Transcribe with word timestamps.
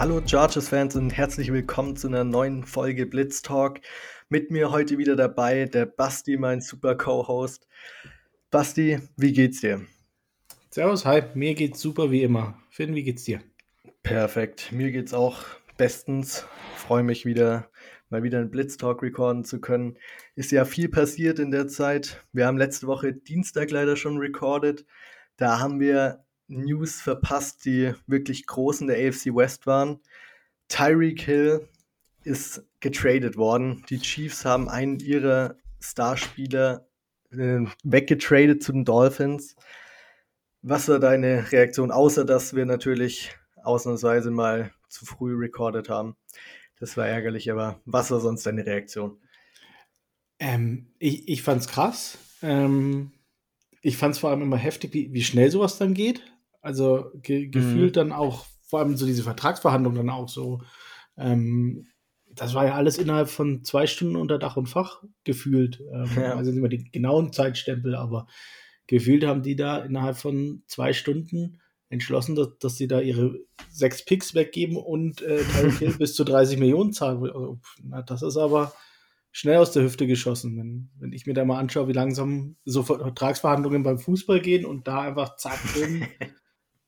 Hallo 0.00 0.22
Chargers-Fans 0.26 0.96
und 0.96 1.10
herzlich 1.10 1.52
willkommen 1.52 1.94
zu 1.94 2.08
einer 2.08 2.24
neuen 2.24 2.64
Folge 2.64 3.04
Blitz 3.04 3.42
Talk. 3.42 3.80
Mit 4.30 4.50
mir 4.50 4.70
heute 4.70 4.96
wieder 4.96 5.14
dabei 5.14 5.66
der 5.66 5.84
Basti, 5.84 6.38
mein 6.38 6.62
super 6.62 6.94
Co-Host. 6.94 7.68
Basti, 8.50 8.98
wie 9.18 9.34
geht's 9.34 9.60
dir? 9.60 9.82
Servus, 10.70 11.04
hi, 11.04 11.24
mir 11.34 11.54
geht's 11.54 11.82
super 11.82 12.10
wie 12.10 12.22
immer. 12.22 12.58
Finn, 12.70 12.94
wie 12.94 13.02
geht's 13.02 13.24
dir? 13.24 13.42
Perfekt, 14.02 14.72
mir 14.72 14.90
geht's 14.90 15.12
auch 15.12 15.44
bestens. 15.76 16.46
Freue 16.76 17.02
mich 17.02 17.26
wieder, 17.26 17.68
mal 18.08 18.22
wieder 18.22 18.38
einen 18.38 18.50
Blitz 18.50 18.78
Talk 18.78 19.02
recorden 19.02 19.44
zu 19.44 19.60
können. 19.60 19.98
Ist 20.34 20.50
ja 20.50 20.64
viel 20.64 20.88
passiert 20.88 21.38
in 21.38 21.50
der 21.50 21.68
Zeit. 21.68 22.24
Wir 22.32 22.46
haben 22.46 22.56
letzte 22.56 22.86
Woche 22.86 23.12
Dienstag 23.12 23.70
leider 23.70 23.96
schon 23.96 24.16
recorded. 24.16 24.86
Da 25.36 25.60
haben 25.60 25.78
wir 25.78 26.24
News 26.50 27.00
verpasst, 27.00 27.64
die 27.64 27.94
wirklich 28.06 28.46
groß 28.46 28.82
in 28.82 28.88
der 28.88 28.96
AFC 28.96 29.34
West 29.34 29.66
waren. 29.66 30.00
Tyreek 30.68 31.22
Hill 31.22 31.68
ist 32.24 32.62
getradet 32.80 33.36
worden. 33.36 33.84
Die 33.88 34.00
Chiefs 34.00 34.44
haben 34.44 34.68
einen 34.68 34.98
ihrer 35.00 35.56
Starspieler 35.80 36.86
äh, 37.30 37.64
weggetradet 37.82 38.62
zu 38.62 38.72
den 38.72 38.84
Dolphins. 38.84 39.56
Was 40.62 40.88
war 40.88 40.98
deine 40.98 41.50
Reaktion, 41.52 41.90
außer 41.90 42.24
dass 42.24 42.54
wir 42.54 42.66
natürlich 42.66 43.34
ausnahmsweise 43.62 44.30
mal 44.30 44.72
zu 44.88 45.06
früh 45.06 45.34
recorded 45.34 45.88
haben? 45.88 46.16
Das 46.78 46.96
war 46.96 47.06
ärgerlich, 47.06 47.50
aber 47.50 47.80
was 47.84 48.10
war 48.10 48.20
sonst 48.20 48.44
deine 48.46 48.66
Reaktion? 48.66 49.18
Ähm, 50.38 50.88
ich 50.98 51.28
ich 51.28 51.42
fand 51.42 51.62
es 51.62 51.68
krass. 51.68 52.18
Ähm, 52.42 53.12
ich 53.82 53.96
fand 53.96 54.14
es 54.14 54.18
vor 54.18 54.30
allem 54.30 54.42
immer 54.42 54.56
heftig, 54.56 54.92
wie, 54.92 55.12
wie 55.12 55.22
schnell 55.22 55.50
sowas 55.50 55.78
dann 55.78 55.94
geht. 55.94 56.22
Also 56.60 57.10
ge 57.14 57.48
gefühlt 57.48 57.96
mhm. 57.96 57.98
dann 57.98 58.12
auch, 58.12 58.46
vor 58.62 58.80
allem 58.80 58.96
so 58.96 59.06
diese 59.06 59.22
Vertragsverhandlungen 59.22 60.06
dann 60.06 60.14
auch 60.14 60.28
so. 60.28 60.62
Ähm, 61.16 61.86
das 62.32 62.54
war 62.54 62.64
ja 62.66 62.74
alles 62.74 62.98
innerhalb 62.98 63.28
von 63.28 63.64
zwei 63.64 63.86
Stunden 63.86 64.16
unter 64.16 64.38
Dach 64.38 64.56
und 64.56 64.66
Fach 64.66 65.02
gefühlt. 65.24 65.80
Ähm, 65.92 66.08
ja. 66.16 66.36
Also 66.36 66.50
nicht 66.50 66.58
immer 66.58 66.68
die 66.68 66.90
genauen 66.90 67.32
Zeitstempel, 67.32 67.94
aber 67.94 68.26
gefühlt 68.86 69.24
haben 69.24 69.42
die 69.42 69.56
da 69.56 69.78
innerhalb 69.78 70.16
von 70.16 70.62
zwei 70.66 70.92
Stunden 70.92 71.60
entschlossen, 71.88 72.36
dass, 72.36 72.56
dass 72.58 72.76
sie 72.76 72.86
da 72.86 73.00
ihre 73.00 73.38
sechs 73.70 74.04
Picks 74.04 74.34
weggeben 74.34 74.76
und 74.76 75.22
äh, 75.22 75.42
bis 75.98 76.14
zu 76.14 76.24
30 76.24 76.58
Millionen 76.58 76.92
zahlen. 76.92 77.22
Also, 77.22 77.58
na, 77.82 78.02
das 78.02 78.22
ist 78.22 78.36
aber 78.36 78.72
schnell 79.32 79.58
aus 79.58 79.72
der 79.72 79.82
Hüfte 79.82 80.06
geschossen. 80.06 80.56
Wenn, 80.56 80.90
wenn 80.98 81.12
ich 81.12 81.26
mir 81.26 81.34
da 81.34 81.44
mal 81.44 81.58
anschaue, 81.58 81.88
wie 81.88 81.92
langsam 81.92 82.56
so 82.64 82.82
Vertragsverhandlungen 82.82 83.82
beim 83.82 83.98
Fußball 83.98 84.40
gehen 84.40 84.64
und 84.64 84.86
da 84.86 85.02
einfach 85.02 85.36
zack, 85.36 85.58
drin, 85.74 86.06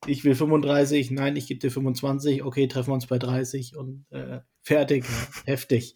ich 0.06 0.24
will 0.24 0.34
35, 0.34 1.10
nein, 1.10 1.36
ich 1.36 1.46
gebe 1.46 1.60
dir 1.60 1.70
25, 1.70 2.42
okay, 2.42 2.66
treffen 2.66 2.90
wir 2.90 2.94
uns 2.94 3.06
bei 3.06 3.18
30 3.18 3.76
und 3.76 4.04
äh, 4.10 4.40
fertig, 4.62 5.04
heftig. 5.44 5.94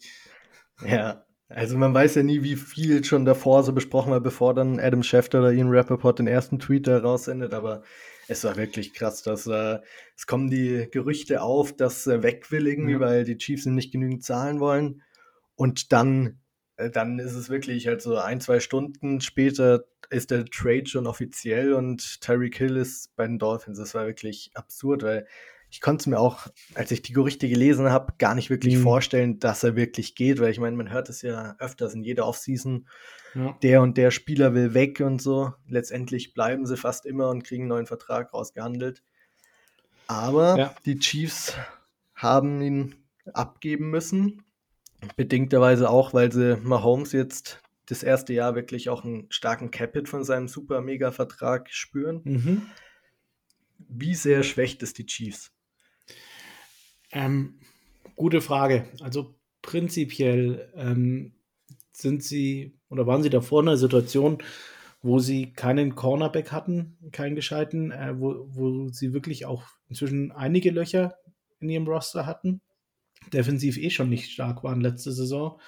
Ja, 0.85 1.25
also 1.49 1.77
man 1.77 1.93
weiß 1.93 2.15
ja 2.15 2.23
nie, 2.23 2.43
wie 2.43 2.55
viel 2.55 3.03
schon 3.03 3.25
davor 3.25 3.63
so 3.63 3.73
besprochen 3.73 4.11
war, 4.11 4.21
bevor 4.21 4.53
dann 4.53 4.79
Adam 4.79 5.03
Schefter 5.03 5.39
oder 5.39 5.51
Ian 5.51 5.69
Rappaport 5.69 6.19
den 6.19 6.27
ersten 6.27 6.59
Tweet 6.59 6.87
da 6.87 6.99
raussendet, 6.99 7.53
aber 7.53 7.83
es 8.27 8.43
war 8.43 8.57
wirklich 8.57 8.93
krass, 8.93 9.23
dass 9.23 9.47
äh, 9.47 9.79
es 10.15 10.27
kommen 10.27 10.49
die 10.49 10.87
Gerüchte 10.91 11.41
auf, 11.41 11.75
dass 11.75 12.05
er 12.07 12.23
weg 12.23 12.51
will 12.51 12.67
irgendwie, 12.67 12.93
ja. 12.93 12.99
weil 12.99 13.23
die 13.23 13.37
Chiefs 13.37 13.65
ihm 13.65 13.75
nicht 13.75 13.91
genügend 13.91 14.23
zahlen 14.23 14.59
wollen 14.59 15.01
und 15.55 15.91
dann 15.93 16.25
äh, 16.27 16.31
dann 16.77 17.19
ist 17.19 17.33
es 17.33 17.49
wirklich 17.49 17.87
halt 17.87 18.01
so 18.01 18.17
ein, 18.17 18.39
zwei 18.39 18.59
Stunden 18.59 19.19
später 19.21 19.85
ist 20.09 20.31
der 20.31 20.45
Trade 20.45 20.85
schon 20.85 21.07
offiziell 21.07 21.73
und 21.73 22.21
Tyreek 22.21 22.55
Hill 22.55 22.77
ist 22.77 23.15
bei 23.15 23.25
den 23.25 23.39
Dolphins. 23.39 23.79
Das 23.79 23.93
war 23.95 24.05
wirklich 24.05 24.51
absurd, 24.53 25.03
weil 25.03 25.27
ich 25.69 25.81
konnte 25.81 26.03
es 26.03 26.07
mir 26.07 26.19
auch, 26.19 26.47
als 26.75 26.91
ich 26.91 27.01
die 27.01 27.11
Gerüchte 27.11 27.49
gelesen 27.49 27.89
habe, 27.89 28.13
gar 28.19 28.35
nicht 28.35 28.49
wirklich 28.49 28.77
mhm. 28.77 28.83
vorstellen, 28.83 29.39
dass 29.39 29.63
er 29.63 29.75
wirklich 29.75 30.15
geht, 30.15 30.39
weil 30.39 30.51
ich 30.51 30.59
meine, 30.59 30.77
man 30.77 30.91
hört 30.91 31.09
es 31.09 31.21
ja 31.21 31.55
öfters 31.59 31.93
in 31.93 32.03
jeder 32.03 32.25
Offseason, 32.25 32.87
ja. 33.35 33.57
der 33.63 33.81
und 33.81 33.97
der 33.97 34.11
Spieler 34.11 34.53
will 34.53 34.73
weg 34.73 35.01
und 35.01 35.21
so. 35.21 35.53
Letztendlich 35.67 36.33
bleiben 36.33 36.65
sie 36.65 36.77
fast 36.77 37.05
immer 37.05 37.29
und 37.29 37.43
kriegen 37.43 37.63
einen 37.63 37.69
neuen 37.69 37.87
Vertrag 37.87 38.33
rausgehandelt. 38.33 39.03
Aber 40.07 40.57
ja. 40.57 40.75
die 40.85 40.99
Chiefs 40.99 41.53
haben 42.15 42.61
ihn 42.61 42.95
abgeben 43.33 43.89
müssen 43.89 44.43
Bedingterweise 45.15 45.89
auch, 45.89 46.13
weil 46.13 46.31
sie 46.31 46.57
Mahomes 46.57 47.11
jetzt 47.11 47.61
das 47.85 48.03
erste 48.03 48.33
Jahr 48.33 48.55
wirklich 48.55 48.89
auch 48.89 49.03
einen 49.03 49.27
starken 49.29 49.71
Capit 49.71 50.09
von 50.09 50.23
seinem 50.23 50.47
super 50.47 50.81
mega 50.81 51.11
Vertrag 51.11 51.69
spüren. 51.71 52.21
Mhm. 52.23 52.61
Wie 53.77 54.15
sehr 54.15 54.43
schwächt 54.43 54.83
es 54.83 54.93
die 54.93 55.05
Chiefs? 55.05 55.51
Ähm, 57.11 57.59
gute 58.15 58.41
Frage. 58.41 58.85
Also 59.01 59.35
prinzipiell 59.61 60.71
ähm, 60.75 61.33
sind 61.91 62.23
sie 62.23 62.77
oder 62.89 63.07
waren 63.07 63.23
sie 63.23 63.29
davor 63.29 63.61
in 63.61 63.69
einer 63.69 63.77
Situation, 63.77 64.39
wo 65.01 65.19
sie 65.19 65.53
keinen 65.53 65.95
Cornerback 65.95 66.51
hatten, 66.51 66.97
keinen 67.11 67.35
gescheiten, 67.35 67.91
äh, 67.91 68.19
wo, 68.19 68.47
wo 68.49 68.89
sie 68.89 69.13
wirklich 69.13 69.45
auch 69.45 69.63
inzwischen 69.87 70.31
einige 70.31 70.71
Löcher 70.71 71.17
in 71.59 71.69
ihrem 71.69 71.87
Roster 71.87 72.25
hatten 72.25 72.61
defensiv 73.33 73.77
eh 73.77 73.89
schon 73.89 74.09
nicht 74.09 74.31
stark 74.31 74.63
waren 74.63 74.81
letzte 74.81 75.11
Saison. 75.11 75.59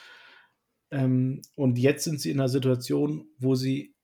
Ähm, 0.92 1.42
und 1.56 1.78
jetzt 1.78 2.04
sind 2.04 2.20
sie 2.20 2.32
in 2.32 2.40
einer 2.40 2.50
Situation, 2.50 3.28
wo 3.38 3.56
sie 3.56 3.96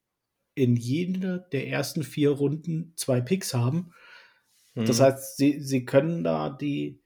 in 0.54 0.76
jeder 0.76 1.40
der 1.40 1.68
ersten 1.68 2.04
vier 2.04 2.32
Runden 2.32 2.94
zwei 2.96 3.22
Picks 3.22 3.54
haben. 3.54 3.92
Mhm. 4.76 4.86
Das 4.86 5.02
heißt, 5.02 5.38
sie, 5.38 5.60
sie 5.60 5.86
können 5.86 6.24
da 6.24 6.50
die 6.50 7.02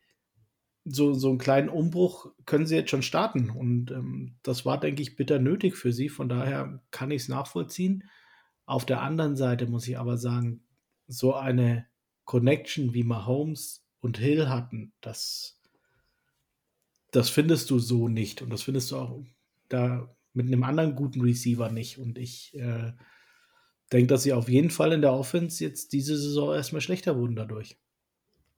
so, 0.86 1.14
so 1.14 1.30
einen 1.30 1.38
kleinen 1.38 1.70
Umbruch 1.70 2.32
können 2.46 2.66
sie 2.66 2.76
jetzt 2.76 2.90
schon 2.90 3.02
starten. 3.02 3.50
Und 3.50 3.92
ähm, 3.92 4.38
das 4.44 4.66
war, 4.66 4.80
denke 4.80 5.02
ich, 5.02 5.16
bitter 5.16 5.40
nötig 5.40 5.76
für 5.76 5.92
sie. 5.92 6.10
Von 6.10 6.30
daher 6.30 6.82
kann 6.92 7.12
ich 7.12 7.24
es 7.24 7.30
nachvollziehen. 7.30 8.04
Auf 8.66 8.86
der 8.86 9.02
anderen 9.02 9.36
Seite 9.36 9.68
muss 9.68 9.88
ich 9.88 9.98
aber 9.98 10.18
sagen, 10.18 10.64
so 11.08 11.34
eine 11.34 11.88
Connection 12.26 12.94
wie 12.94 13.04
Mahomes 13.04 13.86
und 14.00 14.18
Hill 14.18 14.50
hatten, 14.50 14.94
das 15.02 15.59
das 17.12 17.30
findest 17.30 17.70
du 17.70 17.80
so 17.80 18.08
nicht. 18.08 18.42
Und 18.42 18.52
das 18.52 18.64
findest 18.64 18.92
du 18.92 18.98
auch 18.98 19.24
da 19.68 20.14
mit 20.34 20.48
einem 20.48 20.64
anderen 20.64 20.96
guten 20.96 21.22
Receiver 21.22 21.72
nicht. 21.72 21.98
Und 21.98 22.18
ich 22.18 22.54
äh, 22.56 22.92
denke, 23.92 24.08
dass 24.08 24.24
sie 24.24 24.34
auf 24.34 24.50
jeden 24.50 24.70
Fall 24.70 24.92
in 24.92 25.02
der 25.02 25.14
Offense 25.14 25.64
jetzt 25.64 25.94
diese 25.94 26.18
Saison 26.18 26.54
erstmal 26.54 26.82
schlechter 26.82 27.18
wurden 27.18 27.36
dadurch. 27.36 27.78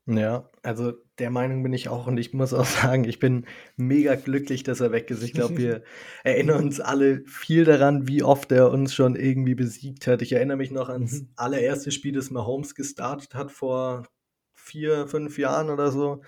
Ja, 0.08 0.50
also 0.64 0.94
der 1.20 1.30
Meinung 1.30 1.62
bin 1.62 1.74
ich 1.74 1.88
auch 1.88 2.08
und 2.08 2.18
ich 2.18 2.34
muss 2.34 2.54
auch 2.54 2.66
sagen, 2.84 3.04
ich 3.06 3.20
bin 3.20 3.46
mega 3.78 4.16
glücklich, 4.16 4.64
dass 4.64 4.82
er 4.82 4.92
weg 4.92 5.10
ist. 5.12 5.24
Ich 5.24 5.34
glaube, 5.34 5.58
wir 5.58 5.84
erinnern 6.24 6.64
uns 6.64 6.80
alle 6.80 7.24
viel 7.26 7.66
daran, 7.66 8.08
wie 8.08 8.24
oft 8.24 8.52
er 8.52 8.72
uns 8.72 8.94
schon 8.94 9.16
irgendwie 9.16 9.56
besiegt 9.56 10.08
hat. 10.08 10.22
Ich 10.22 10.34
erinnere 10.34 10.58
mich 10.58 10.72
noch 10.72 10.90
ans 10.90 11.22
mhm. 11.22 11.30
allererste 11.36 11.92
Spiel, 11.92 12.14
das 12.14 12.32
Mahomes 12.32 12.76
gestartet 12.76 13.36
hat 13.36 13.52
vor 13.52 14.08
vier, 14.54 15.08
fünf 15.08 15.38
Jahren 15.38 15.70
oder 15.70 15.92
so 15.92 16.22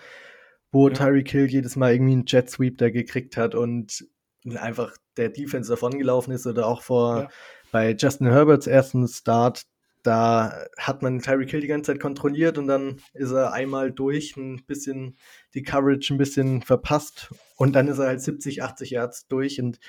wo 0.74 0.90
ja. 0.90 0.94
Tyreek 0.96 1.30
Hill 1.30 1.46
jedes 1.46 1.78
Mal 1.78 1.94
irgendwie 1.94 2.14
einen 2.14 2.26
Jet 2.28 2.50
Sweep 2.50 2.80
da 2.80 2.90
gekriegt 2.90 3.38
hat 3.38 3.56
und 3.56 4.06
einfach 4.56 4.92
der 5.16 5.30
Defense 5.30 5.70
davongelaufen 5.70 6.34
ist 6.34 6.46
oder 6.48 6.68
auch 6.68 6.82
vor 6.82 7.22
ja. 7.22 7.30
bei 7.72 7.96
Justin 7.98 8.28
Herberts 8.28 8.68
ersten 8.68 9.08
Start, 9.08 9.64
da 10.02 10.66
hat 10.78 11.02
man 11.02 11.22
Tyreek 11.22 11.52
Hill 11.52 11.62
die 11.62 11.68
ganze 11.68 11.94
Zeit 11.94 12.02
kontrolliert 12.02 12.58
und 12.58 12.68
dann 12.68 12.98
ist 13.14 13.32
er 13.32 13.54
einmal 13.54 13.92
durch, 13.92 14.36
ein 14.36 14.66
bisschen 14.66 15.16
die 15.54 15.64
Coverage 15.64 16.14
ein 16.14 16.18
bisschen 16.18 16.64
verpasst 16.64 17.32
und 17.56 17.74
dann 17.74 17.88
ist 17.88 18.00
er 18.00 18.08
halt 18.08 18.22
70, 18.22 18.64
80 18.64 18.90
Yards 18.90 19.28
durch 19.28 19.62
und 19.62 19.80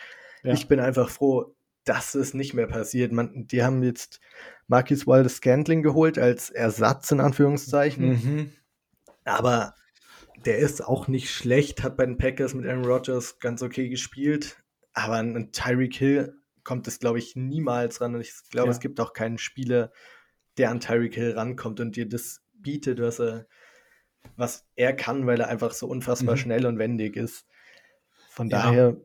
ja. 0.45 0.53
ich 0.53 0.69
bin 0.69 0.79
einfach 0.81 1.09
froh, 1.09 1.57
dass 1.85 2.15
es 2.15 2.35
nicht 2.35 2.53
mehr 2.55 2.67
passiert. 2.67 3.11
Man, 3.11 3.47
die 3.47 3.65
haben 3.65 3.83
jetzt 3.83 4.21
Marquis 4.69 5.07
Waldes 5.07 5.37
Scantling 5.37 5.83
geholt 5.83 6.19
als 6.19 6.51
Ersatz 6.51 7.11
in 7.11 7.21
Anführungszeichen. 7.21 8.09
Mhm. 8.09 8.53
Aber 9.25 9.75
der 10.45 10.59
ist 10.59 10.85
auch 10.85 11.09
nicht 11.09 11.31
schlecht, 11.31 11.83
hat 11.83 11.97
bei 11.97 12.07
den 12.07 12.19
Packers 12.19 12.55
mit 12.55 12.67
Aaron 12.67 12.85
Rodgers 12.85 13.39
ganz 13.39 13.63
okay 13.63 13.89
gespielt, 13.89 14.63
aber 14.93 15.15
an 15.15 15.53
Tyreek 15.53 15.95
Hill 15.95 16.35
kommt 16.63 16.89
es, 16.89 16.99
glaube 16.99 17.19
ich, 17.19 17.37
niemals 17.37 18.01
ran. 18.01 18.15
Und 18.15 18.21
ich 18.23 18.33
glaube, 18.51 18.69
ja. 18.69 18.73
es 18.73 18.81
gibt 18.81 18.99
auch 19.01 19.13
keinen 19.13 19.39
Spieler, 19.39 19.93
der 20.57 20.71
an 20.71 20.81
Tyreek 20.81 21.15
Hill 21.15 21.33
rankommt 21.33 21.81
und 21.81 21.97
dir 21.97 22.09
das 22.09 22.43
bietet, 22.55 23.01
was 23.01 23.21
er, 23.21 23.47
was 24.37 24.67
er 24.75 24.95
kann, 24.95 25.27
weil 25.27 25.41
er 25.41 25.49
einfach 25.49 25.73
so 25.73 25.87
unfassbar 25.87 26.37
mhm. 26.37 26.41
schnell 26.41 26.67
und 26.67 26.79
wendig 26.79 27.17
ist. 27.17 27.47
Von 28.31 28.49
ja. 28.49 28.63
daher 28.63 28.97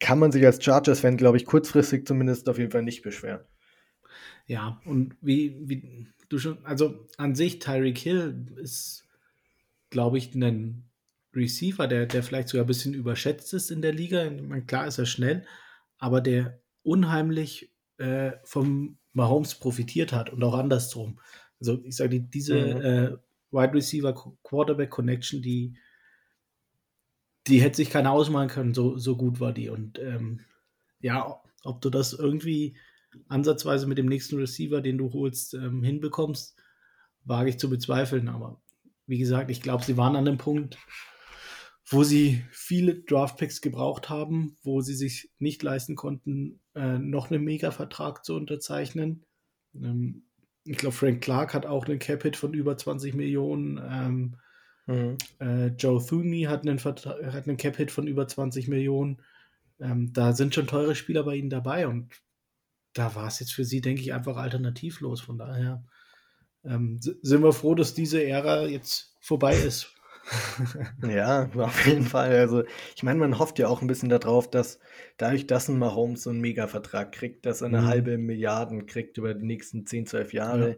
kann 0.00 0.18
man 0.18 0.30
sich 0.30 0.44
als 0.44 0.62
Chargers-Fan, 0.62 1.16
glaube 1.16 1.38
ich, 1.38 1.46
kurzfristig 1.46 2.06
zumindest 2.06 2.48
auf 2.48 2.58
jeden 2.58 2.70
Fall 2.70 2.82
nicht 2.82 3.02
beschweren. 3.02 3.40
Ja, 4.46 4.80
und 4.84 5.16
wie, 5.20 5.56
wie 5.68 6.06
du 6.28 6.38
schon, 6.38 6.64
also 6.64 7.06
an 7.16 7.34
sich, 7.34 7.58
Tyreek 7.58 7.98
Hill 7.98 8.46
ist 8.56 9.07
glaube 9.90 10.18
ich, 10.18 10.34
einen 10.34 10.90
Receiver, 11.34 11.86
der, 11.86 12.06
der 12.06 12.22
vielleicht 12.22 12.48
sogar 12.48 12.64
ein 12.64 12.68
bisschen 12.68 12.94
überschätzt 12.94 13.52
ist 13.54 13.70
in 13.70 13.82
der 13.82 13.92
Liga. 13.92 14.30
Meine, 14.30 14.64
klar 14.64 14.86
ist 14.86 14.98
er 14.98 15.06
schnell, 15.06 15.44
aber 15.98 16.20
der 16.20 16.60
unheimlich 16.82 17.72
äh, 17.98 18.32
vom 18.44 18.98
Mahomes 19.12 19.54
profitiert 19.54 20.12
hat 20.12 20.30
und 20.30 20.42
auch 20.42 20.54
andersrum. 20.54 21.20
Also 21.60 21.82
ich 21.84 21.96
sage, 21.96 22.20
diese 22.20 22.54
mhm. 22.54 22.82
äh, 22.82 23.16
Wide 23.50 23.74
Receiver 23.74 24.14
Quarterback 24.42 24.90
Connection, 24.90 25.42
die, 25.42 25.76
die 27.46 27.60
hätte 27.60 27.76
sich 27.76 27.90
keiner 27.90 28.12
ausmalen 28.12 28.48
können, 28.48 28.74
so, 28.74 28.96
so 28.98 29.16
gut 29.16 29.40
war 29.40 29.52
die. 29.52 29.68
Und 29.68 29.98
ähm, 29.98 30.40
ja, 31.00 31.40
ob 31.64 31.80
du 31.80 31.90
das 31.90 32.12
irgendwie 32.12 32.76
ansatzweise 33.28 33.86
mit 33.86 33.98
dem 33.98 34.06
nächsten 34.06 34.36
Receiver, 34.36 34.80
den 34.80 34.98
du 34.98 35.12
holst, 35.12 35.54
ähm, 35.54 35.82
hinbekommst, 35.82 36.56
wage 37.24 37.50
ich 37.50 37.58
zu 37.58 37.70
bezweifeln. 37.70 38.28
Aber 38.28 38.60
wie 39.08 39.18
gesagt, 39.18 39.50
ich 39.50 39.62
glaube, 39.62 39.84
sie 39.84 39.96
waren 39.96 40.14
an 40.14 40.26
dem 40.26 40.38
Punkt, 40.38 40.78
wo 41.90 42.04
sie 42.04 42.44
viele 42.50 43.00
Draftpicks 43.00 43.62
gebraucht 43.62 44.10
haben, 44.10 44.56
wo 44.62 44.82
sie 44.82 44.94
sich 44.94 45.30
nicht 45.38 45.62
leisten 45.62 45.96
konnten, 45.96 46.60
äh, 46.74 46.98
noch 46.98 47.30
einen 47.30 47.42
Mega-Vertrag 47.42 48.24
zu 48.24 48.36
unterzeichnen. 48.36 49.24
Ähm, 49.74 50.24
ich 50.64 50.76
glaube, 50.76 50.94
Frank 50.94 51.22
Clark 51.22 51.54
hat 51.54 51.64
auch 51.64 51.86
einen 51.86 51.98
Cap-Hit 51.98 52.36
von 52.36 52.52
über 52.52 52.76
20 52.76 53.14
Millionen. 53.14 53.80
Ähm, 53.82 54.36
mhm. 54.86 55.16
äh, 55.40 55.68
Joe 55.68 56.04
Thuney 56.04 56.42
hat 56.42 56.68
einen, 56.68 56.78
hat 56.78 57.48
einen 57.48 57.56
Cap-Hit 57.56 57.90
von 57.90 58.06
über 58.06 58.28
20 58.28 58.68
Millionen. 58.68 59.22
Ähm, 59.80 60.12
da 60.12 60.34
sind 60.34 60.54
schon 60.54 60.66
teure 60.66 60.94
Spieler 60.94 61.24
bei 61.24 61.36
ihnen 61.36 61.50
dabei 61.50 61.88
und 61.88 62.12
da 62.92 63.14
war 63.14 63.28
es 63.28 63.40
jetzt 63.40 63.52
für 63.52 63.64
sie, 63.64 63.80
denke 63.80 64.02
ich, 64.02 64.12
einfach 64.12 64.36
alternativlos. 64.36 65.22
Von 65.22 65.38
daher 65.38 65.84
ähm, 66.64 66.98
sind 67.00 67.42
wir 67.42 67.52
froh, 67.52 67.74
dass 67.74 67.94
diese 67.94 68.24
Ära 68.24 68.66
jetzt 68.66 69.16
vorbei 69.20 69.54
ist. 69.54 69.94
ja, 71.08 71.48
auf 71.56 71.86
jeden 71.86 72.04
Fall. 72.04 72.36
Also, 72.36 72.62
ich 72.94 73.02
meine, 73.02 73.18
man 73.18 73.38
hofft 73.38 73.58
ja 73.58 73.68
auch 73.68 73.80
ein 73.80 73.86
bisschen 73.86 74.08
darauf, 74.08 74.50
dass 74.50 74.78
dadurch, 75.16 75.46
dass 75.46 75.68
ein 75.68 75.78
Mahomes 75.78 76.22
so 76.22 76.30
einen 76.30 76.40
Mega-Vertrag 76.40 77.12
kriegt, 77.12 77.46
dass 77.46 77.62
er 77.62 77.68
eine 77.68 77.82
mhm. 77.82 77.86
halbe 77.86 78.18
Milliarde 78.18 78.84
kriegt 78.84 79.16
über 79.18 79.34
die 79.34 79.46
nächsten 79.46 79.86
10, 79.86 80.06
12 80.06 80.32
Jahre, 80.32 80.68
ja. 80.70 80.76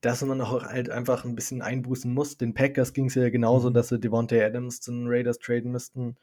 dass 0.00 0.22
man 0.22 0.40
auch 0.40 0.64
halt 0.64 0.90
einfach 0.90 1.24
ein 1.24 1.34
bisschen 1.34 1.62
einbußen 1.62 2.12
muss. 2.12 2.36
Den 2.36 2.54
Packers 2.54 2.92
ging 2.92 3.06
es 3.06 3.14
ja 3.14 3.30
genauso, 3.30 3.70
mhm. 3.70 3.74
dass 3.74 3.88
sie 3.88 3.98
Devontae 3.98 4.44
Adams 4.44 4.80
zu 4.80 4.90
den 4.90 5.06
Raiders 5.06 5.38
traden 5.38 5.72
müssten. 5.72 6.16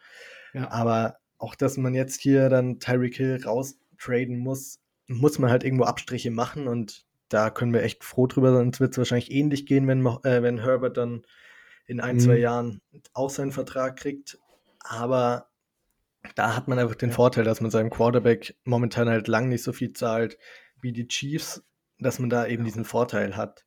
Ja. 0.54 0.70
Aber 0.72 1.18
auch, 1.38 1.56
dass 1.56 1.78
man 1.78 1.94
jetzt 1.94 2.22
hier 2.22 2.50
dann 2.50 2.80
Tyreek 2.80 3.16
Hill 3.16 3.42
raustraden 3.44 4.38
muss, 4.38 4.80
muss 5.08 5.40
man 5.40 5.50
halt 5.50 5.64
irgendwo 5.64 5.86
Abstriche 5.86 6.30
machen 6.30 6.68
und 6.68 7.06
da 7.30 7.50
können 7.50 7.74
wir 7.74 7.84
echt 7.84 8.04
froh 8.04 8.28
drüber 8.28 8.54
sein. 8.54 8.70
Es 8.74 8.80
wird 8.80 8.98
wahrscheinlich 8.98 9.32
ähnlich 9.32 9.66
gehen, 9.66 9.88
wenn, 9.88 10.06
äh, 10.06 10.44
wenn 10.44 10.60
Herbert 10.60 10.98
dann 10.98 11.24
in 11.86 12.00
ein, 12.00 12.16
mhm. 12.16 12.20
zwei 12.20 12.38
Jahren 12.38 12.82
auch 13.14 13.30
seinen 13.30 13.52
Vertrag 13.52 13.98
kriegt. 13.98 14.38
Aber 14.80 15.50
da 16.36 16.56
hat 16.56 16.68
man 16.68 16.80
einfach 16.80 16.96
den. 16.96 17.12
Vorteil, 17.12 17.44
dass 17.44 17.62
man 17.62 17.72
seinem 17.72 17.90
Quarterback 17.90 18.56
momentan 18.64 19.10
halt 19.10 19.28
lang 19.28 19.50
nicht 19.50 19.64
so 19.64 19.74
viel 19.74 19.94
zahlt 19.94 20.38
wie 20.82 20.92
die 20.92 21.08
Chiefs, 21.08 21.64
dass 22.00 22.20
man 22.20 22.30
da 22.30 22.46
eben 22.48 22.64
diesen 22.64 22.86
Vorteil 22.86 23.36
hat. 23.36 23.66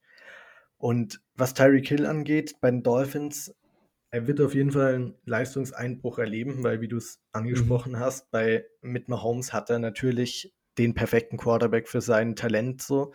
Und 0.79 1.21
was 1.35 1.55
Tyreek 1.55 1.89
Hill 1.89 2.07
angeht, 2.07 2.57
bei 2.61 2.71
den 2.71 2.83
Dolphins, 2.83 3.55
er 4.11 4.27
wird 4.27 4.41
auf 4.41 4.55
jeden 4.55 4.73
Fall 4.73 4.95
einen 4.95 5.15
Leistungseinbruch 5.25 6.19
erleben, 6.19 6.63
weil, 6.63 6.81
wie 6.81 6.89
du 6.89 6.97
es 6.97 7.21
angesprochen 7.33 7.93
mhm. 7.93 8.01
hast, 8.01 8.31
bei 8.31 8.67
mit 8.81 9.09
Mahomes 9.09 9.53
hat 9.53 9.71
er 9.71 9.79
natürlich 9.79 10.53
den 10.79 10.95
perfekten 10.95 11.37
Quarterback 11.37 11.89
für 11.89 12.01
sein 12.01 12.37
Talent 12.37 12.83
so. 12.83 13.13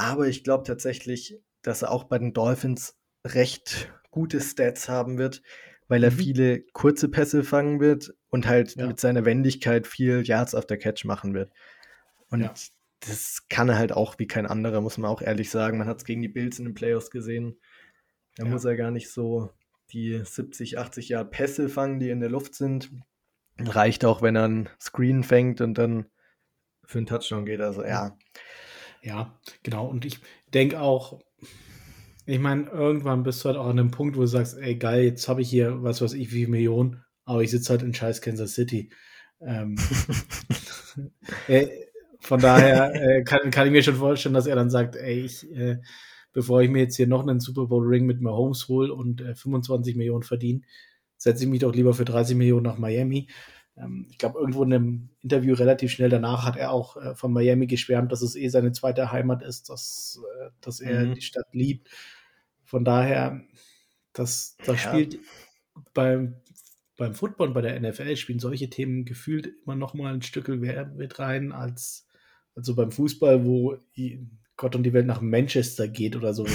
Aber 0.00 0.28
ich 0.28 0.44
glaube 0.44 0.64
tatsächlich, 0.64 1.38
dass 1.60 1.82
er 1.82 1.90
auch 1.90 2.04
bei 2.04 2.18
den 2.18 2.32
Dolphins 2.32 2.96
recht 3.22 3.92
gute 4.10 4.40
Stats 4.40 4.88
haben 4.88 5.18
wird, 5.18 5.42
weil 5.88 6.02
er 6.02 6.10
mhm. 6.10 6.16
viele 6.16 6.60
kurze 6.72 7.10
Pässe 7.10 7.44
fangen 7.44 7.80
wird 7.80 8.14
und 8.30 8.46
halt 8.46 8.76
ja. 8.76 8.86
mit 8.86 8.98
seiner 8.98 9.26
Wendigkeit 9.26 9.86
viel 9.86 10.22
Yards 10.26 10.54
auf 10.54 10.66
der 10.66 10.78
Catch 10.78 11.04
machen 11.04 11.34
wird. 11.34 11.52
Und 12.30 12.40
ja. 12.40 12.54
das 13.00 13.46
kann 13.50 13.68
er 13.68 13.76
halt 13.76 13.92
auch 13.92 14.18
wie 14.18 14.26
kein 14.26 14.46
anderer, 14.46 14.80
muss 14.80 14.96
man 14.96 15.10
auch 15.10 15.20
ehrlich 15.20 15.50
sagen. 15.50 15.76
Man 15.76 15.86
hat 15.86 15.98
es 15.98 16.06
gegen 16.06 16.22
die 16.22 16.28
Bills 16.28 16.58
in 16.58 16.64
den 16.64 16.74
Playoffs 16.74 17.10
gesehen. 17.10 17.60
Da 18.36 18.44
ja. 18.44 18.50
muss 18.50 18.64
er 18.64 18.76
gar 18.76 18.90
nicht 18.90 19.10
so 19.10 19.50
die 19.92 20.18
70, 20.24 20.78
80 20.78 21.10
Yard 21.10 21.30
Pässe 21.30 21.68
fangen, 21.68 22.00
die 22.00 22.08
in 22.08 22.20
der 22.20 22.30
Luft 22.30 22.54
sind. 22.54 22.90
Reicht 23.58 24.06
auch, 24.06 24.22
wenn 24.22 24.34
er 24.34 24.44
einen 24.44 24.70
Screen 24.80 25.24
fängt 25.24 25.60
und 25.60 25.74
dann 25.74 26.06
für 26.86 26.96
einen 26.96 27.06
Touchdown 27.06 27.44
geht. 27.44 27.60
Also 27.60 27.84
ja. 27.84 28.16
Ja, 29.02 29.38
genau. 29.62 29.86
Und 29.86 30.04
ich 30.04 30.18
denke 30.52 30.80
auch, 30.80 31.20
ich 32.26 32.38
meine, 32.38 32.68
irgendwann 32.70 33.22
bist 33.22 33.42
du 33.44 33.48
halt 33.48 33.58
auch 33.58 33.66
an 33.66 33.76
dem 33.76 33.90
Punkt, 33.90 34.16
wo 34.16 34.20
du 34.20 34.26
sagst, 34.26 34.58
ey 34.58 34.76
geil, 34.76 35.04
jetzt 35.04 35.28
habe 35.28 35.42
ich 35.42 35.50
hier, 35.50 35.82
was 35.82 36.00
weiß 36.02 36.12
ich, 36.14 36.32
wie 36.32 36.46
Millionen, 36.46 37.02
aber 37.24 37.42
ich 37.42 37.50
sitze 37.50 37.70
halt 37.70 37.82
in 37.82 37.94
scheiß 37.94 38.20
Kansas 38.20 38.54
City. 38.54 38.90
Ähm, 39.40 39.76
äh, 41.48 41.66
von 42.20 42.40
daher 42.40 42.94
äh, 42.94 43.22
kann, 43.24 43.50
kann 43.50 43.66
ich 43.66 43.72
mir 43.72 43.82
schon 43.82 43.96
vorstellen, 43.96 44.34
dass 44.34 44.46
er 44.46 44.56
dann 44.56 44.70
sagt, 44.70 44.96
ey, 44.96 45.20
ich, 45.20 45.50
äh, 45.52 45.78
bevor 46.32 46.60
ich 46.62 46.70
mir 46.70 46.80
jetzt 46.80 46.96
hier 46.96 47.06
noch 47.06 47.26
einen 47.26 47.40
Super 47.40 47.66
Bowl 47.66 47.86
Ring 47.86 48.04
mit 48.06 48.20
Mahomes 48.20 48.68
hole 48.68 48.92
und 48.92 49.22
25 49.22 49.94
äh, 49.94 49.98
Millionen 49.98 50.22
verdiene, 50.22 50.60
setze 51.16 51.44
ich 51.44 51.50
mich 51.50 51.60
doch 51.60 51.74
lieber 51.74 51.94
für 51.94 52.04
30 52.04 52.36
Millionen 52.36 52.64
nach 52.64 52.78
Miami. 52.78 53.28
Ähm, 53.80 54.06
ich 54.10 54.18
glaube, 54.18 54.38
irgendwo 54.38 54.62
in 54.62 54.72
einem 54.72 55.08
Interview 55.22 55.54
relativ 55.54 55.90
schnell 55.90 56.10
danach 56.10 56.44
hat 56.44 56.56
er 56.56 56.72
auch 56.72 56.96
äh, 56.96 57.14
von 57.14 57.32
Miami 57.32 57.66
geschwärmt, 57.66 58.12
dass 58.12 58.22
es 58.22 58.36
eh 58.36 58.48
seine 58.48 58.72
zweite 58.72 59.10
Heimat 59.10 59.42
ist, 59.42 59.70
dass, 59.70 60.20
äh, 60.40 60.50
dass 60.60 60.80
er 60.80 61.06
mhm. 61.06 61.14
die 61.14 61.22
Stadt 61.22 61.46
liebt 61.52 61.88
von 62.70 62.84
daher, 62.84 63.42
das, 64.12 64.56
das 64.64 64.84
ja. 64.84 64.90
spielt 64.90 65.18
beim, 65.92 66.36
beim 66.96 67.14
Football, 67.14 67.50
bei 67.50 67.62
der 67.62 67.80
NFL 67.80 68.14
spielen 68.14 68.38
solche 68.38 68.70
Themen 68.70 69.04
gefühlt 69.04 69.50
immer 69.64 69.74
noch 69.74 69.92
mal 69.92 70.14
ein 70.14 70.22
Stück 70.22 70.46
mehr 70.46 70.86
mit 70.86 71.18
rein 71.18 71.50
als 71.50 72.06
also 72.54 72.76
beim 72.76 72.92
Fußball, 72.92 73.44
wo 73.44 73.76
Gott 74.56 74.76
und 74.76 74.84
die 74.84 74.92
Welt 74.92 75.06
nach 75.06 75.20
Manchester 75.20 75.88
geht 75.88 76.14
oder 76.14 76.32
so. 76.32 76.46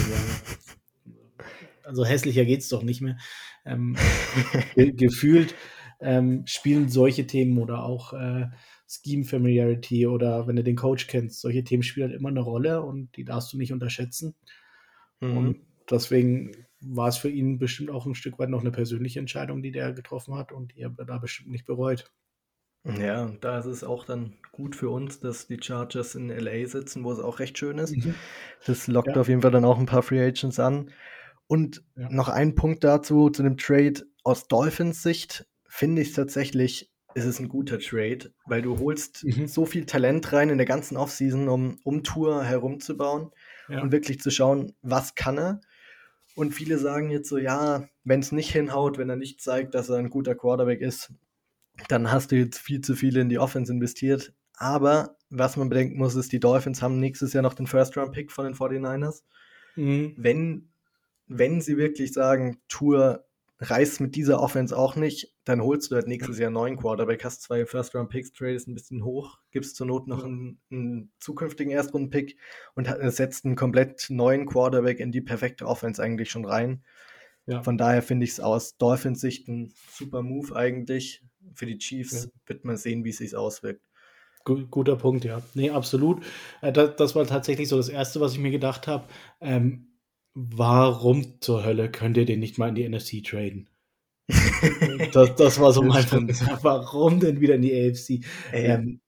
also 1.84 2.06
hässlicher 2.06 2.46
geht 2.46 2.60
es 2.60 2.70
doch 2.70 2.82
nicht 2.82 3.02
mehr. 3.02 3.18
Ähm, 3.66 3.94
gefühlt 4.74 5.54
ähm, 6.00 6.46
spielen 6.46 6.88
solche 6.88 7.26
Themen 7.26 7.58
oder 7.58 7.84
auch 7.84 8.12
äh, 8.12 8.48
Scheme 8.88 9.24
Familiarity 9.24 10.06
oder 10.06 10.46
wenn 10.46 10.56
du 10.56 10.62
den 10.62 10.76
Coach 10.76 11.06
kennst, 11.06 11.40
solche 11.40 11.64
Themen 11.64 11.82
spielen 11.82 12.10
halt 12.10 12.18
immer 12.18 12.28
eine 12.28 12.40
Rolle 12.40 12.82
und 12.82 13.16
die 13.16 13.24
darfst 13.24 13.52
du 13.52 13.58
nicht 13.58 13.72
unterschätzen. 13.72 14.34
Mhm. 15.20 15.36
Und 15.36 15.60
deswegen 15.90 16.52
war 16.80 17.08
es 17.08 17.16
für 17.16 17.30
ihn 17.30 17.58
bestimmt 17.58 17.90
auch 17.90 18.06
ein 18.06 18.14
Stück 18.14 18.38
weit 18.38 18.50
noch 18.50 18.60
eine 18.60 18.70
persönliche 18.70 19.18
Entscheidung, 19.18 19.62
die 19.62 19.72
der 19.72 19.92
getroffen 19.92 20.34
hat 20.34 20.52
und 20.52 20.74
die 20.74 20.80
er 20.80 20.90
da 20.90 21.18
bestimmt 21.18 21.50
nicht 21.50 21.66
bereut. 21.66 22.10
Ja, 22.84 23.32
da 23.40 23.58
ist 23.58 23.66
es 23.66 23.82
auch 23.82 24.04
dann 24.04 24.34
gut 24.52 24.76
für 24.76 24.90
uns, 24.90 25.18
dass 25.18 25.48
die 25.48 25.58
Chargers 25.60 26.14
in 26.14 26.28
LA 26.28 26.66
sitzen, 26.68 27.02
wo 27.02 27.10
es 27.10 27.18
auch 27.18 27.40
recht 27.40 27.58
schön 27.58 27.78
ist. 27.78 27.96
Mhm. 27.96 28.14
Das 28.64 28.86
lockt 28.86 29.08
ja. 29.08 29.16
auf 29.16 29.28
jeden 29.28 29.42
Fall 29.42 29.50
dann 29.50 29.64
auch 29.64 29.78
ein 29.78 29.86
paar 29.86 30.02
Free 30.02 30.24
Agents 30.24 30.60
an. 30.60 30.90
Und 31.48 31.82
ja. 31.96 32.08
noch 32.10 32.28
ein 32.28 32.54
Punkt 32.54 32.84
dazu, 32.84 33.30
zu 33.30 33.42
dem 33.42 33.56
Trade 33.56 34.02
aus 34.22 34.46
Dolphins 34.46 35.02
Sicht, 35.02 35.46
finde 35.76 36.00
ich 36.00 36.12
tatsächlich, 36.12 36.90
ist 37.14 37.26
es 37.26 37.38
ein 37.38 37.48
guter 37.48 37.78
Trade, 37.78 38.32
weil 38.46 38.62
du 38.62 38.78
holst 38.78 39.24
mhm. 39.24 39.46
so 39.46 39.66
viel 39.66 39.84
Talent 39.84 40.32
rein 40.32 40.48
in 40.48 40.56
der 40.56 40.66
ganzen 40.66 40.96
Offseason, 40.96 41.48
um 41.48 41.78
um 41.84 42.02
Tour 42.02 42.44
herumzubauen 42.44 43.30
ja. 43.68 43.82
und 43.82 43.92
wirklich 43.92 44.20
zu 44.20 44.30
schauen, 44.30 44.74
was 44.80 45.14
kann 45.14 45.38
er. 45.38 45.60
Und 46.34 46.52
viele 46.52 46.78
sagen 46.78 47.10
jetzt 47.10 47.28
so, 47.28 47.36
ja, 47.36 47.88
wenn 48.04 48.20
es 48.20 48.32
nicht 48.32 48.50
hinhaut, 48.50 48.96
wenn 48.96 49.10
er 49.10 49.16
nicht 49.16 49.42
zeigt, 49.42 49.74
dass 49.74 49.90
er 49.90 49.96
ein 49.96 50.10
guter 50.10 50.34
Quarterback 50.34 50.80
ist, 50.80 51.12
dann 51.88 52.10
hast 52.10 52.32
du 52.32 52.36
jetzt 52.36 52.58
viel 52.58 52.80
zu 52.80 52.94
viel 52.94 53.16
in 53.18 53.28
die 53.28 53.38
Offense 53.38 53.70
investiert. 53.70 54.32
Aber 54.56 55.16
was 55.28 55.56
man 55.56 55.68
bedenken 55.68 55.98
muss, 55.98 56.14
ist, 56.14 56.32
die 56.32 56.40
Dolphins 56.40 56.80
haben 56.80 57.00
nächstes 57.00 57.34
Jahr 57.34 57.42
noch 57.42 57.54
den 57.54 57.66
First-Round-Pick 57.66 58.32
von 58.32 58.46
den 58.46 58.54
49ers. 58.54 59.22
Mhm. 59.76 60.14
Wenn, 60.16 60.70
wenn 61.26 61.60
sie 61.60 61.76
wirklich 61.76 62.14
sagen, 62.14 62.58
Tour 62.68 63.25
reißt 63.58 64.00
mit 64.00 64.16
dieser 64.16 64.40
Offense 64.40 64.76
auch 64.76 64.96
nicht, 64.96 65.32
dann 65.44 65.62
holst 65.62 65.90
du 65.90 65.94
halt 65.94 66.08
nächstes 66.08 66.38
Jahr 66.38 66.48
einen 66.48 66.54
neuen 66.54 66.76
Quarterback, 66.76 67.24
hast 67.24 67.42
zwei 67.42 67.64
First-Round-Picks, 67.64 68.32
tradest 68.32 68.68
ein 68.68 68.74
bisschen 68.74 69.02
hoch, 69.04 69.38
gibst 69.50 69.76
zur 69.76 69.86
Not 69.86 70.08
noch 70.08 70.24
einen, 70.24 70.60
einen 70.70 71.12
zukünftigen 71.20 71.72
Erstrunden-Pick 71.72 72.36
und 72.74 72.88
setzt 73.12 73.46
einen 73.46 73.56
komplett 73.56 74.06
neuen 74.10 74.46
Quarterback 74.46 75.00
in 75.00 75.10
die 75.10 75.22
perfekte 75.22 75.66
Offense 75.66 76.02
eigentlich 76.02 76.30
schon 76.30 76.44
rein. 76.44 76.84
Ja. 77.46 77.62
Von 77.62 77.78
daher 77.78 78.02
finde 78.02 78.24
ich 78.24 78.32
es 78.32 78.40
aus 78.40 78.76
Dolphins 78.76 79.20
Sicht 79.20 79.48
ein 79.48 79.72
super 79.90 80.22
Move 80.22 80.54
eigentlich. 80.54 81.22
Für 81.54 81.66
die 81.66 81.78
Chiefs 81.78 82.24
ja. 82.24 82.30
wird 82.46 82.64
man 82.64 82.76
sehen, 82.76 83.04
wie 83.04 83.10
es 83.10 83.18
sich 83.18 83.36
auswirkt. 83.36 83.82
Guter 84.44 84.94
Punkt, 84.96 85.24
ja. 85.24 85.42
Nee, 85.54 85.70
absolut. 85.70 86.24
Äh, 86.60 86.72
das, 86.72 86.94
das, 86.96 87.14
war 87.16 87.26
tatsächlich 87.26 87.68
so 87.68 87.76
das 87.76 87.88
Erste, 87.88 88.20
was 88.20 88.32
ich 88.32 88.38
mir 88.38 88.52
gedacht 88.52 88.86
habe. 88.86 89.08
Ähm, 89.40 89.95
warum 90.36 91.40
zur 91.40 91.64
Hölle 91.64 91.90
könnt 91.90 92.18
ihr 92.18 92.26
den 92.26 92.40
nicht 92.40 92.58
mal 92.58 92.68
in 92.68 92.74
die 92.74 92.88
NFC 92.88 93.24
traden? 93.24 93.68
das, 95.12 95.34
das 95.34 95.58
war 95.60 95.72
so 95.72 95.82
mein 95.82 96.04
Punkt. 96.04 96.34
Warum 96.62 97.20
denn 97.20 97.40
wieder 97.40 97.54
in 97.54 97.62
die 97.62 97.72
AFC? 97.72 98.24
Ähm, 98.52 99.00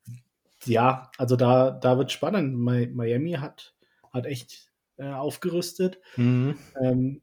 ja, 0.64 1.10
also 1.18 1.36
da, 1.36 1.70
da 1.70 1.98
wird 1.98 2.12
spannend. 2.12 2.56
Miami 2.56 3.32
hat, 3.32 3.74
hat 4.12 4.26
echt 4.26 4.70
äh, 4.96 5.10
aufgerüstet. 5.10 6.00
Mhm. 6.16 6.56
Ähm, 6.80 7.20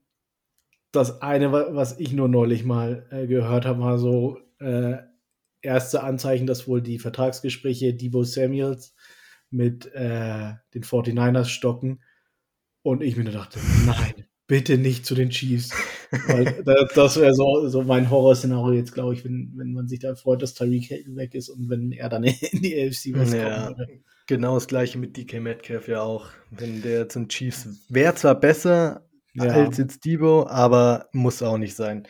das 0.92 1.22
eine, 1.22 1.52
was 1.52 2.00
ich 2.00 2.14
nur 2.14 2.28
neulich 2.28 2.64
mal 2.64 3.08
äh, 3.12 3.28
gehört 3.28 3.66
habe, 3.66 3.80
war 3.80 3.98
so 3.98 4.40
äh, 4.60 4.98
erste 5.62 6.04
Anzeichen, 6.04 6.48
dass 6.48 6.68
wohl 6.68 6.82
die 6.82 7.00
Vertragsgespräche 7.00 7.94
Debo 7.94 8.24
Samuels 8.24 8.94
mit 9.50 9.88
äh, 9.94 10.54
den 10.74 10.84
49ers 10.84 11.46
stocken. 11.46 12.02
Und 12.86 13.02
ich 13.02 13.18
mir 13.18 13.24
dachte, 13.24 13.58
nein, 13.88 14.26
bitte 14.46 14.78
nicht 14.78 15.08
zu 15.08 15.16
den 15.16 15.32
Chiefs. 15.32 15.72
Weil 16.28 16.64
das 16.96 17.20
wäre 17.20 17.34
so, 17.34 17.68
so 17.68 17.82
mein 17.82 18.12
Horrorszenario 18.12 18.74
jetzt, 18.74 18.94
glaube 18.94 19.16
ich, 19.16 19.26
wenn, 19.26 19.54
wenn 19.56 19.74
man 19.74 19.88
sich 19.88 19.98
da 19.98 20.14
freut, 20.14 20.44
dass 20.44 20.54
Tyreek 20.54 20.92
weg 21.16 21.34
ist 21.34 21.50
und 21.50 21.68
wenn 21.68 21.92
er 21.92 22.10
dann 22.10 22.24
in 22.52 22.62
die 22.62 22.76
AFC 22.76 23.16
West 23.16 23.34
ja, 23.34 23.74
kommt. 23.74 23.90
Genau 24.28 24.54
das 24.54 24.68
gleiche 24.68 25.00
mit 25.00 25.18
DK 25.18 25.42
Metcalf 25.42 25.88
ja 25.88 26.04
auch. 26.04 26.28
Wenn 26.52 26.84
der 26.84 27.10
zum 27.10 27.28
Chiefs 27.28 27.68
wäre 27.90 28.14
zwar 28.14 28.40
besser 28.40 29.04
ja. 29.34 29.46
als 29.46 29.80
jetzt 29.80 30.06
Debo, 30.06 30.46
aber 30.46 31.10
muss 31.12 31.42
auch 31.42 31.58
nicht 31.58 31.76
sein. 31.76 32.08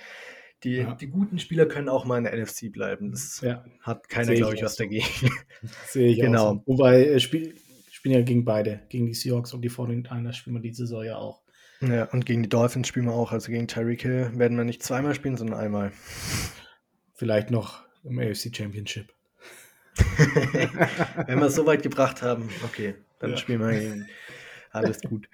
Die, 0.66 0.78
ja. 0.78 0.94
die 0.94 1.08
guten 1.08 1.40
Spieler 1.40 1.68
können 1.68 1.88
auch 1.88 2.04
mal 2.04 2.18
in 2.18 2.26
der 2.26 2.36
NFC 2.36 2.70
bleiben. 2.70 3.12
Das 3.12 3.40
ja. 3.42 3.64
hat 3.82 4.10
keiner, 4.10 4.34
glaube 4.34 4.56
ich, 4.56 4.64
was 4.64 4.76
dagegen. 4.76 5.06
Sehe 5.88 6.10
ich 6.10 6.20
genau. 6.20 6.56
So. 6.56 6.64
Wobei 6.66 7.06
äh, 7.06 7.20
spiel, 7.22 7.56
spielen 8.06 8.20
ja 8.20 8.24
gegen 8.24 8.46
beide, 8.46 8.82
gegen 8.90 9.08
die 9.08 9.16
Seahawks 9.16 9.52
und 9.56 9.64
die 9.64 9.72
49ers 9.72 10.34
spielen 10.34 10.58
wir 10.58 10.62
diese 10.62 10.86
Saison 10.86 11.04
ja 11.04 11.16
auch. 11.16 11.42
Ja, 11.82 12.04
und 12.06 12.28
gegen 12.28 12.44
die 12.44 12.50
Dolphins 12.50 12.88
spielen 12.88 13.08
wir 13.08 13.14
auch. 13.14 13.32
Also 13.32 13.52
gegen 13.52 13.68
Tyreek 13.68 14.04
Hill 14.04 14.30
werden 14.36 14.56
wir 14.58 14.64
nicht 14.64 14.84
zweimal 14.84 15.16
spielen, 15.16 15.38
sondern 15.38 15.60
einmal. 15.60 15.92
Vielleicht 17.16 17.50
noch 17.50 17.84
im 18.04 18.20
AFC 18.20 18.56
Championship. 18.56 19.12
Wenn 21.26 21.40
wir 21.40 21.48
es 21.48 21.56
so 21.56 21.66
weit 21.66 21.82
gebracht 21.82 22.22
haben, 22.22 22.48
okay, 22.64 22.94
dann 23.18 23.32
ja. 23.32 23.38
spielen 23.38 23.62
wir 23.62 23.72
gegen. 23.72 24.08
Alles 24.70 25.02
gut. 25.02 25.28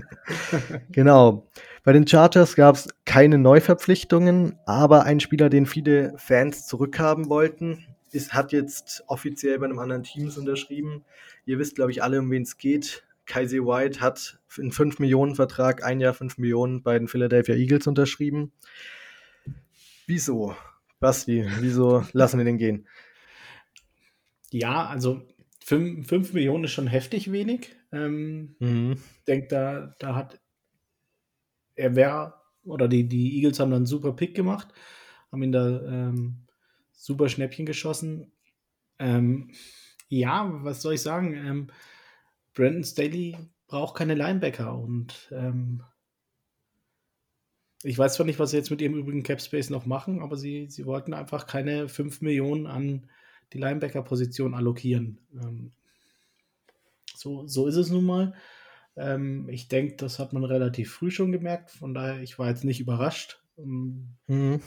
genau. 0.92 1.48
Bei 1.82 1.94
den 1.94 2.06
Chargers 2.06 2.56
gab 2.56 2.74
es 2.74 2.88
keine 3.06 3.38
Neuverpflichtungen, 3.38 4.58
aber 4.66 5.04
ein 5.04 5.18
Spieler, 5.18 5.48
den 5.48 5.64
viele 5.64 6.12
Fans 6.18 6.66
zurückhaben 6.66 7.30
wollten, 7.30 7.86
ist, 8.12 8.32
hat 8.32 8.52
jetzt 8.52 9.04
offiziell 9.06 9.58
bei 9.58 9.66
einem 9.66 9.78
anderen 9.78 10.02
Team 10.02 10.30
unterschrieben. 10.36 11.04
Ihr 11.46 11.58
wisst, 11.58 11.76
glaube 11.76 11.90
ich, 11.90 12.02
alle, 12.02 12.20
um 12.20 12.30
wen 12.30 12.42
es 12.42 12.58
geht. 12.58 13.04
Kaiser 13.26 13.58
White 13.58 14.00
hat 14.00 14.40
einen 14.58 14.72
5 14.72 14.98
Millionen 14.98 15.36
Vertrag, 15.36 15.84
ein 15.84 16.00
Jahr 16.00 16.14
5 16.14 16.38
Millionen 16.38 16.82
bei 16.82 16.98
den 16.98 17.08
Philadelphia 17.08 17.54
Eagles 17.54 17.86
unterschrieben. 17.86 18.52
Wieso? 20.06 20.56
Basti, 20.98 21.46
wieso 21.60 22.04
lassen 22.12 22.38
wir 22.38 22.44
den 22.44 22.58
gehen? 22.58 22.88
Ja, 24.50 24.86
also 24.86 25.22
5, 25.64 26.06
5 26.08 26.32
Millionen 26.32 26.64
ist 26.64 26.72
schon 26.72 26.88
heftig 26.88 27.30
wenig. 27.30 27.76
Ähm, 27.92 28.56
mhm. 28.58 28.92
Ich 29.18 29.24
denke, 29.24 29.48
da, 29.48 29.94
da 29.98 30.16
hat 30.16 30.40
er 31.76 31.96
wäre, 31.96 32.34
oder 32.64 32.88
die, 32.88 33.08
die 33.08 33.36
Eagles 33.36 33.60
haben 33.60 33.70
dann 33.70 33.78
einen 33.78 33.86
super 33.86 34.12
Pick 34.12 34.34
gemacht, 34.34 34.68
haben 35.30 35.42
ihn 35.42 35.52
da 35.52 35.80
ähm, 35.82 36.46
super 37.00 37.30
Schnäppchen 37.30 37.64
geschossen. 37.64 38.30
Ähm, 38.98 39.52
ja, 40.08 40.50
was 40.62 40.82
soll 40.82 40.94
ich 40.94 41.02
sagen? 41.02 41.34
Ähm, 41.34 41.66
Brandon 42.52 42.84
Staley 42.84 43.38
braucht 43.66 43.96
keine 43.96 44.14
Linebacker 44.14 44.76
und 44.76 45.30
ähm, 45.32 45.82
ich 47.82 47.96
weiß 47.96 48.14
zwar 48.14 48.26
nicht, 48.26 48.38
was 48.38 48.50
sie 48.50 48.58
jetzt 48.58 48.70
mit 48.70 48.82
ihrem 48.82 48.96
übrigen 48.96 49.22
Cap 49.22 49.40
Space 49.40 49.70
noch 49.70 49.86
machen, 49.86 50.20
aber 50.20 50.36
sie, 50.36 50.66
sie 50.68 50.84
wollten 50.84 51.14
einfach 51.14 51.46
keine 51.46 51.88
5 51.88 52.20
Millionen 52.20 52.66
an 52.66 53.08
die 53.54 53.58
Linebacker-Position 53.58 54.52
allokieren. 54.54 55.18
Ähm, 55.32 55.72
so, 57.14 57.46
so 57.46 57.66
ist 57.66 57.76
es 57.76 57.90
nun 57.90 58.04
mal. 58.04 58.34
Ähm, 58.96 59.48
ich 59.48 59.68
denke, 59.68 59.96
das 59.96 60.18
hat 60.18 60.34
man 60.34 60.44
relativ 60.44 60.92
früh 60.92 61.10
schon 61.10 61.32
gemerkt, 61.32 61.70
von 61.70 61.94
daher, 61.94 62.20
ich 62.20 62.38
war 62.38 62.48
jetzt 62.48 62.64
nicht 62.64 62.80
überrascht. 62.80 63.42
Ähm, 63.56 64.16
mhm. 64.26 64.60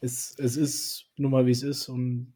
Es, 0.00 0.34
es 0.38 0.56
ist 0.56 1.06
nun 1.16 1.30
mal, 1.30 1.46
wie 1.46 1.52
es 1.52 1.62
ist 1.62 1.88
und 1.88 2.32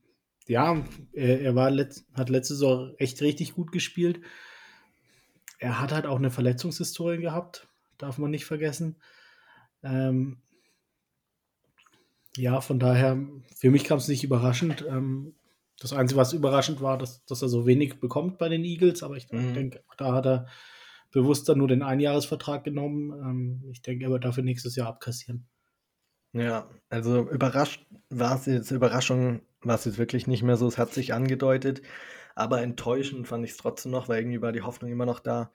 ja, 0.47 0.85
er, 1.13 1.41
er 1.41 1.55
war 1.55 1.71
letzt, 1.71 2.07
hat 2.15 2.29
letzte 2.29 2.55
Saison 2.55 2.93
echt 2.99 3.21
richtig 3.23 3.55
gut 3.55 3.71
gespielt. 3.73 4.21
Er 5.59 5.81
hat 5.81 5.93
halt 5.93 6.07
auch 6.07 6.17
eine 6.17 6.31
Verletzungshistorie 6.31 7.19
gehabt, 7.19 7.69
darf 7.99 8.19
man 8.19 8.31
nicht 8.31 8.47
vergessen. 8.47 8.97
Ähm, 9.83 10.39
ja, 12.37 12.61
von 12.61 12.79
daher, 12.79 13.19
für 13.57 13.71
mich 13.71 13.85
kam 13.85 13.99
es 13.99 14.09
nicht 14.09 14.25
überraschend. 14.25 14.85
Ähm, 14.89 15.35
das 15.79 15.93
Einzige, 15.93 16.21
was 16.21 16.33
überraschend 16.33 16.81
war, 16.81 16.99
dass, 16.99 17.25
dass 17.27 17.43
er 17.43 17.49
so 17.49 17.67
wenig 17.67 18.01
bekommt 18.01 18.39
bei 18.39 18.49
den 18.49 18.65
Eagles, 18.65 19.03
aber 19.03 19.17
ich 19.17 19.31
mhm. 19.31 19.55
denke, 19.55 19.85
da 19.97 20.15
hat 20.15 20.27
er 20.27 20.47
bewusst 21.11 21.49
dann 21.49 21.59
nur 21.59 21.69
den 21.69 21.83
Einjahresvertrag 21.83 22.65
genommen. 22.65 23.13
Ähm, 23.13 23.71
ich 23.71 23.83
denke, 23.83 24.05
er 24.05 24.11
wird 24.11 24.25
dafür 24.25 24.45
nächstes 24.45 24.77
Jahr 24.77 24.89
abkassieren. 24.89 25.49
Ja, 26.33 26.69
also 26.89 27.29
überrascht 27.29 27.87
war 28.09 28.37
es 28.37 28.47
jetzt, 28.47 28.71
Überraschung 28.71 29.43
war 29.63 29.75
es 29.75 29.85
jetzt 29.85 29.99
wirklich 29.99 30.27
nicht 30.27 30.43
mehr 30.43 30.57
so, 30.57 30.67
es 30.69 30.79
hat 30.79 30.93
sich 30.93 31.13
angedeutet, 31.13 31.83
aber 32.35 32.63
enttäuschend 32.63 33.27
fand 33.27 33.45
ich 33.45 33.53
es 33.53 33.57
trotzdem 33.57 33.93
noch, 33.93 34.09
weil 34.09 34.21
irgendwie 34.21 34.41
war 34.41 34.53
die 34.53 34.63
Hoffnung 34.63 34.91
immer 34.91 35.07
noch 35.07 35.21
da, 35.21 35.53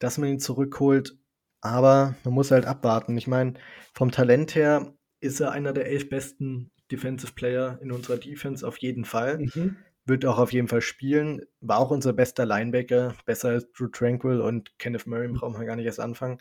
dass 0.00 0.18
man 0.18 0.28
ihn 0.28 0.40
zurückholt, 0.40 1.16
aber 1.60 2.14
man 2.24 2.34
muss 2.34 2.50
halt 2.50 2.66
abwarten. 2.66 3.16
Ich 3.16 3.26
meine, 3.26 3.54
vom 3.94 4.10
Talent 4.10 4.54
her 4.54 4.94
ist 5.20 5.40
er 5.40 5.50
einer 5.50 5.72
der 5.72 5.86
elf 5.86 6.08
besten 6.08 6.70
Defensive 6.90 7.32
Player 7.32 7.78
in 7.82 7.90
unserer 7.90 8.16
Defense 8.16 8.66
auf 8.66 8.78
jeden 8.78 9.04
Fall. 9.04 9.38
Mhm. 9.38 9.76
Wird 10.04 10.24
auch 10.24 10.38
auf 10.38 10.52
jeden 10.52 10.68
Fall 10.68 10.80
spielen. 10.80 11.42
War 11.60 11.78
auch 11.78 11.90
unser 11.90 12.12
bester 12.12 12.46
Linebacker, 12.46 13.14
besser 13.26 13.50
als 13.50 13.70
Drew 13.72 13.88
Tranquil 13.88 14.40
und 14.40 14.78
Kenneth 14.78 15.06
Murray 15.06 15.28
brauchen 15.28 15.58
wir 15.58 15.66
gar 15.66 15.76
nicht 15.76 15.86
erst 15.86 16.00
anfangen. 16.00 16.40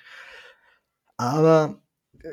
Aber 1.17 1.81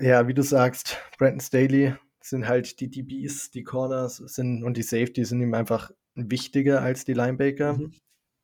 ja, 0.01 0.27
wie 0.29 0.35
du 0.35 0.43
sagst, 0.43 0.99
Brandon 1.19 1.41
Staley 1.41 1.95
sind 2.21 2.49
halt 2.49 2.81
die 2.81 2.91
DBs, 2.91 3.51
die 3.51 3.65
Corners 3.65 4.17
sind 4.17 4.65
und 4.65 4.77
die 4.77 4.83
Safety 4.83 5.25
sind 5.25 5.43
ihm 5.43 5.55
einfach 5.55 5.91
wichtiger 6.15 6.81
als 6.81 7.05
die 7.05 7.13
Linebacker. 7.13 7.75
Mhm. 7.75 7.95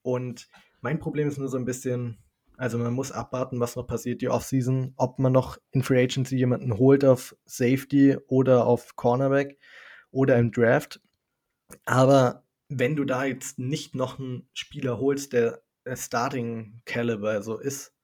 Und 0.02 0.48
mein 0.80 0.98
Problem 0.98 1.28
ist 1.28 1.38
nur 1.38 1.48
so 1.48 1.56
ein 1.56 1.64
bisschen, 1.64 2.18
also 2.56 2.78
man 2.78 2.92
muss 2.92 3.12
abwarten, 3.12 3.60
was 3.60 3.76
noch 3.76 3.86
passiert 3.86 4.22
die 4.22 4.28
Offseason, 4.28 4.92
ob 4.96 5.18
man 5.18 5.32
noch 5.32 5.58
in 5.70 5.82
Free 5.82 6.02
Agency 6.02 6.36
jemanden 6.36 6.76
holt 6.78 7.04
auf 7.04 7.36
Safety 7.46 8.16
oder 8.28 8.66
auf 8.66 8.96
Cornerback 8.96 9.58
oder 10.10 10.38
im 10.38 10.52
Draft. 10.52 11.00
Aber 11.84 12.44
wenn 12.68 12.96
du 12.96 13.04
da 13.04 13.24
jetzt 13.24 13.58
nicht 13.58 13.94
noch 13.94 14.18
einen 14.18 14.48
Spieler 14.52 14.98
holst, 14.98 15.32
der 15.32 15.62
Starting 15.94 16.82
Caliber 16.84 17.42
so 17.42 17.58
ist, 17.58 17.94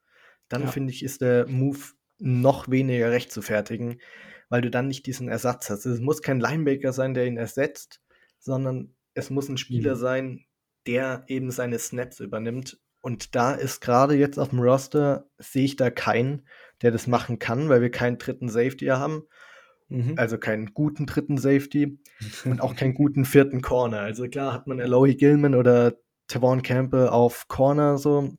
dann 0.49 0.63
ja. 0.63 0.69
finde 0.69 0.93
ich, 0.93 1.03
ist 1.03 1.21
der 1.21 1.47
Move 1.47 1.96
noch 2.19 2.71
weniger 2.71 3.11
recht 3.11 3.31
zu 3.31 3.43
fertigen, 3.43 4.01
weil 4.49 4.61
du 4.61 4.71
dann 4.71 4.89
nicht 4.89 5.07
diesen 5.07 5.29
Ersatz 5.29 5.71
hast. 5.71 5.87
Es 5.87 6.01
muss 6.01 6.23
kein 6.23 6.41
Linebacker 6.41 6.93
sein, 6.93 7.15
der 7.15 7.27
ihn 7.27 7.37
ersetzt, 7.37 8.01
sondern 8.39 8.95
es 9.15 9.31
muss 9.31 9.49
ein 9.49 9.59
Spieler 9.59 9.95
mhm. 9.95 10.01
sein, 10.01 10.45
der 10.87 11.25
eben 11.29 11.51
seine 11.51 11.79
Snaps 11.79 12.21
übernimmt. 12.21 12.79
Und 13.01 13.35
da 13.35 13.53
ist 13.53 13.81
gerade 13.81 14.15
jetzt 14.15 14.39
auf 14.39 14.51
dem 14.51 14.61
Roster, 14.61 15.29
sehe 15.39 15.65
ich 15.65 15.77
da 15.77 15.91
keinen, 15.91 16.47
der 16.83 16.91
das 16.91 17.07
machen 17.07 17.39
kann, 17.39 17.69
weil 17.69 17.81
wir 17.81 17.91
keinen 17.91 18.19
dritten 18.19 18.49
Safety 18.49 18.87
haben. 18.87 19.23
Mhm. 19.89 20.15
Also 20.17 20.39
keinen 20.39 20.75
guten 20.75 21.07
dritten 21.07 21.39
Safety 21.39 21.99
und 22.45 22.61
auch 22.61 22.75
keinen 22.75 22.95
guten 22.95 23.25
vierten 23.25 23.63
Corner. 23.63 24.01
Also 24.01 24.29
klar 24.29 24.53
hat 24.53 24.67
man 24.67 24.81
Eloy 24.81 25.15
Gilman 25.15 25.55
oder 25.55 25.95
Tavon 26.27 26.63
Campbell 26.63 27.09
auf 27.09 27.47
Corner 27.47 27.99
so, 27.99 28.37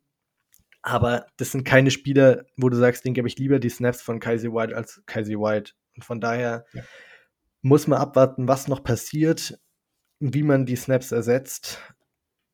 aber 0.87 1.27
das 1.35 1.51
sind 1.51 1.65
keine 1.65 1.91
Spieler, 1.91 2.45
wo 2.55 2.69
du 2.69 2.77
sagst, 2.77 3.03
den 3.03 3.13
gebe 3.13 3.27
ich 3.27 3.37
lieber 3.37 3.59
die 3.59 3.67
Snaps 3.67 4.01
von 4.01 4.21
Kaiser 4.21 4.53
White 4.53 4.73
als 4.73 5.03
Kaiser 5.05 5.33
White. 5.33 5.73
Und 5.97 6.05
von 6.05 6.21
daher 6.21 6.65
ja. 6.71 6.81
muss 7.61 7.87
man 7.87 7.99
abwarten, 7.99 8.47
was 8.47 8.69
noch 8.69 8.85
passiert, 8.85 9.59
wie 10.21 10.43
man 10.43 10.65
die 10.65 10.77
Snaps 10.77 11.11
ersetzt. 11.11 11.81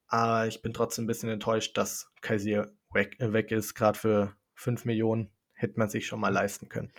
Aber 0.07 0.47
ich 0.47 0.63
bin 0.63 0.73
trotzdem 0.73 1.03
ein 1.03 1.07
bisschen 1.07 1.29
enttäuscht, 1.29 1.77
dass 1.77 2.11
Kaiser 2.21 2.71
weg, 2.91 3.17
weg 3.19 3.51
ist. 3.51 3.75
Gerade 3.75 3.99
für 3.99 4.35
5 4.55 4.85
Millionen 4.85 5.29
hätte 5.53 5.77
man 5.77 5.89
sich 5.89 6.07
schon 6.07 6.19
mal 6.19 6.33
leisten 6.33 6.69
können. 6.69 6.91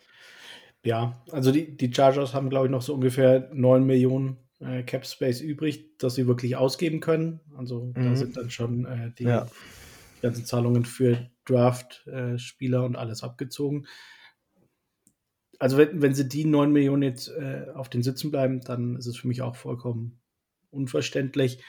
Ja, 0.84 1.20
also 1.32 1.50
die, 1.50 1.76
die 1.76 1.92
Chargers 1.92 2.32
haben, 2.32 2.48
glaube 2.48 2.66
ich, 2.66 2.70
noch 2.70 2.82
so 2.82 2.94
ungefähr 2.94 3.50
9 3.52 3.84
Millionen 3.84 4.36
äh, 4.60 4.84
Cap 4.84 5.04
Space 5.04 5.40
übrig, 5.40 5.98
dass 5.98 6.14
sie 6.14 6.28
wirklich 6.28 6.54
ausgeben 6.54 7.00
können. 7.00 7.40
Also 7.56 7.86
mhm. 7.86 8.04
da 8.04 8.14
sind 8.14 8.36
dann 8.36 8.50
schon 8.50 8.84
äh, 8.84 9.10
die 9.18 9.24
ja 9.24 9.48
ganzen 10.24 10.46
Zahlungen 10.46 10.84
für 10.84 11.30
Draft-Spieler 11.44 12.80
äh, 12.80 12.84
und 12.84 12.96
alles 12.96 13.22
abgezogen. 13.22 13.86
Also 15.58 15.76
wenn, 15.76 16.02
wenn 16.02 16.14
sie 16.14 16.28
die 16.28 16.46
9 16.46 16.72
Millionen 16.72 17.02
jetzt 17.02 17.28
äh, 17.28 17.66
auf 17.74 17.88
den 17.88 18.02
Sitzen 18.02 18.30
bleiben, 18.30 18.60
dann 18.60 18.96
ist 18.96 19.06
es 19.06 19.18
für 19.18 19.28
mich 19.28 19.42
auch 19.42 19.54
vollkommen 19.54 20.20
unverständlich. 20.70 21.62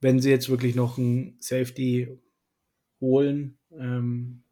Wenn 0.00 0.18
sie 0.18 0.30
jetzt 0.30 0.50
wirklich 0.50 0.74
noch 0.74 0.98
einen 0.98 1.36
Safety 1.40 2.08
holen, 3.00 3.58
ähm, 3.70 4.42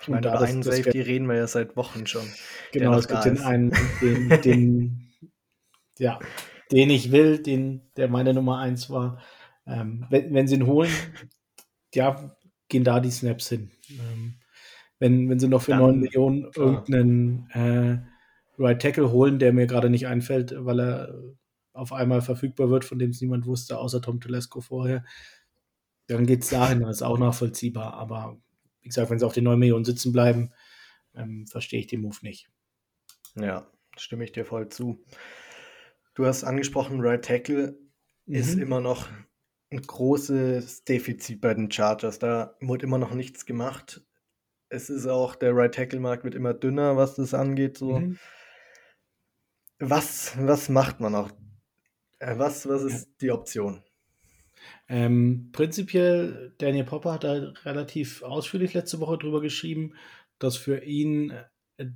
ich 0.00 0.08
meine, 0.08 0.28
über 0.28 0.40
einen 0.40 0.62
Safety 0.62 1.00
reden 1.00 1.26
wir 1.26 1.36
ja 1.36 1.46
seit 1.46 1.74
Wochen 1.74 2.06
schon. 2.06 2.26
Genau, 2.72 2.96
es 2.96 3.08
gibt 3.08 3.24
den 3.24 3.40
einen, 3.40 3.72
den, 4.00 4.28
den, 4.42 5.12
ja, 5.98 6.20
den 6.70 6.90
ich 6.90 7.10
will, 7.10 7.42
den, 7.42 7.90
der 7.96 8.08
meine 8.08 8.34
Nummer 8.34 8.58
1 8.58 8.90
war. 8.90 9.20
Ähm, 9.66 10.06
wenn, 10.08 10.32
wenn 10.34 10.46
sie 10.46 10.54
ihn 10.54 10.66
holen, 10.66 10.92
ja, 11.94 12.36
gehen 12.68 12.84
da 12.84 13.00
die 13.00 13.10
Snaps 13.10 13.48
hin. 13.48 13.70
Ähm, 13.90 14.34
wenn, 14.98 15.28
wenn 15.28 15.38
sie 15.38 15.48
noch 15.48 15.62
für 15.62 15.72
Dann, 15.72 15.80
9 15.80 16.00
Millionen 16.00 16.50
irgendeinen 16.54 17.50
äh, 17.50 17.98
Right 18.58 18.82
Tackle 18.82 19.10
holen, 19.12 19.38
der 19.38 19.52
mir 19.52 19.66
gerade 19.66 19.90
nicht 19.90 20.06
einfällt, 20.06 20.54
weil 20.56 20.80
er 20.80 21.14
auf 21.72 21.92
einmal 21.92 22.20
verfügbar 22.22 22.70
wird, 22.70 22.84
von 22.84 22.98
dem 22.98 23.10
es 23.10 23.20
niemand 23.20 23.46
wusste, 23.46 23.78
außer 23.78 24.02
Tom 24.02 24.20
Telesco 24.20 24.60
vorher, 24.60 25.04
dann 26.08 26.26
geht 26.26 26.42
es 26.42 26.50
dahin, 26.50 26.80
das 26.80 26.96
ist 26.96 27.02
auch 27.02 27.18
nachvollziehbar. 27.18 27.94
Aber 27.94 28.40
wie 28.80 28.88
gesagt, 28.88 29.10
wenn 29.10 29.18
sie 29.18 29.26
auf 29.26 29.34
den 29.34 29.44
9 29.44 29.58
Millionen 29.58 29.84
sitzen 29.84 30.12
bleiben, 30.12 30.50
ähm, 31.14 31.46
verstehe 31.46 31.80
ich 31.80 31.86
den 31.86 32.00
Move 32.00 32.16
nicht. 32.22 32.50
Ja, 33.36 33.70
stimme 33.96 34.24
ich 34.24 34.32
dir 34.32 34.44
voll 34.44 34.68
zu. 34.68 35.04
Du 36.14 36.26
hast 36.26 36.42
angesprochen, 36.42 37.00
Right 37.00 37.24
Tackle 37.24 37.78
mhm. 38.26 38.34
ist 38.34 38.54
immer 38.54 38.80
noch 38.80 39.08
ein 39.70 39.82
großes 39.82 40.84
Defizit 40.84 41.40
bei 41.40 41.54
den 41.54 41.70
Chargers. 41.70 42.18
Da 42.18 42.56
wird 42.60 42.82
immer 42.82 42.98
noch 42.98 43.12
nichts 43.12 43.46
gemacht. 43.46 44.02
Es 44.70 44.90
ist 44.90 45.06
auch, 45.06 45.34
der 45.34 45.54
Right 45.54 45.74
Tackle 45.74 46.00
Markt 46.00 46.24
wird 46.24 46.34
immer 46.34 46.54
dünner, 46.54 46.96
was 46.96 47.14
das 47.14 47.34
angeht. 47.34 47.78
So. 47.78 47.98
Mhm. 47.98 48.18
Was, 49.78 50.36
was 50.38 50.68
macht 50.68 51.00
man 51.00 51.14
auch? 51.14 51.30
Äh, 52.18 52.38
was, 52.38 52.68
was 52.68 52.82
ist 52.82 53.08
die 53.20 53.30
Option? 53.30 53.82
Ähm, 54.88 55.50
prinzipiell, 55.52 56.54
Daniel 56.58 56.84
Popper 56.84 57.12
hat 57.12 57.24
da 57.24 57.52
relativ 57.64 58.22
ausführlich 58.22 58.74
letzte 58.74 59.00
Woche 59.00 59.18
drüber 59.18 59.40
geschrieben, 59.40 59.94
dass 60.38 60.56
für 60.56 60.82
ihn 60.82 61.30
äh, 61.76 61.86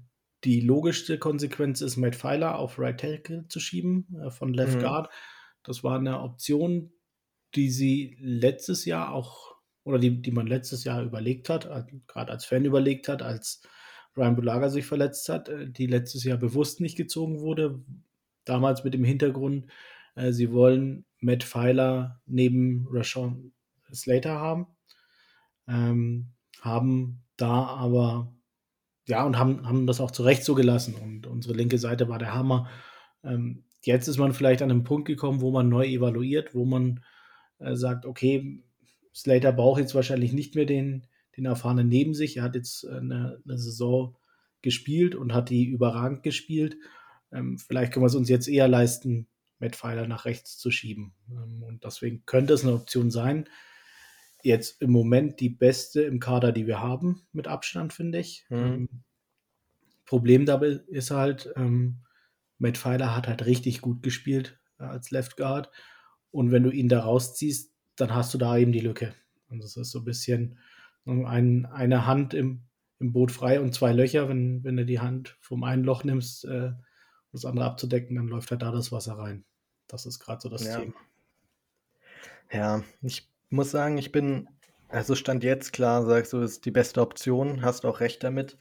die 0.45 0.61
logischste 0.61 1.19
Konsequenz 1.19 1.81
ist, 1.81 1.97
Matt 1.97 2.17
Pfeiler 2.17 2.59
auf 2.59 2.79
Right 2.79 3.01
Tackle 3.01 3.47
zu 3.49 3.61
schieben 3.61 4.07
äh, 4.23 4.31
von 4.31 4.53
Left 4.53 4.77
mhm. 4.77 4.83
Guard. 4.83 5.11
Das 5.65 5.83
war 5.83 5.99
eine 5.99 6.21
Option, 6.21 6.93
die 7.55 7.71
sie 7.71 8.17
letztes 8.21 8.85
Jahr 8.85 9.13
auch, 9.13 9.55
oder 9.85 9.99
die, 9.99 10.23
die 10.23 10.31
man 10.31 10.47
letztes 10.47 10.85
Jahr 10.85 11.03
überlegt 11.03 11.49
hat, 11.49 11.69
gerade 12.07 12.33
als 12.33 12.45
Fan 12.45 12.65
überlegt 12.65 13.09
hat, 13.09 13.23
als 13.23 13.63
Ryan 14.17 14.37
Bulaga 14.37 14.69
sich 14.69 14.87
verletzt 14.87 15.29
hat, 15.29 15.49
äh, 15.49 15.71
die 15.71 15.87
letztes 15.87 16.25
Jahr 16.25 16.39
bewusst 16.39 16.81
nicht 16.81 16.97
gezogen 16.97 17.41
wurde. 17.41 17.83
Damals 18.45 18.85
mit 18.85 18.95
dem 18.95 19.05
Hintergrund, 19.05 19.67
äh, 20.15 20.33
sie 20.33 20.53
wollen 20.53 21.05
Matt 21.21 21.45
Pfeiler 21.45 22.21
neben 22.27 22.87
Rashawn 22.91 23.53
Slater 23.93 24.39
haben. 24.39 24.67
Ähm, 25.69 26.33
haben 26.61 27.23
da 27.37 27.67
aber, 27.67 28.35
ja, 29.07 29.25
und 29.25 29.39
haben, 29.39 29.67
haben 29.67 29.87
das 29.87 30.01
auch 30.01 30.11
zurecht 30.11 30.45
so 30.45 30.55
gelassen. 30.55 30.95
Und 30.95 31.27
unsere 31.27 31.55
linke 31.55 31.79
Seite 31.79 32.09
war 32.09 32.19
der 32.19 32.35
Hammer. 32.35 32.69
Ähm, 33.25 33.65
jetzt 33.83 34.09
ist 34.09 34.19
man 34.19 34.33
vielleicht 34.33 34.63
an 34.63 34.71
einem 34.71 34.85
Punkt 34.85 35.07
gekommen, 35.07 35.41
wo 35.41 35.51
man 35.51 35.69
neu 35.69 35.87
evaluiert, 35.87 36.55
wo 36.55 36.65
man 36.65 37.05
äh, 37.63 37.77
sagt, 37.77 38.07
okay, 38.07 38.63
Slater 39.15 39.53
braucht 39.53 39.81
jetzt 39.81 39.95
wahrscheinlich 39.95 40.33
nicht 40.33 40.55
mehr 40.55 40.67
den, 40.67 41.07
den 41.37 41.45
Erfahrenen 41.45 41.89
neben 41.89 42.15
sich. 42.15 42.39
Er 42.39 42.45
hat 42.45 42.55
jetzt 42.55 42.87
eine, 42.87 43.41
eine 43.45 43.59
Saison 43.59 44.17
gespielt 44.63 45.15
und 45.15 45.35
hat 45.35 45.51
die 45.51 45.65
überragend 45.65 46.23
gespielt. 46.23 46.77
Ähm, 47.33 47.59
vielleicht 47.59 47.93
können 47.93 48.05
wir 48.05 48.09
es 48.09 48.15
uns 48.15 48.29
jetzt 48.29 48.49
eher 48.49 48.69
leisten, 48.69 49.29
Matt 49.59 49.77
Pfeiler 49.77 50.07
nach 50.07 50.25
rechts 50.25 50.59
zu 50.59 50.71
schieben. 50.71 51.15
Ähm, 51.31 51.63
und 51.63 51.85
deswegen 51.85 52.25
könnte 52.27 52.55
es 52.55 52.65
eine 52.65 52.75
Option 52.75 53.11
sein. 53.11 53.49
Jetzt 54.43 54.83
im 54.83 54.91
Moment 54.91 55.41
die 55.41 55.51
beste 55.51 56.03
im 56.03 56.19
Kader, 56.19 56.53
die 56.53 56.67
wir 56.67 56.81
haben, 56.81 57.27
mit 57.33 57.49
Abstand, 57.49 57.93
finde 57.93 58.19
ich. 58.19 58.45
Mhm. 58.51 58.59
Ähm, 58.59 58.89
Problem 60.05 60.47
dabei 60.47 60.81
ist 60.89 61.11
halt, 61.11 61.53
ähm, 61.57 62.03
Matt 62.59 62.77
Pfeiler 62.77 63.17
hat 63.17 63.29
halt 63.29 63.47
richtig 63.47 63.81
gut 63.81 64.03
gespielt 64.03 64.59
äh, 64.79 64.85
als 64.85 65.11
Left 65.11 65.37
Guard. 65.37 65.71
Und 66.33 66.51
wenn 66.51 66.65
du 66.65 66.71
ihn 66.71 66.89
da 66.89 67.01
rausziehst, 67.01 67.73
dann 67.97 68.15
hast 68.15 68.35
du 68.35 68.39
da 68.39 68.57
eben 68.57 68.73
die 68.73 68.81
Lücke. 68.81 69.15
Und 69.49 69.63
das 69.63 69.77
ist 69.77 69.91
so 69.91 70.01
ein 70.01 70.05
bisschen 70.05 70.59
ein, 71.05 71.67
eine 71.67 72.07
Hand 72.07 72.35
im, 72.35 72.63
im 72.99 73.13
Boot 73.13 73.31
frei 73.31 73.61
und 73.61 73.75
zwei 73.75 73.93
Löcher. 73.93 74.29
Wenn, 74.29 74.65
wenn 74.65 74.77
du 74.77 74.85
die 74.85 75.01
Hand 75.01 75.37
vom 75.41 75.63
einen 75.63 75.85
Loch 75.85 76.05
nimmst, 76.05 76.45
äh, 76.47 76.73
das 77.33 77.45
andere 77.45 77.67
abzudecken, 77.67 78.17
dann 78.17 78.29
läuft 78.29 78.51
halt 78.51 78.63
da 78.63 78.71
das 78.71 78.93
Wasser 78.93 79.19
rein. 79.19 79.45
Das 79.89 80.07
ist 80.07 80.19
gerade 80.19 80.41
so 80.41 80.49
das 80.49 80.65
ja. 80.65 80.81
Thema. 80.81 80.95
Ja, 82.51 82.83
ich 83.01 83.29
muss 83.49 83.71
sagen, 83.71 83.99
ich 83.99 84.13
bin, 84.13 84.49
also 84.89 85.15
Stand 85.15 85.43
jetzt 85.43 85.73
klar, 85.73 86.05
sagst 86.05 86.33
du, 86.33 86.41
ist 86.41 86.65
die 86.67 86.71
beste 86.71 87.01
Option, 87.01 87.63
hast 87.63 87.87
auch 87.87 88.01
recht 88.01 88.23
damit, 88.23 88.59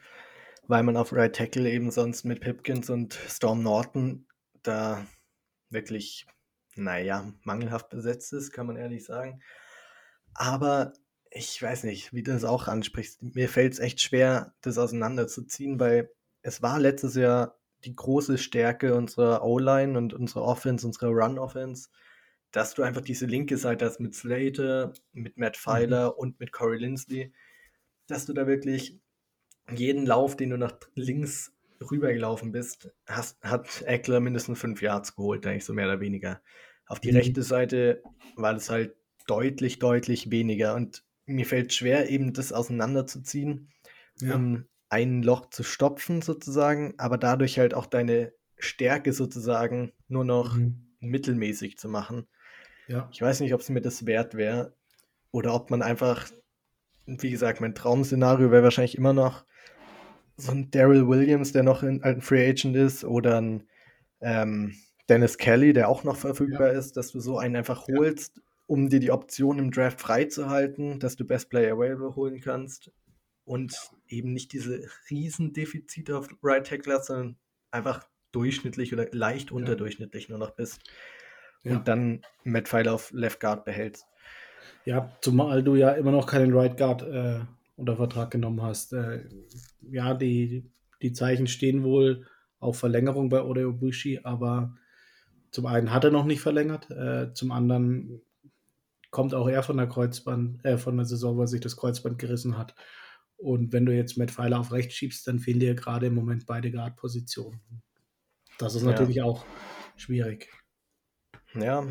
weil 0.67 0.84
man 0.84 0.95
auf 0.95 1.12
Right 1.12 1.36
Tackle 1.36 1.69
eben 1.69 1.91
sonst 1.91 2.23
mit 2.23 2.39
Pipkins 2.39 2.89
und 2.89 3.13
Storm 3.13 3.63
Norton 3.63 4.25
da 4.63 5.05
wirklich, 5.69 6.25
naja, 6.83 7.31
mangelhaft 7.43 7.89
besetzt 7.89 8.33
ist, 8.33 8.51
kann 8.51 8.67
man 8.67 8.77
ehrlich 8.77 9.05
sagen. 9.05 9.41
Aber 10.33 10.93
ich 11.29 11.61
weiß 11.61 11.83
nicht, 11.83 12.13
wie 12.13 12.23
du 12.23 12.31
das 12.31 12.43
auch 12.43 12.67
ansprichst. 12.67 13.21
Mir 13.23 13.49
fällt 13.49 13.73
es 13.73 13.79
echt 13.79 14.01
schwer, 14.01 14.53
das 14.61 14.77
auseinanderzuziehen, 14.77 15.79
weil 15.79 16.09
es 16.41 16.61
war 16.61 16.79
letztes 16.79 17.15
Jahr 17.15 17.57
die 17.85 17.95
große 17.95 18.37
Stärke 18.37 18.95
unserer 18.95 19.43
O-Line 19.43 19.97
und 19.97 20.13
unserer 20.13 20.43
Offense, 20.43 20.85
unserer 20.85 21.09
Run-Offense, 21.09 21.89
dass 22.51 22.73
du 22.73 22.83
einfach 22.83 23.01
diese 23.01 23.25
linke 23.25 23.57
Seite 23.57 23.85
hast 23.85 23.99
mit 23.99 24.13
Slater, 24.13 24.93
mit 25.13 25.37
Matt 25.37 25.57
Pfeiler 25.57 26.11
mhm. 26.11 26.17
und 26.17 26.39
mit 26.39 26.51
Corey 26.51 26.77
Lindsley, 26.77 27.33
dass 28.07 28.25
du 28.25 28.33
da 28.33 28.45
wirklich 28.45 28.99
jeden 29.73 30.05
Lauf, 30.05 30.35
den 30.35 30.49
du 30.49 30.57
nach 30.57 30.73
links 30.95 31.53
rübergelaufen 31.89 32.51
bist, 32.51 32.91
hast, 33.07 33.41
hat 33.41 33.81
Eckler 33.83 34.19
mindestens 34.19 34.59
fünf 34.59 34.81
Yards 34.81 35.15
geholt, 35.15 35.47
eigentlich 35.47 35.65
so 35.65 35.73
mehr 35.73 35.87
oder 35.87 35.99
weniger. 35.99 36.41
Auf 36.91 36.99
die 36.99 37.12
mhm. 37.12 37.19
rechte 37.19 37.41
Seite 37.41 38.04
war 38.36 38.54
das 38.54 38.69
halt 38.69 38.95
deutlich, 39.25 39.80
deutlich 39.80 40.30
weniger. 40.30 40.75
Und 40.75 41.06
mir 41.25 41.45
fällt 41.45 41.71
schwer, 41.71 42.10
eben 42.10 42.34
das 42.34 42.51
auseinanderzuziehen, 42.51 43.69
ja. 44.19 44.36
um 44.36 44.65
ein 44.89 45.23
Loch 45.23 45.49
zu 45.51 45.63
stopfen 45.63 46.21
sozusagen, 46.21 46.93
aber 46.97 47.17
dadurch 47.17 47.60
halt 47.60 47.73
auch 47.73 47.86
deine 47.86 48.34
Stärke 48.58 49.13
sozusagen 49.13 49.93
nur 50.10 50.25
noch 50.25 50.58
mhm. 50.58 50.89
mittelmäßig 50.99 51.77
zu 51.77 51.88
machen. 51.88 52.27
Ja. 52.89 53.08
Ich 53.13 53.21
weiß 53.21 53.39
nicht, 53.39 53.54
ob 53.54 53.62
es 53.62 53.69
mir 53.69 53.80
das 53.80 54.06
wert 54.06 54.36
wäre 54.36 54.75
oder 55.32 55.54
ob 55.54 55.71
man 55.71 55.82
einfach, 55.82 56.27
wie 57.06 57.32
gesagt, 57.32 57.62
mein 57.62 57.73
Traum-Szenario 57.73 58.51
wäre 58.51 58.63
wahrscheinlich 58.63 58.97
immer 58.97 59.13
noch 59.13 59.45
so 60.36 60.51
ein 60.51 60.69
Daryl 60.71 61.08
Williams, 61.08 61.54
der 61.54 61.63
noch 61.63 61.84
ein, 61.84 62.04
ein 62.04 62.19
Free 62.19 62.49
Agent 62.49 62.75
ist 62.75 63.06
oder 63.06 63.39
ein 63.39 63.63
ähm, 64.19 64.75
Dennis 65.12 65.38
Kelly, 65.38 65.74
der 65.74 65.89
auch 65.89 66.06
noch 66.06 66.15
verfügbar 66.15 66.71
ja. 66.71 66.80
ist, 66.80 66.95
dass 66.95 67.12
du 67.12 67.19
so 67.19 67.38
einen 67.38 67.58
einfach 67.58 67.86
holst, 67.86 68.38
ja. 68.38 68.43
um 68.65 68.88
dir 68.88 69.02
die 69.02 69.12
Option 69.12 69.60
im 69.60 69.69
Draft 69.69 70.00
freizuhalten, 70.00 71.02
dass 71.02 71.17
du 71.17 71.26
Best 71.26 71.50
Player 71.50 71.74
Available 71.74 72.15
holen 72.15 72.39
kannst 72.39 72.89
und 73.43 73.76
eben 74.08 74.32
nicht 74.32 74.54
diese 74.54 74.88
Riesendefizite 75.10 76.17
auf 76.17 76.30
Right 76.41 76.65
Tackle 76.65 77.04
sondern 77.04 77.36
einfach 77.71 78.08
durchschnittlich 78.32 78.93
oder 78.93 79.06
leicht 79.12 79.50
ja. 79.50 79.58
unterdurchschnittlich 79.58 80.30
nur 80.30 80.38
noch 80.38 80.52
bist. 80.52 80.80
Ja. 81.63 81.74
Und 81.74 81.89
dann 81.89 82.21
Matt 82.45 82.69
Pfeiler 82.69 82.93
auf 82.93 83.12
Left 83.12 83.41
Guard 83.41 83.65
behältst. 83.65 84.06
Ja, 84.86 85.12
zumal 85.19 85.62
du 85.62 85.76
ja 85.76 85.91
immer 85.91 86.12
noch 86.12 86.26
keinen 86.26 86.54
Right 86.54 86.78
Guard 86.78 87.02
äh, 87.02 87.41
unter 87.76 87.97
Vertrag 87.97 88.32
genommen 88.32 88.62
hast. 88.62 88.93
Äh, 88.93 89.26
ja, 89.82 90.13
die, 90.13 90.71
die 91.02 91.12
Zeichen 91.12 91.47
stehen 91.47 91.84
wohl 91.84 92.26
auf 92.62 92.80
Verlängerung 92.80 93.28
bei 93.28 93.41
Odeo 93.41 93.74
Bushi, 93.74 94.21
aber 94.24 94.74
zum 95.51 95.65
einen 95.65 95.91
hat 95.91 96.03
er 96.03 96.11
noch 96.11 96.25
nicht 96.25 96.41
verlängert, 96.41 96.89
äh, 96.91 97.33
zum 97.33 97.51
anderen 97.51 98.21
kommt 99.11 99.33
auch 99.33 99.47
er 99.47 99.61
von 99.61 99.77
der 99.77 99.87
Kreuzband, 99.87 100.63
äh, 100.65 100.77
von 100.77 100.95
der 100.95 101.05
Saison, 101.05 101.37
wo 101.37 101.41
er 101.41 101.47
sich 101.47 101.61
das 101.61 101.75
Kreuzband 101.75 102.17
gerissen 102.17 102.57
hat. 102.57 102.73
Und 103.37 103.73
wenn 103.73 103.85
du 103.85 103.93
jetzt 103.93 104.17
Matt 104.17 104.31
Pfeiler 104.31 104.59
auf 104.59 104.71
rechts 104.71 104.93
schiebst, 104.93 105.27
dann 105.27 105.39
fehlen 105.39 105.59
dir 105.59 105.75
gerade 105.75 106.07
im 106.07 106.15
Moment 106.15 106.45
beide 106.45 106.71
Guard-Positionen. 106.71 107.59
Das 108.57 108.75
ist 108.75 108.83
natürlich 108.83 109.17
ja. 109.17 109.25
auch 109.25 109.45
schwierig. 109.97 110.49
Ja, 111.53 111.85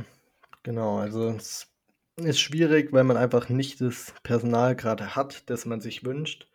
genau. 0.62 0.98
Also 0.98 1.30
es 1.30 1.68
ist 2.16 2.40
schwierig, 2.40 2.92
weil 2.92 3.04
man 3.04 3.16
einfach 3.16 3.48
nicht 3.48 3.80
das 3.80 4.14
Personal 4.22 4.76
gerade 4.76 5.16
hat, 5.16 5.50
das 5.50 5.66
man 5.66 5.80
sich 5.80 6.04
wünscht. 6.04 6.48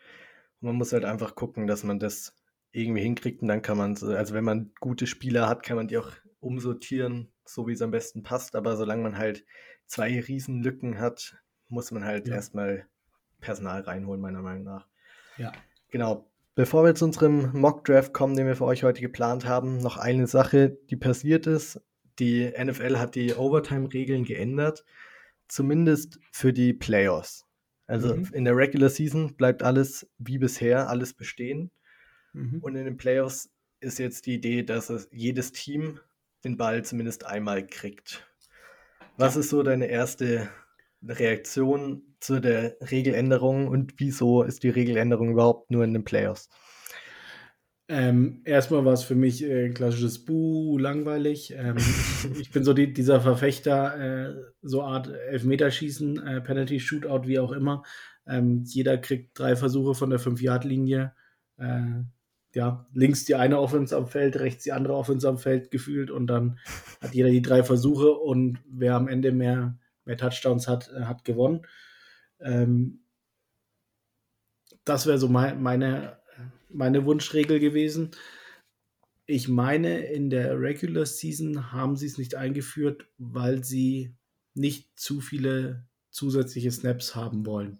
Und 0.61 0.67
man 0.67 0.75
muss 0.77 0.93
halt 0.93 1.05
einfach 1.05 1.35
gucken, 1.35 1.67
dass 1.67 1.83
man 1.83 1.99
das 1.99 2.33
irgendwie 2.71 3.01
hinkriegt 3.01 3.41
und 3.41 3.47
dann 3.49 3.61
kann 3.61 3.77
man, 3.77 3.91
also 3.91 4.33
wenn 4.33 4.43
man 4.43 4.71
gute 4.79 5.07
Spieler 5.07 5.47
hat, 5.47 5.63
kann 5.63 5.77
man 5.77 5.87
die 5.87 5.97
auch 5.97 6.11
umsortieren, 6.45 7.31
so 7.43 7.67
wie 7.67 7.73
es 7.73 7.81
am 7.81 7.91
besten 7.91 8.23
passt. 8.23 8.55
Aber 8.55 8.77
solange 8.77 9.03
man 9.03 9.17
halt 9.17 9.45
zwei 9.87 10.19
Riesenlücken 10.19 10.99
hat, 10.99 11.37
muss 11.67 11.91
man 11.91 12.05
halt 12.05 12.27
ja. 12.27 12.35
erstmal 12.35 12.87
Personal 13.41 13.81
reinholen, 13.81 14.21
meiner 14.21 14.41
Meinung 14.41 14.63
nach. 14.63 14.87
Ja. 15.37 15.51
Genau. 15.89 16.29
Bevor 16.55 16.85
wir 16.85 16.95
zu 16.95 17.05
unserem 17.05 17.51
Mock-Draft 17.51 18.13
kommen, 18.13 18.35
den 18.35 18.47
wir 18.47 18.55
für 18.55 18.65
euch 18.65 18.83
heute 18.83 19.01
geplant 19.01 19.45
haben, 19.45 19.77
noch 19.79 19.97
eine 19.97 20.27
Sache, 20.27 20.77
die 20.89 20.95
passiert 20.95 21.47
ist. 21.47 21.81
Die 22.19 22.49
NFL 22.57 22.97
hat 22.97 23.15
die 23.15 23.33
Overtime-Regeln 23.33 24.23
geändert, 24.23 24.85
zumindest 25.49 26.19
für 26.31 26.53
die 26.53 26.73
Playoffs. 26.73 27.45
Also 27.87 28.15
mhm. 28.15 28.29
in 28.31 28.45
der 28.45 28.55
Regular 28.55 28.89
Season 28.89 29.35
bleibt 29.35 29.63
alles 29.63 30.09
wie 30.17 30.37
bisher, 30.37 30.89
alles 30.89 31.13
bestehen. 31.13 31.71
Mhm. 32.31 32.59
Und 32.61 32.75
in 32.75 32.85
den 32.85 32.97
Playoffs 32.97 33.49
ist 33.81 33.99
jetzt 33.99 34.25
die 34.25 34.35
Idee, 34.35 34.63
dass 34.63 34.89
es 34.89 35.09
jedes 35.11 35.51
Team 35.51 35.99
den 36.45 36.57
Ball 36.57 36.85
zumindest 36.85 37.25
einmal 37.25 37.65
kriegt. 37.67 38.25
Was 39.17 39.35
ist 39.35 39.49
so 39.49 39.63
deine 39.63 39.87
erste 39.87 40.49
Reaktion 41.03 42.03
zu 42.19 42.39
der 42.39 42.77
Regeländerung 42.91 43.67
und 43.67 43.95
wieso 43.97 44.43
ist 44.43 44.63
die 44.63 44.69
Regeländerung 44.69 45.31
überhaupt 45.31 45.71
nur 45.71 45.83
in 45.83 45.93
den 45.93 46.05
Playoffs? 46.05 46.49
Ähm, 47.87 48.41
erstmal 48.45 48.83
war 48.83 48.93
es 48.93 49.03
für 49.03 49.13
mich 49.13 49.43
äh, 49.43 49.69
klassisches 49.69 50.25
Buh, 50.25 50.77
langweilig. 50.79 51.53
Ähm, 51.55 51.77
ich 52.39 52.51
bin 52.51 52.63
so 52.63 52.73
die, 52.73 52.93
dieser 52.93 53.21
Verfechter, 53.21 54.29
äh, 54.29 54.35
so 54.61 54.81
Art 54.81 55.07
Elfmeterschießen, 55.09 56.25
äh, 56.25 56.41
Penalty, 56.41 56.79
Shootout, 56.79 57.27
wie 57.27 57.39
auch 57.39 57.51
immer. 57.51 57.83
Ähm, 58.27 58.63
jeder 58.65 58.97
kriegt 58.97 59.37
drei 59.37 59.55
Versuche 59.55 59.93
von 59.93 60.09
der 60.09 60.19
5-Yard-Linie. 60.19 61.13
äh, 61.57 62.03
ja, 62.55 62.87
links 62.93 63.25
die 63.25 63.35
eine 63.35 63.59
Offense 63.59 63.95
am 63.95 64.07
Feld, 64.07 64.39
rechts 64.39 64.63
die 64.63 64.71
andere 64.71 64.95
Offense 64.95 65.27
am 65.27 65.37
Feld 65.37 65.71
gefühlt 65.71 66.09
und 66.09 66.27
dann 66.27 66.57
hat 67.01 67.13
jeder 67.13 67.29
die 67.29 67.41
drei 67.41 67.63
Versuche 67.63 68.11
und 68.13 68.59
wer 68.65 68.95
am 68.95 69.09
Ende 69.09 69.33
mehr, 69.33 69.77
mehr 70.05 70.17
Touchdowns 70.17 70.67
hat, 70.67 70.89
äh, 70.95 71.01
hat 71.01 71.25
gewonnen. 71.25 71.67
Ähm, 72.39 73.01
das 74.85 75.05
wäre 75.05 75.17
so 75.17 75.27
mein, 75.27 75.61
meine, 75.61 76.17
meine 76.69 77.05
Wunschregel 77.05 77.59
gewesen. 77.59 78.11
Ich 79.25 79.49
meine, 79.49 80.05
in 80.05 80.29
der 80.29 80.59
Regular 80.59 81.05
Season 81.05 81.73
haben 81.73 81.97
sie 81.97 82.05
es 82.05 82.17
nicht 82.17 82.35
eingeführt, 82.35 83.05
weil 83.17 83.65
sie 83.65 84.15
nicht 84.53 84.97
zu 84.97 85.19
viele 85.19 85.85
zusätzliche 86.09 86.71
Snaps 86.71 87.15
haben 87.15 87.45
wollen. 87.45 87.79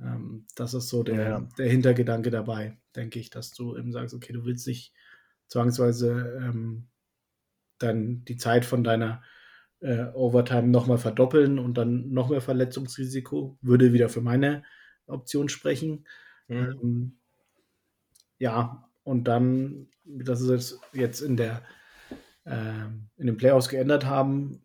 Ähm, 0.00 0.46
das 0.54 0.72
ist 0.72 0.88
so 0.88 1.02
der, 1.02 1.28
ja. 1.28 1.48
der 1.58 1.68
Hintergedanke 1.68 2.30
dabei, 2.30 2.78
denke 2.96 3.18
ich, 3.18 3.30
dass 3.30 3.52
du 3.52 3.76
eben 3.76 3.92
sagst, 3.92 4.14
okay, 4.14 4.32
du 4.32 4.44
willst 4.44 4.66
nicht 4.66 4.92
zwangsweise 5.48 6.40
ähm, 6.42 6.88
dann 7.78 8.24
die 8.24 8.36
Zeit 8.36 8.64
von 8.64 8.84
deiner 8.84 9.22
äh, 9.80 10.04
Overtime 10.14 10.68
nochmal 10.68 10.98
verdoppeln 10.98 11.58
und 11.58 11.74
dann 11.74 12.12
noch 12.12 12.30
mehr 12.30 12.40
Verletzungsrisiko, 12.40 13.58
würde 13.60 13.92
wieder 13.92 14.08
für 14.08 14.20
meine 14.20 14.62
Option 15.06 15.48
sprechen. 15.48 16.06
Mhm. 16.48 16.56
Ähm, 16.56 17.18
ja, 18.38 18.88
und 19.04 19.24
dann, 19.24 19.88
dass 20.04 20.40
sie 20.40 20.54
es 20.54 20.80
jetzt 20.92 21.20
in 21.20 21.36
der 21.36 21.62
äh, 22.44 22.86
in 23.16 23.26
den 23.26 23.36
Playoffs 23.36 23.68
geändert 23.68 24.04
haben, 24.04 24.62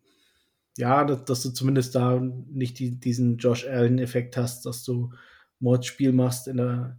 ja, 0.76 1.04
dass, 1.04 1.24
dass, 1.24 1.42
du 1.42 1.50
zumindest 1.50 1.94
da 1.94 2.20
nicht 2.20 2.78
die, 2.78 2.98
diesen 2.98 3.38
Josh 3.38 3.66
Allen-Effekt 3.66 4.36
hast, 4.36 4.64
dass 4.64 4.84
du 4.84 5.12
Mordspiel 5.60 6.12
machst, 6.12 6.46
in 6.46 6.56
der 6.58 6.98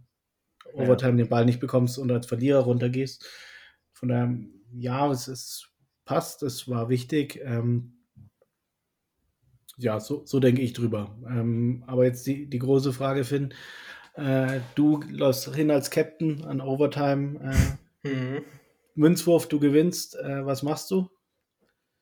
Overtime 0.74 1.12
ja. 1.12 1.16
den 1.24 1.28
Ball 1.28 1.44
nicht 1.44 1.60
bekommst 1.60 1.98
und 1.98 2.10
als 2.10 2.26
Verlierer 2.26 2.60
runtergehst. 2.60 3.26
Von 3.92 4.08
daher, 4.08 4.34
ja, 4.72 5.10
es 5.10 5.28
ist, 5.28 5.70
passt, 6.04 6.42
es 6.42 6.68
war 6.68 6.88
wichtig. 6.88 7.40
Ähm, 7.44 8.00
ja, 9.76 9.98
so, 10.00 10.24
so 10.26 10.40
denke 10.40 10.62
ich 10.62 10.72
drüber. 10.72 11.16
Ähm, 11.26 11.84
aber 11.86 12.04
jetzt 12.04 12.26
die, 12.26 12.48
die 12.48 12.58
große 12.58 12.92
Frage, 12.92 13.24
Finn. 13.24 13.54
Äh, 14.14 14.60
du 14.74 15.02
läufst 15.10 15.54
hin 15.54 15.70
als 15.70 15.90
Captain 15.90 16.44
an 16.44 16.60
Overtime. 16.60 17.54
Äh, 18.04 18.08
mhm. 18.08 18.42
Münzwurf, 18.94 19.48
du 19.48 19.58
gewinnst. 19.58 20.16
Äh, 20.16 20.44
was 20.44 20.62
machst 20.62 20.90
du? 20.90 21.08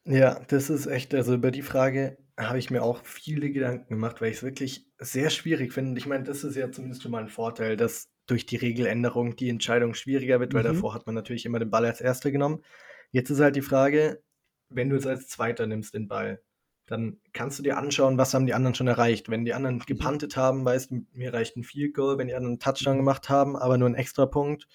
Ja, 0.04 0.40
das 0.48 0.70
ist 0.70 0.87
echt, 0.87 1.14
also 1.14 1.35
über 1.35 1.50
die 1.50 1.62
Frage 1.62 2.16
habe 2.38 2.59
ich 2.59 2.70
mir 2.70 2.83
auch 2.83 3.04
viele 3.04 3.50
Gedanken 3.50 3.88
gemacht, 3.88 4.20
weil 4.20 4.31
ich 4.31 4.38
es 4.38 4.42
wirklich 4.42 4.87
sehr 4.98 5.28
schwierig 5.28 5.72
finde. 5.72 5.98
Ich 5.98 6.07
meine, 6.07 6.24
das 6.24 6.44
ist 6.44 6.57
ja 6.57 6.70
zumindest 6.70 7.02
schon 7.02 7.12
mal 7.12 7.22
ein 7.22 7.28
Vorteil, 7.28 7.76
dass 7.76 8.09
durch 8.28 8.46
die 8.46 8.56
Regeländerung 8.56 9.34
die 9.34 9.48
Entscheidung 9.48 9.94
schwieriger 9.94 10.38
wird, 10.38 10.54
weil 10.54 10.62
mhm. 10.62 10.74
davor 10.74 10.94
hat 10.94 11.06
man 11.06 11.14
natürlich 11.14 11.46
immer 11.46 11.58
den 11.58 11.70
Ball 11.70 11.84
als 11.84 12.00
Erster 12.00 12.30
genommen. 12.30 12.62
Jetzt 13.10 13.30
ist 13.30 13.40
halt 13.40 13.56
die 13.56 13.62
Frage, 13.62 14.22
wenn 14.68 14.90
du 14.90 14.96
es 14.96 15.06
als 15.06 15.28
Zweiter 15.28 15.66
nimmst, 15.66 15.94
den 15.94 16.08
Ball, 16.08 16.40
dann 16.86 17.18
kannst 17.32 17.58
du 17.58 17.62
dir 17.62 17.76
anschauen, 17.76 18.16
was 18.16 18.32
haben 18.32 18.46
die 18.46 18.54
anderen 18.54 18.74
schon 18.74 18.86
erreicht. 18.86 19.28
Wenn 19.28 19.44
die 19.44 19.54
anderen 19.54 19.80
gepantet 19.80 20.36
haben, 20.36 20.64
weißt 20.64 20.90
du, 20.90 21.06
mir 21.12 21.34
reicht 21.34 21.56
ein 21.56 21.64
Field 21.64 21.94
Goal. 21.94 22.16
Wenn 22.16 22.28
die 22.28 22.34
anderen 22.34 22.52
einen 22.52 22.60
Touchdown 22.60 22.94
mhm. 22.94 23.00
gemacht 23.00 23.28
haben, 23.28 23.56
aber 23.56 23.76
nur 23.76 23.88
ein 23.88 23.94
extra 23.94 24.26
Punkt, 24.26 24.68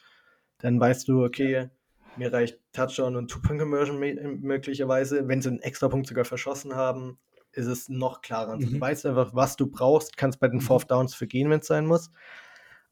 dann 0.60 0.80
weißt 0.80 1.08
du, 1.08 1.24
okay, 1.24 1.70
mir 2.16 2.32
reicht 2.32 2.60
Touchdown 2.72 3.16
und 3.16 3.30
Two-Point-Conversion 3.30 4.00
möglicherweise. 4.42 5.28
Wenn 5.28 5.42
sie 5.42 5.50
einen 5.50 5.60
extra 5.60 5.90
Punkt 5.90 6.08
sogar 6.08 6.26
verschossen 6.26 6.76
haben, 6.76 7.18
ist 7.52 7.68
es 7.68 7.90
noch 7.90 8.22
klarer. 8.22 8.52
Also 8.54 8.68
mhm. 8.68 8.74
Du 8.74 8.82
weißt 8.82 9.06
einfach, 9.08 9.34
was 9.34 9.56
du 9.56 9.68
brauchst, 9.68 10.18
kannst 10.18 10.40
bei 10.40 10.48
den 10.48 10.58
mhm. 10.58 10.64
Fourth 10.64 10.92
Downs 10.92 11.16
vergehen, 11.16 11.50
wenn 11.50 11.62
es 11.62 11.68
sein 11.68 11.86
muss. 11.86 12.12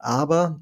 Aber 0.02 0.60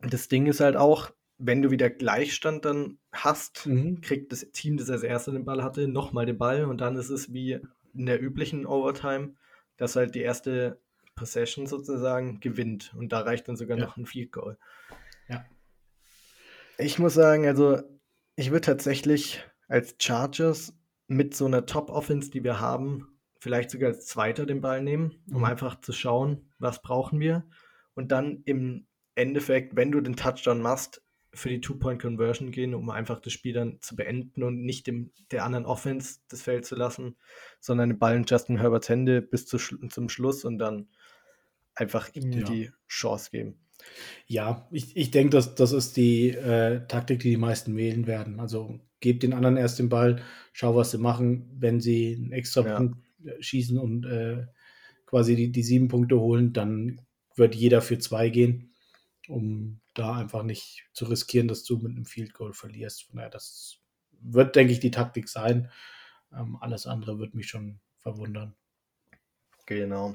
das 0.00 0.28
Ding 0.28 0.46
ist 0.46 0.60
halt 0.60 0.76
auch, 0.76 1.12
wenn 1.36 1.60
du 1.60 1.70
wieder 1.70 1.90
Gleichstand 1.90 2.64
dann 2.64 2.98
hast, 3.12 3.66
mhm. 3.66 4.00
kriegt 4.00 4.32
das 4.32 4.50
Team, 4.52 4.78
das 4.78 4.88
als 4.88 5.02
erste 5.02 5.30
den 5.30 5.44
Ball 5.44 5.62
hatte, 5.62 5.88
nochmal 5.88 6.24
den 6.24 6.38
Ball 6.38 6.64
und 6.64 6.80
dann 6.80 6.96
ist 6.96 7.10
es 7.10 7.32
wie 7.32 7.60
in 7.94 8.06
der 8.06 8.22
üblichen 8.22 8.64
Overtime, 8.64 9.34
dass 9.76 9.96
halt 9.96 10.14
die 10.14 10.20
erste 10.20 10.80
Possession 11.14 11.66
sozusagen 11.66 12.40
gewinnt 12.40 12.94
und 12.96 13.12
da 13.12 13.20
reicht 13.20 13.46
dann 13.46 13.56
sogar 13.56 13.76
ja. 13.76 13.84
noch 13.84 13.96
ein 13.98 14.06
Field 14.06 14.32
Goal. 14.32 14.56
Ja. 15.28 15.44
Ich 16.78 16.98
muss 16.98 17.12
sagen, 17.12 17.46
also 17.46 17.82
ich 18.36 18.50
würde 18.50 18.62
tatsächlich 18.62 19.44
als 19.68 19.96
Chargers 19.98 20.74
mit 21.08 21.34
so 21.34 21.44
einer 21.44 21.66
Top-Offense, 21.66 22.30
die 22.30 22.42
wir 22.42 22.60
haben, 22.60 23.18
vielleicht 23.38 23.70
sogar 23.70 23.90
als 23.90 24.06
Zweiter 24.06 24.46
den 24.46 24.62
Ball 24.62 24.82
nehmen, 24.82 25.22
um 25.30 25.38
mhm. 25.38 25.44
einfach 25.44 25.80
zu 25.80 25.92
schauen, 25.92 26.50
was 26.58 26.80
brauchen 26.80 27.20
wir. 27.20 27.44
Und 27.94 28.12
dann 28.12 28.42
im 28.44 28.86
Endeffekt, 29.14 29.76
wenn 29.76 29.92
du 29.92 30.00
den 30.00 30.16
Touchdown 30.16 30.62
machst, 30.62 31.02
für 31.34 31.48
die 31.48 31.60
Two-Point-Conversion 31.60 32.50
gehen, 32.50 32.74
um 32.74 32.90
einfach 32.90 33.18
das 33.20 33.32
Spiel 33.32 33.54
dann 33.54 33.80
zu 33.80 33.96
beenden 33.96 34.42
und 34.42 34.62
nicht 34.62 34.86
dem, 34.86 35.12
der 35.30 35.44
anderen 35.44 35.64
Offense 35.64 36.20
das 36.28 36.42
Feld 36.42 36.66
zu 36.66 36.74
lassen, 36.74 37.16
sondern 37.58 37.88
den 37.88 37.98
Ball 37.98 38.16
in 38.16 38.24
Justin 38.26 38.58
Herberts 38.58 38.90
Hände 38.90 39.22
bis 39.22 39.46
zu, 39.46 39.56
zum 39.56 40.08
Schluss 40.10 40.44
und 40.44 40.58
dann 40.58 40.88
einfach 41.74 42.10
ihm 42.14 42.32
ja. 42.32 42.44
die 42.44 42.70
Chance 42.86 43.30
geben. 43.30 43.58
Ja, 44.26 44.68
ich, 44.70 44.94
ich 44.94 45.10
denke, 45.10 45.30
das, 45.30 45.54
das 45.54 45.72
ist 45.72 45.96
die 45.96 46.28
äh, 46.28 46.86
Taktik, 46.86 47.20
die 47.20 47.30
die 47.30 47.36
meisten 47.36 47.76
wählen 47.76 48.06
werden. 48.06 48.38
Also 48.38 48.78
gebt 49.00 49.22
den 49.22 49.32
anderen 49.32 49.56
erst 49.56 49.78
den 49.78 49.88
Ball, 49.88 50.22
schau, 50.52 50.76
was 50.76 50.90
sie 50.90 50.98
machen. 50.98 51.50
Wenn 51.58 51.80
sie 51.80 52.14
einen 52.14 52.32
extra. 52.32 52.62
Punkt 52.62 52.98
äh, 53.24 53.42
schießen 53.42 53.78
und 53.78 54.04
äh, 54.04 54.46
quasi 55.06 55.36
die, 55.36 55.50
die 55.50 55.62
sieben 55.62 55.88
Punkte 55.88 56.18
holen, 56.18 56.52
dann 56.52 57.00
wird 57.36 57.54
jeder 57.54 57.82
für 57.82 57.98
zwei 57.98 58.28
gehen, 58.28 58.72
um 59.28 59.80
da 59.94 60.16
einfach 60.16 60.42
nicht 60.42 60.84
zu 60.92 61.04
riskieren, 61.04 61.48
dass 61.48 61.64
du 61.64 61.78
mit 61.78 61.92
einem 61.92 62.04
Field 62.04 62.34
Goal 62.34 62.52
verlierst. 62.52 63.04
Von 63.04 63.16
daher, 63.16 63.30
das 63.30 63.78
wird, 64.20 64.56
denke 64.56 64.72
ich, 64.72 64.80
die 64.80 64.90
Taktik 64.90 65.28
sein. 65.28 65.70
Ähm, 66.32 66.56
alles 66.60 66.86
andere 66.86 67.18
wird 67.18 67.34
mich 67.34 67.48
schon 67.48 67.80
verwundern. 67.98 68.54
Genau. 69.66 70.14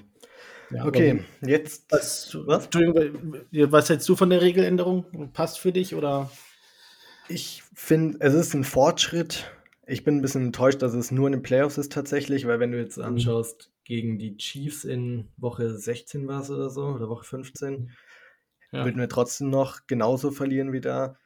Ja, 0.72 0.86
okay, 0.86 1.24
jetzt. 1.42 1.86
Was, 1.90 2.36
was? 2.46 2.66
Entschuldigung, 2.66 3.46
was 3.72 3.90
hältst 3.90 4.10
du 4.10 4.16
von 4.16 4.30
der 4.30 4.42
Regeländerung? 4.42 5.32
Passt 5.32 5.60
für 5.60 5.72
dich 5.72 5.96
oder? 5.96 6.30
Ich 7.30 7.64
finde, 7.74 8.18
es 8.20 8.34
ist 8.34 8.54
ein 8.54 8.64
Fortschritt. 8.64 9.50
Ich 9.86 10.04
bin 10.04 10.18
ein 10.18 10.22
bisschen 10.22 10.48
enttäuscht, 10.48 10.82
dass 10.82 10.94
es 10.94 11.12
nur 11.12 11.28
in 11.28 11.34
den 11.34 11.44
Playoffs 11.44 11.78
ist 11.78 11.94
tatsächlich, 11.94 12.46
weil 12.46 12.60
wenn 12.60 12.72
du 12.72 12.80
jetzt 12.80 12.98
mhm. 12.98 13.06
anschaust, 13.06 13.72
gegen 13.88 14.20
die 14.20 14.36
Chiefs 14.36 14.84
in 14.84 15.30
Woche 15.38 15.78
16 15.78 16.28
war 16.28 16.42
es 16.42 16.52
oder 16.52 16.70
so, 16.70 16.88
oder 16.88 17.08
Woche 17.08 17.24
15, 17.24 17.90
ja. 18.74 18.84
würden 18.84 19.00
wir 19.00 19.08
trotzdem 19.08 19.50
noch 19.50 19.88
genauso 19.88 20.30
verlieren 20.30 20.74
wie 20.74 20.82
da. 20.82 21.18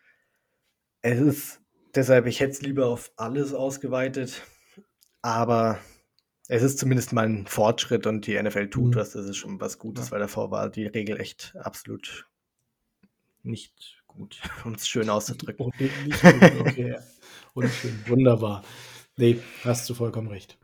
Es 1.02 1.20
ist 1.20 1.62
deshalb, 1.96 2.28
ich 2.28 2.40
hätte 2.40 2.52
es 2.52 2.62
lieber 2.62 2.86
auf 2.86 3.12
alles 3.18 3.56
ausgeweitet, 3.56 4.44
aber 5.24 5.80
es 6.50 6.62
ist 6.62 6.78
zumindest 6.78 7.14
mal 7.14 7.28
ein 7.28 7.48
Fortschritt 7.48 8.06
und 8.06 8.28
die 8.28 8.40
NFL 8.40 8.70
tut 8.70 8.94
mhm. 8.94 8.96
was, 8.96 9.14
das 9.14 9.26
ist 9.26 9.38
schon 9.38 9.60
was 9.60 9.80
Gutes, 9.80 10.06
ja. 10.06 10.12
weil 10.12 10.20
davor 10.20 10.52
war 10.52 10.70
die 10.70 10.86
Regel 10.86 11.20
echt 11.20 11.56
absolut 11.58 12.30
nicht 13.42 14.04
gut, 14.06 14.40
um 14.66 14.76
es 14.76 14.88
schön 14.88 15.10
auszudrücken. 15.10 15.66
Okay, 15.66 15.90
nicht 16.06 16.22
gut, 16.22 16.62
okay. 16.62 16.98
Unschön, 17.56 18.04
wunderbar. 18.06 18.64
Nee, 19.18 19.40
hast 19.64 19.90
du 19.90 19.96
vollkommen 19.96 20.28
recht. 20.28 20.60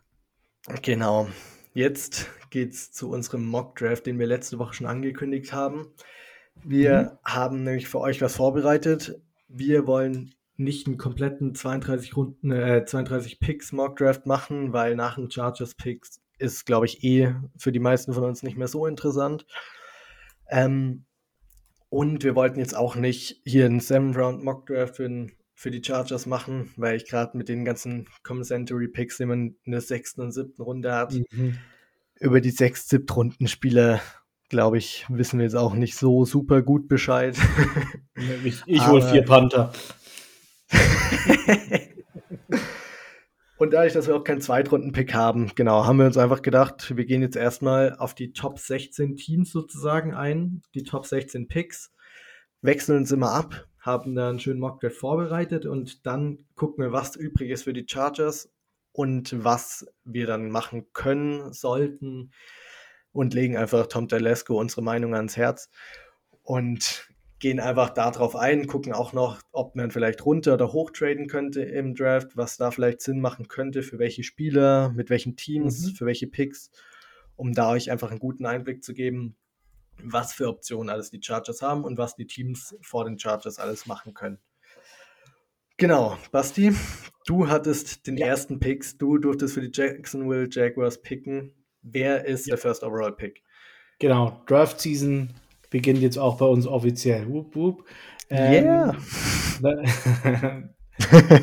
Genau. 0.84 1.28
Jetzt 1.78 2.32
geht 2.50 2.74
es 2.74 2.92
zu 2.92 3.12
unserem 3.12 3.46
Mock 3.46 3.76
Draft, 3.76 4.08
den 4.08 4.18
wir 4.18 4.26
letzte 4.26 4.58
Woche 4.58 4.74
schon 4.74 4.88
angekündigt 4.88 5.54
haben. 5.54 5.86
Wir 6.64 7.20
mhm. 7.24 7.32
haben 7.32 7.64
nämlich 7.64 7.88
für 7.88 8.00
euch 8.00 8.20
was 8.20 8.38
vorbereitet. 8.38 9.22
Wir 9.48 9.86
wollen 9.86 10.34
nicht 10.56 10.88
einen 10.88 10.98
kompletten 10.98 11.54
32 11.54 12.18
Runden, 12.18 12.50
äh, 12.50 12.84
32 12.84 13.40
Picks 13.40 13.74
Mock 13.74 13.98
Draft 13.98 14.26
machen, 14.26 14.74
weil 14.74 14.96
nach 14.96 15.18
dem 15.18 15.30
Chargers 15.30 15.76
Picks 15.76 16.20
ist, 16.40 16.66
glaube 16.66 16.88
ich, 16.88 17.04
eh 17.04 17.36
für 17.60 17.72
die 17.72 17.78
meisten 17.78 18.12
von 18.12 18.24
uns 18.24 18.42
nicht 18.42 18.58
mehr 18.58 18.68
so 18.68 18.88
interessant. 18.88 19.46
Ähm, 20.50 21.06
und 21.90 22.24
wir 22.24 22.34
wollten 22.34 22.58
jetzt 22.58 22.76
auch 22.76 22.96
nicht 22.96 23.40
hier 23.46 23.66
einen 23.66 23.82
7-Round 23.82 24.44
Mock 24.44 24.66
Draft 24.66 24.96
für, 24.96 25.28
für, 25.58 25.72
die 25.72 25.84
Chargers 25.84 26.26
machen, 26.26 26.72
weil 26.78 26.96
ich 26.96 27.10
gerade 27.10 27.38
mit 27.38 27.50
den 27.50 27.66
ganzen 27.66 28.08
Compensatory 28.24 28.88
Picks, 28.88 29.18
die 29.18 29.26
man 29.26 29.56
in 29.64 29.72
der 29.72 29.82
sechsten 29.82 30.22
und 30.22 30.32
siebten 30.32 30.62
Runde 30.62 30.94
hat, 30.94 31.14
mhm. 31.32 31.58
über 32.20 32.40
die 32.40 32.52
sechs, 32.52 32.88
siebten 32.88 33.12
Runden 33.12 33.48
Spieler 33.48 34.00
glaube 34.50 34.78
ich, 34.78 35.06
wissen 35.10 35.40
wir 35.40 35.46
jetzt 35.46 35.56
auch 35.56 35.74
nicht 35.74 35.96
so 35.96 36.26
super 36.26 36.62
gut 36.62 36.88
Bescheid. 36.88 37.38
Ich, 38.44 38.64
ich 38.66 38.88
hole 38.88 39.08
vier 39.08 39.24
Panther. 39.24 39.72
Und 43.60 43.74
dadurch, 43.74 43.94
dass 43.94 44.08
wir 44.08 44.16
auch 44.16 44.24
keinen 44.24 44.42
Zweitrunden-Pick 44.42 45.14
haben, 45.14 45.52
genau, 45.54 45.86
haben 45.86 46.00
wir 46.00 46.08
uns 46.08 46.18
einfach 46.18 46.42
gedacht, 46.42 46.98
wir 46.98 47.06
gehen 47.06 47.22
jetzt 47.22 47.36
erstmal 47.36 47.96
auf 47.96 48.16
die 48.16 48.34
Top 48.34 48.58
16 48.58 49.18
Teams 49.18 49.52
sozusagen 49.52 50.16
ein, 50.16 50.64
die 50.74 50.82
Top 50.82 51.06
16 51.06 51.48
Picks, 51.48 51.94
wechseln 52.62 52.98
uns 52.98 53.12
immer 53.12 53.34
ab, 53.34 53.67
haben 53.88 54.14
da 54.14 54.30
einen 54.30 54.40
schönen 54.40 54.60
Mockdraft 54.60 54.98
vorbereitet 54.98 55.66
und 55.66 56.06
dann 56.06 56.46
gucken 56.56 56.84
wir, 56.84 56.92
was 56.92 57.16
übrig 57.16 57.50
ist 57.50 57.64
für 57.64 57.74
die 57.74 57.88
Chargers 57.90 58.52
und 58.92 59.44
was 59.44 59.88
wir 60.04 60.28
dann 60.28 60.52
machen 60.52 60.88
können, 60.94 61.54
sollten 61.54 62.32
und 63.12 63.34
legen 63.34 63.58
einfach 63.58 63.88
Tom 63.88 64.08
Telesco 64.08 64.60
unsere 64.60 64.84
Meinung 64.84 65.16
ans 65.16 65.38
Herz. 65.38 65.70
Und 66.44 67.10
gehen 67.40 67.60
einfach 67.60 67.92
darauf 67.92 68.36
ein, 68.36 68.68
gucken 68.68 68.94
auch 68.94 69.14
noch, 69.14 69.40
ob 69.52 69.76
man 69.76 69.92
vielleicht 69.92 70.26
runter 70.26 70.56
oder 70.56 70.74
hoch 70.74 70.92
traden 70.92 71.28
könnte 71.28 71.62
im 71.62 71.94
Draft, 71.94 72.36
was 72.36 72.58
da 72.58 72.72
vielleicht 72.72 73.02
Sinn 73.02 73.20
machen 73.22 73.48
könnte, 73.48 73.84
für 73.84 74.00
welche 74.00 74.24
Spieler, 74.24 74.90
mit 74.90 75.10
welchen 75.10 75.36
Teams, 75.36 75.88
mhm. 75.88 75.96
für 75.96 76.06
welche 76.06 76.28
Picks, 76.28 76.72
um 77.36 77.54
da 77.54 77.70
euch 77.70 77.92
einfach 77.92 78.10
einen 78.10 78.20
guten 78.20 78.46
Einblick 78.46 78.84
zu 78.84 78.94
geben, 78.94 79.36
was 80.04 80.34
für 80.34 80.48
Optionen 80.48 80.90
alles 80.90 81.10
die 81.12 81.22
Chargers 81.22 81.62
haben 81.62 81.84
und 81.84 81.98
was 81.98 82.16
die 82.16 82.28
Teams 82.28 82.76
vor 82.82 83.06
den 83.06 83.20
Chargers 83.20 83.60
alles 83.60 83.86
machen 83.86 84.14
können. 84.14 84.40
Genau, 85.78 86.18
Basti, 86.32 86.74
du 87.28 87.48
hattest 87.48 88.08
den 88.08 88.18
ja. 88.18 88.28
ersten 88.28 88.60
Picks, 88.60 88.98
du 88.98 89.20
durftest 89.20 89.54
für 89.54 89.62
die 89.62 89.72
Jacksonville 89.72 90.50
Jaguars 90.50 91.02
picken. 91.02 91.54
Wer 91.84 92.26
ist 92.26 92.48
ja. 92.48 92.56
der 92.56 92.58
First 92.58 92.84
Overall 92.84 93.16
Pick? 93.16 93.44
Genau, 94.00 94.42
Draft 94.48 94.82
Season 94.82 95.30
beginnt 95.70 96.00
jetzt 96.00 96.18
auch 96.18 96.38
bei 96.38 96.46
uns 96.46 96.66
offiziell. 96.66 97.28
Whoop, 97.28 97.56
whoop. 97.56 97.86
Ähm, 98.30 98.64
yeah. 98.64 98.98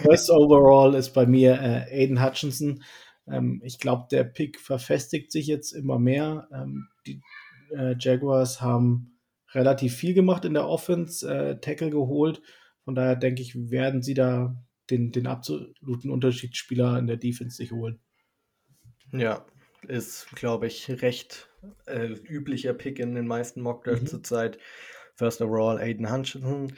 First 0.02 0.30
Overall 0.30 0.94
ist 0.94 1.10
bei 1.10 1.26
mir 1.26 1.52
äh, 1.60 2.02
Aiden 2.02 2.22
Hutchinson. 2.22 2.82
Ähm, 3.28 3.62
ich 3.64 3.78
glaube, 3.78 4.06
der 4.10 4.24
Pick 4.24 4.60
verfestigt 4.60 5.32
sich 5.32 5.46
jetzt 5.46 5.72
immer 5.72 5.98
mehr. 5.98 6.48
Ähm, 6.52 6.88
die 7.06 7.22
äh, 7.70 7.94
Jaguars 7.98 8.60
haben 8.60 9.18
relativ 9.52 9.94
viel 9.94 10.14
gemacht 10.14 10.44
in 10.44 10.54
der 10.54 10.68
Offense, 10.68 11.28
äh, 11.28 11.60
Tackle 11.60 11.90
geholt. 11.90 12.42
Von 12.84 12.94
daher 12.94 13.16
denke 13.16 13.42
ich, 13.42 13.70
werden 13.70 14.02
sie 14.02 14.14
da 14.14 14.56
den, 14.90 15.12
den 15.12 15.26
absoluten 15.26 16.10
Unterschiedsspieler 16.10 16.98
in 16.98 17.06
der 17.06 17.16
Defense 17.16 17.56
sich 17.56 17.72
holen. 17.72 18.00
Ja, 19.12 19.44
ist, 19.88 20.28
glaube 20.34 20.66
ich, 20.66 20.90
recht 21.02 21.48
äh, 21.86 22.08
üblicher 22.28 22.74
Pick 22.74 22.98
in 22.98 23.14
den 23.14 23.26
meisten 23.26 23.60
Mockdrafts 23.60 24.02
mhm. 24.02 24.08
zurzeit. 24.08 24.58
First 25.14 25.40
overall 25.40 25.78
Aiden 25.78 26.10
Hutchinson. 26.10 26.72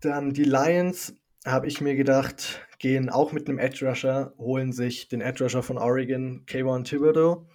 Dann 0.00 0.32
die 0.32 0.44
Lions, 0.44 1.14
habe 1.44 1.66
ich 1.66 1.80
mir 1.80 1.96
gedacht, 1.96 2.66
gehen 2.78 3.08
auch 3.08 3.32
mit 3.32 3.48
einem 3.48 3.58
Edge 3.58 3.86
Rusher, 3.86 4.32
holen 4.38 4.72
sich 4.72 5.08
den 5.08 5.20
Edge 5.20 5.44
Rusher 5.44 5.62
von 5.62 5.78
Oregon, 5.78 6.44
Kayvon 6.46 6.84
Thibodeau. 6.84 7.48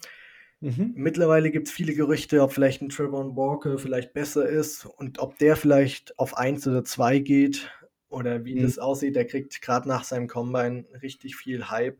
Mhm. 0.64 0.94
Mittlerweile 0.96 1.50
gibt 1.50 1.68
es 1.68 1.74
viele 1.74 1.94
Gerüchte, 1.94 2.40
ob 2.40 2.54
vielleicht 2.54 2.80
ein 2.80 2.88
Trevor 2.88 3.36
Walker 3.36 3.76
vielleicht 3.76 4.14
besser 4.14 4.48
ist 4.48 4.86
und 4.86 5.18
ob 5.18 5.38
der 5.38 5.56
vielleicht 5.56 6.18
auf 6.18 6.38
1 6.38 6.66
oder 6.66 6.82
2 6.82 7.18
geht 7.18 7.70
oder 8.08 8.46
wie 8.46 8.54
mhm. 8.54 8.62
das 8.62 8.78
aussieht. 8.78 9.14
Der 9.14 9.26
kriegt 9.26 9.60
gerade 9.60 9.86
nach 9.86 10.04
seinem 10.04 10.26
Combine 10.26 10.86
richtig 11.02 11.36
viel 11.36 11.68
Hype. 11.68 11.98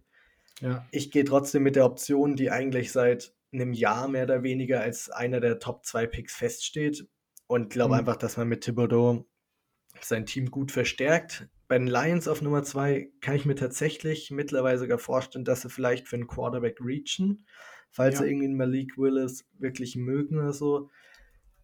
Ja. 0.60 0.86
Ich 0.92 1.10
gehe 1.10 1.24
trotzdem 1.24 1.62
mit 1.62 1.76
der 1.76 1.84
Option, 1.84 2.36
die 2.36 2.50
eigentlich 2.50 2.90
seit 2.90 3.34
einem 3.52 3.74
Jahr 3.74 4.08
mehr 4.08 4.24
oder 4.24 4.42
weniger 4.42 4.80
als 4.80 5.10
einer 5.10 5.40
der 5.40 5.58
Top 5.58 5.84
2 5.84 6.06
Picks 6.06 6.34
feststeht. 6.34 7.06
Und 7.46 7.68
glaube 7.68 7.92
mhm. 7.92 8.00
einfach, 8.00 8.16
dass 8.16 8.38
man 8.38 8.48
mit 8.48 8.62
Thibodeau 8.62 9.26
sein 10.00 10.24
Team 10.24 10.50
gut 10.50 10.72
verstärkt. 10.72 11.48
Bei 11.68 11.76
den 11.76 11.86
Lions 11.86 12.28
auf 12.28 12.40
Nummer 12.40 12.62
2 12.62 13.10
kann 13.20 13.36
ich 13.36 13.44
mir 13.44 13.56
tatsächlich 13.56 14.30
mittlerweile 14.30 14.78
sogar 14.78 14.98
vorstellen, 14.98 15.44
dass 15.44 15.60
sie 15.60 15.68
vielleicht 15.68 16.08
für 16.08 16.16
einen 16.16 16.26
Quarterback 16.26 16.78
reachen, 16.80 17.44
falls 17.94 18.16
ja. 18.16 18.22
sie 18.22 18.30
irgendwie 18.30 18.48
Malik 18.48 18.98
Willis 18.98 19.44
wirklich 19.58 19.94
mögen 19.94 20.38
oder 20.38 20.52
so. 20.52 20.90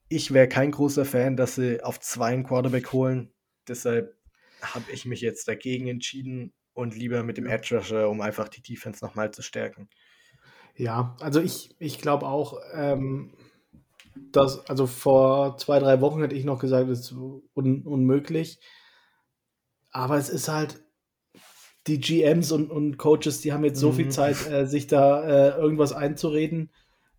Ich 0.08 0.32
wäre 0.32 0.48
kein 0.48 0.70
großer 0.70 1.04
Fan, 1.04 1.36
dass 1.36 1.56
sie 1.56 1.82
auf 1.82 1.98
zwei 1.98 2.32
einen 2.32 2.44
Quarterback 2.44 2.92
holen. 2.92 3.32
Deshalb 3.66 4.16
habe 4.62 4.90
ich 4.92 5.06
mich 5.06 5.20
jetzt 5.20 5.48
dagegen 5.48 5.88
entschieden 5.88 6.52
und 6.72 6.96
lieber 6.96 7.24
mit 7.24 7.36
dem 7.36 7.46
Edge 7.46 7.76
Rusher, 7.76 8.08
um 8.08 8.20
einfach 8.20 8.48
die 8.48 8.62
Defense 8.62 9.04
nochmal 9.04 9.32
zu 9.32 9.42
stärken. 9.42 9.88
Ja, 10.76 11.16
also 11.20 11.40
ich, 11.40 11.74
ich 11.80 12.00
glaube 12.00 12.26
auch, 12.26 12.60
ähm, 12.74 13.32
dass, 14.14 14.64
also 14.68 14.86
vor 14.86 15.56
zwei, 15.58 15.80
drei 15.80 16.00
Wochen 16.00 16.20
hätte 16.20 16.36
ich 16.36 16.44
noch 16.44 16.60
gesagt, 16.60 16.88
es 16.88 17.00
ist 17.00 17.12
un, 17.12 17.82
unmöglich. 17.84 18.60
Aber 19.90 20.16
es 20.16 20.28
ist 20.28 20.48
halt, 20.48 20.80
die 21.86 22.00
GMs 22.00 22.52
und, 22.52 22.70
und 22.70 22.98
Coaches, 22.98 23.40
die 23.40 23.52
haben 23.52 23.64
jetzt 23.64 23.80
so 23.80 23.90
mhm. 23.92 23.96
viel 23.96 24.08
Zeit, 24.10 24.46
äh, 24.50 24.66
sich 24.66 24.86
da 24.86 25.22
äh, 25.24 25.58
irgendwas 25.58 25.92
einzureden. 25.92 26.70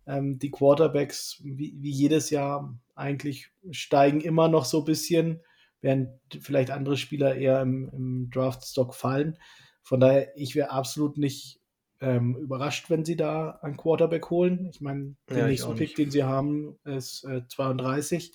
Ähm, 0.06 0.38
die 0.38 0.50
Quarterbacks, 0.50 1.40
wie, 1.42 1.74
wie 1.78 1.90
jedes 1.90 2.30
Jahr, 2.30 2.78
eigentlich 2.94 3.50
steigen 3.70 4.20
immer 4.20 4.48
noch 4.48 4.64
so 4.64 4.80
ein 4.80 4.84
bisschen, 4.84 5.40
während 5.80 6.10
vielleicht 6.40 6.70
andere 6.70 6.96
Spieler 6.96 7.34
eher 7.34 7.60
im, 7.62 7.88
im 7.92 8.30
Draftstock 8.30 8.94
fallen. 8.94 9.38
Von 9.82 10.00
daher, 10.00 10.36
ich 10.36 10.54
wäre 10.54 10.70
absolut 10.70 11.18
nicht 11.18 11.60
ähm, 12.00 12.36
überrascht, 12.36 12.88
wenn 12.90 13.04
sie 13.04 13.16
da 13.16 13.58
einen 13.62 13.76
Quarterback 13.76 14.30
holen. 14.30 14.68
Ich 14.72 14.80
meine, 14.80 15.16
der 15.28 15.38
ja, 15.38 15.46
nächste 15.46 15.74
Pick, 15.74 15.96
den 15.96 16.10
sie 16.10 16.24
haben, 16.24 16.78
ist 16.84 17.24
äh, 17.24 17.42
32. 17.48 18.32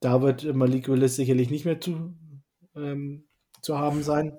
Da 0.00 0.22
wird 0.22 0.54
Malik 0.54 0.88
Willis 0.88 1.16
sicherlich 1.16 1.50
nicht 1.50 1.64
mehr 1.64 1.80
zu, 1.80 2.14
ähm, 2.76 3.26
zu 3.62 3.78
haben 3.78 4.02
sein. 4.02 4.38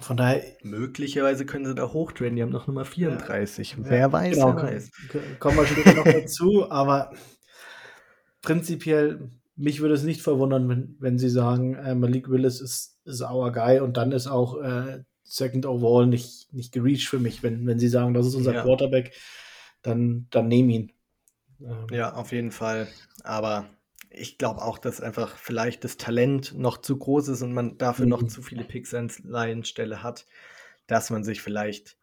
Von 0.00 0.16
daher. 0.16 0.42
Möglicherweise 0.62 1.44
können 1.44 1.66
sie 1.66 1.74
da 1.74 1.92
hochtraden. 1.92 2.36
Die 2.36 2.42
haben 2.42 2.50
noch 2.50 2.66
Nummer 2.66 2.84
34. 2.84 3.72
Ja, 3.72 3.76
wer 3.80 3.98
ja, 3.98 4.12
weiß, 4.12 4.34
genau, 4.34 4.56
wer 4.56 4.62
weiß. 4.62 4.90
Kommen 5.38 5.56
wir 5.58 5.66
später 5.66 5.94
noch 5.94 6.04
dazu, 6.04 6.70
aber 6.70 7.12
prinzipiell, 8.40 9.30
mich 9.54 9.80
würde 9.80 9.94
es 9.94 10.02
nicht 10.02 10.22
verwundern, 10.22 10.68
wenn, 10.68 10.96
wenn 10.98 11.18
sie 11.18 11.28
sagen, 11.28 11.74
äh, 11.74 11.94
Malik 11.94 12.30
Willis 12.30 12.60
ist, 12.60 12.98
ist 13.04 13.22
our 13.22 13.52
guy 13.52 13.80
und 13.80 13.96
dann 13.96 14.12
ist 14.12 14.26
auch 14.26 14.60
äh, 14.62 15.02
Second 15.24 15.66
Overall 15.66 16.06
nicht, 16.06 16.52
nicht 16.52 16.72
gereached 16.72 17.08
für 17.08 17.18
mich. 17.18 17.42
Wenn, 17.42 17.66
wenn 17.66 17.78
sie 17.78 17.88
sagen, 17.88 18.14
das 18.14 18.26
ist 18.26 18.34
unser 18.34 18.54
ja. 18.54 18.62
Quarterback, 18.62 19.12
dann, 19.82 20.26
dann 20.30 20.48
nehmen 20.48 20.70
ihn. 20.70 20.92
Ähm. 21.60 21.86
Ja, 21.90 22.14
auf 22.14 22.32
jeden 22.32 22.50
Fall. 22.50 22.88
Aber 23.24 23.66
ich 24.14 24.38
glaube 24.38 24.62
auch, 24.62 24.78
dass 24.78 25.00
einfach 25.00 25.36
vielleicht 25.36 25.84
das 25.84 25.96
Talent 25.96 26.54
noch 26.56 26.78
zu 26.78 26.98
groß 26.98 27.28
ist 27.28 27.42
und 27.42 27.52
man 27.52 27.78
dafür 27.78 28.06
mhm. 28.06 28.10
noch 28.10 28.22
zu 28.24 28.42
viele 28.42 28.64
Picks 28.64 28.94
an 28.94 29.10
Laienstelle 29.24 30.02
hat, 30.02 30.26
dass 30.86 31.10
man 31.10 31.24
sich 31.24 31.42
vielleicht 31.42 31.96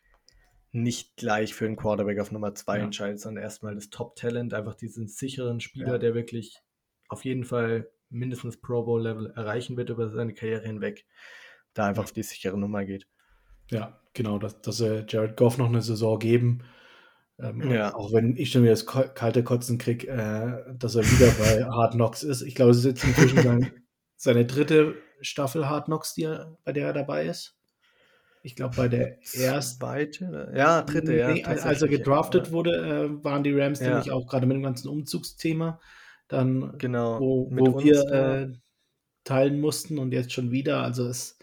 nicht 0.72 1.18
gleich 1.18 1.54
für 1.54 1.66
einen 1.66 1.76
Quarterback 1.76 2.20
auf 2.20 2.32
Nummer 2.32 2.54
2 2.54 2.78
ja. 2.78 2.84
entscheidet, 2.84 3.20
sondern 3.20 3.44
erstmal 3.44 3.76
das 3.76 3.90
Top-Talent, 3.90 4.54
einfach 4.54 4.76
diesen 4.76 5.08
sicheren 5.08 5.60
Spieler, 5.60 5.94
ja. 5.94 5.98
der 5.98 6.14
wirklich 6.14 6.60
auf 7.08 7.26
jeden 7.26 7.44
Fall 7.44 7.90
mindestens 8.10 8.60
Pro 8.60 8.84
Bowl-Level 8.84 9.32
erreichen 9.36 9.78
wird 9.78 9.90
über 9.90 10.10
seine 10.10 10.34
Karriere 10.34 10.66
hinweg, 10.66 11.06
da 11.74 11.88
einfach 11.88 12.04
auf 12.04 12.12
die 12.12 12.24
sichere 12.24 12.58
Nummer 12.58 12.86
geht. 12.86 13.08
Ja, 13.72 14.02
genau, 14.14 14.40
dass, 14.40 14.62
dass 14.62 14.78
sie 14.78 15.06
Jared 15.08 15.38
Goff 15.38 15.58
noch 15.58 15.68
eine 15.68 15.82
Saison 15.82 16.18
geben. 16.18 16.64
Ähm, 17.42 17.72
ja. 17.72 17.96
Auch 17.96 18.12
wenn 18.12 18.36
ich 18.36 18.52
schon 18.52 18.64
wieder 18.64 18.74
das 18.74 18.86
kalte 18.86 19.44
Kotzen 19.44 19.78
kriege, 19.78 20.08
äh, 20.08 20.74
dass 20.78 20.96
er 20.96 21.04
wieder 21.04 21.32
bei 21.32 21.64
Hard 21.72 21.94
Knocks 21.94 22.24
ist. 22.24 22.42
Ich 22.42 22.56
glaube, 22.56 22.72
es 22.72 22.78
ist 22.78 22.86
jetzt 22.86 23.04
inzwischen 23.04 23.42
sein, 23.42 23.72
seine 24.16 24.46
dritte 24.46 24.96
Staffel 25.22 25.70
Hard 25.70 25.86
Knocks, 25.86 26.14
die 26.14 26.24
er, 26.24 26.58
bei 26.64 26.74
der 26.74 26.88
er 26.88 26.94
dabei 26.94 27.26
ist. 27.26 27.56
Ich 28.42 28.56
glaube, 28.56 28.76
bei 28.76 28.88
der 28.88 29.18
ersten. 29.34 29.80
Zweite? 29.80 30.54
Ja, 30.56 30.82
dritte, 30.82 31.14
ja. 31.14 31.32
Nee, 31.32 31.44
als 31.44 31.82
er 31.82 31.88
gedraftet 31.88 32.48
ja. 32.48 32.54
wurde, 32.54 32.72
äh, 32.72 33.24
waren 33.24 33.44
die 33.44 33.54
Rams 33.54 33.80
ja. 33.80 33.90
nämlich 33.90 34.12
auch 34.12 34.28
gerade 34.28 34.46
mit 34.46 34.56
dem 34.56 34.64
ganzen 34.64 34.88
Umzugsthema. 34.88 35.80
Dann, 36.30 36.78
genau, 36.78 37.20
wo, 37.20 37.50
wo 37.52 37.84
wir 37.84 38.02
äh, 38.12 38.54
teilen 39.24 39.60
mussten 39.60 39.98
und 39.98 40.14
jetzt 40.14 40.32
schon 40.32 40.52
wieder. 40.52 40.82
Also 40.84 41.08
es 41.08 41.38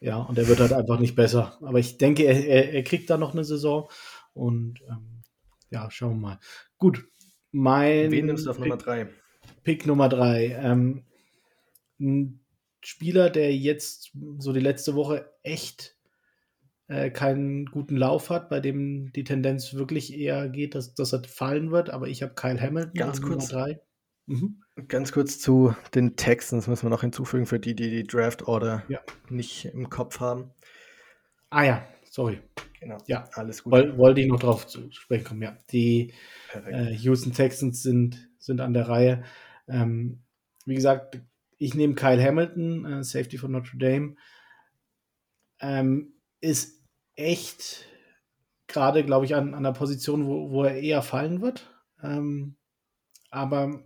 ja, 0.00 0.18
und 0.18 0.36
er 0.36 0.48
wird 0.48 0.60
halt 0.60 0.72
einfach 0.72 0.98
nicht 0.98 1.14
besser. 1.14 1.56
Aber 1.62 1.78
ich 1.78 1.96
denke, 1.98 2.24
er, 2.24 2.44
er, 2.46 2.72
er 2.74 2.84
kriegt 2.84 3.08
da 3.08 3.16
noch 3.16 3.32
eine 3.32 3.44
Saison. 3.44 3.88
Und 4.34 4.82
ähm, 4.88 5.13
ja, 5.74 5.90
schauen 5.90 6.20
wir 6.20 6.28
mal. 6.28 6.40
Gut. 6.78 7.04
Mein 7.52 8.10
Wen 8.10 8.26
nimmst 8.26 8.46
du 8.46 8.50
auf 8.50 8.56
Pick, 8.56 8.66
Nummer 8.66 8.78
3? 8.78 9.08
Pick 9.62 9.86
Nummer 9.86 10.08
3. 10.08 10.46
Ähm, 10.60 11.04
ein 12.00 12.40
Spieler, 12.80 13.30
der 13.30 13.54
jetzt 13.54 14.12
so 14.38 14.52
die 14.52 14.60
letzte 14.60 14.94
Woche 14.94 15.30
echt 15.42 15.96
äh, 16.88 17.10
keinen 17.10 17.66
guten 17.66 17.96
Lauf 17.96 18.30
hat, 18.30 18.48
bei 18.48 18.60
dem 18.60 19.12
die 19.12 19.24
Tendenz 19.24 19.74
wirklich 19.74 20.14
eher 20.14 20.48
geht, 20.48 20.74
dass, 20.74 20.94
dass 20.94 21.12
er 21.12 21.22
fallen 21.24 21.70
wird. 21.70 21.90
Aber 21.90 22.08
ich 22.08 22.22
habe 22.22 22.34
Kyle 22.34 22.60
Hamilton 22.60 22.94
Ganz 22.94 23.22
kurz. 23.22 23.52
Nummer 23.52 23.66
3. 23.66 23.80
Mhm. 24.26 24.62
Ganz 24.88 25.12
kurz 25.12 25.38
zu 25.38 25.74
den 25.94 26.16
Texans 26.16 26.66
müssen 26.66 26.86
wir 26.86 26.90
noch 26.90 27.02
hinzufügen 27.02 27.46
für 27.46 27.60
die, 27.60 27.74
die 27.74 27.90
die 27.90 28.04
Draft 28.04 28.48
Order 28.48 28.82
ja. 28.88 29.00
nicht 29.28 29.66
im 29.66 29.90
Kopf 29.90 30.20
haben. 30.20 30.50
Ah 31.50 31.62
ja, 31.62 31.86
sorry. 32.14 32.40
Genau. 32.78 32.98
Ja, 33.08 33.28
alles 33.32 33.64
gut. 33.64 33.72
Woll, 33.72 33.98
wollte 33.98 34.20
ich 34.20 34.28
noch 34.28 34.38
drauf 34.38 34.68
zu 34.68 34.90
sprechen 34.92 35.24
kommen. 35.24 35.42
Ja, 35.42 35.58
die 35.72 36.14
äh, 36.54 36.92
Houston 36.92 37.32
Texans 37.32 37.82
sind, 37.82 38.28
sind 38.38 38.60
an 38.60 38.72
der 38.72 38.88
Reihe. 38.88 39.24
Ähm, 39.66 40.22
wie 40.64 40.76
gesagt, 40.76 41.20
ich 41.58 41.74
nehme 41.74 41.94
Kyle 41.94 42.22
Hamilton, 42.22 42.84
äh, 42.84 43.04
Safety 43.04 43.36
von 43.36 43.50
Notre 43.50 43.78
Dame. 43.78 44.14
Ähm, 45.60 46.14
ist 46.40 46.84
echt 47.16 47.86
gerade, 48.68 49.04
glaube 49.04 49.24
ich, 49.24 49.34
an, 49.34 49.52
an 49.54 49.64
der 49.64 49.72
Position, 49.72 50.26
wo, 50.26 50.50
wo 50.50 50.62
er 50.62 50.76
eher 50.76 51.02
fallen 51.02 51.42
wird. 51.42 51.68
Ähm, 52.00 52.56
aber 53.30 53.82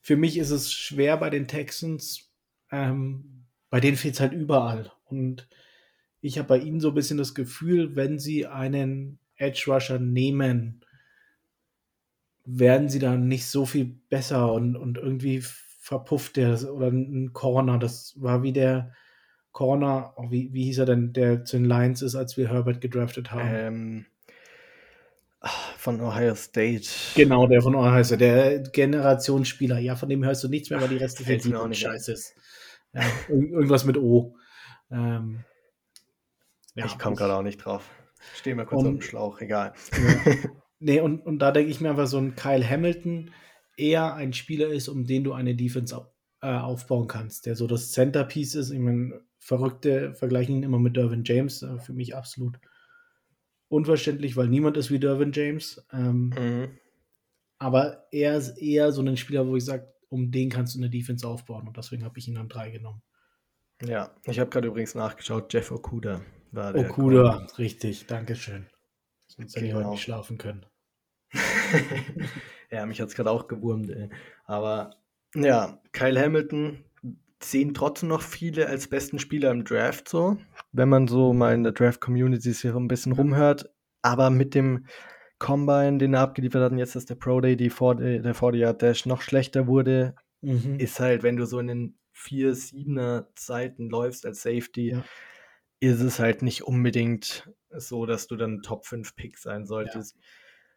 für 0.00 0.16
mich 0.16 0.38
ist 0.38 0.50
es 0.50 0.72
schwer 0.72 1.18
bei 1.18 1.28
den 1.28 1.48
Texans. 1.48 2.32
Ähm, 2.70 3.44
bei 3.68 3.80
denen 3.80 3.98
fehlt 3.98 4.14
es 4.14 4.20
halt 4.20 4.32
überall. 4.32 4.90
Und 5.04 5.48
ich 6.22 6.38
habe 6.38 6.48
bei 6.48 6.58
ihnen 6.58 6.80
so 6.80 6.88
ein 6.88 6.94
bisschen 6.94 7.18
das 7.18 7.34
Gefühl, 7.34 7.96
wenn 7.96 8.18
sie 8.18 8.46
einen 8.46 9.18
Edge 9.36 9.64
Rusher 9.66 9.98
nehmen, 9.98 10.84
werden 12.44 12.88
sie 12.88 13.00
dann 13.00 13.28
nicht 13.28 13.46
so 13.46 13.66
viel 13.66 13.84
besser 14.08 14.52
und, 14.52 14.76
und 14.76 14.98
irgendwie 14.98 15.42
verpufft 15.80 16.36
der 16.36 16.72
oder 16.72 16.88
ein 16.88 17.32
Corner. 17.32 17.78
Das 17.78 18.14
war 18.20 18.42
wie 18.44 18.52
der 18.52 18.92
Corner, 19.50 20.14
oh, 20.16 20.30
wie, 20.30 20.52
wie 20.52 20.64
hieß 20.64 20.78
er 20.78 20.86
denn, 20.86 21.12
der 21.12 21.44
zu 21.44 21.56
den 21.56 21.66
Lions 21.66 22.02
ist, 22.02 22.14
als 22.14 22.36
wir 22.36 22.48
Herbert 22.48 22.80
gedraftet 22.80 23.32
haben. 23.32 23.48
Ähm, 23.52 24.06
von 25.76 26.00
Ohio 26.00 26.36
State. 26.36 26.88
Genau, 27.16 27.48
der 27.48 27.62
von 27.62 27.74
Ohio 27.74 28.04
State, 28.04 28.18
der 28.18 28.60
Generationsspieler. 28.60 29.80
Ja, 29.80 29.96
von 29.96 30.08
dem 30.08 30.24
hörst 30.24 30.44
du 30.44 30.48
nichts 30.48 30.70
mehr, 30.70 30.80
weil 30.80 30.88
die 30.88 30.98
restliche 30.98 31.66
nicht 31.68 31.80
scheiße 31.80 32.12
ist. 32.12 32.36
Ja, 32.92 33.02
irgendwas 33.28 33.84
mit 33.84 33.96
O. 33.96 34.36
Ähm, 34.90 35.44
ja, 36.74 36.86
ich 36.86 36.98
komme 36.98 37.16
gerade 37.16 37.34
auch 37.34 37.42
nicht 37.42 37.58
drauf. 37.58 37.88
Steh 38.34 38.54
mal 38.54 38.66
kurz 38.66 38.82
auf 38.82 38.88
dem 38.88 39.02
Schlauch, 39.02 39.40
egal. 39.40 39.72
Ja. 39.92 40.34
nee, 40.78 41.00
und, 41.00 41.20
und 41.20 41.38
da 41.40 41.50
denke 41.50 41.70
ich 41.70 41.80
mir 41.80 41.90
einfach 41.90 42.06
so 42.06 42.18
ein 42.18 42.36
Kyle 42.36 42.68
Hamilton 42.68 43.30
eher 43.76 44.14
ein 44.14 44.32
Spieler 44.32 44.68
ist, 44.68 44.88
um 44.88 45.04
den 45.04 45.24
du 45.24 45.32
eine 45.32 45.54
Defense 45.54 45.96
au 45.96 46.06
äh, 46.40 46.56
aufbauen 46.56 47.06
kannst, 47.06 47.46
der 47.46 47.54
so 47.54 47.66
das 47.66 47.92
Centerpiece 47.92 48.54
ist. 48.56 48.70
Ich 48.70 48.78
meine, 48.80 49.20
Verrückte 49.38 50.14
vergleichen 50.14 50.56
ihn 50.56 50.62
immer 50.62 50.78
mit 50.78 50.96
Dervin 50.96 51.22
James, 51.24 51.62
äh, 51.62 51.78
für 51.78 51.92
mich 51.92 52.16
absolut 52.16 52.58
unverständlich, 53.68 54.36
weil 54.36 54.48
niemand 54.48 54.76
ist 54.76 54.90
wie 54.90 54.98
Dervin 54.98 55.32
James. 55.32 55.84
Ähm, 55.92 56.30
Mhm. 56.36 56.78
aber 57.58 58.06
er 58.10 58.36
ist 58.36 58.58
eher 58.58 58.92
so 58.92 59.02
ein 59.02 59.16
Spieler, 59.16 59.46
wo 59.46 59.56
ich 59.56 59.64
sage, 59.64 59.92
um 60.08 60.30
den 60.30 60.50
kannst 60.50 60.74
du 60.74 60.78
eine 60.78 60.90
Defense 60.90 61.26
aufbauen 61.26 61.66
und 61.66 61.76
deswegen 61.76 62.04
habe 62.04 62.18
ich 62.18 62.28
ihn 62.28 62.36
an 62.36 62.48
drei 62.48 62.70
genommen. 62.70 63.02
Ja, 63.84 64.14
ich 64.24 64.38
habe 64.38 64.50
gerade 64.50 64.68
übrigens 64.68 64.94
nachgeschaut, 64.94 65.52
Jeff 65.52 65.70
Okuda 65.70 66.22
war. 66.54 66.74
Okuda, 66.74 67.46
richtig, 67.58 68.06
Dankeschön. 68.06 68.66
Sonst 69.26 69.56
hätte 69.56 69.66
ich 69.66 69.72
heute 69.72 69.82
Genau. 69.82 69.92
nicht 69.92 70.02
schlafen 70.02 70.38
können. 70.38 70.66
ja, 72.70 72.86
mich 72.86 73.00
hat 73.00 73.08
es 73.08 73.14
gerade 73.14 73.30
auch 73.30 73.48
gewurmt, 73.48 73.90
ey. 73.90 74.10
Aber 74.44 74.96
ja, 75.34 75.80
Kyle 75.92 76.20
Hamilton 76.20 76.84
sehen 77.42 77.74
trotzdem 77.74 78.08
noch 78.10 78.22
viele 78.22 78.66
als 78.68 78.88
besten 78.88 79.18
Spieler 79.18 79.50
im 79.50 79.64
Draft 79.64 80.08
so, 80.08 80.36
wenn 80.72 80.88
man 80.88 81.08
so 81.08 81.32
mal 81.32 81.54
in 81.54 81.62
der 81.64 81.72
Draft-Community 81.72 82.52
sich 82.52 82.70
so 82.70 82.78
ein 82.78 82.88
bisschen 82.88 83.12
rumhört. 83.12 83.70
Aber 84.02 84.30
mit 84.30 84.54
dem 84.54 84.86
Combine, 85.38 85.98
den 85.98 86.14
er 86.14 86.20
abgeliefert 86.20 86.62
hat, 86.62 86.72
und 86.72 86.78
jetzt 86.78 86.94
ist 86.94 87.10
der 87.10 87.14
Pro 87.16 87.40
Day, 87.40 87.56
die 87.56 87.70
40, 87.70 88.22
der 88.22 88.34
40-Yard-Dash 88.34 89.06
noch 89.06 89.22
schlechter 89.22 89.66
wurde, 89.66 90.14
Mhm. 90.44 90.78
ist 90.80 90.98
halt, 91.00 91.22
wenn 91.22 91.36
du 91.36 91.46
so 91.46 91.60
in 91.60 91.68
den 91.68 91.98
4, 92.12 92.54
7er 92.54 93.28
Zeiten 93.36 93.88
läufst 93.88 94.26
als 94.26 94.42
Safety, 94.42 94.90
Ja. 94.90 95.04
Ist 95.82 96.00
es 96.00 96.20
halt 96.20 96.42
nicht 96.42 96.62
unbedingt 96.62 97.50
so, 97.70 98.06
dass 98.06 98.28
du 98.28 98.36
dann 98.36 98.62
Top 98.62 98.86
5 98.86 99.16
Pick 99.16 99.36
sein 99.36 99.66
solltest. 99.66 100.16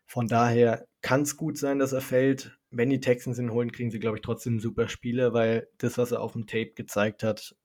Von 0.07 0.27
daher 0.27 0.87
kann 1.01 1.21
es 1.21 1.37
gut 1.37 1.59
sein, 1.59 1.77
dass 1.77 1.91
er 1.91 2.01
fällt. 2.01 2.57
Wenn 2.71 2.89
die 2.89 3.01
Texans 3.01 3.37
ihn 3.37 3.51
holen, 3.51 3.71
kriegen 3.71 3.91
sie, 3.91 3.99
glaube 3.99 4.17
ich, 4.17 4.23
trotzdem 4.23 4.53
einen 4.53 4.61
super 4.61 4.87
Spieler, 4.87 5.31
weil 5.31 5.67
das, 5.77 5.99
was 5.99 6.11
er 6.11 6.21
auf 6.21 6.33
dem 6.33 6.47
Tape 6.47 6.71
gezeigt 6.73 7.21
hat, 7.21 7.55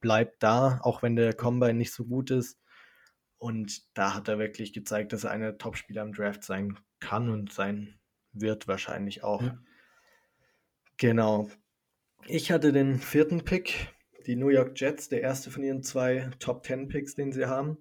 bleibt 0.00 0.42
da, 0.42 0.78
auch 0.82 1.02
wenn 1.02 1.16
der 1.16 1.32
Combine 1.32 1.72
nicht 1.72 1.94
so 1.94 2.04
gut 2.04 2.30
ist. 2.30 2.60
Und 3.38 3.80
da 3.96 4.12
hat 4.12 4.28
er 4.28 4.38
wirklich 4.38 4.74
gezeigt, 4.74 5.14
dass 5.14 5.24
er 5.24 5.30
einer 5.30 5.56
Top-Spieler 5.56 6.02
im 6.02 6.12
Draft 6.12 6.44
sein 6.44 6.78
kann 7.00 7.30
und 7.30 7.50
sein 7.50 7.98
wird 8.34 8.68
wahrscheinlich 8.68 9.24
auch. 9.24 9.40
Ja. 9.40 9.58
Genau. 10.98 11.48
Ich 12.26 12.52
hatte 12.52 12.72
den 12.72 12.98
vierten 12.98 13.42
Pick, 13.42 13.94
die 14.26 14.36
New 14.36 14.48
York 14.48 14.72
Jets, 14.80 15.08
der 15.08 15.22
erste 15.22 15.50
von 15.50 15.62
ihren 15.62 15.82
zwei 15.82 16.30
Top 16.38 16.64
10 16.66 16.88
Picks, 16.88 17.14
den 17.14 17.32
sie 17.32 17.46
haben. 17.46 17.78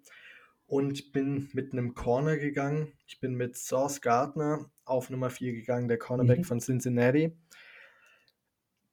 Und 0.65 1.11
bin 1.11 1.49
mit 1.53 1.73
einem 1.73 1.93
Corner 1.93 2.37
gegangen. 2.37 2.93
Ich 3.05 3.19
bin 3.19 3.35
mit 3.35 3.55
Sauce 3.57 4.01
Gardner 4.01 4.69
auf 4.85 5.09
Nummer 5.09 5.29
4 5.29 5.53
gegangen, 5.53 5.87
der 5.87 5.97
Cornerback 5.99 6.39
Mhm. 6.39 6.43
von 6.45 6.59
Cincinnati. 6.59 7.31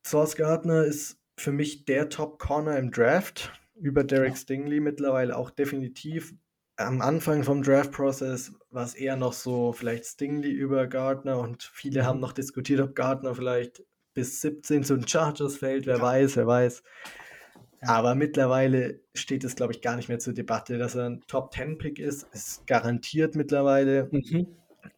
Sauce 0.04 0.36
Gardner 0.36 0.84
ist 0.84 1.18
für 1.36 1.52
mich 1.52 1.84
der 1.84 2.08
Top-Corner 2.08 2.76
im 2.78 2.90
Draft. 2.90 3.52
Über 3.76 4.04
Derek. 4.04 4.36
Stingley 4.36 4.80
mittlerweile 4.80 5.36
auch 5.36 5.50
definitiv. 5.50 6.34
Am 6.76 7.00
Anfang 7.00 7.44
vom 7.44 7.62
Draft-Prozess 7.62 8.52
war 8.70 8.84
es 8.84 8.94
eher 8.94 9.16
noch 9.16 9.32
so, 9.32 9.72
vielleicht 9.72 10.04
Stingley 10.06 10.50
über 10.50 10.86
Gardner 10.86 11.38
und 11.38 11.62
viele 11.62 12.02
Mhm. 12.02 12.06
haben 12.06 12.20
noch 12.20 12.32
diskutiert, 12.32 12.80
ob 12.80 12.94
Gardner 12.94 13.34
vielleicht 13.34 13.82
bis 14.12 14.40
17 14.40 14.84
zu 14.84 14.96
den 14.96 15.06
Chargers 15.08 15.56
fällt. 15.56 15.86
Wer 15.86 15.96
Ja. 15.96 16.02
weiß, 16.02 16.36
wer 16.36 16.46
weiß. 16.46 16.82
Aber 17.82 18.14
mittlerweile 18.14 19.00
steht 19.14 19.44
es, 19.44 19.56
glaube 19.56 19.72
ich, 19.72 19.80
gar 19.80 19.96
nicht 19.96 20.08
mehr 20.08 20.18
zur 20.18 20.34
Debatte, 20.34 20.76
dass 20.76 20.94
er 20.94 21.06
ein 21.06 21.22
Top-10-Pick 21.26 21.98
ist. 21.98 22.26
Ist 22.32 22.66
garantiert 22.66 23.34
mittlerweile. 23.34 24.08
Mhm. 24.12 24.48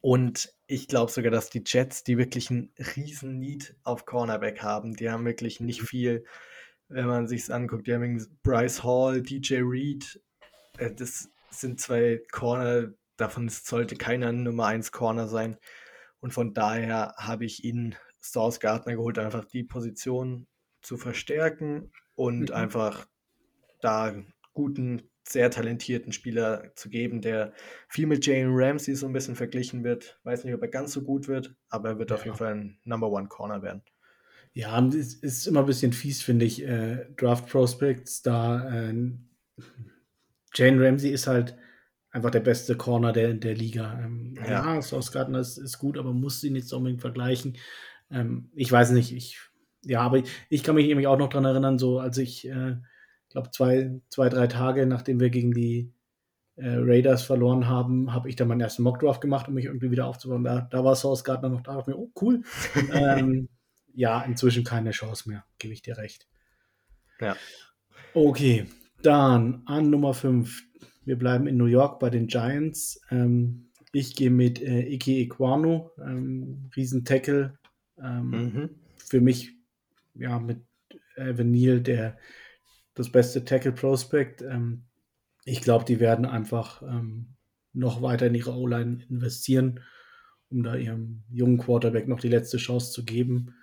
Und 0.00 0.52
ich 0.66 0.88
glaube 0.88 1.12
sogar, 1.12 1.30
dass 1.30 1.50
die 1.50 1.62
Jets, 1.64 2.02
die 2.02 2.18
wirklich 2.18 2.50
einen 2.50 2.72
riesen 2.96 3.38
Need 3.38 3.76
auf 3.84 4.04
Cornerback 4.04 4.62
haben, 4.62 4.94
die 4.94 5.10
haben 5.10 5.24
wirklich 5.24 5.60
nicht 5.60 5.82
viel, 5.82 6.24
wenn 6.88 7.06
man 7.06 7.28
sich 7.28 7.52
anguckt. 7.52 7.86
Die 7.86 7.94
haben 7.94 8.26
Bryce 8.42 8.82
Hall, 8.82 9.22
DJ 9.22 9.60
Reed, 9.62 10.20
äh, 10.78 10.92
das 10.92 11.30
sind 11.50 11.80
zwei 11.80 12.20
Corner, 12.32 12.92
davon 13.16 13.48
sollte 13.48 13.96
keiner 13.96 14.28
ein 14.28 14.42
Nummer 14.42 14.66
1 14.66 14.90
Corner 14.90 15.28
sein. 15.28 15.56
Und 16.20 16.32
von 16.32 16.54
daher 16.54 17.14
habe 17.16 17.44
ich 17.44 17.64
ihn 17.64 17.94
Sauce 18.20 18.60
Gardner 18.60 18.94
geholt, 18.94 19.18
einfach 19.18 19.44
die 19.44 19.64
Position 19.64 20.46
zu 20.80 20.96
verstärken 20.96 21.92
und 22.14 22.50
Mhm. 22.50 22.52
einfach 22.52 23.06
da 23.80 24.14
guten, 24.54 25.02
sehr 25.28 25.50
talentierten 25.50 26.12
Spieler 26.12 26.72
zu 26.76 26.90
geben, 26.90 27.20
der 27.22 27.52
viel 27.88 28.06
mit 28.06 28.26
Jalen 28.26 28.50
Ramsey 28.54 28.94
so 28.96 29.06
ein 29.06 29.12
bisschen 29.12 29.36
verglichen 29.36 29.84
wird. 29.84 30.20
Weiß 30.24 30.44
nicht, 30.44 30.54
ob 30.54 30.62
er 30.62 30.68
ganz 30.68 30.92
so 30.92 31.02
gut 31.02 31.28
wird, 31.28 31.56
aber 31.68 31.90
er 31.90 31.98
wird 31.98 32.12
auf 32.12 32.24
Ja. 32.24 32.26
jeden 32.26 32.36
Fall 32.38 32.54
ein 32.54 32.80
Number 32.84 33.10
One 33.10 33.28
Corner 33.28 33.62
werden. 33.62 33.82
Ja, 34.54 34.84
es 34.88 35.14
ist 35.14 35.46
immer 35.46 35.60
ein 35.60 35.66
bisschen 35.66 35.92
fies, 35.92 36.22
finde 36.22 36.44
ich, 36.44 36.62
äh, 36.62 37.06
Draft 37.16 37.48
Prospects, 37.48 38.22
da 38.22 38.88
äh, 38.90 38.94
Jane 40.54 40.80
Ramsey 40.84 41.10
ist 41.10 41.26
halt 41.26 41.56
einfach 42.10 42.30
der 42.30 42.40
beste 42.40 42.76
Corner 42.76 43.12
der, 43.12 43.34
der 43.34 43.54
Liga. 43.54 43.98
Ähm, 44.02 44.34
Ja. 44.36 44.42
ja, 44.44 44.80
Sauce 44.82 45.12
Gardner 45.12 45.40
ist, 45.40 45.56
ist 45.58 45.78
gut, 45.78 45.96
aber 45.98 46.12
muss 46.12 46.40
sie 46.40 46.50
nicht 46.50 46.68
so 46.68 46.76
unbedingt 46.76 47.00
vergleichen. 47.00 47.56
Ähm, 48.10 48.50
ich 48.54 48.70
weiß 48.70 48.90
nicht, 48.90 49.12
ich, 49.14 49.40
ja, 49.84 50.00
aber 50.00 50.18
ich, 50.18 50.30
ich 50.48 50.62
kann 50.62 50.74
mich 50.74 50.86
nämlich 50.86 51.06
auch 51.06 51.18
noch 51.18 51.28
dran 51.28 51.44
erinnern, 51.44 51.78
so 51.78 51.98
als 51.98 52.18
ich, 52.18 52.48
äh, 52.48 52.76
glaube 53.30 53.50
zwei, 53.50 54.00
zwei, 54.08 54.28
drei 54.28 54.46
Tage, 54.46 54.86
nachdem 54.86 55.20
wir 55.20 55.30
gegen 55.30 55.52
die 55.52 55.92
äh, 56.56 56.76
Raiders 56.76 57.22
verloren 57.22 57.66
haben, 57.66 58.12
habe 58.12 58.28
ich 58.28 58.36
dann 58.36 58.48
meinen 58.48 58.60
ersten 58.60 58.82
Mockdraft 58.82 59.20
gemacht, 59.20 59.48
um 59.48 59.54
mich 59.54 59.64
irgendwie 59.64 59.90
wieder 59.90 60.06
aufzubauen. 60.06 60.44
Da, 60.44 60.60
da 60.70 60.84
war 60.84 60.94
Sauce 60.94 61.24
Gardner 61.24 61.48
noch 61.48 61.62
da, 61.62 61.74
dachte 61.74 61.90
mir, 61.90 61.98
oh 61.98 62.10
cool. 62.20 62.42
ähm, 62.92 63.48
ja, 63.94 64.22
inzwischen 64.22 64.64
keine 64.64 64.90
Chance 64.90 65.28
mehr, 65.28 65.44
gebe 65.58 65.74
ich 65.74 65.82
dir 65.82 65.96
recht. 65.96 66.26
Ja. 67.20 67.36
Okay, 68.14 68.66
dann 69.02 69.62
an 69.66 69.90
Nummer 69.90 70.14
5. 70.14 70.62
Wir 71.04 71.18
bleiben 71.18 71.46
in 71.46 71.56
New 71.56 71.66
York 71.66 71.98
bei 71.98 72.10
den 72.10 72.26
Giants. 72.26 73.00
Ähm, 73.10 73.70
ich 73.92 74.14
gehe 74.14 74.30
mit 74.30 74.62
äh, 74.62 74.88
Ike 74.94 75.12
Equano, 75.12 75.90
ähm, 75.98 76.70
Riesen-Tackle. 76.76 77.58
Ähm, 78.02 78.30
Mhm. 78.30 78.70
Für 78.96 79.20
mich, 79.20 79.52
ja, 80.14 80.38
mit 80.38 80.64
Evan 81.16 81.50
Neal, 81.50 81.80
der 81.80 82.18
das 82.94 83.10
beste 83.10 83.44
Tackle-Prospect. 83.44 84.42
Ähm, 84.42 84.84
ich 85.44 85.60
glaube, 85.60 85.84
die 85.84 86.00
werden 86.00 86.24
einfach 86.24 86.82
ähm, 86.82 87.34
noch 87.72 88.02
weiter 88.02 88.26
in 88.26 88.34
ihre 88.34 88.54
O-Line 88.54 89.04
investieren, 89.08 89.80
um 90.50 90.62
da 90.62 90.76
ihrem 90.76 91.24
jungen 91.30 91.58
Quarterback 91.58 92.06
noch 92.06 92.20
die 92.20 92.28
letzte 92.28 92.58
Chance 92.58 92.92
zu 92.92 93.04
geben. 93.04 93.54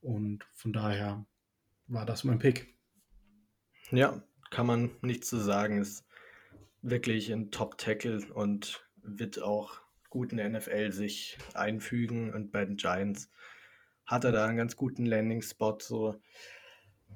Und 0.00 0.44
von 0.54 0.72
daher 0.72 1.26
war 1.86 2.06
das 2.06 2.24
mein 2.24 2.38
Pick. 2.38 2.74
Ja, 3.90 4.22
kann 4.50 4.66
man 4.66 4.90
nichts 5.02 5.28
zu 5.28 5.38
sagen. 5.38 5.80
Ist 5.80 6.06
wirklich 6.82 7.32
ein 7.32 7.50
Top-Tackle 7.50 8.32
und 8.32 8.86
wird 9.02 9.42
auch 9.42 9.80
gut 10.10 10.32
in 10.32 10.38
der 10.38 10.48
NFL 10.48 10.92
sich 10.92 11.38
einfügen. 11.54 12.32
Und 12.32 12.50
bei 12.50 12.64
den 12.64 12.76
Giants 12.76 13.30
hat 14.06 14.24
er 14.24 14.32
da 14.32 14.46
einen 14.46 14.56
ganz 14.56 14.76
guten 14.76 15.06
Landing-Spot. 15.06 15.78
So. 15.80 16.16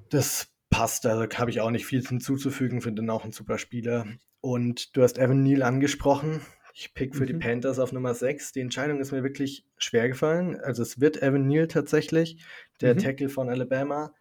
Das 0.09 0.47
passt, 0.69 1.05
also 1.05 1.25
habe 1.37 1.51
ich 1.51 1.61
auch 1.61 1.71
nicht 1.71 1.85
viel 1.85 2.05
hinzuzufügen, 2.05 2.81
finde 2.81 3.01
ihn 3.01 3.09
auch 3.09 3.25
ein 3.25 3.31
super 3.31 3.57
Spieler. 3.57 4.05
Und 4.41 4.95
du 4.95 5.03
hast 5.03 5.17
Evan 5.17 5.43
Neal 5.43 5.63
angesprochen. 5.63 6.41
Ich 6.73 6.93
pick 6.93 7.15
für 7.15 7.25
die 7.25 7.33
Mhm. 7.33 7.39
Panthers 7.39 7.79
auf 7.79 7.91
Nummer 7.91 8.13
6. 8.13 8.53
Die 8.53 8.61
Entscheidung 8.61 8.99
ist 8.99 9.11
mir 9.11 9.23
wirklich 9.23 9.65
schwer 9.77 10.07
gefallen. 10.07 10.59
Also 10.61 10.81
es 10.81 10.99
wird 11.01 11.21
Evan 11.21 11.47
Neal 11.47 11.67
tatsächlich, 11.67 12.43
der 12.79 12.93
Mhm. 12.95 12.99
Tackle 12.99 13.29
von 13.29 13.49
Alabama. 13.49 14.13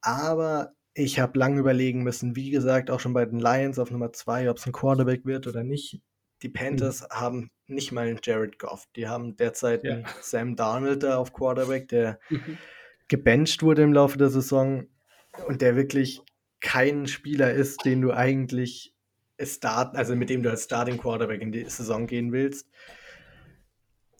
Aber 0.00 0.72
ich 0.94 1.18
habe 1.18 1.38
lange 1.38 1.58
überlegen 1.58 2.02
müssen, 2.02 2.36
wie 2.36 2.50
gesagt, 2.50 2.90
auch 2.90 3.00
schon 3.00 3.12
bei 3.12 3.24
den 3.24 3.38
Lions 3.40 3.78
auf 3.78 3.90
Nummer 3.90 4.12
2, 4.12 4.50
ob 4.50 4.58
es 4.58 4.66
ein 4.66 4.72
Quarterback 4.72 5.24
wird 5.24 5.46
oder 5.46 5.64
nicht. 5.64 6.00
Die 6.42 6.48
Panthers 6.48 7.06
haben 7.10 7.50
nicht 7.70 7.92
mal 7.92 8.06
einen 8.06 8.20
Jared 8.22 8.58
Goff. 8.58 8.88
Die 8.96 9.08
haben 9.08 9.36
derzeit 9.36 9.84
Ja. 9.84 9.94
einen 9.94 10.06
Sam 10.20 10.56
Darnold 10.56 11.02
da 11.02 11.16
auf 11.18 11.32
Quarterback, 11.32 11.88
der 11.88 12.18
gebencht 13.08 13.62
wurde 13.62 13.82
im 13.82 13.92
Laufe 13.92 14.18
der 14.18 14.30
Saison 14.30 14.86
und 15.46 15.62
der 15.62 15.76
wirklich 15.76 16.20
kein 16.60 17.06
Spieler 17.06 17.52
ist, 17.52 17.84
den 17.84 18.02
du 18.02 18.12
eigentlich 18.12 18.94
start, 19.40 19.96
also 19.96 20.14
mit 20.14 20.30
dem 20.30 20.42
du 20.42 20.50
als 20.50 20.64
Starting 20.64 20.98
Quarterback 20.98 21.40
in 21.40 21.52
die 21.52 21.64
Saison 21.64 22.06
gehen 22.06 22.32
willst. 22.32 22.68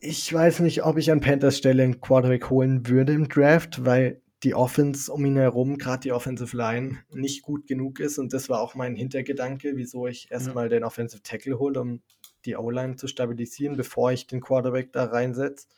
Ich 0.01 0.33
weiß 0.33 0.61
nicht, 0.61 0.83
ob 0.85 0.97
ich 0.97 1.13
an 1.13 1.21
Panthers 1.21 1.59
Stelle 1.59 1.83
einen 1.83 2.01
Quarterback 2.01 2.49
holen 2.49 2.87
würde 2.89 3.13
im 3.13 3.29
Draft, 3.29 3.85
weil 3.85 4.23
die 4.43 4.55
Offense 4.55 5.13
um 5.13 5.25
ihn 5.27 5.37
herum, 5.37 5.77
gerade 5.77 6.01
die 6.01 6.13
Offensive 6.13 6.57
Line, 6.57 6.99
nicht 7.13 7.43
gut 7.43 7.67
genug 7.67 8.01
ist. 8.01 8.19
Und 8.19 8.33
das 8.33 8.49
war 8.49 8.61
auch 8.61 8.75
mein 8.75 8.97
Hintergedanke, 8.97 9.73
wieso 9.77 10.07
ich 10.07 10.31
erstmal 10.31 10.65
ja. 10.65 10.69
den 10.71 10.85
Offensive 10.85 11.23
Tackle 11.23 11.59
hole, 11.59 11.79
um 11.79 12.01
die 12.45 12.57
O-Line 12.57 12.97
zu 12.97 13.07
stabilisieren, 13.07 13.77
bevor 13.77 14.13
ich 14.13 14.27
den 14.27 14.41
Quarterback 14.41 14.93
da 14.93 15.05
reinsetze. 15.05 15.69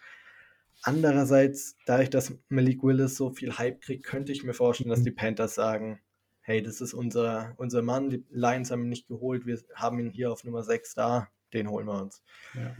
Andererseits, 0.83 1.77
dadurch, 1.87 2.11
dass 2.11 2.35
Malik 2.49 2.83
Willis 2.83 3.17
so 3.17 3.31
viel 3.31 3.57
Hype 3.57 3.81
kriegt, 3.81 4.05
könnte 4.05 4.33
ich 4.33 4.43
mir 4.43 4.55
vorstellen, 4.55 4.91
dass 4.91 5.01
mhm. 5.01 5.05
die 5.05 5.11
Panthers 5.13 5.55
sagen, 5.55 6.01
hey, 6.41 6.61
das 6.61 6.81
ist 6.81 6.93
unser, 6.93 7.55
unser 7.57 7.83
Mann, 7.83 8.11
die 8.11 8.25
Lions 8.31 8.71
haben 8.71 8.83
ihn 8.83 8.89
nicht 8.89 9.07
geholt, 9.07 9.47
wir 9.47 9.59
haben 9.75 10.01
ihn 10.01 10.11
hier 10.11 10.33
auf 10.33 10.43
Nummer 10.45 10.65
6 10.65 10.95
da, 10.95 11.29
den 11.53 11.71
holen 11.71 11.87
wir 11.87 12.03
uns. 12.03 12.23
Ja, 12.55 12.77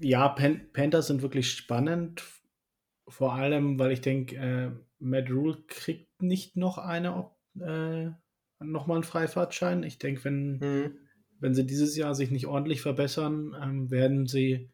ja 0.00 0.28
Pan 0.28 0.60
Panthers 0.72 1.06
sind 1.06 1.22
wirklich 1.22 1.52
spannend, 1.52 2.24
vor 3.06 3.34
allem, 3.34 3.78
weil 3.78 3.92
ich 3.92 4.00
denke, 4.00 4.36
äh, 4.36 4.70
Matt 4.98 5.30
Rule 5.30 5.62
kriegt 5.68 6.20
nicht 6.20 6.56
noch 6.56 6.78
eine, 6.78 7.30
äh, 7.60 8.10
nochmal 8.58 8.96
einen 8.96 9.04
Freifahrtschein. 9.04 9.82
Ich 9.84 9.98
denke, 9.98 10.24
wenn, 10.24 10.58
mhm. 10.58 10.98
Wenn 11.40 11.54
sie 11.54 11.66
dieses 11.66 11.96
Jahr 11.96 12.14
sich 12.14 12.30
nicht 12.30 12.46
ordentlich 12.46 12.80
verbessern, 12.80 13.56
ähm, 13.62 13.90
werden 13.90 14.26
sie 14.26 14.70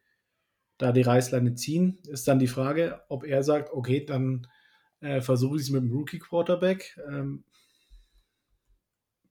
da 0.79 0.93
die 0.93 1.03
Reißleine 1.03 1.55
ziehen. 1.55 1.99
Ist 2.09 2.27
dann 2.27 2.39
die 2.39 2.47
Frage, 2.47 3.03
ob 3.09 3.25
er 3.25 3.43
sagt, 3.43 3.73
okay, 3.73 4.05
dann 4.05 4.47
äh, 5.01 5.21
versuche 5.21 5.57
ich 5.57 5.63
es 5.63 5.71
mit 5.71 5.83
dem 5.83 5.93
Rookie-Quarterback. 5.93 6.99
Ähm, 7.09 7.45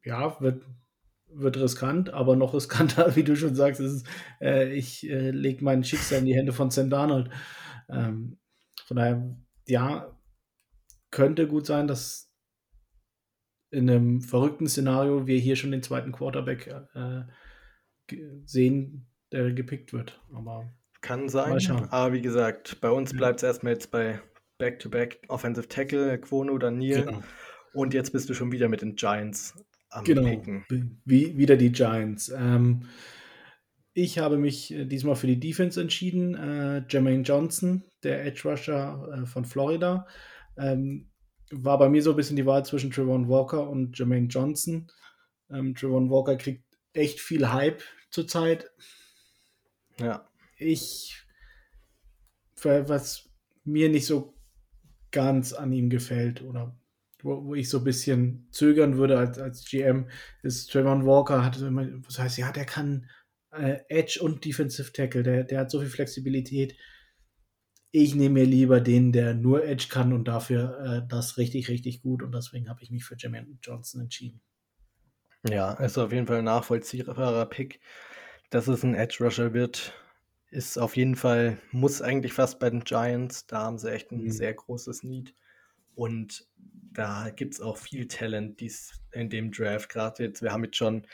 ja, 0.04 0.40
wird, 0.40 0.66
wird 1.28 1.58
riskant, 1.58 2.12
aber 2.12 2.36
noch 2.36 2.54
riskanter, 2.54 3.16
wie 3.16 3.24
du 3.24 3.36
schon 3.36 3.56
sagst, 3.56 3.82
ist, 3.82 4.08
äh, 4.42 4.74
ich 4.74 5.10
äh, 5.10 5.32
lege 5.32 5.64
mein 5.64 5.84
Schicksal 5.84 6.20
in 6.20 6.26
die 6.26 6.36
Hände 6.36 6.54
von 6.54 6.72
Sam 6.72 6.90
Darnold. 6.90 7.30
Ähm, 7.90 8.38
von 8.86 8.98
daher, 8.98 9.38
ja, 9.68 10.18
könnte 11.12 11.48
gut 11.48 11.66
sein, 11.66 11.88
dass 11.88 12.33
in 13.74 13.90
einem 13.90 14.22
verrückten 14.22 14.68
Szenario 14.68 15.28
wir 15.28 15.40
hier 15.40 15.56
schon 15.56 15.72
den 15.72 15.84
zweiten 15.84 16.12
Quarterback 16.12 16.74
äh, 16.94 17.24
sehen, 18.46 19.08
der 19.32 19.52
gepickt 19.52 19.94
wird. 19.94 20.22
Aber 20.34 20.72
kann 21.02 21.28
sein. 21.28 21.60
Aber 21.90 22.14
wie 22.14 22.22
gesagt, 22.22 22.80
bei 22.80 22.90
uns 22.90 23.14
bleibt 23.14 23.40
es 23.40 23.44
erstmal 23.44 23.74
jetzt 23.74 23.92
bei 23.92 24.22
Back-to-Back 24.58 25.22
-back 25.24 25.30
Offensive 25.30 25.68
Tackle, 25.68 26.18
Quono, 26.20 26.58
Daniel. 26.58 27.06
Genau. 27.06 27.24
Und 27.74 27.94
jetzt 27.94 28.12
bist 28.12 28.30
du 28.30 28.34
schon 28.34 28.52
wieder 28.52 28.70
mit 28.70 28.82
den 28.82 28.96
Giants 28.96 29.56
am 29.90 30.06
genau. 30.06 30.24
Picken. 30.24 30.66
Wie, 31.04 31.38
wieder 31.38 31.58
die 31.58 31.72
Giants. 31.72 32.30
Ähm, 32.30 32.84
ich 33.94 34.20
habe 34.20 34.38
mich 34.38 34.74
äh, 34.74 34.86
diesmal 34.86 35.16
für 35.16 35.28
die 35.28 35.40
Defense 35.40 35.80
entschieden. 35.82 36.36
Äh, 36.36 36.84
Jermaine 36.90 37.24
Johnson, 37.24 37.84
der 38.04 38.26
Edge 38.26 38.48
Rusher 38.48 39.24
äh, 39.24 39.26
von 39.26 39.46
Florida, 39.46 40.08
ähm, 40.58 41.10
war 41.56 41.78
bei 41.78 41.89
mir 41.89 42.01
so 42.01 42.12
ein 42.12 42.16
bisschen 42.16 42.36
die 42.36 42.45
Wahl 42.45 42.66
zwischen 42.66 42.91
Trevon 42.91 43.30
Walker 43.30 43.70
und 43.70 43.97
Jermaine 43.97 44.28
Johnson. 44.28 44.91
Ähm, 45.49 45.76
Trevon 45.76 46.10
Walker 46.10 46.36
kriegt 46.36 46.64
echt 46.93 47.20
viel 47.20 47.51
Hype 47.51 47.82
zurzeit. 48.10 48.72
Ja. 49.99 50.28
Ich, 50.58 51.24
was 52.64 53.30
mir 53.64 53.89
nicht 53.89 54.06
so 54.06 54.34
ganz 55.12 55.54
an 55.54 55.72
ihm 55.72 55.89
gefällt 55.89 56.41
oder 56.41 56.76
wo, 57.22 57.45
wo 57.45 57.56
ich 57.56 57.70
so 57.70 57.80
ein 57.80 57.84
bisschen 57.84 58.47
zögern 58.51 58.97
würde 58.97 59.18
als, 59.18 59.39
als 59.39 59.66
GM, 59.66 60.10
ist 60.41 60.72
Trevon 60.72 61.06
Walker 61.06 61.43
hat 61.43 61.60
immer, 61.62 61.88
was 62.06 62.20
heißt, 62.20 62.38
ja, 62.38 62.51
der 62.51 62.66
kann 62.66 63.10
äh, 63.51 63.80
Edge 63.89 64.20
und 64.22 64.43
Defensive 64.43 64.91
Tackle, 64.91 65.24
der, 65.24 65.43
der 65.43 65.60
hat 65.60 65.72
so 65.72 65.80
viel 65.80 65.89
Flexibilität. 65.89 66.76
Ich 67.96 68.16
nehme 68.16 68.39
mir 68.39 68.46
lieber 68.46 68.82
den, 68.82 69.12
der 69.12 69.36
nur 69.36 69.64
Edge 69.64 69.86
kann 69.88 70.14
und 70.14 70.28
dafür 70.28 70.80
äh, 70.84 71.08
das 71.08 71.38
richtig, 71.38 71.70
richtig 71.70 72.02
gut. 72.02 72.24
Und 72.24 72.34
deswegen 72.34 72.68
habe 72.68 72.82
ich 72.82 72.89
mich 72.89 73.06
für 73.06 73.16
Jermaine 73.16 73.56
Johnson 73.62 74.02
entschieden. 74.02 74.41
Ja, 75.48 75.74
ist 75.74 76.00
auf 76.00 76.12
jeden 76.12 76.26
Fall 76.26 76.39
ein 76.39 76.46
nachvollziehbarer 76.46 77.46
Pick. 77.46 77.80
Dass 78.50 78.68
es 78.68 78.84
ein 78.84 78.96
Edge 78.96 79.24
Rusher 79.24 79.54
wird, 79.54 79.94
ist 80.50 80.80
auf 80.80 80.98
jeden 80.98 81.16
Fall, 81.16 81.60
muss 81.72 82.02
eigentlich 82.02 82.34
fast 82.34 82.60
bei 82.60 82.72
den 82.72 82.84
Giants. 82.84 83.46
Da 83.46 83.60
haben 83.60 83.78
sie 83.78 83.91
echt 83.91 84.12
ein 84.12 84.24
mhm. 84.24 84.32
sehr 84.32 84.56
großes 84.56 85.04
Need. 85.04 85.36
Und 85.94 86.48
da 86.94 87.30
gibt 87.30 87.54
es 87.54 87.62
auch 87.62 87.78
viel 87.78 88.08
Talent 88.08 88.60
dies 88.60 89.04
in 89.12 89.30
dem 89.30 89.52
Draft. 89.52 89.89
Gerade 89.89 90.24
jetzt, 90.24 90.41
wir 90.41 90.52
haben 90.52 90.64
jetzt 90.64 90.78
schon 90.78 91.06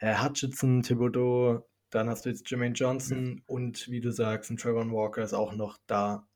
äh, 0.00 0.16
Hutchinson, 0.16 0.82
Thibodeau, 0.82 1.64
dann 1.94 2.08
hast 2.08 2.24
du 2.24 2.30
jetzt 2.30 2.50
Jermaine 2.50 2.74
Johnson 2.74 3.24
mhm. 3.24 3.42
und 3.46 3.90
wie 3.90 4.00
du 4.00 4.10
sagst, 4.10 4.50
ein 4.50 4.56
Trevor 4.56 4.90
Walker 4.90 5.22
ist 5.22 5.34
auch 5.34 5.54
noch 5.54 5.78
da. 5.86 6.26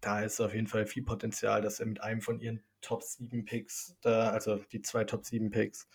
Da 0.00 0.20
ist 0.20 0.40
auf 0.40 0.54
jeden 0.54 0.68
Fall 0.68 0.86
viel 0.86 1.02
Potenzial, 1.02 1.60
dass 1.60 1.80
er 1.80 1.86
mit 1.86 2.00
einem 2.00 2.20
von 2.20 2.38
ihren 2.38 2.62
Top 2.80 3.02
7 3.02 3.44
Picks, 3.44 3.96
da, 4.00 4.30
also 4.30 4.62
die 4.70 4.80
zwei 4.80 5.02
Top 5.02 5.24
7 5.24 5.50
Picks, 5.50 5.88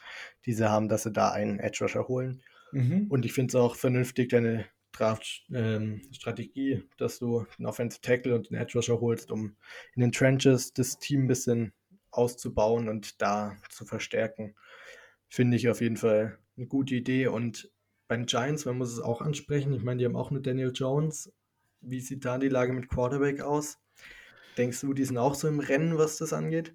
die 0.45 0.51
sie 0.51 0.69
haben, 0.69 0.89
dass 0.89 1.03
sie 1.03 1.11
da 1.11 1.31
einen 1.31 1.59
Edge 1.59 1.79
Rusher 1.81 2.09
holen. 2.09 2.41
Mhm. 2.73 3.07
Und 3.09 3.23
ich 3.23 3.31
finde 3.31 3.51
es 3.51 3.55
auch 3.55 3.77
vernünftig, 3.77 4.29
deine 4.29 4.65
Draft-Strategie, 4.91 6.71
ähm, 6.73 6.89
dass 6.97 7.19
du 7.19 7.45
einen 7.57 7.65
Offensive 7.65 8.01
Tackle 8.01 8.35
und 8.35 8.51
einen 8.51 8.61
Edge 8.61 8.77
Rusher 8.77 8.99
holst, 8.99 9.31
um 9.31 9.55
in 9.95 10.01
den 10.01 10.11
Trenches 10.11 10.73
das 10.73 10.99
Team 10.99 11.23
ein 11.23 11.27
bisschen 11.27 11.71
auszubauen 12.11 12.89
und 12.89 13.21
da 13.21 13.55
zu 13.69 13.85
verstärken. 13.85 14.55
Finde 15.29 15.55
ich 15.55 15.69
auf 15.69 15.79
jeden 15.79 15.97
Fall 15.97 16.37
eine 16.57 16.67
gute 16.67 16.95
Idee 16.95 17.27
und 17.27 17.71
bei 18.07 18.15
den 18.15 18.25
Giants, 18.25 18.65
man 18.65 18.77
muss 18.77 18.91
es 18.91 18.99
auch 18.99 19.21
ansprechen, 19.21 19.73
ich 19.73 19.83
meine, 19.83 19.99
die 19.99 20.05
haben 20.05 20.15
auch 20.15 20.31
eine 20.31 20.41
Daniel 20.41 20.71
Jones. 20.73 21.31
Wie 21.81 21.99
sieht 21.99 22.25
da 22.25 22.37
die 22.37 22.49
Lage 22.49 22.73
mit 22.73 22.89
Quarterback 22.89 23.41
aus? 23.41 23.79
Denkst 24.57 24.81
du, 24.81 24.93
die 24.93 25.05
sind 25.05 25.17
auch 25.17 25.35
so 25.35 25.47
im 25.47 25.59
Rennen, 25.59 25.97
was 25.97 26.17
das 26.17 26.33
angeht? 26.33 26.73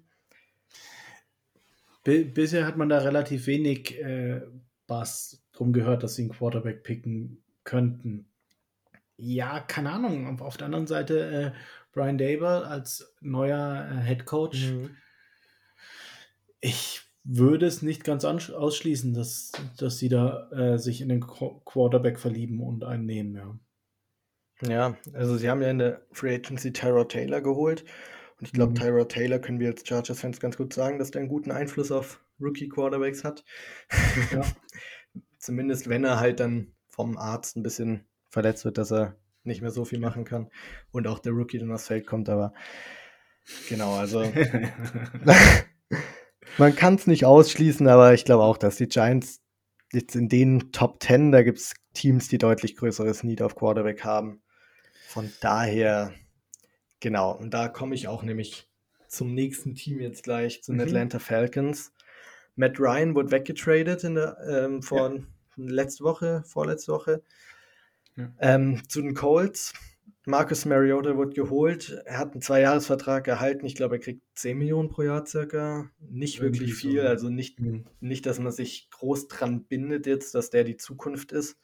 Bisher 2.03 2.65
hat 2.65 2.77
man 2.77 2.89
da 2.89 2.99
relativ 2.99 3.47
wenig 3.47 3.99
äh, 3.99 4.41
Bass 4.87 5.43
drum 5.51 5.73
gehört, 5.73 6.03
dass 6.03 6.15
sie 6.15 6.23
einen 6.23 6.31
Quarterback 6.31 6.83
picken 6.83 7.43
könnten. 7.63 8.27
Ja, 9.17 9.59
keine 9.59 9.91
Ahnung. 9.91 10.39
Auf 10.41 10.57
der 10.57 10.65
anderen 10.65 10.87
Seite 10.87 11.53
äh, 11.53 11.59
Brian 11.91 12.17
Dable 12.17 12.65
als 12.65 13.13
neuer 13.21 13.89
äh, 13.91 14.05
Head 14.05 14.25
Coach. 14.25 14.71
Mhm. 14.71 14.95
Ich 16.61 17.01
würde 17.23 17.65
es 17.65 17.81
nicht 17.81 18.03
ganz 18.03 18.25
ausschließen, 18.25 19.13
dass, 19.13 19.51
dass 19.77 19.97
sie 19.97 20.09
da 20.09 20.49
äh, 20.51 20.77
sich 20.77 21.01
in 21.01 21.09
den 21.09 21.21
Qu 21.21 21.59
Quarterback 21.65 22.19
verlieben 22.19 22.61
und 22.61 22.83
einen 22.83 23.05
nehmen, 23.05 23.35
ja. 23.35 23.59
Ja, 24.61 24.97
also 25.13 25.37
sie 25.37 25.49
haben 25.49 25.61
ja 25.61 25.69
in 25.69 25.79
der 25.79 26.01
Free 26.11 26.35
Agency 26.35 26.73
Tyra 26.73 27.05
Taylor 27.05 27.41
geholt. 27.41 27.85
Und 28.39 28.45
ich 28.45 28.51
glaube, 28.51 28.71
mhm. 28.71 28.75
Tyra 28.75 29.05
Taylor 29.05 29.39
können 29.39 29.59
wir 29.59 29.69
als 29.69 29.87
Chargers-Fans 29.87 30.39
ganz 30.39 30.57
gut 30.57 30.73
sagen, 30.73 30.99
dass 30.99 31.11
der 31.11 31.21
einen 31.21 31.29
guten 31.29 31.51
Einfluss 31.51 31.91
auf 31.91 32.21
Rookie-Quarterbacks 32.41 33.23
hat. 33.23 33.43
Ja. 34.31 34.41
Zumindest 35.37 35.87
wenn 35.87 36.03
er 36.03 36.19
halt 36.19 36.39
dann 36.41 36.73
vom 36.87 37.17
Arzt 37.17 37.55
ein 37.55 37.63
bisschen 37.63 38.05
verletzt 38.29 38.65
wird, 38.65 38.77
dass 38.77 38.91
er 38.91 39.15
nicht 39.43 39.61
mehr 39.61 39.71
so 39.71 39.85
viel 39.85 39.99
machen 39.99 40.25
kann. 40.25 40.49
Und 40.91 41.07
auch 41.07 41.19
der 41.19 41.31
Rookie 41.31 41.59
dann 41.59 41.71
aufs 41.71 41.87
Feld 41.87 42.05
kommt, 42.05 42.29
aber 42.29 42.53
genau, 43.69 43.95
also 43.95 44.21
man 46.59 46.75
kann 46.75 46.95
es 46.95 47.07
nicht 47.07 47.25
ausschließen, 47.25 47.87
aber 47.87 48.13
ich 48.13 48.25
glaube 48.25 48.43
auch, 48.43 48.57
dass 48.57 48.75
die 48.75 48.87
Giants 48.87 49.41
jetzt 49.91 50.15
in 50.15 50.29
den 50.29 50.71
Top 50.71 51.01
10, 51.01 51.31
da 51.31 51.41
gibt 51.41 51.59
es 51.59 51.73
Teams, 51.93 52.27
die 52.27 52.37
deutlich 52.37 52.75
größeres 52.75 53.23
Need 53.23 53.41
auf 53.41 53.55
Quarterback 53.55 54.03
haben. 54.03 54.41
Von 55.07 55.31
daher, 55.41 56.13
genau, 56.99 57.31
und 57.31 57.53
da 57.53 57.67
komme 57.67 57.95
ich 57.95 58.07
auch 58.07 58.21
nämlich 58.21 58.67
zum 59.07 59.33
nächsten 59.33 59.73
Team 59.73 59.99
jetzt 59.99 60.23
gleich, 60.23 60.61
zu 60.61 60.71
den 60.71 60.81
mhm. 60.81 60.87
Atlanta 60.87 61.19
Falcons. 61.19 61.91
Matt 62.55 62.79
Ryan 62.79 63.15
wurde 63.15 63.31
weggetradet 63.31 64.03
in 64.03 64.15
der, 64.15 64.37
ähm, 64.47 64.83
vor 64.83 65.15
ja. 65.15 65.23
letzte 65.55 66.03
Woche, 66.03 66.43
vorletzte 66.45 66.91
Woche. 66.91 67.23
Ja. 68.15 68.31
Ähm, 68.39 68.81
zu 68.87 69.01
den 69.01 69.15
Colts. 69.15 69.73
Marcus 70.29 70.65
Mariota 70.65 71.17
wurde 71.17 71.33
geholt. 71.33 72.01
Er 72.05 72.19
hat 72.19 72.33
einen 72.33 72.41
Zweijahresvertrag 72.41 73.27
erhalten. 73.27 73.65
Ich 73.65 73.73
glaube, 73.73 73.95
er 73.95 73.99
kriegt 73.99 74.21
10 74.35 74.57
Millionen 74.57 74.89
pro 74.89 75.01
Jahr 75.01 75.25
circa. 75.25 75.89
Nicht 75.99 76.39
Irgendwie 76.39 76.59
wirklich 76.59 76.75
viel. 76.75 77.01
So. 77.01 77.07
Also 77.07 77.29
nicht, 77.29 77.59
mhm. 77.59 77.85
nicht, 77.99 78.25
dass 78.27 78.39
man 78.39 78.51
sich 78.51 78.89
groß 78.91 79.27
dran 79.27 79.65
bindet 79.65 80.05
jetzt, 80.05 80.35
dass 80.35 80.51
der 80.51 80.63
die 80.63 80.77
Zukunft 80.77 81.31
ist. 81.31 81.57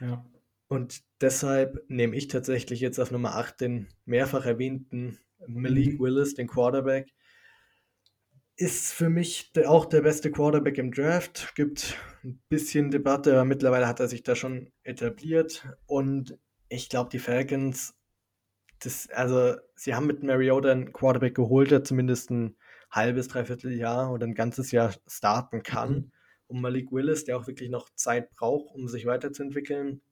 Ja. 0.00 0.24
Und 0.68 1.02
deshalb 1.20 1.84
nehme 1.88 2.16
ich 2.16 2.28
tatsächlich 2.28 2.80
jetzt 2.80 3.00
auf 3.00 3.10
Nummer 3.10 3.34
8 3.34 3.60
den 3.60 3.88
mehrfach 4.04 4.46
erwähnten 4.46 5.18
Malik 5.46 5.94
mhm. 5.94 6.04
Willis, 6.04 6.34
den 6.34 6.46
Quarterback. 6.46 7.12
Ist 8.56 8.92
für 8.92 9.10
mich 9.10 9.50
auch 9.66 9.86
der 9.86 10.02
beste 10.02 10.30
Quarterback 10.30 10.78
im 10.78 10.92
Draft. 10.92 11.52
Gibt 11.56 11.96
ein 12.22 12.40
bisschen 12.48 12.92
Debatte, 12.92 13.32
aber 13.32 13.44
mittlerweile 13.44 13.88
hat 13.88 13.98
er 13.98 14.06
sich 14.06 14.22
da 14.22 14.36
schon 14.36 14.70
etabliert. 14.84 15.66
Und 15.86 16.38
ich 16.68 16.88
glaube, 16.88 17.10
die 17.10 17.18
Falcons 17.18 17.94
das, 18.86 19.08
also 19.10 19.56
sie 19.74 19.94
haben 19.94 20.06
mit 20.06 20.22
Mariota 20.22 20.70
einen 20.70 20.92
Quarterback 20.92 21.34
geholt, 21.34 21.70
der 21.70 21.84
zumindest 21.84 22.30
ein 22.30 22.56
halbes, 22.90 23.28
dreiviertel 23.28 23.72
Jahr 23.72 24.12
oder 24.12 24.26
ein 24.26 24.34
ganzes 24.34 24.70
Jahr 24.70 24.94
starten 25.06 25.62
kann. 25.62 25.92
Mhm. 25.92 26.12
Und 26.46 26.60
Malik 26.60 26.92
Willis, 26.92 27.24
der 27.24 27.36
auch 27.36 27.46
wirklich 27.46 27.70
noch 27.70 27.88
Zeit 27.94 28.30
braucht, 28.30 28.74
um 28.74 28.86
sich 28.86 29.06
weiterzuentwickeln, 29.06 30.02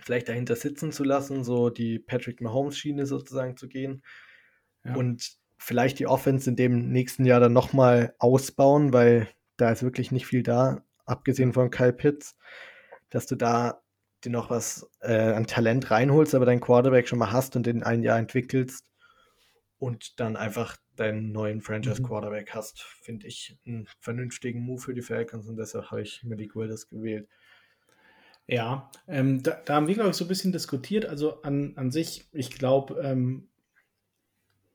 vielleicht 0.00 0.28
dahinter 0.28 0.56
sitzen 0.56 0.92
zu 0.92 1.04
lassen, 1.04 1.44
so 1.44 1.70
die 1.70 1.98
Patrick 1.98 2.40
Mahomes-Schiene 2.40 3.06
sozusagen 3.06 3.56
zu 3.56 3.68
gehen. 3.68 4.02
Ja. 4.84 4.94
Und 4.94 5.36
vielleicht 5.58 5.98
die 5.98 6.06
Offense 6.06 6.48
in 6.48 6.56
dem 6.56 6.90
nächsten 6.90 7.24
Jahr 7.24 7.40
dann 7.40 7.52
nochmal 7.52 8.14
ausbauen, 8.18 8.92
weil 8.92 9.28
da 9.56 9.70
ist 9.70 9.82
wirklich 9.82 10.10
nicht 10.10 10.26
viel 10.26 10.42
da, 10.42 10.84
abgesehen 11.04 11.52
von 11.52 11.70
Kyle 11.70 11.92
Pitts, 11.92 12.36
dass 13.10 13.26
du 13.26 13.36
da 13.36 13.81
dir 14.24 14.30
noch 14.30 14.50
was 14.50 14.90
äh, 15.00 15.32
an 15.32 15.46
Talent 15.46 15.90
reinholst, 15.90 16.34
aber 16.34 16.46
deinen 16.46 16.60
Quarterback 16.60 17.08
schon 17.08 17.18
mal 17.18 17.32
hast 17.32 17.56
und 17.56 17.66
den 17.66 17.82
ein 17.82 18.02
Jahr 18.02 18.18
entwickelst 18.18 18.86
und 19.78 20.20
dann 20.20 20.36
einfach 20.36 20.76
deinen 20.96 21.32
neuen 21.32 21.60
Franchise-Quarterback 21.60 22.50
mhm. 22.50 22.54
hast, 22.54 22.82
finde 22.82 23.26
ich 23.26 23.58
einen 23.66 23.88
vernünftigen 23.98 24.60
Move 24.60 24.80
für 24.80 24.94
die 24.94 25.02
Falcons 25.02 25.48
und 25.48 25.56
deshalb 25.56 25.90
habe 25.90 26.02
ich 26.02 26.22
Malik 26.24 26.54
Willis 26.54 26.88
gewählt. 26.88 27.28
Ja, 28.46 28.90
ähm, 29.06 29.42
da, 29.42 29.60
da, 29.64 29.74
haben 29.74 29.86
wir, 29.86 29.94
glaube 29.94 30.10
ich, 30.10 30.16
so 30.16 30.24
ein 30.24 30.28
bisschen 30.28 30.52
diskutiert. 30.52 31.06
Also 31.06 31.42
an, 31.42 31.72
an 31.76 31.90
sich, 31.90 32.28
ich 32.32 32.50
glaube, 32.50 33.00
ähm, 33.02 33.48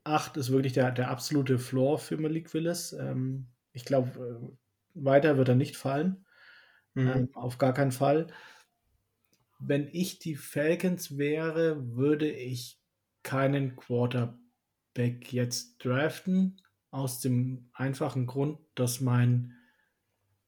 8 0.04 0.38
ist 0.38 0.52
wirklich 0.52 0.74
der, 0.74 0.92
der 0.92 1.10
absolute 1.10 1.60
Floor 1.60 2.00
für 2.00 2.18
Malik 2.18 2.54
Willis. 2.54 2.94
Ähm, 2.94 3.48
ich 3.74 3.86
glaube, 3.86 4.10
äh, 4.42 5.04
weiter 5.06 5.38
wird 5.38 5.50
er 5.50 5.56
nicht 5.56 5.78
fallen. 5.78 6.26
Mhm. 6.94 7.08
Ähm, 7.08 7.30
auf 7.34 7.58
gar 7.58 7.74
keinen 7.74 7.92
Fall. 7.92 8.28
Wenn 9.60 9.88
ich 9.92 10.20
die 10.20 10.36
Falcons 10.36 11.18
wäre, 11.18 11.96
würde 11.96 12.30
ich 12.30 12.80
keinen 13.24 13.76
Quarterback 13.76 15.32
jetzt 15.32 15.84
draften. 15.84 16.62
Aus 16.90 17.20
dem 17.20 17.70
einfachen 17.74 18.26
Grund, 18.28 18.60
dass 18.76 19.02
mein, 19.02 19.56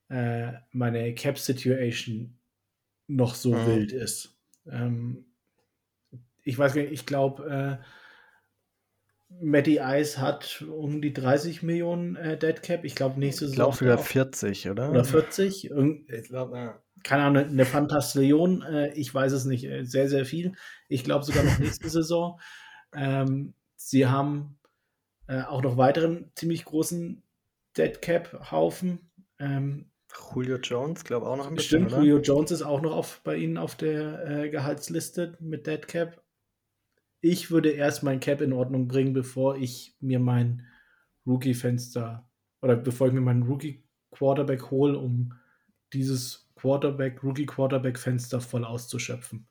äh, 0.08 0.52
meine 0.72 1.14
Cap-Situation 1.14 2.38
noch 3.08 3.34
so 3.34 3.54
mhm. 3.54 3.66
wild 3.66 3.92
ist. 3.92 4.38
Ähm, 4.66 5.26
ich 6.42 6.58
weiß 6.58 6.74
gar 6.74 6.82
nicht, 6.82 6.92
ich 6.92 7.06
glaube, 7.06 7.80
äh, 7.80 7.84
Matty 9.38 9.78
Ice 9.80 10.20
hat 10.20 10.62
um 10.62 11.00
die 11.00 11.12
30 11.12 11.62
Millionen 11.62 12.16
äh, 12.16 12.36
Dead 12.36 12.62
Cap. 12.62 12.84
Ich 12.84 12.94
glaube, 12.94 13.20
nächste 13.20 13.46
Saison. 13.46 13.52
Ich 13.52 13.56
glaube 13.56 13.76
sogar 13.76 13.98
40, 13.98 14.70
oder? 14.70 14.90
Oder 14.90 15.04
40. 15.04 15.70
Irgend, 15.70 16.10
ich 16.10 16.28
glaube, 16.28 16.56
ja. 16.56 16.82
Keine 17.02 17.22
Ahnung, 17.24 17.44
eine 17.44 17.64
Fantastillion. 17.64 18.62
Äh, 18.62 18.92
ich 18.94 19.14
weiß 19.14 19.32
es 19.32 19.44
nicht. 19.44 19.64
Äh, 19.64 19.84
sehr, 19.84 20.08
sehr 20.08 20.26
viel. 20.26 20.52
Ich 20.88 21.04
glaube 21.04 21.24
sogar 21.24 21.44
noch 21.44 21.58
nächste 21.58 21.88
Saison. 21.90 22.40
Ähm, 22.94 23.54
sie 23.76 24.06
haben 24.06 24.58
äh, 25.28 25.42
auch 25.42 25.62
noch 25.62 25.76
weiteren 25.76 26.32
ziemlich 26.34 26.64
großen 26.64 27.22
Dead 27.76 28.02
Cap 28.02 28.50
Haufen. 28.50 29.10
Ähm, 29.38 29.90
Julio 30.34 30.56
Jones, 30.56 31.04
glaube 31.04 31.26
auch 31.26 31.36
noch 31.36 31.46
ein 31.46 31.54
bisschen. 31.54 31.86
Stimmt, 31.86 31.92
oder? 31.92 32.02
Julio 32.02 32.18
Jones 32.18 32.50
ist 32.50 32.62
auch 32.62 32.82
noch 32.82 32.92
auf, 32.92 33.20
bei 33.22 33.36
Ihnen 33.36 33.56
auf 33.56 33.76
der 33.76 34.26
äh, 34.28 34.50
Gehaltsliste 34.50 35.38
mit 35.40 35.66
Dead 35.66 35.86
Cap 35.86 36.20
ich 37.20 37.50
würde 37.50 37.70
erst 37.70 38.02
mein 38.02 38.20
Cap 38.20 38.40
in 38.40 38.52
Ordnung 38.52 38.88
bringen, 38.88 39.12
bevor 39.12 39.56
ich 39.56 39.96
mir 40.00 40.18
mein 40.18 40.66
Rookie-Fenster 41.26 42.28
oder 42.62 42.76
bevor 42.76 43.08
ich 43.08 43.12
mir 43.12 43.20
meinen 43.20 43.42
Rookie-Quarterback 43.42 44.70
hole, 44.70 44.98
um 44.98 45.34
dieses 45.92 46.50
Quarterback, 46.56 47.22
Rookie-Quarterback-Fenster 47.22 48.40
voll 48.40 48.64
auszuschöpfen. 48.64 49.46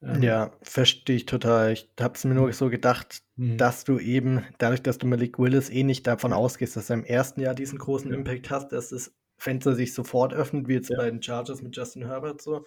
Ähm, 0.00 0.22
ja, 0.22 0.52
verstehe 0.62 1.16
ich 1.16 1.26
total. 1.26 1.72
Ich 1.72 1.88
habe 1.98 2.14
es 2.14 2.24
mir 2.24 2.34
nur 2.34 2.52
so 2.52 2.70
gedacht, 2.70 3.22
mhm. 3.36 3.56
dass 3.56 3.84
du 3.84 3.98
eben, 3.98 4.44
dadurch, 4.58 4.82
dass 4.82 4.98
du 4.98 5.06
Malik 5.06 5.38
Willis 5.38 5.70
eh 5.70 5.82
nicht 5.82 6.06
davon 6.06 6.32
ausgehst, 6.32 6.76
dass 6.76 6.90
er 6.90 6.94
im 6.94 7.04
ersten 7.04 7.40
Jahr 7.40 7.54
diesen 7.54 7.78
großen 7.78 8.12
Impact 8.12 8.50
hast, 8.50 8.68
dass 8.68 8.90
das 8.90 9.12
Fenster 9.38 9.74
sich 9.74 9.94
sofort 9.94 10.32
öffnet, 10.32 10.68
wie 10.68 10.74
jetzt 10.74 10.90
ja. 10.90 10.96
bei 10.98 11.10
den 11.10 11.22
Chargers 11.22 11.62
mit 11.62 11.76
Justin 11.76 12.06
Herbert 12.06 12.42
so, 12.42 12.64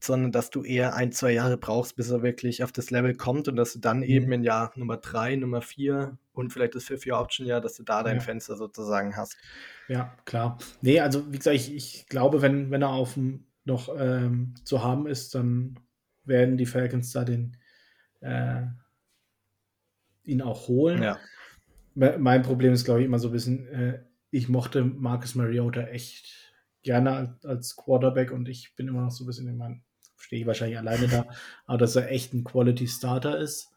sondern 0.00 0.32
dass 0.32 0.50
du 0.50 0.62
eher 0.62 0.94
ein, 0.94 1.12
zwei 1.12 1.32
Jahre 1.32 1.56
brauchst, 1.56 1.96
bis 1.96 2.10
er 2.10 2.22
wirklich 2.22 2.62
auf 2.62 2.72
das 2.72 2.90
Level 2.90 3.14
kommt 3.14 3.48
und 3.48 3.56
dass 3.56 3.72
du 3.72 3.78
dann 3.78 3.98
mhm. 3.98 4.04
eben 4.04 4.32
in 4.32 4.44
Jahr 4.44 4.72
Nummer 4.76 4.96
drei, 4.96 5.36
Nummer 5.36 5.62
vier 5.62 6.18
und 6.32 6.52
vielleicht 6.52 6.74
das 6.74 6.84
Fifth-Year-Option-Jahr, 6.84 7.60
dass 7.60 7.74
du 7.74 7.82
da 7.82 8.02
dein 8.02 8.16
ja. 8.16 8.22
Fenster 8.22 8.56
sozusagen 8.56 9.16
hast. 9.16 9.36
Ja, 9.88 10.14
klar. 10.24 10.58
Nee, 10.82 11.00
also 11.00 11.32
wie 11.32 11.38
gesagt, 11.38 11.56
ich, 11.56 11.74
ich 11.74 12.06
glaube, 12.08 12.42
wenn, 12.42 12.70
wenn 12.70 12.82
er 12.82 12.90
auf 12.90 13.14
dem 13.14 13.46
noch 13.64 13.94
ähm, 13.98 14.54
zu 14.64 14.82
haben 14.82 15.06
ist, 15.06 15.34
dann 15.34 15.78
werden 16.24 16.56
die 16.56 16.66
Falcons 16.66 17.12
da 17.12 17.24
den 17.24 17.56
äh, 18.20 18.62
ihn 20.24 20.42
auch 20.42 20.68
holen. 20.68 21.02
Ja. 21.02 21.18
Mein 21.94 22.42
Problem 22.42 22.72
ist, 22.72 22.84
glaube 22.84 23.00
ich, 23.00 23.06
immer 23.06 23.18
so 23.18 23.28
ein 23.28 23.32
bisschen, 23.32 23.66
äh, 23.68 24.04
ich 24.30 24.48
mochte 24.48 24.84
Marcus 24.84 25.34
Mariota 25.34 25.82
echt 25.82 26.47
gerne 26.82 27.38
als 27.44 27.76
Quarterback 27.76 28.30
und 28.32 28.48
ich 28.48 28.74
bin 28.76 28.88
immer 28.88 29.02
noch 29.02 29.10
so 29.10 29.24
ein 29.24 29.26
bisschen 29.26 29.48
in 29.48 29.56
meinem 29.56 29.82
stehe 30.18 30.42
ich 30.42 30.46
wahrscheinlich 30.46 30.78
alleine 30.78 31.08
da, 31.08 31.26
aber 31.66 31.78
dass 31.78 31.96
er 31.96 32.10
echt 32.10 32.34
ein 32.34 32.44
Quality 32.44 32.86
Starter 32.86 33.38
ist. 33.38 33.68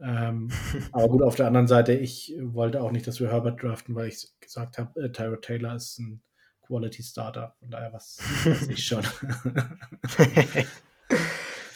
Ähm, 0.00 0.50
aber 0.92 1.08
gut, 1.08 1.22
auf 1.22 1.36
der 1.36 1.46
anderen 1.46 1.66
Seite, 1.66 1.92
ich 1.94 2.34
wollte 2.40 2.82
auch 2.82 2.90
nicht, 2.90 3.06
dass 3.06 3.20
wir 3.20 3.30
Herbert 3.30 3.62
draften, 3.62 3.94
weil 3.94 4.08
ich 4.08 4.28
gesagt 4.40 4.78
habe, 4.78 5.00
äh, 5.02 5.10
Tyro 5.10 5.36
Taylor 5.36 5.74
ist 5.74 5.98
ein 5.98 6.22
Quality 6.66 7.02
Starter. 7.02 7.54
Von 7.60 7.70
daher 7.70 7.92
was 7.92 8.18
weiß 8.44 8.68
ich 8.68 8.84
schon. 8.84 9.02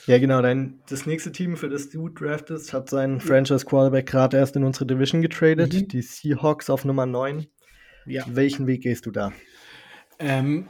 ja, 0.06 0.18
genau. 0.18 0.40
Dein, 0.40 0.80
das 0.88 1.06
nächste 1.06 1.30
Team, 1.30 1.56
für 1.56 1.68
das 1.68 1.90
du 1.90 2.08
draftest, 2.08 2.72
hat 2.72 2.88
seinen 2.88 3.20
Franchise 3.20 3.66
Quarterback 3.66 4.06
gerade 4.06 4.38
erst 4.38 4.56
in 4.56 4.64
unsere 4.64 4.86
Division 4.86 5.20
getradet. 5.20 5.74
Mhm. 5.74 5.88
Die 5.88 6.02
Seahawks 6.02 6.70
auf 6.70 6.84
Nummer 6.84 7.06
9. 7.06 7.46
Ja. 8.06 8.24
Welchen 8.26 8.66
Weg 8.66 8.82
gehst 8.82 9.04
du 9.04 9.10
da? 9.10 9.32
Ähm, 10.18 10.68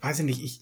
weiß 0.00 0.20
ich 0.20 0.24
nicht. 0.24 0.42
Ich, 0.42 0.60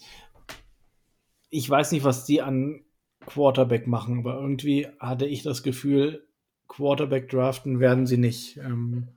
ich 1.51 1.69
weiß 1.69 1.93
nicht, 1.93 2.05
was 2.05 2.25
die 2.25 2.41
an 2.43 2.85
Quarterback 3.27 3.87
machen, 3.87 4.21
aber 4.21 4.35
irgendwie 4.35 4.89
hatte 4.99 5.27
ich 5.27 5.43
das 5.43 5.63
Gefühl, 5.63 6.27
Quarterback 6.69 7.29
draften 7.29 7.81
werden 7.81 8.07
sie 8.07 8.17
nicht. 8.17 8.57
Ähm, 8.57 9.17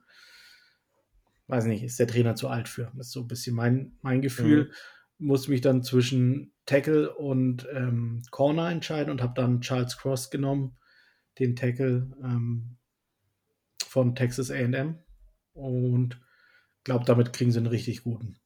weiß 1.48 1.66
nicht, 1.66 1.82
ist 1.82 1.98
der 1.98 2.06
Trainer 2.06 2.34
zu 2.34 2.48
alt 2.48 2.68
für. 2.68 2.92
Das 2.96 3.08
ist 3.08 3.12
so 3.12 3.20
ein 3.20 3.28
bisschen 3.28 3.54
mein, 3.54 3.98
mein 4.02 4.20
Gefühl. 4.20 4.64
Mhm. 4.64 5.26
Muss 5.26 5.48
mich 5.48 5.62
dann 5.62 5.82
zwischen 5.82 6.52
Tackle 6.66 7.14
und 7.14 7.66
ähm, 7.72 8.22
Corner 8.30 8.70
entscheiden 8.70 9.10
und 9.10 9.22
habe 9.22 9.32
dann 9.34 9.62
Charles 9.62 9.96
Cross 9.96 10.30
genommen, 10.30 10.76
den 11.38 11.56
Tackle 11.56 12.10
ähm, 12.22 12.76
von 13.86 14.14
Texas 14.14 14.50
AM. 14.50 14.98
Und 15.54 16.20
glaube, 16.86 17.04
damit 17.04 17.32
kriegen 17.32 17.52
sie 17.52 17.58
einen 17.58 17.66
richtig 17.66 18.02
guten. 18.02 18.36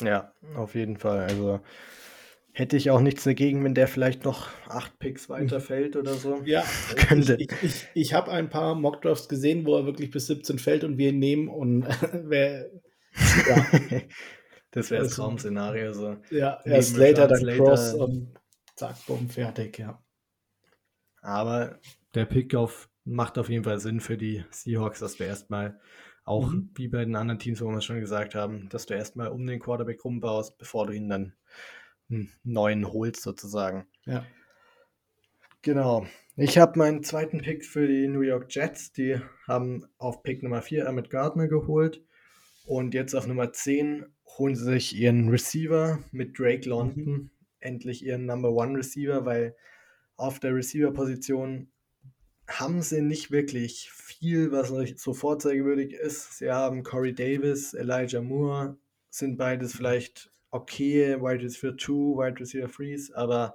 Ja, 0.00 0.32
auf 0.54 0.74
jeden 0.74 0.96
Fall. 0.96 1.20
Also 1.20 1.60
Hätte 2.58 2.76
ich 2.76 2.90
auch 2.90 3.00
nichts 3.00 3.22
dagegen, 3.22 3.62
wenn 3.62 3.76
der 3.76 3.86
vielleicht 3.86 4.24
noch 4.24 4.48
acht 4.66 4.98
Picks 4.98 5.28
weiterfällt 5.28 5.94
oder 5.94 6.14
so. 6.14 6.42
Ja, 6.44 6.64
könnte. 6.96 7.36
Ich, 7.38 7.52
ich, 7.52 7.62
ich, 7.62 7.86
ich 7.94 8.14
habe 8.14 8.32
ein 8.32 8.50
paar 8.50 8.74
Mockdrafts 8.74 9.28
gesehen, 9.28 9.64
wo 9.64 9.76
er 9.76 9.86
wirklich 9.86 10.10
bis 10.10 10.26
17 10.26 10.58
fällt 10.58 10.82
und 10.82 10.98
wir 10.98 11.10
ihn 11.10 11.20
nehmen 11.20 11.48
und 11.48 11.84
wer. 12.12 12.68
Ja. 13.48 13.66
das 14.72 14.90
wäre 14.90 15.04
das 15.04 15.14
Traum-Szenario. 15.14 15.92
So. 15.92 16.16
Ja, 16.30 16.60
erst 16.64 16.96
Slater, 16.96 17.28
dann 17.28 17.38
Slater. 17.38 17.58
Cross 17.58 17.94
und 17.94 18.34
zack, 18.74 18.96
bumm, 19.06 19.28
fertig, 19.28 19.78
ja. 19.78 20.02
Aber 21.20 21.78
der 22.16 22.24
Pick 22.24 22.56
auf 22.56 22.90
macht 23.04 23.38
auf 23.38 23.50
jeden 23.50 23.62
Fall 23.62 23.78
Sinn 23.78 24.00
für 24.00 24.16
die 24.16 24.44
Seahawks, 24.50 24.98
dass 24.98 25.16
du 25.16 25.22
erstmal 25.22 25.78
auch 26.28 26.52
mhm. 26.52 26.70
wie 26.74 26.88
bei 26.88 27.04
den 27.04 27.16
anderen 27.16 27.38
Teams, 27.38 27.60
wo 27.60 27.68
wir 27.68 27.78
es 27.78 27.84
schon 27.84 28.00
gesagt 28.00 28.34
haben, 28.34 28.68
dass 28.68 28.86
du 28.86 28.94
erstmal 28.94 29.28
um 29.28 29.46
den 29.46 29.60
Quarterback 29.60 30.04
rumbaust, 30.04 30.58
bevor 30.58 30.86
du 30.86 30.92
ihn 30.92 31.08
dann 31.08 31.32
einen 32.10 32.32
neuen 32.44 32.92
holst 32.92 33.22
sozusagen. 33.22 33.86
Ja. 34.04 34.24
Genau. 35.62 36.06
Ich 36.36 36.58
habe 36.58 36.78
meinen 36.78 37.02
zweiten 37.02 37.40
Pick 37.40 37.64
für 37.64 37.88
die 37.88 38.06
New 38.06 38.20
York 38.20 38.46
Jets. 38.54 38.92
Die 38.92 39.20
haben 39.46 39.86
auf 39.98 40.22
Pick 40.22 40.42
Nummer 40.42 40.62
4 40.62 40.86
Emmett 40.86 41.10
Gardner 41.10 41.48
geholt. 41.48 42.04
Und 42.64 42.94
jetzt 42.94 43.14
auf 43.14 43.26
Nummer 43.26 43.52
10 43.52 44.06
holen 44.38 44.54
sie 44.54 44.64
sich 44.64 44.94
ihren 44.94 45.30
Receiver 45.30 45.98
mit 46.12 46.38
Drake 46.38 46.68
London. 46.68 47.04
Mhm. 47.04 47.30
Endlich 47.60 48.04
ihren 48.04 48.26
Number 48.26 48.52
One 48.52 48.78
Receiver, 48.78 49.24
weil 49.24 49.56
auf 50.16 50.38
der 50.38 50.54
Receiver-Position 50.54 51.72
haben 52.48 52.80
sie 52.82 53.02
nicht 53.02 53.30
wirklich 53.30 53.90
viel, 53.92 54.50
was 54.50 54.72
so 54.96 55.12
vorzeigewürdig 55.12 55.92
ist. 55.92 56.38
Sie 56.38 56.50
haben 56.50 56.82
Corey 56.82 57.14
Davis, 57.14 57.74
Elijah 57.74 58.22
Moore, 58.22 58.78
sind 59.10 59.36
beides 59.36 59.76
vielleicht 59.76 60.30
okay, 60.50 61.20
Wide 61.20 61.44
Receiver 61.44 61.76
2, 61.76 61.92
Wide 61.92 62.40
Receiver 62.40 62.66
3s, 62.66 63.12
aber 63.12 63.54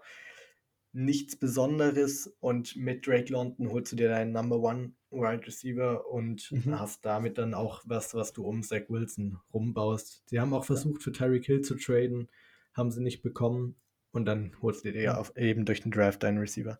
nichts 0.93 1.35
Besonderes 1.35 2.31
und 2.39 2.75
mit 2.75 3.07
Drake 3.07 3.33
London 3.33 3.71
holst 3.71 3.91
du 3.91 3.95
dir 3.95 4.09
deinen 4.09 4.31
Number 4.31 4.59
One 4.59 4.93
Wide 5.09 5.45
Receiver 5.47 6.07
und 6.07 6.51
mhm. 6.51 6.79
hast 6.79 7.03
damit 7.03 7.39
dann 7.39 7.55
auch 7.55 7.81
was, 7.85 8.13
was 8.13 8.31
du 8.31 8.45
um 8.45 8.61
Zach 8.61 8.83
Wilson 8.89 9.39
rumbaust. 9.51 10.23
Sie 10.27 10.39
haben 10.39 10.53
auch 10.53 10.65
versucht, 10.65 11.01
für 11.01 11.11
Tyreek 11.11 11.45
Hill 11.45 11.61
zu 11.61 11.75
traden, 11.75 12.29
haben 12.73 12.91
sie 12.91 13.01
nicht 13.01 13.23
bekommen 13.23 13.75
und 14.11 14.25
dann 14.25 14.55
holst 14.61 14.85
du 14.85 14.91
dir 14.91 15.01
ja. 15.01 15.17
auf, 15.17 15.35
eben 15.35 15.65
durch 15.65 15.81
den 15.81 15.91
Draft 15.91 16.21
deinen 16.21 16.37
Receiver. 16.37 16.79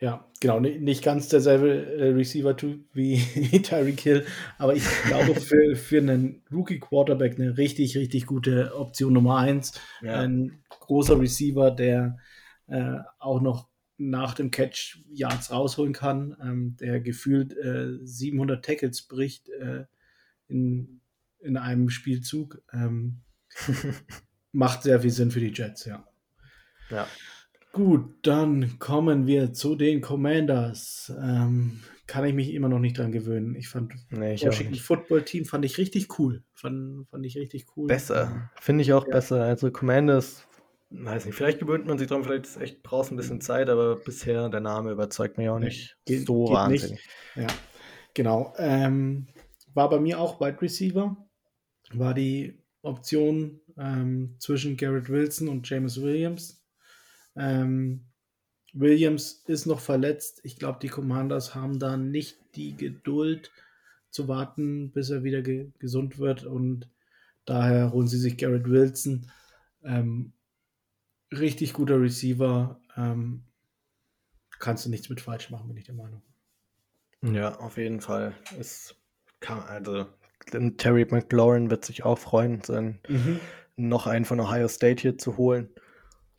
Ja, 0.00 0.26
genau, 0.40 0.60
nicht 0.60 1.04
ganz 1.04 1.28
derselbe 1.28 1.84
äh, 1.84 2.08
Receiver 2.08 2.56
wie, 2.94 3.18
wie 3.34 3.60
Tyreek 3.60 4.00
Hill, 4.00 4.26
aber 4.56 4.74
ich 4.74 4.84
glaube 5.06 5.34
für, 5.40 5.76
für 5.76 5.98
einen 5.98 6.42
Rookie-Quarterback 6.50 7.38
eine 7.38 7.58
richtig, 7.58 7.96
richtig 7.98 8.24
gute 8.24 8.74
Option 8.74 9.12
Nummer 9.12 9.36
eins. 9.36 9.78
Ja. 10.00 10.20
Ein 10.20 10.64
großer 10.70 11.20
Receiver, 11.20 11.70
der 11.70 12.16
äh, 12.66 12.96
auch 13.18 13.42
noch 13.42 13.68
nach 13.98 14.32
dem 14.32 14.50
Catch 14.50 14.98
Yards 15.10 15.50
rausholen 15.50 15.92
kann, 15.92 16.34
ähm, 16.42 16.76
der 16.80 17.00
gefühlt 17.00 17.54
äh, 17.58 17.98
700 18.02 18.64
Tackles 18.64 19.02
bricht 19.02 19.50
äh, 19.50 19.84
in, 20.48 21.02
in 21.40 21.58
einem 21.58 21.90
Spielzug. 21.90 22.62
Ähm, 22.72 23.20
macht 24.52 24.82
sehr 24.82 25.00
viel 25.00 25.10
Sinn 25.10 25.30
für 25.30 25.40
die 25.40 25.52
Jets, 25.52 25.84
ja. 25.84 26.08
Ja. 26.88 27.06
Gut, 27.72 28.14
dann 28.22 28.78
kommen 28.78 29.26
wir 29.26 29.52
zu 29.52 29.76
den 29.76 30.00
Commanders. 30.00 31.12
Ähm, 31.22 31.80
kann 32.06 32.24
ich 32.24 32.34
mich 32.34 32.52
immer 32.52 32.68
noch 32.68 32.80
nicht 32.80 32.98
dran 32.98 33.12
gewöhnen. 33.12 33.54
Ich 33.54 33.68
fand 33.68 33.94
nee, 34.10 34.34
ich 34.34 34.44
Washington 34.44 34.74
Football 34.74 35.22
Team 35.22 35.44
fand 35.44 35.64
ich 35.64 35.78
richtig 35.78 36.18
cool. 36.18 36.42
Fand, 36.52 37.08
fand 37.08 37.24
ich 37.24 37.36
richtig 37.36 37.66
cool. 37.76 37.86
Besser. 37.86 38.50
Finde 38.60 38.82
ich 38.82 38.92
auch 38.92 39.06
ja. 39.06 39.12
besser. 39.12 39.44
Also 39.44 39.70
Commanders, 39.70 40.44
weiß 40.90 41.26
nicht, 41.26 41.36
vielleicht 41.36 41.60
gewöhnt 41.60 41.86
man 41.86 41.98
sich 41.98 42.08
dran, 42.08 42.24
vielleicht 42.24 42.46
ist 42.46 42.60
echt 42.60 42.82
braucht 42.82 43.12
ein 43.12 43.16
bisschen 43.16 43.40
Zeit, 43.40 43.68
aber 43.68 43.94
bisher 43.94 44.48
der 44.48 44.60
Name 44.60 44.90
überzeugt 44.90 45.38
mich 45.38 45.48
auch 45.48 45.60
nicht 45.60 45.96
geht, 46.04 46.26
so 46.26 46.46
geht 46.46 46.54
wahnsinnig. 46.54 46.90
Nicht. 46.90 47.08
Ja, 47.36 47.46
genau. 48.14 48.52
Ähm, 48.58 49.28
war 49.74 49.88
bei 49.88 50.00
mir 50.00 50.18
auch 50.18 50.40
Wide 50.40 50.60
Receiver. 50.60 51.16
War 51.92 52.14
die 52.14 52.60
Option 52.82 53.60
ähm, 53.78 54.34
zwischen 54.40 54.76
Garrett 54.76 55.08
Wilson 55.08 55.48
und 55.48 55.68
James 55.68 56.02
Williams. 56.02 56.59
Ähm, 57.40 58.02
Williams 58.72 59.42
ist 59.46 59.66
noch 59.66 59.80
verletzt. 59.80 60.40
Ich 60.44 60.56
glaube, 60.56 60.78
die 60.80 60.88
Commanders 60.88 61.54
haben 61.54 61.78
da 61.78 61.96
nicht 61.96 62.38
die 62.54 62.76
Geduld 62.76 63.50
zu 64.10 64.28
warten, 64.28 64.92
bis 64.92 65.10
er 65.10 65.24
wieder 65.24 65.42
ge 65.42 65.70
gesund 65.78 66.18
wird. 66.18 66.44
Und 66.44 66.88
daher 67.46 67.92
holen 67.92 68.06
sie 68.06 68.18
sich 68.18 68.36
Garrett 68.36 68.68
Wilson. 68.68 69.26
Ähm, 69.82 70.32
richtig 71.32 71.72
guter 71.72 72.00
Receiver. 72.00 72.80
Ähm, 72.96 73.44
kannst 74.58 74.84
du 74.84 74.90
nichts 74.90 75.08
mit 75.08 75.20
falsch 75.20 75.50
machen, 75.50 75.68
bin 75.68 75.78
ich 75.78 75.84
der 75.84 75.94
Meinung. 75.94 76.22
Ja, 77.22 77.58
auf 77.58 77.76
jeden 77.76 78.00
Fall. 78.00 78.34
Es 78.58 78.94
kann, 79.40 79.60
also 79.60 80.06
Terry 80.76 81.06
McLaurin 81.10 81.70
wird 81.70 81.84
sich 81.84 82.04
auch 82.04 82.18
freuen, 82.18 82.62
seinen, 82.62 83.00
mhm. 83.08 83.40
noch 83.76 84.06
einen 84.06 84.24
von 84.24 84.40
Ohio 84.40 84.68
State 84.68 85.00
hier 85.02 85.18
zu 85.18 85.36
holen. 85.36 85.70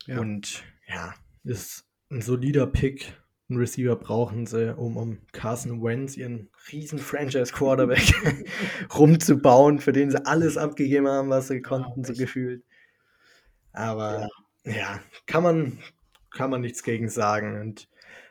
Ja. 0.06 0.20
Und 0.20 0.64
ja, 0.86 1.14
ist 1.44 1.84
ein 2.10 2.22
solider 2.22 2.66
Pick. 2.66 3.12
Ein 3.48 3.56
Receiver 3.56 3.96
brauchen 3.96 4.46
sie, 4.46 4.74
um, 4.76 4.96
um 4.96 5.18
Carson 5.32 5.82
Wentz, 5.82 6.16
ihren 6.16 6.48
riesen 6.70 6.98
Franchise-Quarterback, 6.98 8.46
rumzubauen, 8.98 9.78
für 9.78 9.92
den 9.92 10.10
sie 10.10 10.24
alles 10.24 10.56
abgegeben 10.56 11.08
haben, 11.08 11.28
was 11.28 11.48
sie 11.48 11.60
konnten, 11.60 12.04
so 12.04 12.14
gefühlt. 12.14 12.62
Aber 13.72 14.28
ja. 14.64 14.72
ja, 14.72 15.00
kann, 15.26 15.42
man, 15.42 15.78
kann 16.30 16.50
man 16.50 16.60
nichts 16.62 16.82
gegen 16.82 17.08
sagen. 17.08 17.60
Und 17.60 17.88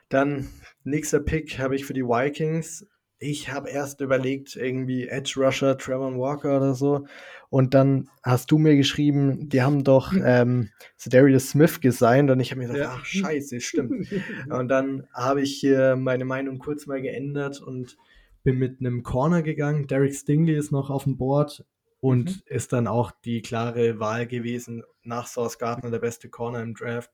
dann 0.09 0.49
nächster 0.83 1.19
Pick 1.19 1.59
habe 1.59 1.75
ich 1.75 1.85
für 1.85 1.93
die 1.93 2.05
Vikings 2.05 2.87
ich 3.21 3.51
habe 3.51 3.69
erst 3.69 4.01
überlegt, 4.01 4.55
irgendwie 4.55 5.07
Edge 5.07 5.35
Rusher, 5.37 5.77
Trevor 5.77 6.17
Walker 6.17 6.57
oder 6.57 6.73
so. 6.73 7.05
Und 7.49 7.75
dann 7.75 8.09
hast 8.23 8.49
du 8.49 8.57
mir 8.57 8.75
geschrieben, 8.75 9.47
die 9.47 9.61
haben 9.61 9.83
doch 9.83 10.11
hm. 10.11 10.23
ähm, 10.25 10.69
Darius 11.05 11.51
Smith 11.51 11.79
gesigned. 11.79 12.31
Und 12.31 12.39
ich 12.39 12.51
habe 12.51 12.61
mir 12.61 12.67
gesagt, 12.67 12.83
ja. 12.83 12.97
ach 12.97 13.05
scheiße, 13.05 13.61
stimmt. 13.61 14.07
und 14.49 14.67
dann 14.69 15.07
habe 15.13 15.41
ich 15.41 15.53
hier 15.53 15.95
meine 15.95 16.25
Meinung 16.25 16.57
kurz 16.57 16.87
mal 16.87 17.01
geändert 17.01 17.61
und 17.61 17.95
bin 18.43 18.57
mit 18.57 18.79
einem 18.79 19.03
Corner 19.03 19.43
gegangen. 19.43 19.85
Derek 19.85 20.15
Stingley 20.15 20.57
ist 20.57 20.71
noch 20.71 20.89
auf 20.89 21.03
dem 21.03 21.17
Board 21.17 21.63
und 21.99 22.25
mhm. 22.25 22.41
ist 22.47 22.73
dann 22.73 22.87
auch 22.87 23.11
die 23.23 23.43
klare 23.43 23.99
Wahl 23.99 24.25
gewesen, 24.25 24.83
nach 25.03 25.27
Source 25.27 25.59
Gardner 25.59 25.91
der 25.91 25.99
beste 25.99 26.27
Corner 26.27 26.63
im 26.63 26.73
Draft 26.73 27.11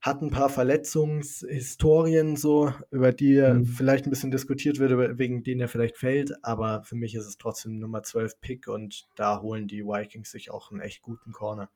hat 0.00 0.22
ein 0.22 0.30
paar 0.30 0.48
Verletzungshistorien 0.48 2.36
so, 2.36 2.72
über 2.90 3.12
die 3.12 3.40
mhm. 3.40 3.66
vielleicht 3.66 4.06
ein 4.06 4.10
bisschen 4.10 4.30
diskutiert 4.30 4.78
wird, 4.78 5.18
wegen 5.18 5.42
denen 5.42 5.60
er 5.60 5.68
vielleicht 5.68 5.96
fällt, 5.96 6.32
aber 6.44 6.82
für 6.84 6.94
mich 6.94 7.14
ist 7.14 7.26
es 7.26 7.36
trotzdem 7.36 7.78
Nummer 7.78 8.02
12 8.02 8.40
Pick 8.40 8.68
und 8.68 9.08
da 9.16 9.42
holen 9.42 9.66
die 9.66 9.84
Vikings 9.84 10.30
sich 10.30 10.50
auch 10.50 10.70
einen 10.70 10.80
echt 10.80 11.02
guten 11.02 11.32
Corner. 11.32 11.70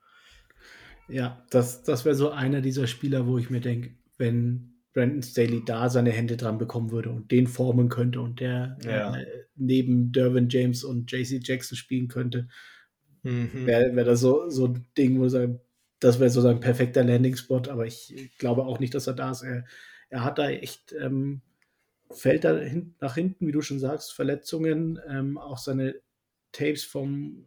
Ja, 1.08 1.44
das, 1.50 1.82
das 1.82 2.04
wäre 2.04 2.14
so 2.14 2.30
einer 2.30 2.60
dieser 2.60 2.86
Spieler, 2.86 3.26
wo 3.26 3.38
ich 3.38 3.50
mir 3.50 3.60
denke, 3.60 3.96
wenn 4.18 4.72
Brandon 4.92 5.22
Staley 5.22 5.64
da 5.64 5.88
seine 5.88 6.10
Hände 6.10 6.36
dran 6.36 6.58
bekommen 6.58 6.92
würde 6.92 7.10
und 7.10 7.30
den 7.32 7.46
formen 7.48 7.88
könnte 7.88 8.20
und 8.20 8.40
der 8.40 8.76
ja. 8.84 9.16
äh, 9.16 9.26
neben 9.56 10.12
Derwin 10.12 10.48
James 10.48 10.84
und 10.84 11.10
JC 11.10 11.40
Jackson 11.42 11.76
spielen 11.76 12.08
könnte, 12.08 12.48
mhm. 13.22 13.66
wäre 13.66 13.96
wär 13.96 14.04
das 14.04 14.20
so, 14.20 14.48
so 14.48 14.66
ein 14.66 14.86
Ding, 14.96 15.18
wo 15.18 15.24
er 15.24 15.30
sagt, 15.30 15.60
das 16.03 16.18
wäre 16.18 16.30
so 16.30 16.40
sein 16.40 16.59
perfekter 16.59 17.05
Landing-Spot, 17.05 17.62
aber 17.68 17.86
ich 17.86 18.32
glaube 18.38 18.64
auch 18.64 18.80
nicht, 18.80 18.92
dass 18.92 19.07
er 19.07 19.14
da 19.14 19.30
ist. 19.30 19.42
Er, 19.42 19.64
er 20.09 20.24
hat 20.24 20.38
da 20.38 20.50
echt, 20.50 20.92
ähm, 21.00 21.42
fällt 22.11 22.42
da 22.42 22.59
hin, 22.59 22.96
nach 23.00 23.14
hinten, 23.14 23.46
wie 23.46 23.53
du 23.53 23.62
schon 23.62 23.78
sagst, 23.78 24.12
Verletzungen, 24.12 24.98
ähm, 25.09 25.38
auch 25.38 25.59
seine 25.59 25.94
Tapes 26.50 26.84
vom 26.84 27.46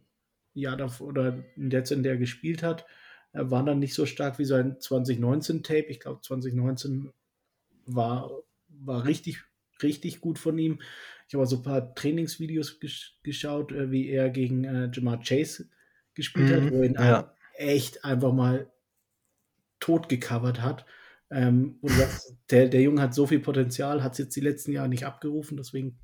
Jahr 0.54 0.78
davor 0.78 1.08
oder 1.08 1.44
jetzt, 1.56 1.92
in 1.92 2.02
der 2.02 2.12
er 2.12 2.18
gespielt 2.18 2.62
hat, 2.62 2.86
äh, 3.34 3.42
waren 3.42 3.66
dann 3.66 3.78
nicht 3.78 3.92
so 3.92 4.06
stark 4.06 4.38
wie 4.38 4.46
sein 4.46 4.78
2019-Tape. 4.78 5.88
Ich 5.88 6.00
glaube, 6.00 6.22
2019 6.22 7.12
war, 7.84 8.30
war 8.68 9.04
richtig, 9.04 9.42
richtig 9.82 10.22
gut 10.22 10.38
von 10.38 10.56
ihm. 10.58 10.80
Ich 11.28 11.34
habe 11.34 11.46
so 11.46 11.56
ein 11.56 11.62
paar 11.62 11.94
Trainingsvideos 11.94 12.80
gesch 12.80 13.18
geschaut, 13.22 13.72
äh, 13.72 13.90
wie 13.90 14.08
er 14.08 14.30
gegen 14.30 14.64
äh, 14.64 14.90
Jamar 14.94 15.20
Chase 15.22 15.68
gespielt 16.14 16.48
mhm, 16.48 16.54
hat, 16.54 16.72
wo 16.72 16.82
ihn 16.82 16.94
ja 16.94 17.35
echt 17.56 18.04
einfach 18.04 18.32
mal 18.32 18.70
tot 19.80 20.08
gecovert 20.08 20.60
hat. 20.60 20.86
Ähm, 21.30 21.78
und 21.80 21.92
der, 22.50 22.68
der 22.68 22.82
Junge 22.82 23.02
hat 23.02 23.14
so 23.14 23.26
viel 23.26 23.40
Potenzial, 23.40 24.02
hat 24.02 24.12
es 24.12 24.18
jetzt 24.18 24.36
die 24.36 24.40
letzten 24.40 24.72
Jahre 24.72 24.88
nicht 24.88 25.06
abgerufen, 25.06 25.56
deswegen 25.56 25.98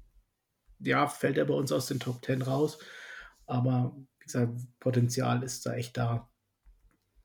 ja, 0.80 1.06
fällt 1.06 1.38
er 1.38 1.44
bei 1.44 1.54
uns 1.54 1.70
aus 1.72 1.86
den 1.86 2.00
Top 2.00 2.24
10 2.24 2.42
raus. 2.42 2.78
Aber 3.46 3.96
wie 4.18 4.24
gesagt, 4.24 4.52
Potenzial 4.80 5.42
ist 5.42 5.64
da 5.66 5.74
echt 5.74 5.96
da. 5.96 6.28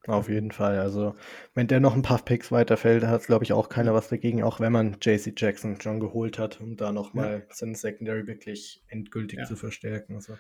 Auf 0.05 0.30
jeden 0.30 0.51
Fall. 0.51 0.80
Also, 0.80 1.15
wenn 1.53 1.67
der 1.67 1.82
noch 1.82 1.93
ein 1.93 2.01
paar 2.01 2.23
Picks 2.23 2.51
weiterfällt, 2.51 3.03
hat, 3.03 3.25
glaube 3.25 3.43
ich, 3.43 3.51
auch 3.51 3.67
keiner 3.67 3.93
was 3.93 4.07
dagegen, 4.07 4.41
auch 4.41 4.61
wenn 4.61 4.71
man 4.71 4.97
JC 5.01 5.34
Jackson 5.36 5.82
schon 5.82 5.99
geholt 5.99 6.39
hat, 6.39 6.61
um 6.61 6.78
da 6.78 6.93
nochmal 6.93 7.45
ja. 7.47 7.55
seinen 7.55 7.75
Secondary 7.75 8.25
wirklich 8.25 8.84
endgültig 8.88 9.39
ja. 9.39 9.45
zu 9.45 9.57
verstärken. 9.57 10.15
Also. 10.15 10.38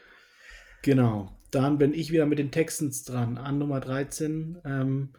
Genau. 0.81 1.37
Dann 1.51 1.77
bin 1.77 1.93
ich 1.93 2.11
wieder 2.11 2.25
mit 2.25 2.39
den 2.39 2.51
Texans 2.51 3.03
dran, 3.03 3.37
an 3.37 3.57
Nummer 3.57 3.79
13. 3.79 4.57
Ähm, 4.65 5.13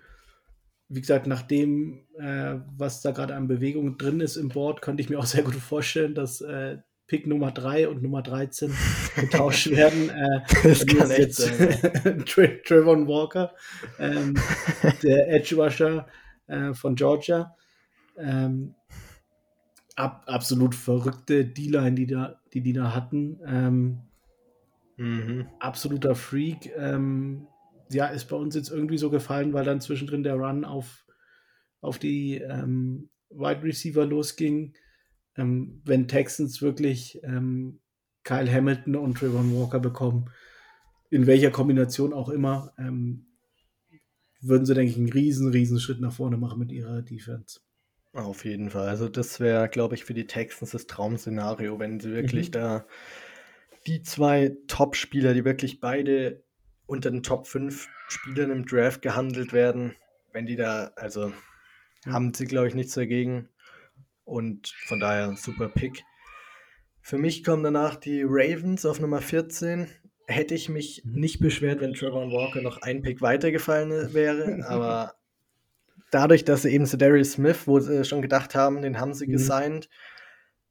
wie 0.88 1.00
gesagt, 1.00 1.26
nach 1.26 1.42
dem, 1.42 2.06
äh, 2.18 2.56
was 2.76 3.02
da 3.02 3.10
gerade 3.10 3.34
an 3.34 3.48
Bewegung 3.48 3.98
drin 3.98 4.20
ist 4.20 4.36
im 4.36 4.48
Board, 4.48 4.82
könnte 4.82 5.02
ich 5.02 5.10
mir 5.10 5.18
auch 5.18 5.26
sehr 5.26 5.42
gut 5.42 5.54
vorstellen, 5.54 6.14
dass 6.14 6.40
äh, 6.40 6.78
Pick 7.06 7.26
Nummer 7.26 7.50
3 7.50 7.88
und 7.88 8.02
Nummer 8.02 8.22
13 8.22 8.72
getauscht 9.16 9.70
werden. 9.70 10.10
Äh, 10.10 10.40
das 10.62 10.86
kann 10.86 11.10
echt 11.10 11.18
jetzt 11.18 11.46
Tra 12.26 12.46
Trayvon 12.64 13.08
Walker, 13.08 13.54
ähm, 13.98 14.34
der 15.02 15.30
Edge 15.32 15.56
Rusher 15.56 16.06
äh, 16.46 16.74
von 16.74 16.94
Georgia. 16.94 17.54
Ähm, 18.18 18.74
ab, 19.96 20.24
absolut 20.26 20.74
verrückte 20.74 21.44
D-Line, 21.44 21.94
die, 21.94 22.06
da, 22.06 22.40
die 22.52 22.60
die 22.60 22.72
da 22.72 22.94
hatten. 22.94 23.40
Ähm, 23.46 24.00
Mhm. 24.98 25.46
Absoluter 25.60 26.14
Freak. 26.14 26.70
Ähm, 26.76 27.46
ja, 27.90 28.06
ist 28.06 28.26
bei 28.26 28.36
uns 28.36 28.54
jetzt 28.54 28.70
irgendwie 28.70 28.98
so 28.98 29.08
gefallen, 29.08 29.54
weil 29.54 29.64
dann 29.64 29.80
zwischendrin 29.80 30.22
der 30.22 30.34
Run 30.34 30.64
auf, 30.64 31.06
auf 31.80 31.98
die 31.98 32.34
ähm, 32.34 33.08
Wide 33.30 33.62
Receiver 33.62 34.04
losging. 34.04 34.74
Ähm, 35.36 35.80
wenn 35.84 36.08
Texans 36.08 36.60
wirklich 36.60 37.20
ähm, 37.22 37.80
Kyle 38.24 38.52
Hamilton 38.52 38.96
und 38.96 39.16
Trayvon 39.16 39.56
Walker 39.56 39.80
bekommen, 39.80 40.30
in 41.10 41.26
welcher 41.26 41.50
Kombination 41.50 42.12
auch 42.12 42.28
immer, 42.28 42.74
ähm, 42.76 43.26
würden 44.40 44.66
sie, 44.66 44.74
denke 44.74 44.90
ich, 44.90 44.98
einen 44.98 45.12
riesen, 45.12 45.50
riesen 45.50 45.80
Schritt 45.80 46.00
nach 46.00 46.12
vorne 46.12 46.36
machen 46.36 46.58
mit 46.58 46.72
ihrer 46.72 47.02
Defense. 47.02 47.60
Auf 48.12 48.44
jeden 48.44 48.70
Fall. 48.70 48.88
Also 48.88 49.08
das 49.08 49.40
wäre, 49.40 49.68
glaube 49.68 49.94
ich, 49.94 50.04
für 50.04 50.14
die 50.14 50.26
Texans 50.26 50.72
das 50.72 50.86
Traum-Szenario, 50.86 51.78
wenn 51.78 52.00
sie 52.00 52.12
wirklich 52.12 52.48
mhm. 52.48 52.52
da 52.52 52.86
die 53.88 54.02
zwei 54.02 54.56
Top-Spieler, 54.66 55.34
die 55.34 55.44
wirklich 55.44 55.80
beide 55.80 56.44
unter 56.86 57.10
den 57.10 57.22
Top 57.22 57.46
5 57.46 57.88
Spielern 58.08 58.50
im 58.50 58.66
Draft 58.66 59.02
gehandelt 59.02 59.52
werden, 59.52 59.94
wenn 60.32 60.46
die 60.46 60.56
da, 60.56 60.92
also 60.96 61.32
haben 62.06 62.32
sie, 62.34 62.46
glaube 62.46 62.68
ich, 62.68 62.74
nichts 62.74 62.94
dagegen. 62.94 63.48
Und 64.24 64.74
von 64.86 65.00
daher 65.00 65.34
super 65.36 65.68
Pick. 65.68 66.04
Für 67.00 67.16
mich 67.16 67.44
kommen 67.44 67.62
danach 67.62 67.96
die 67.96 68.22
Ravens 68.26 68.84
auf 68.84 69.00
Nummer 69.00 69.22
14. 69.22 69.88
Hätte 70.26 70.54
ich 70.54 70.68
mich 70.68 71.02
mhm. 71.04 71.20
nicht 71.20 71.40
beschwert, 71.40 71.80
wenn 71.80 71.94
Trevor 71.94 72.30
Walker 72.30 72.60
noch 72.60 72.82
ein 72.82 73.00
Pick 73.00 73.22
weitergefallen 73.22 74.12
wäre, 74.12 74.64
aber 74.68 75.14
dadurch, 76.10 76.44
dass 76.44 76.62
sie 76.62 76.70
eben 76.70 76.84
zu 76.84 76.98
Darius 76.98 77.32
Smith, 77.32 77.66
wo 77.66 77.80
sie 77.80 78.04
schon 78.04 78.20
gedacht 78.20 78.54
haben, 78.54 78.82
den 78.82 79.00
haben 79.00 79.14
sie 79.14 79.26
mhm. 79.26 79.32
gesigned, 79.32 79.88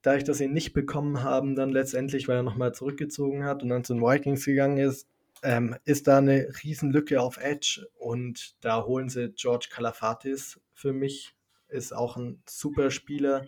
dadurch, 0.07 0.23
dass 0.23 0.39
sie 0.39 0.45
ihn 0.45 0.53
nicht 0.53 0.73
bekommen 0.73 1.23
haben, 1.23 1.55
dann 1.55 1.69
letztendlich, 1.69 2.27
weil 2.27 2.37
er 2.37 2.43
nochmal 2.43 2.73
zurückgezogen 2.73 3.43
hat 3.43 3.61
und 3.61 3.69
dann 3.69 3.83
zu 3.83 3.93
den 3.93 4.01
Vikings 4.01 4.45
gegangen 4.45 4.77
ist, 4.77 5.07
ähm, 5.43 5.75
ist 5.85 6.07
da 6.07 6.17
eine 6.17 6.47
Riesenlücke 6.63 7.21
auf 7.21 7.37
Edge 7.37 7.87
und 7.99 8.55
da 8.61 8.85
holen 8.85 9.09
sie 9.09 9.33
George 9.35 9.67
Kalafatis 9.71 10.59
für 10.73 10.93
mich 10.93 11.35
ist 11.69 11.93
auch 11.93 12.17
ein 12.17 12.41
super 12.47 12.91
Spieler. 12.91 13.45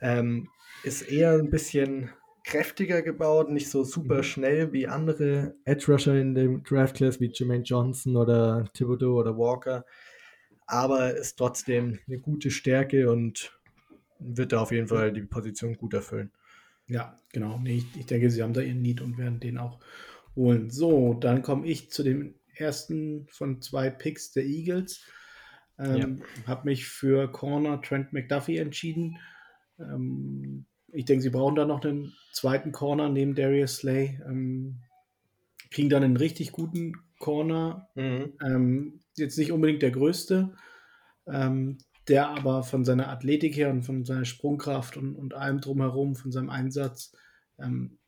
Ähm, 0.00 0.48
ist 0.84 1.02
eher 1.02 1.32
ein 1.32 1.50
bisschen 1.50 2.10
kräftiger 2.44 3.02
gebaut, 3.02 3.50
nicht 3.50 3.68
so 3.68 3.84
super 3.84 4.18
mhm. 4.18 4.22
schnell 4.22 4.72
wie 4.72 4.86
andere 4.86 5.54
Edge 5.64 5.92
Rusher 5.92 6.14
in 6.14 6.34
dem 6.34 6.62
Draft 6.62 6.96
Class 6.96 7.20
wie 7.20 7.30
Jermaine 7.32 7.64
Johnson 7.64 8.16
oder 8.16 8.70
Thibodeau 8.72 9.18
oder 9.18 9.36
Walker, 9.36 9.84
aber 10.66 11.14
ist 11.14 11.36
trotzdem 11.36 11.98
eine 12.06 12.18
gute 12.18 12.50
Stärke 12.50 13.10
und 13.10 13.59
wird 14.20 14.52
da 14.52 14.60
auf 14.60 14.72
jeden 14.72 14.88
Fall 14.88 15.12
die 15.12 15.22
Position 15.22 15.76
gut 15.76 15.94
erfüllen. 15.94 16.30
Ja, 16.86 17.16
genau. 17.32 17.58
Nee, 17.58 17.78
ich, 17.78 18.00
ich 18.00 18.06
denke, 18.06 18.30
sie 18.30 18.42
haben 18.42 18.52
da 18.52 18.60
ihren 18.60 18.82
Need 18.82 19.00
und 19.00 19.18
werden 19.18 19.40
den 19.40 19.58
auch 19.58 19.80
holen. 20.36 20.70
So, 20.70 21.14
dann 21.14 21.42
komme 21.42 21.66
ich 21.66 21.90
zu 21.90 22.02
dem 22.02 22.34
ersten 22.54 23.26
von 23.28 23.62
zwei 23.62 23.90
Picks 23.90 24.32
der 24.32 24.44
Eagles. 24.44 25.00
Ähm, 25.78 26.18
ja. 26.44 26.46
Habe 26.46 26.68
mich 26.68 26.86
für 26.86 27.30
Corner 27.30 27.80
Trent 27.80 28.12
McDuffie 28.12 28.58
entschieden. 28.58 29.18
Ähm, 29.78 30.66
ich 30.92 31.04
denke, 31.04 31.22
sie 31.22 31.30
brauchen 31.30 31.54
da 31.54 31.64
noch 31.64 31.84
einen 31.84 32.12
zweiten 32.32 32.72
Corner 32.72 33.08
neben 33.08 33.34
Darius 33.34 33.76
Slay. 33.76 34.20
Ähm, 34.26 34.80
kriegen 35.70 35.88
dann 35.88 36.02
einen 36.02 36.16
richtig 36.16 36.52
guten 36.52 36.94
Corner. 37.18 37.88
Mhm. 37.94 38.32
Ähm, 38.44 39.00
jetzt 39.16 39.38
nicht 39.38 39.52
unbedingt 39.52 39.82
der 39.82 39.92
größte, 39.92 40.54
ähm, 41.26 41.78
der 42.10 42.28
aber 42.28 42.64
von 42.64 42.84
seiner 42.84 43.08
Athletik 43.08 43.56
her 43.56 43.70
und 43.70 43.84
von 43.84 44.04
seiner 44.04 44.24
Sprungkraft 44.24 44.96
und, 44.96 45.14
und 45.14 45.32
allem 45.32 45.60
drumherum, 45.60 46.16
von 46.16 46.32
seinem 46.32 46.50
Einsatz, 46.50 47.16
ähm, 47.58 47.98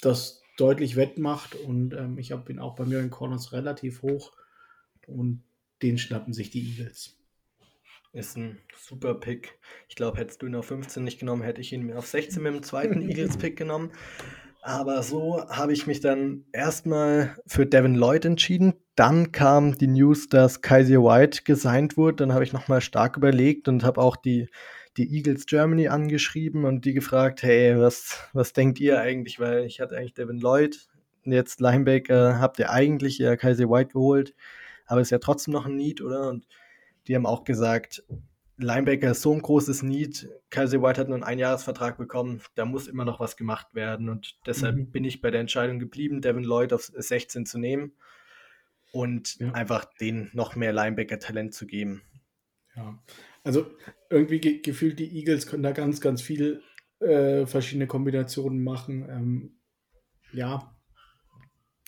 das 0.00 0.42
deutlich 0.56 0.96
wettmacht. 0.96 1.54
Und 1.54 1.94
ähm, 1.94 2.18
ich 2.18 2.32
habe 2.32 2.50
ihn 2.52 2.58
auch 2.58 2.74
bei 2.74 2.84
mir 2.84 2.98
in 2.98 3.10
Corners 3.10 3.52
relativ 3.52 4.02
hoch. 4.02 4.32
Und 5.06 5.44
den 5.82 5.98
schnappen 5.98 6.34
sich 6.34 6.50
die 6.50 6.68
Eagles. 6.68 7.16
Ist 8.12 8.36
ein 8.36 8.58
super 8.76 9.14
Pick. 9.14 9.60
Ich 9.88 9.94
glaube, 9.94 10.18
hättest 10.18 10.42
du 10.42 10.46
ihn 10.46 10.56
auf 10.56 10.66
15 10.66 11.04
nicht 11.04 11.20
genommen, 11.20 11.42
hätte 11.42 11.60
ich 11.60 11.72
ihn 11.72 11.92
auf 11.92 12.08
16 12.08 12.42
mit 12.42 12.54
dem 12.54 12.62
zweiten 12.64 13.02
Eagles-Pick 13.08 13.56
genommen. 13.56 13.92
Aber 14.60 15.02
so 15.02 15.48
habe 15.48 15.72
ich 15.72 15.86
mich 15.86 16.00
dann 16.00 16.44
erstmal 16.52 17.36
für 17.46 17.64
Devin 17.64 17.94
Lloyd 17.94 18.24
entschieden. 18.24 18.74
Dann 18.96 19.32
kam 19.32 19.78
die 19.78 19.86
News, 19.86 20.28
dass 20.28 20.60
Kaiser 20.60 21.02
White 21.02 21.42
gesigned 21.44 21.96
wurde. 21.96 22.16
Dann 22.16 22.32
habe 22.32 22.44
ich 22.44 22.52
nochmal 22.52 22.80
stark 22.80 23.16
überlegt 23.16 23.68
und 23.68 23.84
habe 23.84 24.00
auch 24.00 24.16
die, 24.16 24.48
die 24.96 25.14
Eagles 25.16 25.46
Germany 25.46 25.88
angeschrieben 25.88 26.64
und 26.64 26.84
die 26.84 26.92
gefragt, 26.92 27.42
hey, 27.42 27.78
was, 27.78 28.18
was 28.32 28.52
denkt 28.52 28.80
ihr 28.80 29.00
eigentlich? 29.00 29.38
Weil 29.38 29.64
ich 29.64 29.80
hatte 29.80 29.96
eigentlich 29.96 30.14
Devin 30.14 30.40
Lloyd, 30.40 30.88
jetzt 31.24 31.60
Linebacker, 31.60 32.40
habt 32.40 32.58
ihr 32.58 32.70
eigentlich 32.70 33.18
ja 33.18 33.36
Kaiser 33.36 33.70
White 33.70 33.92
geholt, 33.92 34.34
aber 34.86 35.00
ist 35.00 35.10
ja 35.10 35.18
trotzdem 35.18 35.52
noch 35.52 35.66
ein 35.66 35.76
Need, 35.76 36.00
oder? 36.00 36.28
Und 36.28 36.46
die 37.06 37.14
haben 37.14 37.26
auch 37.26 37.44
gesagt, 37.44 38.02
Linebacker 38.58 39.12
ist 39.12 39.22
so 39.22 39.32
ein 39.32 39.40
großes 39.40 39.82
Need. 39.82 40.28
Kaiser 40.50 40.82
White 40.82 41.00
hat 41.00 41.08
nur 41.08 41.16
einen 41.16 41.24
Einjahresvertrag 41.24 41.96
bekommen. 41.96 42.42
Da 42.56 42.64
muss 42.64 42.88
immer 42.88 43.04
noch 43.04 43.20
was 43.20 43.36
gemacht 43.36 43.74
werden. 43.74 44.08
Und 44.08 44.36
deshalb 44.46 44.76
mhm. 44.76 44.90
bin 44.90 45.04
ich 45.04 45.20
bei 45.20 45.30
der 45.30 45.40
Entscheidung 45.40 45.78
geblieben, 45.78 46.20
Devin 46.20 46.44
Lloyd 46.44 46.72
auf 46.72 46.90
16 46.94 47.46
zu 47.46 47.58
nehmen 47.58 47.92
und 48.92 49.38
ja. 49.38 49.52
einfach 49.52 49.84
den 50.00 50.30
noch 50.32 50.56
mehr 50.56 50.72
Linebacker-Talent 50.72 51.54
zu 51.54 51.66
geben. 51.66 52.02
Ja, 52.74 52.98
also 53.44 53.66
irgendwie 54.10 54.40
ge 54.40 54.60
gefühlt 54.60 54.98
die 54.98 55.16
Eagles 55.16 55.46
können 55.46 55.62
da 55.62 55.72
ganz, 55.72 56.00
ganz 56.00 56.20
viel 56.20 56.62
äh, 57.00 57.46
verschiedene 57.46 57.86
Kombinationen 57.86 58.62
machen. 58.62 59.08
Ähm, 59.08 59.58
ja. 60.32 60.74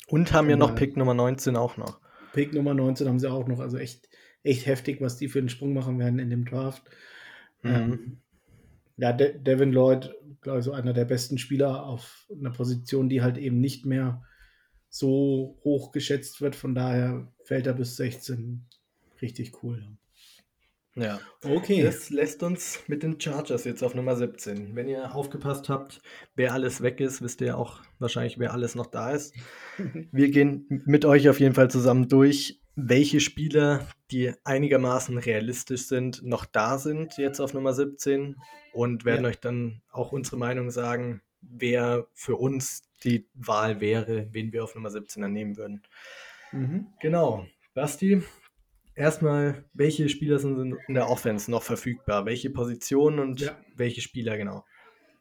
Und 0.06 0.32
haben 0.32 0.50
ja 0.50 0.56
noch 0.56 0.74
Pick 0.74 0.96
Nummer 0.96 1.14
19 1.14 1.56
auch 1.56 1.76
noch. 1.76 2.00
Pick 2.32 2.54
Nummer 2.54 2.74
19 2.74 3.08
haben 3.08 3.18
sie 3.18 3.30
auch 3.30 3.46
noch. 3.48 3.58
Also 3.58 3.76
echt 3.76 4.08
echt 4.42 4.66
heftig, 4.66 5.00
was 5.00 5.16
die 5.16 5.28
für 5.28 5.38
einen 5.38 5.48
Sprung 5.48 5.72
machen 5.72 5.98
werden 5.98 6.18
in 6.18 6.30
dem 6.30 6.44
Draft. 6.44 6.82
Mhm. 7.62 7.70
Ähm, 7.70 8.16
ja, 8.96 9.12
De 9.12 9.38
Devin 9.38 9.72
Lloyd, 9.72 10.14
glaube 10.40 10.58
ich, 10.58 10.64
so 10.64 10.72
einer 10.72 10.92
der 10.92 11.04
besten 11.04 11.38
Spieler 11.38 11.86
auf 11.86 12.26
einer 12.30 12.50
Position, 12.50 13.08
die 13.08 13.22
halt 13.22 13.38
eben 13.38 13.60
nicht 13.60 13.86
mehr 13.86 14.22
so 14.88 15.58
hoch 15.64 15.92
geschätzt 15.92 16.40
wird. 16.40 16.56
Von 16.56 16.74
daher 16.74 17.32
fällt 17.44 17.66
er 17.66 17.74
bis 17.74 17.96
16 17.96 18.66
richtig 19.22 19.62
cool. 19.62 19.96
Ja, 20.96 21.20
okay. 21.44 21.82
Das 21.82 22.10
lässt 22.10 22.42
uns 22.42 22.80
mit 22.88 23.02
den 23.02 23.20
Chargers 23.20 23.64
jetzt 23.64 23.82
auf 23.82 23.94
Nummer 23.94 24.16
17. 24.16 24.74
Wenn 24.74 24.88
ihr 24.88 25.14
aufgepasst 25.14 25.68
habt, 25.68 26.02
wer 26.34 26.52
alles 26.52 26.82
weg 26.82 27.00
ist, 27.00 27.22
wisst 27.22 27.40
ihr 27.40 27.56
auch 27.56 27.80
wahrscheinlich, 28.00 28.38
wer 28.38 28.52
alles 28.52 28.74
noch 28.74 28.86
da 28.86 29.12
ist. 29.12 29.34
Wir 30.12 30.30
gehen 30.30 30.66
mit 30.68 31.04
euch 31.04 31.28
auf 31.28 31.38
jeden 31.38 31.54
Fall 31.54 31.70
zusammen 31.70 32.08
durch, 32.08 32.59
welche 32.76 33.20
Spieler, 33.20 33.86
die 34.10 34.32
einigermaßen 34.44 35.18
realistisch 35.18 35.86
sind, 35.86 36.22
noch 36.22 36.44
da 36.44 36.78
sind 36.78 37.18
jetzt 37.18 37.40
auf 37.40 37.54
Nummer 37.54 37.72
17 37.72 38.36
und 38.72 39.04
werden 39.04 39.24
ja. 39.24 39.30
euch 39.30 39.40
dann 39.40 39.82
auch 39.90 40.12
unsere 40.12 40.36
Meinung 40.36 40.70
sagen, 40.70 41.22
wer 41.40 42.06
für 42.14 42.36
uns 42.36 42.82
die 43.04 43.26
Wahl 43.34 43.80
wäre, 43.80 44.28
wen 44.32 44.52
wir 44.52 44.64
auf 44.64 44.74
Nummer 44.74 44.90
17 44.90 45.22
dann 45.22 45.32
nehmen 45.32 45.56
würden. 45.56 45.82
Mhm. 46.52 46.86
Genau. 47.00 47.46
Basti, 47.74 48.22
erstmal, 48.94 49.64
welche 49.72 50.08
Spieler 50.08 50.38
sind 50.38 50.76
in 50.88 50.94
der 50.94 51.08
Offense 51.08 51.50
noch 51.50 51.62
verfügbar? 51.62 52.26
Welche 52.26 52.50
Positionen 52.50 53.18
und 53.18 53.40
ja. 53.40 53.56
welche 53.76 54.00
Spieler 54.00 54.36
genau? 54.36 54.64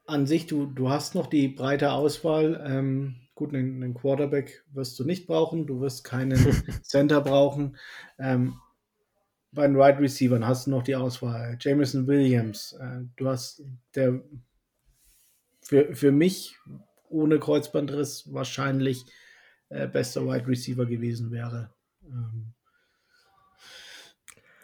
An 0.05 0.25
sich, 0.25 0.47
du, 0.47 0.65
du 0.65 0.89
hast 0.89 1.15
noch 1.15 1.27
die 1.27 1.47
breite 1.47 1.91
Auswahl. 1.91 2.63
Ähm, 2.67 3.15
Gut, 3.39 3.53
einen, 3.53 3.81
einen, 3.81 3.93
Quarterback 3.93 4.65
wirst 4.73 4.99
du 4.99 5.05
nicht 5.05 5.25
brauchen, 5.25 5.65
du 5.65 5.79
wirst 5.79 6.03
keinen 6.03 6.35
Center 6.83 7.21
brauchen. 7.21 7.77
Ähm, 8.17 8.59
bei 9.53 9.65
den 9.65 9.75
Wide 9.75 9.81
right 9.81 9.99
Receivers 10.01 10.43
hast 10.43 10.67
du 10.67 10.71
noch 10.71 10.83
die 10.83 10.97
Auswahl. 10.97 11.57
Jameson 11.57 12.05
Williams, 12.05 12.73
äh, 12.73 13.05
du 13.15 13.29
hast 13.29 13.63
der 13.95 14.21
für, 15.61 15.95
für 15.95 16.11
mich 16.11 16.57
ohne 17.07 17.39
Kreuzbandriss 17.39 18.33
wahrscheinlich 18.33 19.05
äh, 19.69 19.87
bester 19.87 20.27
Wide 20.27 20.45
Receiver 20.45 20.85
gewesen 20.85 21.31
wäre. 21.31 21.73
Ähm, 22.03 22.53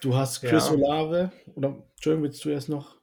du 0.01 0.17
hast 0.17 0.41
Chris 0.41 0.67
ja. 0.67 0.73
Olave, 0.73 1.31
oder 1.55 1.81
Entschuldigung, 1.93 2.23
willst 2.23 2.43
du 2.43 2.49
erst 2.49 2.67
noch? 2.67 2.97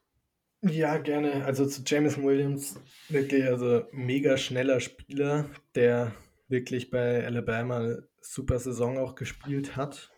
Ja, 0.62 0.96
gerne. 0.98 1.44
Also 1.44 1.66
zu 1.66 1.82
Jameson 1.84 2.24
Williams, 2.24 2.80
wirklich, 3.08 3.44
also 3.44 3.84
mega 3.90 4.36
schneller 4.36 4.78
Spieler, 4.80 5.50
der 5.74 6.12
wirklich 6.48 6.90
bei 6.90 7.24
Alabama 7.26 7.78
eine 7.78 8.08
super 8.20 8.58
Saison 8.58 8.98
auch 8.98 9.16
gespielt 9.16 9.76
hat. 9.76 10.10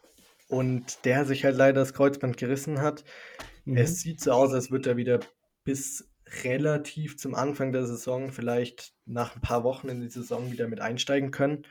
Und 0.48 1.04
der 1.06 1.24
sich 1.24 1.44
halt 1.44 1.56
leider 1.56 1.80
das 1.80 1.94
Kreuzband 1.94 2.36
gerissen 2.36 2.82
hat. 2.82 3.04
Mhm. 3.64 3.78
Es 3.78 4.00
sieht 4.00 4.20
so 4.20 4.32
aus, 4.32 4.52
als 4.52 4.70
würde 4.70 4.90
er 4.90 4.96
wieder 4.98 5.20
bis 5.64 6.10
relativ 6.42 7.16
zum 7.16 7.34
Anfang 7.34 7.72
der 7.72 7.86
Saison, 7.86 8.30
vielleicht 8.30 8.94
nach 9.06 9.34
ein 9.34 9.40
paar 9.40 9.64
Wochen 9.64 9.88
in 9.88 10.00
die 10.00 10.10
Saison 10.10 10.52
wieder 10.52 10.68
mit 10.68 10.80
einsteigen 10.80 11.30
können. 11.30 11.66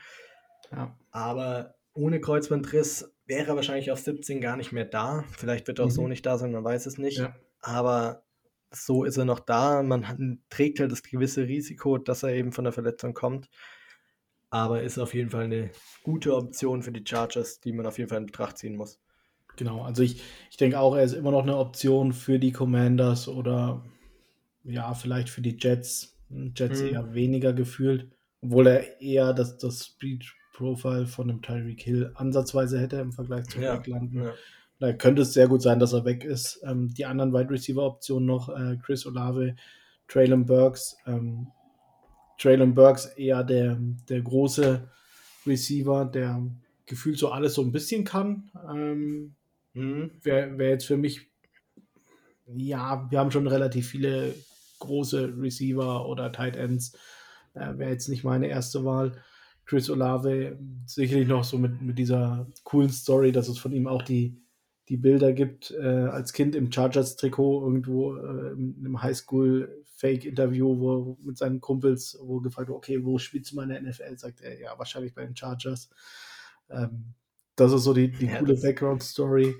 Ja. 0.72 0.96
Aber 1.12 1.76
ohne 1.92 2.20
Kreuzbandriss 2.20 3.14
wäre 3.26 3.50
er 3.50 3.56
wahrscheinlich 3.56 3.92
auf 3.92 4.00
17 4.00 4.40
gar 4.40 4.56
nicht 4.56 4.72
mehr 4.72 4.84
da. 4.84 5.24
Vielleicht 5.36 5.68
wird 5.68 5.78
er 5.78 5.84
auch 5.84 5.90
mhm. 5.90 5.94
so 5.94 6.08
nicht 6.08 6.26
da 6.26 6.38
sein, 6.38 6.50
man 6.50 6.64
weiß 6.64 6.86
es 6.86 6.98
nicht. 6.98 7.18
Ja. 7.18 7.36
Aber 7.60 8.24
so 8.74 9.04
ist 9.04 9.16
er 9.16 9.24
noch 9.24 9.40
da. 9.40 9.82
Man 9.82 10.42
trägt 10.50 10.80
halt 10.80 10.92
das 10.92 11.02
gewisse 11.02 11.46
Risiko, 11.46 11.98
dass 11.98 12.22
er 12.22 12.30
eben 12.30 12.52
von 12.52 12.64
der 12.64 12.72
Verletzung 12.72 13.14
kommt. 13.14 13.48
Aber 14.50 14.82
ist 14.82 14.98
auf 14.98 15.14
jeden 15.14 15.30
Fall 15.30 15.44
eine 15.44 15.70
gute 16.04 16.36
Option 16.36 16.82
für 16.82 16.92
die 16.92 17.04
Chargers, 17.04 17.60
die 17.60 17.72
man 17.72 17.86
auf 17.86 17.98
jeden 17.98 18.08
Fall 18.08 18.18
in 18.18 18.26
Betracht 18.26 18.58
ziehen 18.58 18.76
muss. 18.76 19.00
Genau, 19.56 19.82
also 19.82 20.02
ich, 20.02 20.22
ich 20.50 20.56
denke 20.56 20.78
auch, 20.78 20.96
er 20.96 21.04
ist 21.04 21.12
immer 21.12 21.30
noch 21.30 21.42
eine 21.42 21.56
Option 21.56 22.12
für 22.12 22.38
die 22.38 22.52
Commanders 22.52 23.28
oder 23.28 23.84
ja, 24.64 24.94
vielleicht 24.94 25.28
für 25.28 25.42
die 25.42 25.56
Jets. 25.58 26.16
Jets 26.30 26.80
hm. 26.80 26.88
eher 26.88 27.14
weniger 27.14 27.52
gefühlt, 27.52 28.10
obwohl 28.40 28.66
er 28.66 29.00
eher 29.00 29.32
das, 29.32 29.58
das 29.58 29.84
Speed-Profile 29.84 31.06
von 31.06 31.30
einem 31.30 31.42
Tyreek 31.42 31.80
Hill 31.82 32.12
ansatzweise 32.14 32.80
hätte 32.80 32.96
im 32.96 33.12
Vergleich 33.12 33.46
zu 33.46 33.60
ja, 33.60 33.80
Landen. 33.86 34.24
Ja. 34.24 34.34
Da 34.84 34.92
könnte 34.92 35.22
es 35.22 35.32
sehr 35.32 35.48
gut 35.48 35.62
sein, 35.62 35.78
dass 35.78 35.94
er 35.94 36.04
weg 36.04 36.24
ist. 36.24 36.60
Ähm, 36.62 36.92
die 36.92 37.06
anderen 37.06 37.32
Wide 37.32 37.48
Receiver-Optionen 37.48 38.26
noch, 38.26 38.50
äh, 38.50 38.76
Chris 38.84 39.06
Olave, 39.06 39.56
Traylon 40.08 40.44
Burks. 40.44 40.98
Ähm, 41.06 41.46
Traylon 42.36 42.74
Burks 42.74 43.06
eher 43.06 43.44
der, 43.44 43.78
der 44.10 44.20
große 44.20 44.86
Receiver, 45.46 46.04
der 46.04 46.46
gefühlt 46.84 47.18
so 47.18 47.30
alles 47.30 47.54
so 47.54 47.62
ein 47.62 47.72
bisschen 47.72 48.04
kann. 48.04 48.50
Ähm, 48.70 49.34
mhm. 49.72 50.10
Wäre 50.22 50.58
wär 50.58 50.68
jetzt 50.68 50.84
für 50.84 50.98
mich, 50.98 51.30
ja, 52.54 53.10
wir 53.10 53.18
haben 53.18 53.30
schon 53.30 53.46
relativ 53.46 53.88
viele 53.88 54.34
große 54.80 55.32
Receiver 55.38 56.06
oder 56.06 56.30
Tight 56.30 56.56
Ends. 56.56 56.92
Äh, 57.54 57.78
Wäre 57.78 57.90
jetzt 57.90 58.10
nicht 58.10 58.22
meine 58.22 58.48
erste 58.48 58.84
Wahl. 58.84 59.12
Chris 59.64 59.88
Olave 59.88 60.58
sicherlich 60.84 61.26
noch 61.26 61.42
so 61.42 61.56
mit, 61.56 61.80
mit 61.80 61.98
dieser 61.98 62.46
coolen 62.64 62.90
Story, 62.90 63.32
dass 63.32 63.48
es 63.48 63.56
von 63.56 63.72
ihm 63.72 63.86
auch 63.86 64.02
die 64.02 64.43
die 64.88 64.96
Bilder 64.96 65.32
gibt, 65.32 65.70
äh, 65.70 65.82
als 65.82 66.32
Kind 66.32 66.54
im 66.54 66.70
Chargers-Trikot 66.70 67.62
irgendwo 67.64 68.16
äh, 68.16 68.52
im 68.52 69.02
Highschool-Fake-Interview, 69.02 70.78
wo 70.78 71.18
mit 71.22 71.38
seinen 71.38 71.60
Kumpels, 71.60 72.18
wo 72.20 72.40
gefragt 72.40 72.68
wird, 72.68 72.76
okay, 72.76 73.04
wo 73.04 73.18
spielst 73.18 73.52
du 73.52 73.56
mal 73.56 73.62
in 73.62 73.70
der 73.70 73.82
NFL? 73.82 74.18
Sagt 74.18 74.42
er, 74.42 74.60
ja, 74.60 74.78
wahrscheinlich 74.78 75.14
bei 75.14 75.24
den 75.24 75.36
Chargers. 75.36 75.88
Ähm, 76.68 77.14
das 77.56 77.72
ist 77.72 77.84
so 77.84 77.94
die, 77.94 78.10
die 78.10 78.26
ja, 78.26 78.38
coole 78.38 78.56
Background-Story. 78.60 79.54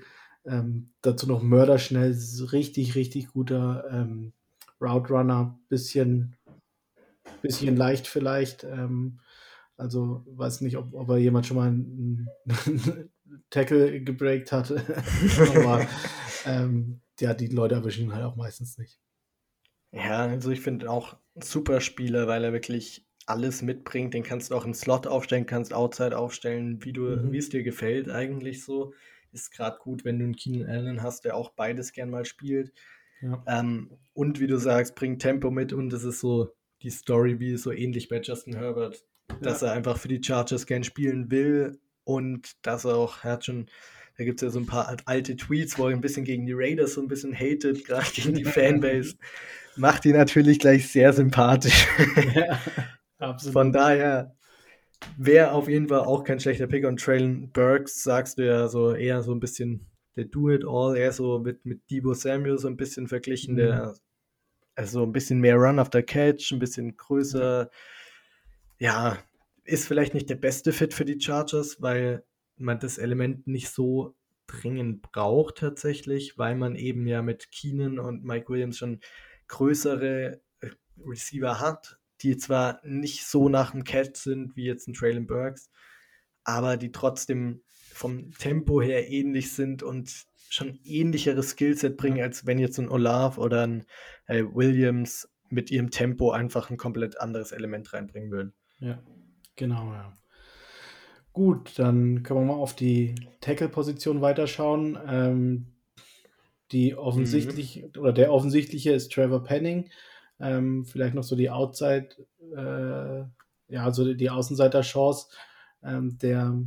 Ähm, 0.45 0.91
dazu 1.01 1.27
noch 1.27 1.41
Mörderschnell, 1.41 2.15
richtig, 2.51 2.93
richtig 2.95 3.29
guter 3.29 3.85
ähm, 3.91 4.33
Route 4.79 5.09
Runner, 5.11 5.59
bisschen, 5.69 6.35
bisschen 7.41 7.75
leicht 7.75 8.07
vielleicht. 8.07 8.63
Ähm, 8.63 9.19
also 9.75 10.23
weiß 10.27 10.61
nicht, 10.61 10.77
ob, 10.77 10.93
ob 10.93 11.09
er 11.09 11.17
jemand 11.17 11.47
schon 11.47 11.57
mal 11.57 11.67
einen, 11.67 12.29
einen 12.67 13.09
Tackle 13.49 14.01
gebreakt 14.01 14.51
hat. 14.51 14.71
Aber 15.55 15.87
ähm, 16.45 17.01
ja, 17.19 17.33
die 17.33 17.47
Leute 17.47 17.75
erwischen 17.75 18.05
ihn 18.05 18.13
halt 18.13 18.25
auch 18.25 18.35
meistens 18.35 18.77
nicht. 18.77 18.99
Ja, 19.91 20.25
also 20.25 20.51
ich 20.51 20.61
finde 20.61 20.89
auch 20.89 21.17
ein 21.35 21.41
super 21.41 21.79
Spieler, 21.81 22.27
weil 22.27 22.43
er 22.43 22.53
wirklich 22.53 23.05
alles 23.25 23.61
mitbringt. 23.61 24.13
Den 24.13 24.23
kannst 24.23 24.51
du 24.51 24.55
auch 24.55 24.65
im 24.65 24.73
Slot 24.73 25.07
aufstellen, 25.07 25.45
kannst 25.45 25.73
Outside 25.73 26.17
aufstellen, 26.17 26.83
wie 26.83 26.93
du, 26.93 27.03
mhm. 27.03 27.31
wie 27.31 27.37
es 27.37 27.49
dir 27.49 27.63
gefällt 27.63 28.09
eigentlich 28.09 28.63
so. 28.63 28.93
Ist 29.31 29.51
gerade 29.51 29.77
gut, 29.79 30.05
wenn 30.05 30.19
du 30.19 30.25
einen 30.25 30.35
Keenan 30.35 30.69
Allen 30.69 31.03
hast, 31.03 31.25
der 31.25 31.35
auch 31.35 31.51
beides 31.51 31.91
gern 31.91 32.09
mal 32.09 32.25
spielt. 32.25 32.73
Ja. 33.21 33.43
Ähm, 33.47 33.97
und 34.13 34.39
wie 34.39 34.47
du 34.47 34.57
sagst, 34.57 34.95
bringt 34.95 35.21
Tempo 35.21 35.49
mit 35.49 35.73
und 35.73 35.91
es 35.93 36.03
ist 36.03 36.19
so 36.19 36.53
die 36.81 36.89
Story 36.89 37.39
wie 37.39 37.57
so 37.57 37.71
ähnlich 37.71 38.09
bei 38.09 38.21
Justin 38.21 38.55
Herbert, 38.55 39.03
ja. 39.29 39.37
dass 39.37 39.61
er 39.61 39.71
einfach 39.71 39.97
für 39.97 40.07
die 40.07 40.21
Chargers 40.23 40.65
gern 40.65 40.83
spielen 40.83 41.31
will 41.31 41.79
und 42.05 42.53
dass 42.61 42.85
er 42.85 42.95
auch, 42.95 43.23
er 43.23 43.33
hat 43.33 43.45
schon, 43.45 43.67
da 44.17 44.23
gibt 44.23 44.41
es 44.41 44.45
ja 44.45 44.49
so 44.49 44.59
ein 44.59 44.65
paar 44.65 44.95
alte 45.05 45.35
Tweets, 45.35 45.77
wo 45.77 45.89
er 45.89 45.93
ein 45.93 46.01
bisschen 46.01 46.23
gegen 46.23 46.45
die 46.45 46.53
Raiders 46.53 46.93
so 46.93 47.01
ein 47.01 47.09
bisschen 47.09 47.35
hatet, 47.35 47.85
gerade 47.85 48.07
gegen 48.13 48.33
die 48.33 48.45
Fanbase. 48.45 49.15
Macht 49.75 50.05
ihn 50.05 50.15
natürlich 50.15 50.59
gleich 50.59 50.89
sehr 50.89 51.11
sympathisch. 51.11 51.85
Ja, 52.33 52.61
absolut. 53.17 53.53
Von 53.53 53.73
daher 53.73 54.35
wäre 55.17 55.51
auf 55.51 55.67
jeden 55.67 55.89
Fall 55.89 56.01
auch 56.01 56.23
kein 56.23 56.39
schlechter 56.39 56.67
Pick. 56.67 56.85
Und 56.85 57.01
Traylon 57.01 57.51
Burks 57.51 58.03
sagst 58.03 58.37
du 58.37 58.45
ja 58.45 58.69
so 58.69 58.93
eher 58.93 59.21
so 59.21 59.33
ein 59.33 59.41
bisschen 59.41 59.87
der 60.15 60.25
Do-It-All, 60.25 60.95
eher 60.95 61.11
so 61.11 61.39
mit, 61.39 61.65
mit 61.65 61.81
Debo 61.91 62.13
Samuel 62.13 62.57
so 62.57 62.69
ein 62.69 62.77
bisschen 62.77 63.07
verglichen, 63.07 63.55
mhm. 63.55 63.57
der 63.57 63.95
also 64.75 65.03
ein 65.03 65.11
bisschen 65.11 65.39
mehr 65.39 65.55
Run 65.55 65.79
after 65.79 66.03
Catch, 66.03 66.51
ein 66.51 66.59
bisschen 66.59 66.95
größer. 66.95 67.69
Ja, 68.77 69.17
ist 69.65 69.87
vielleicht 69.87 70.13
nicht 70.13 70.29
der 70.29 70.35
beste 70.35 70.71
Fit 70.71 70.93
für 70.93 71.05
die 71.05 71.19
Chargers, 71.19 71.81
weil 71.81 72.23
man 72.57 72.79
das 72.79 72.97
Element 72.97 73.47
nicht 73.47 73.69
so 73.69 74.15
dringend 74.47 75.01
braucht 75.01 75.57
tatsächlich, 75.57 76.37
weil 76.37 76.55
man 76.55 76.75
eben 76.75 77.07
ja 77.07 77.21
mit 77.21 77.51
Keenan 77.51 77.99
und 77.99 78.23
Mike 78.23 78.49
Williams 78.49 78.77
schon 78.77 78.99
größere 79.47 80.41
Receiver 81.03 81.59
hat, 81.59 81.99
die 82.21 82.37
zwar 82.37 82.79
nicht 82.85 83.25
so 83.25 83.49
nach 83.49 83.71
dem 83.71 83.83
Catch 83.83 84.17
sind 84.17 84.55
wie 84.55 84.65
jetzt 84.65 84.87
ein 84.87 84.93
Traylon 84.93 85.27
Burks, 85.27 85.69
aber 86.43 86.77
die 86.77 86.91
trotzdem 86.91 87.61
vom 87.91 88.31
Tempo 88.31 88.81
her 88.81 89.09
ähnlich 89.09 89.51
sind 89.51 89.81
und 89.81 90.25
schon 90.49 90.79
ähnlicheres 90.83 91.51
Skillset 91.51 91.97
bringen, 91.97 92.21
als 92.21 92.45
wenn 92.45 92.59
jetzt 92.59 92.77
ein 92.77 92.89
Olaf 92.89 93.37
oder 93.37 93.65
ein 93.65 93.85
äh, 94.27 94.43
Williams 94.43 95.27
mit 95.49 95.71
ihrem 95.71 95.89
Tempo 95.89 96.31
einfach 96.31 96.69
ein 96.69 96.77
komplett 96.77 97.19
anderes 97.19 97.51
Element 97.51 97.93
reinbringen 97.93 98.31
würden. 98.31 98.53
Ja, 98.79 99.01
genau, 99.55 99.93
ja. 99.93 100.13
Gut, 101.33 101.77
dann 101.77 102.23
können 102.23 102.41
wir 102.41 102.53
mal 102.53 102.61
auf 102.61 102.75
die 102.75 103.15
Tackle-Position 103.41 104.21
weiterschauen. 104.21 104.97
Ähm, 105.07 105.75
die 106.71 106.95
offensichtlich 106.95 107.83
mhm. 107.83 108.01
oder 108.01 108.13
der 108.13 108.31
offensichtliche 108.31 108.91
ist 108.91 109.11
Trevor 109.11 109.43
Penning. 109.43 109.89
Ähm, 110.39 110.85
vielleicht 110.85 111.15
noch 111.15 111.23
so 111.23 111.35
die 111.35 111.49
Outside, 111.49 112.09
äh, 112.55 113.23
ja, 113.73 113.83
also 113.83 114.13
die 114.13 114.29
Außenseiter-Chance, 114.29 115.27
ähm, 115.83 116.17
der 116.17 116.61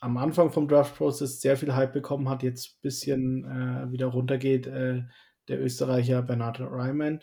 am 0.00 0.16
Anfang 0.16 0.50
vom 0.50 0.68
Draft-Prozess 0.68 1.40
sehr 1.40 1.56
viel 1.56 1.74
Hype 1.74 1.92
bekommen 1.92 2.28
hat, 2.28 2.42
jetzt 2.42 2.76
ein 2.76 2.80
bisschen 2.82 3.44
äh, 3.44 3.92
wieder 3.92 4.06
runtergeht, 4.06 4.66
äh, 4.66 5.02
der 5.48 5.62
Österreicher 5.62 6.22
Bernhard 6.22 6.60
Reimann. 6.60 7.20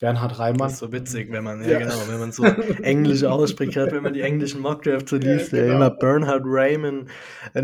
Bernhard 0.00 0.38
Reimann. 0.38 0.58
Das 0.58 0.72
ist 0.72 0.78
so 0.78 0.92
witzig, 0.92 1.30
wenn 1.30 1.44
man, 1.44 1.62
ja, 1.62 1.72
ja. 1.72 1.78
genau, 1.80 2.08
wenn 2.08 2.18
man 2.18 2.32
so 2.32 2.42
Englisch 2.82 3.22
ausspricht, 3.22 3.74
gerade 3.74 3.92
wenn 3.92 4.02
man 4.02 4.14
die 4.14 4.22
englischen 4.22 4.62
Mockdrafts 4.62 5.10
so 5.10 5.16
liest, 5.16 5.52
ja, 5.52 5.62
genau. 5.62 5.76
immer 5.76 5.90
Bernhard 5.90 6.42
Raymond. 6.44 7.10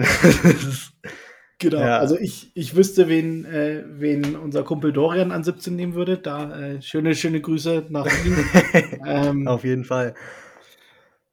genau, 1.58 1.80
ja. 1.80 1.98
also 1.98 2.18
ich, 2.18 2.52
ich 2.54 2.76
wüsste, 2.76 3.08
wen, 3.08 3.46
äh, 3.46 3.84
wen 3.88 4.36
unser 4.36 4.64
Kumpel 4.64 4.92
Dorian 4.92 5.32
an 5.32 5.44
17 5.44 5.74
nehmen 5.74 5.94
würde. 5.94 6.18
Da 6.18 6.60
äh, 6.60 6.82
schöne, 6.82 7.14
schöne 7.14 7.40
Grüße 7.40 7.86
nach 7.88 8.06
ihm. 8.24 8.36
ähm, 9.06 9.48
Auf 9.48 9.64
jeden 9.64 9.84
Fall. 9.84 10.14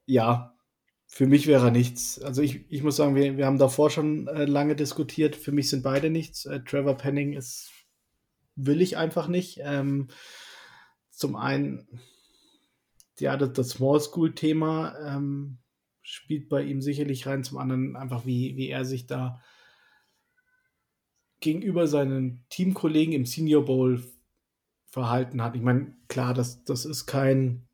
Ja, 0.06 0.56
für 1.08 1.28
mich 1.28 1.48
wäre 1.48 1.66
er 1.66 1.72
nichts. 1.72 2.22
Also 2.22 2.42
ich, 2.42 2.66
ich 2.70 2.82
muss 2.82 2.96
sagen, 2.96 3.16
wir, 3.16 3.36
wir 3.36 3.46
haben 3.46 3.60
davor 3.60 3.90
schon 3.90 4.28
äh, 4.30 4.46
lange 4.46 4.78
diskutiert. 4.78 5.36
Für 5.36 5.52
mich 5.52 5.70
sind 5.70 5.84
beide 5.84 6.10
nichts. 6.10 6.46
Äh, 6.46 6.62
Trevor 6.62 6.96
Penning 6.96 7.34
ist, 7.34 7.72
will 8.56 8.82
ich 8.82 8.96
einfach 8.96 9.28
nicht. 9.28 9.60
Ähm, 9.62 10.08
zum 11.14 11.36
einen, 11.36 11.88
ja, 13.20 13.38
das, 13.38 13.54
das 13.54 13.70
Small 13.70 14.00
School-Thema 14.00 14.96
ähm, 15.06 15.60
spielt 16.02 16.50
bei 16.50 16.64
ihm 16.64 16.82
sicherlich 16.82 17.28
rein. 17.28 17.44
Zum 17.44 17.60
anderen 17.60 17.96
einfach, 17.96 18.26
wie, 18.26 18.58
wie 18.58 18.70
er 18.70 18.84
sich 18.84 19.06
da 19.06 19.42
gegenüber 21.40 21.88
seinen 21.88 22.46
Teamkollegen 22.50 23.14
im 23.14 23.26
Senior 23.26 23.66
Bowl 23.66 24.04
verhalten 24.86 25.42
hat. 25.44 25.56
Ich 25.56 25.62
meine, 25.62 25.96
klar, 26.08 26.34
das, 26.34 26.64
das 26.64 26.86
ist 26.86 27.06
kein, 27.06 27.68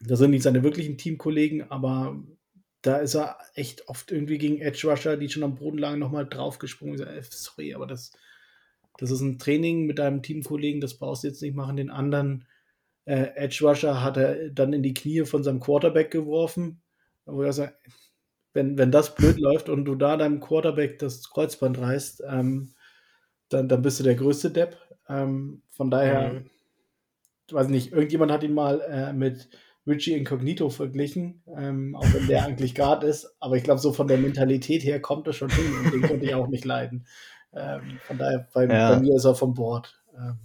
das 0.00 0.18
sind 0.18 0.30
nicht 0.30 0.42
seine 0.42 0.62
wirklichen 0.62 0.98
Teamkollegen, 0.98 1.70
aber 1.70 2.22
da 2.82 2.96
ist 2.96 3.14
er 3.14 3.38
echt 3.54 3.88
oft 3.88 4.10
irgendwie 4.10 4.38
gegen 4.38 4.60
Edge 4.60 4.88
Rusher, 4.88 5.16
die 5.16 5.28
schon 5.28 5.42
am 5.42 5.56
Boden 5.56 5.78
lagen, 5.78 5.98
nochmal 5.98 6.26
draufgesprungen. 6.26 6.94
Ich 6.94 7.00
sage, 7.00 7.16
äh, 7.16 7.22
sorry, 7.22 7.74
aber 7.74 7.86
das, 7.86 8.12
das 8.98 9.10
ist 9.10 9.20
ein 9.20 9.38
Training 9.38 9.86
mit 9.86 9.98
deinem 9.98 10.22
Teamkollegen, 10.22 10.80
das 10.80 10.98
brauchst 10.98 11.22
du 11.22 11.28
jetzt 11.28 11.42
nicht 11.42 11.54
machen. 11.54 11.76
Den 11.76 11.90
anderen 11.90 12.46
äh, 13.10 13.34
Edge 13.34 13.66
Rusher 13.66 14.04
hat 14.04 14.16
er 14.16 14.50
dann 14.50 14.72
in 14.72 14.84
die 14.84 14.94
Knie 14.94 15.24
von 15.24 15.42
seinem 15.42 15.58
Quarterback 15.58 16.12
geworfen. 16.12 16.80
Wo 17.26 17.42
er 17.42 17.52
sagt, 17.52 17.74
wenn, 18.52 18.78
wenn 18.78 18.92
das 18.92 19.16
blöd 19.16 19.38
läuft 19.38 19.68
und 19.68 19.84
du 19.84 19.96
da 19.96 20.16
deinem 20.16 20.38
Quarterback 20.38 21.00
das 21.00 21.28
Kreuzband 21.28 21.78
reißt, 21.78 22.22
ähm, 22.28 22.74
dann, 23.48 23.68
dann 23.68 23.82
bist 23.82 23.98
du 23.98 24.04
der 24.04 24.14
größte 24.14 24.50
Depp. 24.52 24.76
Ähm, 25.08 25.62
von 25.70 25.90
daher, 25.90 26.34
mhm. 26.34 26.50
weiß 27.50 27.66
nicht, 27.68 27.92
irgendjemand 27.92 28.30
hat 28.30 28.44
ihn 28.44 28.54
mal 28.54 28.80
äh, 28.80 29.12
mit 29.12 29.48
Richie 29.88 30.14
Incognito 30.14 30.70
verglichen, 30.70 31.42
ähm, 31.56 31.96
auch 31.96 32.14
wenn 32.14 32.28
der 32.28 32.44
eigentlich 32.46 32.76
Guard 32.76 33.02
ist. 33.02 33.34
Aber 33.40 33.56
ich 33.56 33.64
glaube, 33.64 33.80
so 33.80 33.92
von 33.92 34.06
der 34.06 34.18
Mentalität 34.18 34.84
her 34.84 35.02
kommt 35.02 35.26
er 35.26 35.32
schon 35.32 35.50
hin 35.50 35.72
und 35.84 35.92
den 35.92 36.02
konnte 36.02 36.26
ich 36.26 36.34
auch 36.34 36.46
nicht 36.46 36.64
leiden. 36.64 37.06
Ähm, 37.52 37.98
von 38.04 38.18
daher, 38.18 38.48
bei, 38.54 38.66
ja. 38.66 38.94
bei, 38.94 39.00
mir 39.00 39.16
ist 39.16 39.24
er 39.24 39.34
vom 39.34 39.54
Bord. 39.54 40.00
Ähm, 40.16 40.38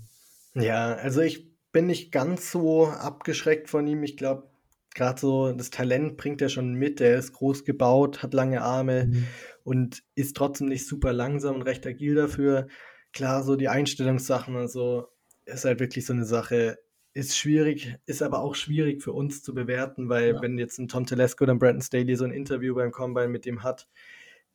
ja, 0.63 0.95
also 0.95 1.21
ich 1.21 1.54
bin 1.75 1.87
nicht 1.87 2.13
ganz 2.13 2.53
so 2.53 2.87
abgeschreckt 2.87 3.69
von 3.69 3.85
ihm. 3.85 4.01
Ich 4.03 4.15
glaube, 4.15 4.47
gerade 4.93 5.19
so 5.19 5.51
das 5.51 5.71
Talent 5.71 6.15
bringt 6.15 6.41
er 6.41 6.47
schon 6.47 6.75
mit. 6.75 7.01
Er 7.01 7.19
ist 7.19 7.33
groß 7.33 7.65
gebaut, 7.65 8.23
hat 8.23 8.33
lange 8.33 8.61
Arme 8.61 9.07
mhm. 9.07 9.27
und 9.65 10.01
ist 10.15 10.37
trotzdem 10.37 10.69
nicht 10.69 10.87
super 10.87 11.11
langsam 11.11 11.55
und 11.55 11.63
recht 11.63 11.85
agil 11.85 12.15
dafür. 12.15 12.67
Klar, 13.11 13.43
so 13.43 13.57
die 13.57 13.67
Einstellungssachen 13.67 14.55
und 14.55 14.71
so 14.71 15.09
ist 15.43 15.65
halt 15.65 15.81
wirklich 15.81 16.05
so 16.05 16.13
eine 16.13 16.23
Sache 16.23 16.79
ist 17.13 17.37
schwierig, 17.37 17.97
ist 18.05 18.21
aber 18.21 18.39
auch 18.39 18.55
schwierig 18.55 19.03
für 19.03 19.11
uns 19.11 19.43
zu 19.43 19.53
bewerten, 19.53 20.07
weil 20.07 20.35
ja. 20.35 20.41
wenn 20.41 20.57
jetzt 20.57 20.79
ein 20.79 20.87
Tom 20.87 21.05
Telesco 21.05 21.43
oder 21.43 21.55
ein 21.55 21.59
Brandon 21.59 21.81
Staley 21.81 22.15
so 22.15 22.23
ein 22.23 22.31
Interview 22.31 22.73
beim 22.73 22.93
Combine 22.93 23.27
mit 23.27 23.45
dem 23.45 23.63
hat, 23.63 23.89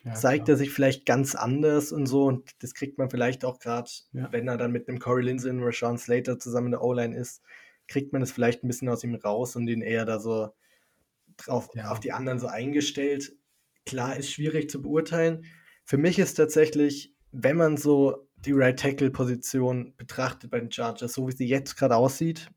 ja, 0.04 0.14
zeigt 0.14 0.46
klar. 0.46 0.54
er 0.54 0.58
sich 0.58 0.70
vielleicht 0.70 1.06
ganz 1.06 1.34
anders 1.34 1.92
und 1.92 2.06
so 2.06 2.26
und 2.26 2.50
das 2.62 2.74
kriegt 2.74 2.98
man 2.98 3.10
vielleicht 3.10 3.44
auch 3.44 3.58
gerade, 3.58 3.90
ja. 4.12 4.32
wenn 4.32 4.48
er 4.48 4.56
dann 4.56 4.72
mit 4.72 4.88
einem 4.88 4.98
Corey 4.98 5.24
Lindsay 5.24 5.50
und 5.50 5.62
Rashawn 5.62 5.98
Slater 5.98 6.38
zusammen 6.38 6.68
in 6.68 6.72
der 6.72 6.82
O-Line 6.82 7.16
ist, 7.16 7.42
kriegt 7.88 8.12
man 8.12 8.20
das 8.20 8.32
vielleicht 8.32 8.62
ein 8.62 8.68
bisschen 8.68 8.88
aus 8.88 9.04
ihm 9.04 9.14
raus 9.14 9.56
und 9.56 9.68
ihn 9.68 9.82
eher 9.82 10.04
da 10.04 10.20
so 10.20 10.50
drauf, 11.36 11.68
auf 11.84 12.00
die 12.00 12.12
anderen 12.12 12.38
so 12.38 12.46
eingestellt. 12.46 13.32
Klar, 13.84 14.16
ist 14.16 14.30
schwierig 14.30 14.70
zu 14.70 14.80
beurteilen. 14.82 15.44
Für 15.84 15.98
mich 15.98 16.18
ist 16.18 16.34
tatsächlich, 16.34 17.14
wenn 17.32 17.56
man 17.56 17.76
so 17.76 18.28
die 18.36 18.52
Right 18.52 18.78
Tackle 18.78 19.10
Position 19.10 19.94
betrachtet 19.96 20.50
bei 20.50 20.60
den 20.60 20.70
Chargers, 20.70 21.12
so 21.12 21.26
wie 21.28 21.32
sie 21.32 21.46
jetzt 21.46 21.76
gerade 21.76 21.96
aussieht, 21.96 22.50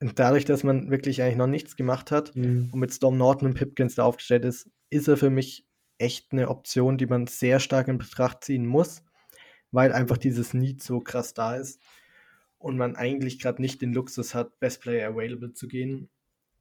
und 0.00 0.18
dadurch, 0.18 0.46
dass 0.46 0.64
man 0.64 0.90
wirklich 0.90 1.22
eigentlich 1.22 1.36
noch 1.36 1.46
nichts 1.46 1.76
gemacht 1.76 2.10
hat 2.10 2.34
mhm. 2.34 2.70
und 2.72 2.80
mit 2.80 2.92
Storm 2.92 3.18
Norton 3.18 3.48
und 3.48 3.54
Pipkins 3.54 3.96
da 3.96 4.04
aufgestellt 4.04 4.46
ist, 4.46 4.70
ist 4.88 5.08
er 5.08 5.18
für 5.18 5.30
mich 5.30 5.66
echt 6.00 6.32
eine 6.32 6.48
Option, 6.48 6.98
die 6.98 7.06
man 7.06 7.26
sehr 7.26 7.60
stark 7.60 7.88
in 7.88 7.98
Betracht 7.98 8.44
ziehen 8.44 8.66
muss, 8.66 9.02
weil 9.70 9.92
einfach 9.92 10.18
dieses 10.18 10.54
Need 10.54 10.82
so 10.82 11.00
krass 11.00 11.34
da 11.34 11.56
ist 11.56 11.80
und 12.58 12.76
man 12.76 12.96
eigentlich 12.96 13.38
gerade 13.38 13.62
nicht 13.62 13.82
den 13.82 13.92
Luxus 13.92 14.34
hat, 14.34 14.60
Best 14.60 14.82
Player 14.82 15.10
Available 15.10 15.52
zu 15.52 15.68
gehen. 15.68 16.08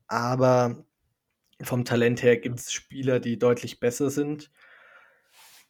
Aber 0.08 0.86
vom 1.62 1.86
Talent 1.86 2.24
her 2.24 2.38
gibt 2.38 2.60
es 2.60 2.72
Spieler, 2.72 3.20
die 3.20 3.38
deutlich 3.38 3.80
besser 3.80 4.10
sind. 4.10 4.52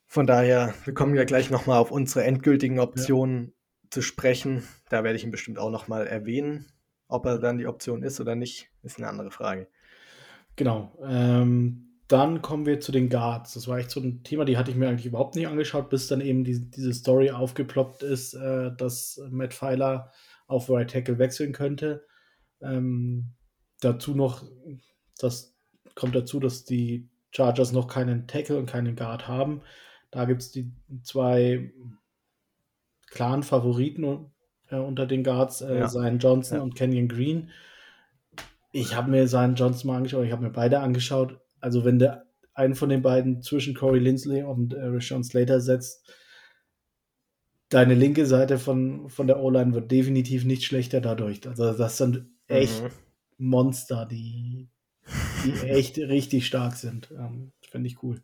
Von 0.06 0.28
daher, 0.28 0.74
wir 0.86 0.94
kommen 0.94 1.16
ja 1.16 1.24
gleich 1.24 1.50
nochmal 1.50 1.80
auf 1.80 1.92
unsere 1.92 2.24
endgültigen 2.24 2.80
Optionen 2.80 3.46
ja. 3.46 3.90
zu 3.92 4.02
sprechen. 4.02 4.64
Da 4.90 5.04
werde 5.04 5.18
ich 5.18 5.24
ihn 5.24 5.32
bestimmt 5.32 5.60
auch 5.60 5.72
nochmal 5.72 6.08
erwähnen. 6.08 6.66
Ob 7.08 7.26
er 7.26 7.40
dann 7.40 7.58
die 7.58 7.68
Option 7.68 8.04
ist 8.04 8.20
oder 8.20 8.36
nicht, 8.36 8.70
ist 8.84 8.98
eine 8.98 9.08
andere 9.08 9.32
Frage. 9.32 9.68
Genau. 10.56 10.96
Ähm, 11.04 11.89
dann 12.10 12.42
kommen 12.42 12.66
wir 12.66 12.80
zu 12.80 12.92
den 12.92 13.08
Guards. 13.08 13.54
Das 13.54 13.68
war 13.68 13.78
echt 13.78 13.92
so 13.92 14.00
ein 14.00 14.24
Thema, 14.24 14.44
die 14.44 14.58
hatte 14.58 14.72
ich 14.72 14.78
mir 14.78 14.90
eigentlich 14.90 15.06
überhaupt 15.06 15.36
nicht 15.36 15.48
angeschaut, 15.48 15.92
bis 15.92 16.08
dann 16.08 16.22
eben 16.22 16.44
die, 16.44 16.70
diese 16.72 16.92
Story 16.92 17.30
aufgeploppt 17.30 18.02
ist, 18.02 18.34
äh, 18.34 18.72
dass 18.76 19.22
Matt 19.30 19.54
Pfeiler 19.54 20.12
auf 20.48 20.70
Right 20.72 20.90
Tackle 20.90 21.20
wechseln 21.20 21.54
könnte. 21.54 22.04
Ähm, 22.62 23.36
dazu 23.80 24.16
noch, 24.16 24.44
das 25.20 25.56
kommt 25.94 26.16
dazu, 26.16 26.40
dass 26.40 26.66
die 26.66 27.08
Chargers 27.30 27.74
noch 27.74 27.88
keinen 27.88 28.26
Tackle 28.26 28.58
und 28.58 28.66
keinen 28.66 28.96
Guard 28.96 29.28
haben. 29.28 29.62
Da 30.10 30.26
gibt 30.26 30.42
es 30.42 30.52
die 30.52 30.72
zwei 31.04 31.72
klaren 33.12 33.44
Favoriten 33.44 34.32
äh, 34.70 34.78
unter 34.78 35.06
den 35.06 35.24
Guards, 35.24 35.62
äh, 35.62 35.78
ja. 35.78 35.88
Zion 35.88 36.18
Johnson 36.18 36.58
ja. 36.58 36.64
und 36.64 36.74
Kenyon 36.74 37.08
Green. 37.08 37.52
Ich 38.72 38.96
habe 38.96 39.12
mir 39.12 39.28
Zion 39.28 39.54
Johnson 39.54 39.92
mal 39.92 39.98
angeschaut, 39.98 40.26
ich 40.26 40.32
habe 40.32 40.44
mir 40.44 40.52
beide 40.52 40.80
angeschaut 40.80 41.40
also 41.62 41.86
wenn 41.86 42.00
der 42.00 42.26
einen 42.54 42.76
von 42.76 42.90
den 42.90 43.02
beiden 43.02 43.42
zwischen 43.42 43.74
Corey 43.74 44.00
Lindsley 44.00 44.44
und 44.44 44.74
äh, 44.74 44.86
Rashawn 44.86 45.24
Slater 45.24 45.62
setzt, 45.62 46.12
deine 47.70 47.94
linke 47.94 48.26
Seite 48.26 48.58
von, 48.58 49.10
von 49.10 49.28
der 49.28 49.40
O-Line 49.40 49.74
wird 49.74 49.92
definitiv 49.92 50.44
nicht 50.44 50.64
schlechter 50.64 51.02
dadurch. 51.02 51.48
Also 51.48 51.72
das 51.74 51.98
sind 51.98 52.26
echt 52.48 52.84
mhm. 52.84 52.90
Monster, 53.38 54.06
die, 54.06 54.70
die 55.46 55.68
echt 55.68 55.98
richtig 55.98 56.48
stark 56.48 56.76
sind. 56.76 57.12
Ähm, 57.12 57.52
Finde 57.62 57.88
ich 57.88 58.04
cool. 58.04 58.22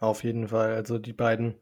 Auf 0.00 0.24
jeden 0.24 0.48
Fall. 0.48 0.74
Also 0.74 0.98
die 0.98 1.12
beiden 1.12 1.54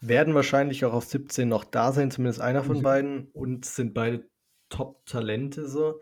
werden 0.00 0.34
wahrscheinlich 0.34 0.84
auch 0.84 0.92
auf 0.92 1.04
17 1.04 1.48
noch 1.48 1.64
da 1.64 1.92
sein, 1.92 2.10
zumindest 2.10 2.40
einer 2.40 2.62
von 2.62 2.78
mhm. 2.78 2.82
beiden, 2.82 3.28
und 3.32 3.64
sind 3.64 3.94
beide 3.94 4.28
Top-Talente 4.68 5.68
so. 5.68 6.00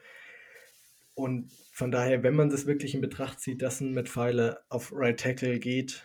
Und 1.15 1.53
von 1.73 1.91
daher, 1.91 2.23
wenn 2.23 2.35
man 2.35 2.51
das 2.51 2.67
wirklich 2.67 2.95
in 2.95 3.01
Betracht 3.01 3.41
zieht, 3.41 3.62
dass 3.62 3.81
ein 3.81 3.95
Matt 3.95 4.09
Pfeile 4.09 4.61
auf 4.69 4.93
Right 4.93 5.19
Tackle 5.19 5.59
geht, 5.61 6.05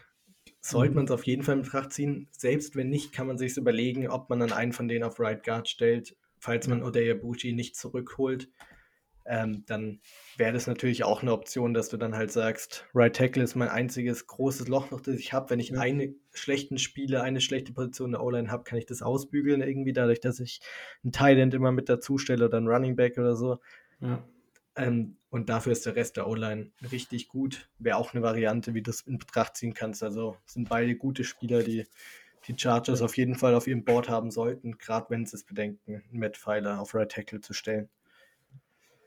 sollte 0.62 0.91
mhm. 0.91 0.95
man 0.95 1.05
es 1.05 1.12
auf 1.12 1.26
jeden 1.26 1.43
Fall 1.43 1.55
in 1.55 1.64
Betracht 1.64 1.93
ziehen. 1.93 2.28
Selbst 2.32 2.76
wenn 2.76 2.89
nicht, 2.89 3.12
kann 3.12 3.28
man 3.28 3.38
sich 3.38 3.57
überlegen, 3.57 4.07
ob 4.07 4.30
man 4.30 4.39
dann 4.39 4.51
einen 4.51 4.74
von 4.74 4.88
denen 4.88 5.03
auf 5.03 5.20
Right 5.20 5.43
Guard 5.43 5.68
stellt, 5.68 6.16
falls 6.38 6.68
man 6.68 6.84
Odeya 6.84 7.16
Bushi 7.16 7.53
nicht 7.53 7.76
zurückholt. 7.76 8.49
Ähm, 9.26 9.64
dann 9.68 10.01
wäre 10.38 10.53
das 10.53 10.66
natürlich 10.66 11.03
auch 11.03 11.22
eine 11.22 11.34
Option, 11.34 11.74
dass 11.74 11.89
du 11.89 11.97
dann 11.97 12.16
halt 12.16 12.32
sagst, 12.32 12.88
Right 12.95 13.16
Tackle 13.16 13.43
ist 13.43 13.55
mein 13.55 13.70
einziges 13.70 14.26
großes 14.26 14.68
Loch 14.68 14.89
noch, 14.89 15.01
das 15.01 15.16
ich 15.18 15.34
habe. 15.34 15.51
Wenn 15.51 15.60
ich 15.60 15.70
ja. 15.70 15.80
einen 15.80 16.20
schlechten 16.34 16.80
Spieler, 16.80 17.22
eine 17.22 17.39
schlechte 17.39 17.72
Position 17.72 18.07
in 18.07 18.12
der 18.14 18.24
O-Line 18.24 18.49
habe, 18.49 18.64
kann 18.64 18.80
ich 18.80 18.88
das 18.88 19.03
ausbügeln 19.03 19.62
irgendwie, 19.62 19.93
dadurch, 19.93 20.20
dass 20.20 20.39
ich 20.39 20.62
einen 21.03 21.12
Thailand 21.12 21.53
immer 21.53 21.72
mit 21.72 21.89
dazu 21.89 22.18
stelle 22.18 22.45
oder 22.45 22.57
einen 22.57 22.68
Running 22.68 22.95
Back 22.95 23.18
oder 23.18 23.36
so. 23.36 23.60
Ja. 24.01 24.28
Ähm, 24.80 25.17
und 25.30 25.49
dafür 25.49 25.73
ist 25.73 25.86
der 25.86 25.95
Rest 25.95 26.17
der 26.17 26.27
O-Line 26.27 26.71
richtig 26.91 27.27
gut. 27.27 27.69
Wäre 27.77 27.97
auch 27.97 28.13
eine 28.13 28.23
Variante, 28.23 28.73
wie 28.73 28.82
du 28.82 28.89
es 28.89 29.01
in 29.01 29.19
Betracht 29.19 29.55
ziehen 29.57 29.73
kannst. 29.73 30.01
Also 30.01 30.38
sind 30.45 30.69
beide 30.69 30.95
gute 30.95 31.23
Spieler, 31.23 31.61
die 31.61 31.86
die 32.47 32.55
Chargers 32.57 33.01
auf 33.01 33.17
jeden 33.17 33.36
Fall 33.36 33.53
auf 33.53 33.67
ihrem 33.67 33.84
Board 33.84 34.09
haben 34.09 34.32
sollten, 34.32 34.77
gerade 34.77 35.07
wenn 35.09 35.25
sie 35.25 35.36
es 35.36 35.43
bedenken, 35.43 36.03
Matt 36.11 36.38
Pfeiler 36.38 36.80
auf 36.80 36.95
Right 36.95 37.11
Tackle 37.11 37.41
zu 37.41 37.53
stellen. 37.53 37.89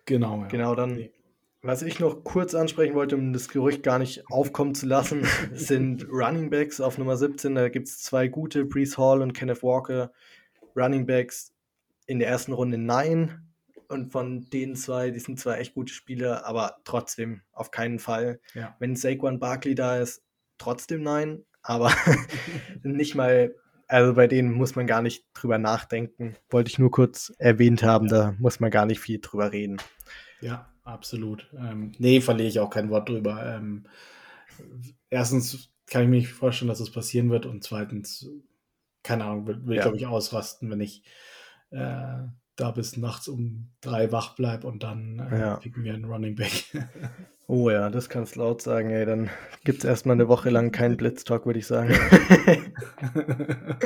Genau, 0.05 0.43
ja. 0.43 0.49
Genau, 0.49 0.75
dann, 0.75 1.09
was 1.63 1.83
ich 1.83 1.99
noch 1.99 2.25
kurz 2.25 2.55
ansprechen 2.55 2.95
wollte, 2.95 3.17
um 3.17 3.33
das 3.33 3.49
Gerücht 3.49 3.83
gar 3.83 3.99
nicht 3.99 4.29
aufkommen 4.31 4.75
zu 4.75 4.87
lassen, 4.87 5.27
sind 5.55 6.07
Running 6.11 6.51
Backs 6.51 6.81
auf 6.81 6.99
Nummer 6.99 7.17
17. 7.17 7.55
Da 7.55 7.69
gibt 7.69 7.89
es 7.89 8.03
zwei 8.03 8.29
gute, 8.29 8.65
Brees 8.65 8.99
Hall 8.99 9.23
und 9.23 9.33
Kenneth 9.33 9.63
Walker. 9.63 10.13
Running 10.77 11.07
Backs 11.07 11.53
in 12.07 12.19
der 12.19 12.29
ersten 12.29 12.53
Runde 12.53 12.79
nein, 12.79 13.52
und 13.93 14.11
von 14.11 14.49
den 14.51 14.75
zwei, 14.75 15.11
die 15.11 15.21
sind 15.21 15.39
zwar 15.39 15.59
echt 15.59 15.75
gute 15.75 15.93
Spieler, 15.93 16.47
aber 16.47 16.79
trotzdem 16.85 17.43
auf 17.53 17.71
keinen 17.71 17.99
Fall. 17.99 18.41
Ja. 18.55 18.75
Wenn 18.79 18.97
Saquon 18.97 19.39
Barkley 19.39 19.75
da 19.75 19.99
ist, 19.99 20.23
trotzdem 20.59 21.03
nein. 21.03 21.45
Aber 21.63 21.93
nicht 22.83 23.15
mal, 23.15 23.55
also 23.87 24.15
bei 24.15 24.27
denen 24.27 24.53
muss 24.53 24.75
man 24.75 24.87
gar 24.87 25.03
nicht 25.03 25.25
drüber 25.35 25.59
nachdenken. 25.59 26.37
Wollte 26.51 26.71
ich 26.71 26.79
nur 26.79 26.91
kurz 26.91 27.33
erwähnt 27.39 27.83
haben, 27.83 28.09
da 28.09 28.35
muss 28.39 28.59
man 28.59 28.71
gar 28.71 28.87
nicht 28.87 29.01
viel 29.01 29.21
drüber 29.21 29.53
reden. 29.53 29.77
Ja, 30.41 30.73
absolut. 30.83 31.49
Ähm, 31.57 31.93
nee, 31.99 32.21
verliere 32.21 32.49
ich 32.49 32.59
auch 32.59 32.71
kein 32.71 32.91
Wort 32.91 33.09
drüber. 33.09 33.45
Ähm, 33.47 33.87
erstens 35.11 35.71
kann 35.87 36.03
ich 36.03 36.09
mir 36.09 36.17
nicht 36.17 36.33
vorstellen, 36.33 36.69
dass 36.69 36.79
das 36.79 36.91
passieren 36.91 37.31
wird. 37.31 37.47
Und 37.47 37.63
zweitens, 37.63 38.29
keine 39.03 39.25
Ahnung, 39.25 39.47
will, 39.47 39.67
will 39.67 39.77
ja. 39.77 39.81
ich, 39.81 39.85
glaube 39.85 39.97
ich, 39.99 40.07
ausrasten, 40.07 40.71
wenn 40.71 40.81
ich 40.81 41.05
äh, 41.71 42.25
da 42.57 42.71
bis 42.71 42.97
nachts 42.97 43.29
um 43.29 43.71
drei 43.81 44.13
wach 44.13 44.35
bleibe 44.35 44.67
und 44.67 44.83
dann 44.83 45.19
äh, 45.31 45.41
ja. 45.41 45.57
picken 45.57 45.85
wir 45.85 45.95
einen 45.95 46.05
Running 46.05 46.35
Back. 46.35 46.65
oh 47.47 47.71
ja, 47.71 47.89
das 47.91 48.09
kannst 48.09 48.37
du 48.37 48.41
laut 48.41 48.63
sagen, 48.63 48.91
ey. 48.91 49.07
Dann 49.07 49.31
gibt 49.65 49.79
es 49.79 49.85
erstmal 49.85 50.15
eine 50.15 50.29
Woche 50.29 50.51
lang 50.51 50.71
keinen 50.71 50.97
Blitztalk, 50.97 51.47
würde 51.47 51.59
ich 51.59 51.67
sagen. 51.67 51.95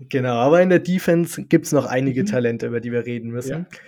genau, 0.00 0.34
aber 0.34 0.60
in 0.60 0.68
der 0.68 0.80
Defense 0.80 1.44
gibt 1.44 1.66
es 1.66 1.72
noch 1.72 1.86
einige 1.86 2.22
mhm. 2.22 2.26
Talente, 2.26 2.66
über 2.66 2.80
die 2.80 2.92
wir 2.92 3.06
reden 3.06 3.30
müssen. 3.30 3.66
Ja. 3.70 3.78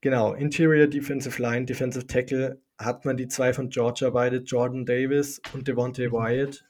Genau, 0.00 0.34
Interior 0.34 0.86
Defensive 0.86 1.42
Line, 1.42 1.66
Defensive 1.66 2.06
Tackle 2.06 2.60
hat 2.78 3.04
man 3.04 3.16
die 3.16 3.26
zwei 3.26 3.52
von 3.52 3.70
Georgia 3.70 4.10
beide, 4.10 4.38
Jordan 4.38 4.84
Davis 4.84 5.40
und 5.52 5.66
Devontae 5.66 6.08
mhm. 6.08 6.12
Wyatt. 6.12 6.64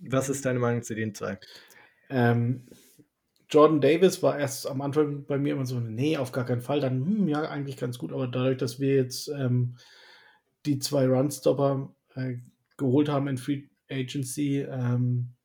Was 0.00 0.28
ist 0.28 0.46
deine 0.46 0.58
Meinung 0.58 0.82
zu 0.82 0.94
den 0.94 1.14
zwei? 1.14 1.38
Ähm, 2.08 2.66
Jordan 3.48 3.80
Davis 3.80 4.22
war 4.22 4.38
erst 4.38 4.66
am 4.66 4.80
Anfang 4.80 5.24
bei 5.24 5.38
mir 5.38 5.54
immer 5.54 5.66
so, 5.66 5.78
nee, 5.78 6.16
auf 6.16 6.32
gar 6.32 6.44
keinen 6.44 6.62
Fall. 6.62 6.80
Dann, 6.80 7.04
hm, 7.04 7.28
ja, 7.28 7.42
eigentlich 7.48 7.76
ganz 7.76 7.98
gut. 7.98 8.12
Aber 8.12 8.26
dadurch, 8.26 8.58
dass 8.58 8.80
wir 8.80 8.96
jetzt 8.96 9.28
ähm, 9.28 9.76
die 10.64 10.78
zwei 10.78 11.06
Runstopper 11.06 11.94
äh, 12.14 12.36
geholt 12.76 13.08
haben 13.08 13.28
in 13.28 13.38
Free 13.38 13.64
Agency, 13.88 14.60
ähm, 14.60 15.36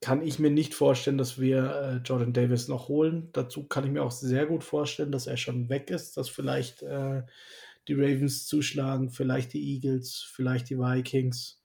kann 0.00 0.22
ich 0.22 0.38
mir 0.38 0.50
nicht 0.50 0.74
vorstellen, 0.74 1.16
dass 1.16 1.40
wir 1.40 1.64
äh, 1.64 1.96
Jordan 2.06 2.32
Davis 2.34 2.68
noch 2.68 2.88
holen. 2.88 3.30
Dazu 3.32 3.64
kann 3.64 3.84
ich 3.84 3.90
mir 3.90 4.02
auch 4.02 4.10
sehr 4.10 4.44
gut 4.44 4.62
vorstellen, 4.62 5.12
dass 5.12 5.26
er 5.26 5.38
schon 5.38 5.68
weg 5.70 5.90
ist, 5.90 6.16
dass 6.16 6.28
vielleicht 6.28 6.82
äh, 6.82 7.22
die 7.88 7.94
Ravens 7.94 8.46
zuschlagen, 8.46 9.10
vielleicht 9.10 9.52
die 9.52 9.74
Eagles, 9.74 10.26
vielleicht 10.30 10.68
die 10.68 10.78
Vikings. 10.78 11.62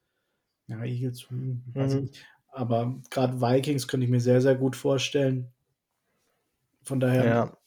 Ja, 0.68 0.84
Eagles, 0.84 1.30
hm, 1.30 1.64
weiß 1.74 1.94
mhm. 1.94 1.98
ich 1.98 2.12
nicht. 2.12 2.26
Aber 2.52 3.00
gerade 3.10 3.42
Vikings 3.42 3.88
könnte 3.88 4.06
ich 4.06 4.12
mir 4.12 4.20
sehr, 4.20 4.42
sehr 4.42 4.56
gut 4.56 4.76
vorstellen. 4.76 5.52
Von 6.84 7.00
daher 7.00 7.26
ja. 7.26 7.58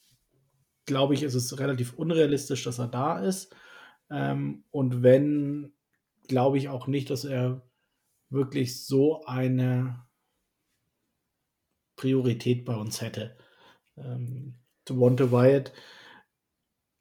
glaube 0.87 1.15
ich, 1.15 1.23
ist 1.23 1.35
es 1.35 1.59
relativ 1.59 1.95
unrealistisch, 1.95 2.65
dass 2.65 2.79
er 2.79 2.89
da 2.89 3.21
ist. 3.21 3.55
Ähm, 4.11 4.65
und 4.71 5.03
wenn, 5.03 5.73
glaube 6.29 6.59
ich 6.59 6.69
auch 6.69 6.87
nicht, 6.87 7.11
dass 7.11 7.25
er 7.25 7.63
wirklich 8.31 8.85
so 8.85 9.25
eine 9.25 10.05
Priorität 11.97 12.65
bei 12.65 12.75
uns 12.75 13.01
hätte. 13.01 13.37
Ähm, 13.97 14.55
Devonta 14.89 15.31
Wyatt 15.31 15.73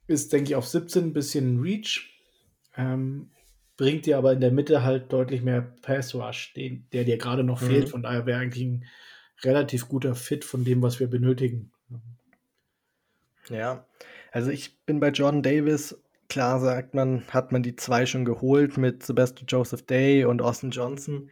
ist, 0.06 0.32
denke 0.32 0.50
ich, 0.50 0.56
auf 0.56 0.68
17 0.68 1.06
ein 1.06 1.12
bisschen 1.12 1.60
Reach. 1.60 2.10
Ähm, 2.76 3.30
bringt 3.82 4.06
dir 4.06 4.16
aber 4.16 4.32
in 4.32 4.40
der 4.40 4.52
Mitte 4.52 4.84
halt 4.84 5.12
deutlich 5.12 5.42
mehr 5.42 5.74
Pass 5.82 6.14
Rush, 6.14 6.52
den, 6.54 6.86
der 6.92 7.02
dir 7.02 7.18
gerade 7.18 7.42
noch 7.42 7.60
mhm. 7.60 7.66
fehlt. 7.66 7.88
Von 7.88 8.04
daher 8.04 8.26
wäre 8.26 8.38
eigentlich 8.38 8.62
ein 8.62 8.84
relativ 9.42 9.88
guter 9.88 10.14
Fit 10.14 10.44
von 10.44 10.64
dem, 10.64 10.82
was 10.82 11.00
wir 11.00 11.08
benötigen. 11.08 11.72
Ja, 13.48 13.84
also 14.30 14.52
ich 14.52 14.78
bin 14.86 15.00
bei 15.00 15.08
Jordan 15.08 15.42
Davis. 15.42 16.00
Klar 16.28 16.60
sagt 16.60 16.94
man, 16.94 17.26
hat 17.26 17.50
man 17.50 17.64
die 17.64 17.74
zwei 17.74 18.06
schon 18.06 18.24
geholt 18.24 18.76
mit 18.76 19.02
Sebastian 19.02 19.48
Joseph 19.48 19.84
Day 19.84 20.26
und 20.26 20.42
Austin 20.42 20.70
Johnson. 20.70 21.28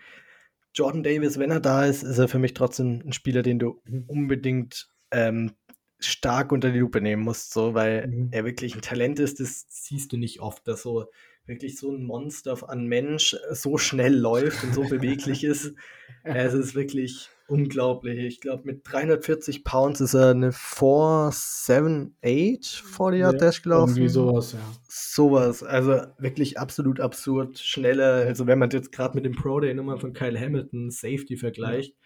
Jordan 0.74 1.04
Davis, 1.04 1.38
wenn 1.38 1.52
er 1.52 1.60
da 1.60 1.84
ist, 1.84 2.02
ist 2.02 2.18
er 2.18 2.26
für 2.26 2.40
mich 2.40 2.54
trotzdem 2.54 3.00
ein 3.06 3.12
Spieler, 3.12 3.42
den 3.42 3.60
du 3.60 3.80
unbedingt 4.08 4.88
ähm, 5.12 5.52
stark 6.00 6.50
unter 6.50 6.72
die 6.72 6.80
Lupe 6.80 7.00
nehmen 7.00 7.22
musst, 7.22 7.52
so, 7.52 7.74
weil 7.74 8.08
mhm. 8.08 8.28
er 8.32 8.44
wirklich 8.44 8.74
ein 8.74 8.82
Talent 8.82 9.20
ist, 9.20 9.38
das 9.38 9.66
siehst 9.68 10.12
du 10.12 10.16
nicht 10.16 10.40
oft, 10.40 10.66
dass 10.66 10.82
so 10.82 11.06
wirklich 11.46 11.78
so 11.78 11.90
ein 11.90 12.04
Monster 12.04 12.68
an 12.68 12.86
Mensch 12.86 13.34
so 13.50 13.78
schnell 13.78 14.14
läuft 14.14 14.62
und 14.64 14.74
so 14.74 14.82
beweglich 14.82 15.44
ist. 15.44 15.74
Es 16.22 16.52
ist 16.52 16.74
wirklich 16.74 17.30
unglaublich. 17.50 18.18
Ich 18.18 18.42
glaube, 18.42 18.64
mit 18.64 18.82
340 18.84 19.64
Pounds 19.64 20.02
ist 20.02 20.14
er 20.14 20.30
eine 20.30 20.52
478 20.52 22.82
vor 22.82 23.10
die 23.12 23.18
Yard 23.18 23.40
Dash 23.40 23.62
gelaufen. 23.62 23.96
Irgendwie 23.96 24.08
sowas, 24.08 24.52
ja. 24.52 24.58
Sowas. 24.86 25.62
Also 25.62 26.02
wirklich 26.18 26.58
absolut 26.58 26.98
absurd. 27.00 27.58
Schneller. 27.58 28.26
Also, 28.26 28.46
wenn 28.46 28.58
man 28.58 28.68
jetzt 28.70 28.92
gerade 28.92 29.14
mit 29.14 29.24
dem 29.24 29.34
Pro 29.34 29.60
Day 29.60 29.72
Nummer 29.72 29.96
von 29.98 30.12
Kyle 30.12 30.38
Hamilton 30.38 30.90
Safety 30.90 31.38
vergleicht, 31.38 31.96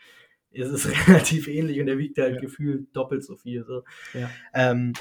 ja. 0.53 0.65
ist 0.65 0.71
es 0.73 0.89
relativ 1.09 1.49
ähnlich 1.49 1.81
und 1.81 1.89
er 1.89 1.99
wiegt 1.99 2.19
halt 2.19 2.37
ja. 2.37 2.41
gefühlt 2.41 2.95
doppelt 2.95 3.25
so 3.25 3.35
viel. 3.37 3.65
So. 3.65 3.83
Ja. 4.13 4.31
Ähm, 4.55 4.93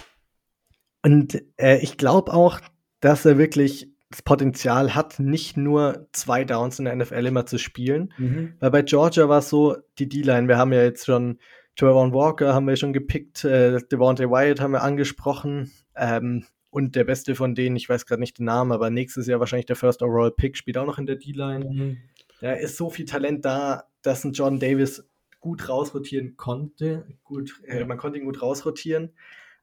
und 1.03 1.39
äh, 1.57 1.77
ich 1.83 1.97
glaube 1.97 2.33
auch, 2.33 2.59
dass 2.99 3.25
er 3.25 3.37
wirklich 3.37 3.92
das 4.13 4.21
Potenzial 4.21 4.95
hat, 4.95 5.19
nicht 5.19 5.57
nur 5.57 6.07
zwei 6.11 6.43
Downs 6.45 6.79
in 6.79 6.85
der 6.85 6.95
NFL 6.95 7.25
immer 7.25 7.45
zu 7.45 7.57
spielen. 7.57 8.13
Mhm. 8.17 8.53
Weil 8.59 8.71
bei 8.71 8.81
Georgia 8.81 9.27
war 9.27 9.39
es 9.39 9.49
so, 9.49 9.75
die 9.99 10.07
D-Line, 10.07 10.47
wir 10.47 10.57
haben 10.57 10.71
ja 10.73 10.83
jetzt 10.83 11.05
schon 11.05 11.39
Trevor 11.75 12.13
Walker 12.13 12.53
haben 12.53 12.67
wir 12.67 12.75
schon 12.75 12.93
gepickt, 12.93 13.43
äh, 13.43 13.79
Devontae 13.91 14.29
Wyatt 14.29 14.61
haben 14.61 14.73
wir 14.73 14.83
angesprochen. 14.83 15.71
Ähm, 15.95 16.45
Und 16.69 16.95
der 16.95 17.03
beste 17.03 17.35
von 17.35 17.55
denen, 17.55 17.75
ich 17.75 17.89
weiß 17.89 18.05
gerade 18.05 18.19
nicht 18.19 18.39
den 18.39 18.45
Namen, 18.45 18.71
aber 18.71 18.89
nächstes 18.89 19.27
Jahr 19.27 19.39
wahrscheinlich 19.39 19.65
der 19.67 19.75
First 19.75 20.01
Overall 20.01 20.31
Pick, 20.31 20.57
spielt 20.57 20.77
auch 20.77 20.85
noch 20.85 20.97
in 20.97 21.05
der 21.05 21.17
D-Line. 21.17 21.65
Mhm. 21.65 21.97
Da 22.41 22.53
ist 22.53 22.77
so 22.77 22.89
viel 22.89 23.05
Talent 23.05 23.45
da, 23.45 23.85
dass 24.01 24.23
ein 24.23 24.33
John 24.33 24.59
Davis 24.59 25.07
gut 25.39 25.69
rausrotieren 25.69 26.35
konnte. 26.37 27.07
Gut, 27.23 27.61
äh, 27.65 27.85
man 27.85 27.97
konnte 27.97 28.19
ihn 28.19 28.25
gut 28.25 28.41
rausrotieren. 28.41 29.11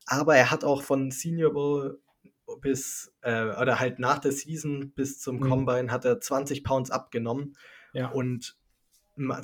Aber 0.06 0.34
er 0.36 0.50
hat 0.50 0.64
auch 0.64 0.82
von 0.82 1.10
Senior 1.10 1.52
Bowl 1.52 2.00
bis, 2.60 3.12
äh, 3.22 3.44
oder 3.60 3.80
halt 3.80 3.98
nach 3.98 4.18
der 4.18 4.32
Season 4.32 4.92
bis 4.92 5.20
zum 5.20 5.36
mhm. 5.36 5.48
Combine 5.48 5.90
hat 5.90 6.04
er 6.04 6.20
20 6.20 6.64
Pounds 6.64 6.90
abgenommen. 6.90 7.56
Ja. 7.92 8.10
Und 8.10 8.56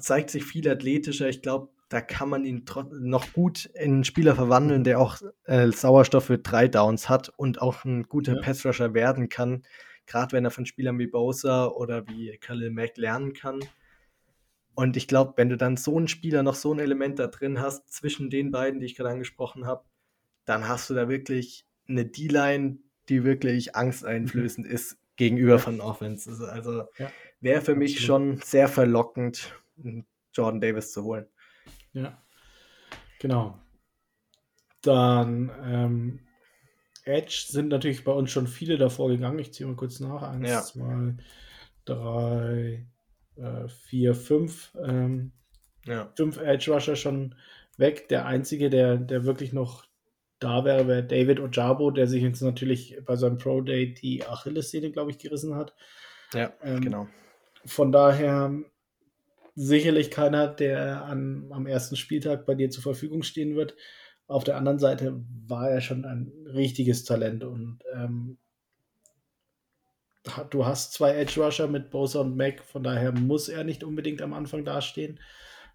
zeigt 0.01 0.31
sich 0.31 0.45
viel 0.45 0.69
athletischer. 0.69 1.29
Ich 1.29 1.43
glaube, 1.43 1.69
da 1.89 2.01
kann 2.01 2.29
man 2.29 2.45
ihn 2.45 2.65
noch 2.93 3.33
gut 3.33 3.67
in 3.67 3.95
einen 3.95 4.05
Spieler 4.05 4.35
verwandeln, 4.35 4.85
der 4.85 4.99
auch 4.99 5.21
äh, 5.45 5.71
Sauerstoff 5.71 6.25
für 6.25 6.39
drei 6.39 6.69
Downs 6.69 7.09
hat 7.09 7.33
und 7.37 7.63
auch 7.63 7.85
ein 7.85 8.05
guter 8.05 8.37
ja. 8.37 8.41
Passrusher 8.41 8.95
werden 8.95 9.29
kann. 9.29 9.63
Gerade 10.07 10.33
wenn 10.33 10.45
er 10.45 10.51
von 10.51 10.67
Spielern 10.67 10.99
wie 10.99 11.07
Bosa 11.07 11.67
oder 11.67 12.07
wie 12.09 12.37
Khalil 12.39 12.71
Mack 12.71 12.97
lernen 12.97 13.33
kann. 13.33 13.61
Und 14.75 14.97
ich 14.97 15.09
glaube, 15.09 15.35
wenn 15.37 15.49
du 15.49 15.57
dann 15.57 15.77
so 15.77 15.97
einen 15.97 16.09
Spieler 16.09 16.43
noch 16.43 16.55
so 16.55 16.73
ein 16.73 16.79
Element 16.79 17.19
da 17.19 17.29
drin 17.29 17.61
hast, 17.61 17.91
zwischen 17.93 18.31
den 18.31 18.51
beiden, 18.51 18.81
die 18.81 18.87
ich 18.87 18.95
gerade 18.95 19.11
angesprochen 19.11 19.67
habe, 19.67 19.85
dann 20.45 20.69
hast 20.69 20.91
du 20.91 20.95
da 20.95 21.09
wirklich 21.09 21.67
eine 21.89 22.05
D-Line, 22.05 22.79
die 23.09 23.25
wirklich 23.25 23.77
angsteinflößend 23.77 24.67
mhm. 24.67 24.73
ist 24.73 24.99
gegenüber 25.17 25.59
von 25.59 25.81
Offense. 25.81 26.51
Also 26.51 26.85
ja, 26.99 27.11
wäre 27.41 27.63
für 27.63 27.75
mich 27.75 28.01
schon 28.01 28.39
sehr 28.39 28.69
verlockend, 28.69 29.55
Jordan 30.35 30.61
Davis 30.61 30.93
zu 30.93 31.05
holen. 31.05 31.27
Ja, 31.93 32.23
genau. 33.19 33.59
Dann 34.83 35.51
ähm, 35.65 36.21
Edge 37.05 37.47
sind 37.49 37.69
natürlich 37.69 38.05
bei 38.05 38.13
uns 38.13 38.31
schon 38.31 38.47
viele 38.47 38.79
davor 38.79 39.09
gegangen. 39.09 39.39
Ich 39.39 39.53
ziehe 39.53 39.69
mal 39.69 39.77
kurz 39.77 40.01
nach. 40.01 40.23
Eins, 40.23 40.49
ja. 40.49 40.63
zwei, 40.63 41.15
drei, 41.85 42.87
äh, 43.37 43.69
vier, 43.69 44.15
fünf. 44.15 44.77
Ähm, 44.85 45.33
ja. 45.87 46.13
Fünf 46.17 46.39
Edge 46.39 46.73
Rusher 46.73 46.97
schon 46.97 47.35
weg. 47.77 48.09
Der 48.09 48.27
einzige, 48.27 48.71
der, 48.71 48.97
der 48.97 49.25
wirklich 49.25 49.53
noch 49.53 49.86
da 50.47 50.65
wäre, 50.65 50.87
wäre 50.87 51.03
David 51.03 51.41
Ojabo, 51.41 51.91
der 51.91 52.07
sich 52.07 52.23
jetzt 52.23 52.41
natürlich 52.41 52.97
bei 53.05 53.17
seinem 53.17 53.37
Pro 53.37 53.63
Day 53.63 53.93
die 53.93 54.25
Achillessehne, 54.25 54.93
glaube 54.93 55.11
ich, 55.11 55.19
gerissen 55.19 55.57
hat. 55.57 55.75
Ja, 56.33 56.53
ähm, 56.63 56.81
genau. 56.81 57.09
Von 57.65 57.91
daher 57.91 58.55
sicherlich 59.57 60.13
keiner, 60.13 60.47
der 60.47 61.05
an, 61.05 61.49
am 61.51 61.67
ersten 61.67 61.97
Spieltag 61.97 62.47
bei 62.47 62.55
dir 62.55 62.71
zur 62.71 62.85
Verfügung 62.85 63.25
stehen 63.25 63.57
wird. 63.57 63.75
Auf 64.29 64.45
der 64.45 64.57
anderen 64.57 64.79
Seite 64.79 65.21
war 65.49 65.69
er 65.69 65.81
schon 65.81 66.05
ein 66.05 66.31
richtiges 66.47 67.03
Talent 67.03 67.43
und 67.43 67.81
ähm, 67.93 68.39
du 70.51 70.65
hast 70.65 70.93
zwei 70.93 71.17
Edge 71.17 71.43
Rusher 71.43 71.67
mit 71.67 71.91
Bosa 71.91 72.21
und 72.21 72.37
Mac, 72.37 72.63
von 72.63 72.85
daher 72.85 73.11
muss 73.11 73.49
er 73.49 73.65
nicht 73.65 73.83
unbedingt 73.83 74.23
am 74.23 74.33
Anfang 74.33 74.65
dastehen 74.65 75.19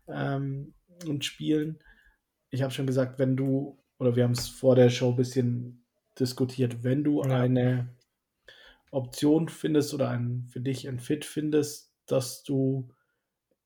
ähm, 0.07 0.73
und 1.05 1.25
spielen. 1.25 1.79
Ich 2.51 2.61
habe 2.61 2.71
schon 2.71 2.87
gesagt, 2.87 3.19
wenn 3.19 3.35
du, 3.35 3.80
oder 4.01 4.15
wir 4.15 4.23
haben 4.23 4.31
es 4.31 4.47
vor 4.47 4.75
der 4.75 4.89
Show 4.89 5.09
ein 5.09 5.15
bisschen 5.15 5.85
diskutiert, 6.19 6.83
wenn 6.83 7.03
du 7.03 7.23
ja. 7.23 7.39
eine 7.39 7.87
Option 8.89 9.47
findest 9.47 9.93
oder 9.93 10.09
ein, 10.09 10.47
für 10.49 10.59
dich 10.59 10.87
ein 10.87 10.99
Fit 10.99 11.23
findest, 11.23 11.93
dass 12.07 12.41
du 12.41 12.89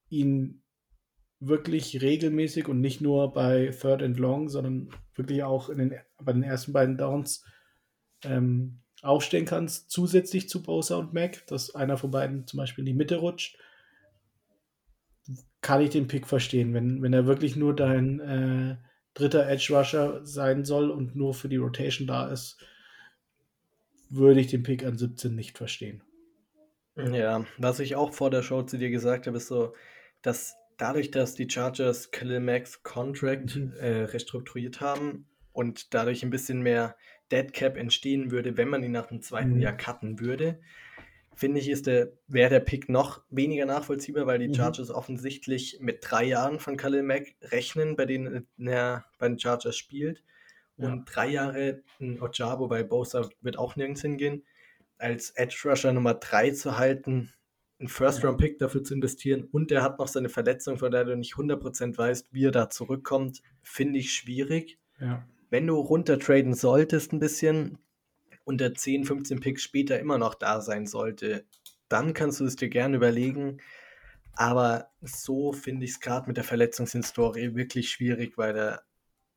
ihn 0.09 0.61
wirklich 1.39 2.01
regelmäßig 2.01 2.67
und 2.67 2.81
nicht 2.81 2.99
nur 2.99 3.31
bei 3.31 3.67
Third 3.67 4.03
and 4.03 4.19
Long, 4.19 4.49
sondern 4.49 4.89
wirklich 5.15 5.41
auch 5.43 5.69
in 5.69 5.77
den, 5.77 5.95
bei 6.21 6.33
den 6.33 6.43
ersten 6.43 6.73
beiden 6.73 6.97
Downs 6.97 7.45
ähm, 8.25 8.81
aufstellen 9.03 9.45
kannst, 9.45 9.89
zusätzlich 9.89 10.49
zu 10.49 10.61
Bosa 10.61 10.97
und 10.97 11.13
Mac, 11.13 11.47
dass 11.47 11.73
einer 11.73 11.95
von 11.95 12.11
beiden 12.11 12.45
zum 12.45 12.57
Beispiel 12.57 12.81
in 12.81 12.87
die 12.87 12.93
Mitte 12.93 13.17
rutscht, 13.17 13.57
kann 15.61 15.81
ich 15.81 15.91
den 15.91 16.09
Pick 16.09 16.27
verstehen. 16.27 16.73
Wenn, 16.73 17.01
wenn 17.01 17.13
er 17.13 17.25
wirklich 17.25 17.55
nur 17.55 17.73
dein 17.73 18.19
äh, 18.19 18.75
dritter 19.15 19.47
Edge 19.47 19.73
Rusher 19.73 20.23
sein 20.23 20.63
soll 20.63 20.91
und 20.91 21.15
nur 21.15 21.33
für 21.33 21.49
die 21.49 21.57
Rotation 21.57 22.07
da 22.07 22.29
ist, 22.29 22.57
würde 24.09 24.39
ich 24.39 24.47
den 24.47 24.61
Pick 24.61 24.85
an 24.85 24.97
17 24.97 25.33
nicht 25.33 25.57
verstehen. 25.57 26.03
Ja, 26.95 27.45
was 27.57 27.79
ich 27.79 27.95
auch 27.95 28.13
vor 28.13 28.29
der 28.29 28.43
Show 28.43 28.61
zu 28.61 28.77
dir 28.77 28.89
gesagt 28.89 29.27
habe, 29.27 29.37
ist 29.37 29.47
so, 29.47 29.73
dass 30.21 30.55
dadurch, 30.77 31.11
dass 31.11 31.35
die 31.35 31.49
Chargers 31.49 32.11
Khalil 32.11 32.39
Max 32.39 32.83
Contract 32.83 33.55
mhm. 33.55 33.73
äh, 33.79 34.03
restrukturiert 34.03 34.79
haben 34.79 35.27
und 35.51 35.93
dadurch 35.93 36.23
ein 36.23 36.29
bisschen 36.29 36.61
mehr 36.61 36.95
Dead 37.31 37.51
Cap 37.51 37.75
entstehen 37.77 38.31
würde, 38.31 38.57
wenn 38.57 38.69
man 38.69 38.83
ihn 38.83 38.91
nach 38.91 39.07
dem 39.07 39.21
zweiten 39.21 39.55
mhm. 39.55 39.61
Jahr 39.61 39.75
cutten 39.75 40.19
würde, 40.19 40.59
finde 41.35 41.59
ich, 41.59 41.69
ist 41.69 41.87
der, 41.87 42.13
wäre 42.27 42.49
der 42.49 42.59
Pick 42.61 42.89
noch 42.89 43.21
weniger 43.29 43.65
nachvollziehbar, 43.65 44.25
weil 44.25 44.39
die 44.39 44.47
mhm. 44.47 44.55
Chargers 44.55 44.89
offensichtlich 44.89 45.77
mit 45.81 45.99
drei 46.01 46.23
Jahren 46.23 46.59
von 46.59 46.77
Khalil 46.77 47.03
Mack 47.03 47.35
rechnen, 47.41 47.95
bei 47.95 48.05
denen 48.05 48.47
er 48.57 49.05
bei 49.19 49.27
den 49.27 49.39
Chargers 49.39 49.77
spielt. 49.77 50.23
Ja. 50.77 50.87
Und 50.87 51.05
drei 51.05 51.27
Jahre 51.27 51.83
ein 51.99 52.21
Ojabo 52.21 52.67
bei 52.67 52.83
Bosa 52.83 53.29
wird 53.41 53.57
auch 53.57 53.75
nirgends 53.75 54.01
hingehen. 54.01 54.43
Als 54.97 55.31
Edge 55.31 55.61
Rusher 55.65 55.93
Nummer 55.93 56.13
drei 56.13 56.51
zu 56.51 56.77
halten, 56.77 57.33
einen 57.79 57.89
First-Round-Pick 57.89 58.57
dafür 58.59 58.83
zu 58.83 58.93
investieren 58.93 59.43
und 59.51 59.71
er 59.71 59.83
hat 59.83 59.99
noch 59.99 60.07
seine 60.07 60.29
Verletzung, 60.29 60.77
von 60.77 60.91
der 60.91 61.03
du 61.03 61.17
nicht 61.17 61.33
100% 61.33 61.97
weißt, 61.97 62.33
wie 62.33 62.45
er 62.45 62.51
da 62.51 62.69
zurückkommt, 62.69 63.41
finde 63.61 63.99
ich 63.99 64.13
schwierig. 64.13 64.79
Ja. 64.99 65.27
Wenn 65.49 65.67
du 65.67 65.75
runtertraden 65.75 66.53
solltest 66.53 67.11
ein 67.11 67.19
bisschen 67.19 67.77
und 68.45 68.61
der 68.61 68.73
10, 68.73 69.03
15 69.03 69.39
Picks 69.41 69.63
später 69.63 69.99
immer 69.99 70.17
noch 70.17 70.35
da 70.35 70.61
sein 70.61 70.85
sollte, 70.87 71.45
dann 71.89 72.13
kannst 72.13 72.39
du 72.39 72.45
es 72.45 72.55
dir 72.55 72.69
gerne 72.69 72.95
überlegen. 72.95 73.59
Aber 74.33 74.89
so 75.01 75.51
finde 75.51 75.85
ich 75.85 75.91
es 75.91 75.99
gerade 75.99 76.27
mit 76.27 76.37
der 76.37 76.43
Verletzungshistorie 76.43 77.55
wirklich 77.55 77.89
schwierig, 77.89 78.37
weil 78.37 78.53
da 78.53 78.81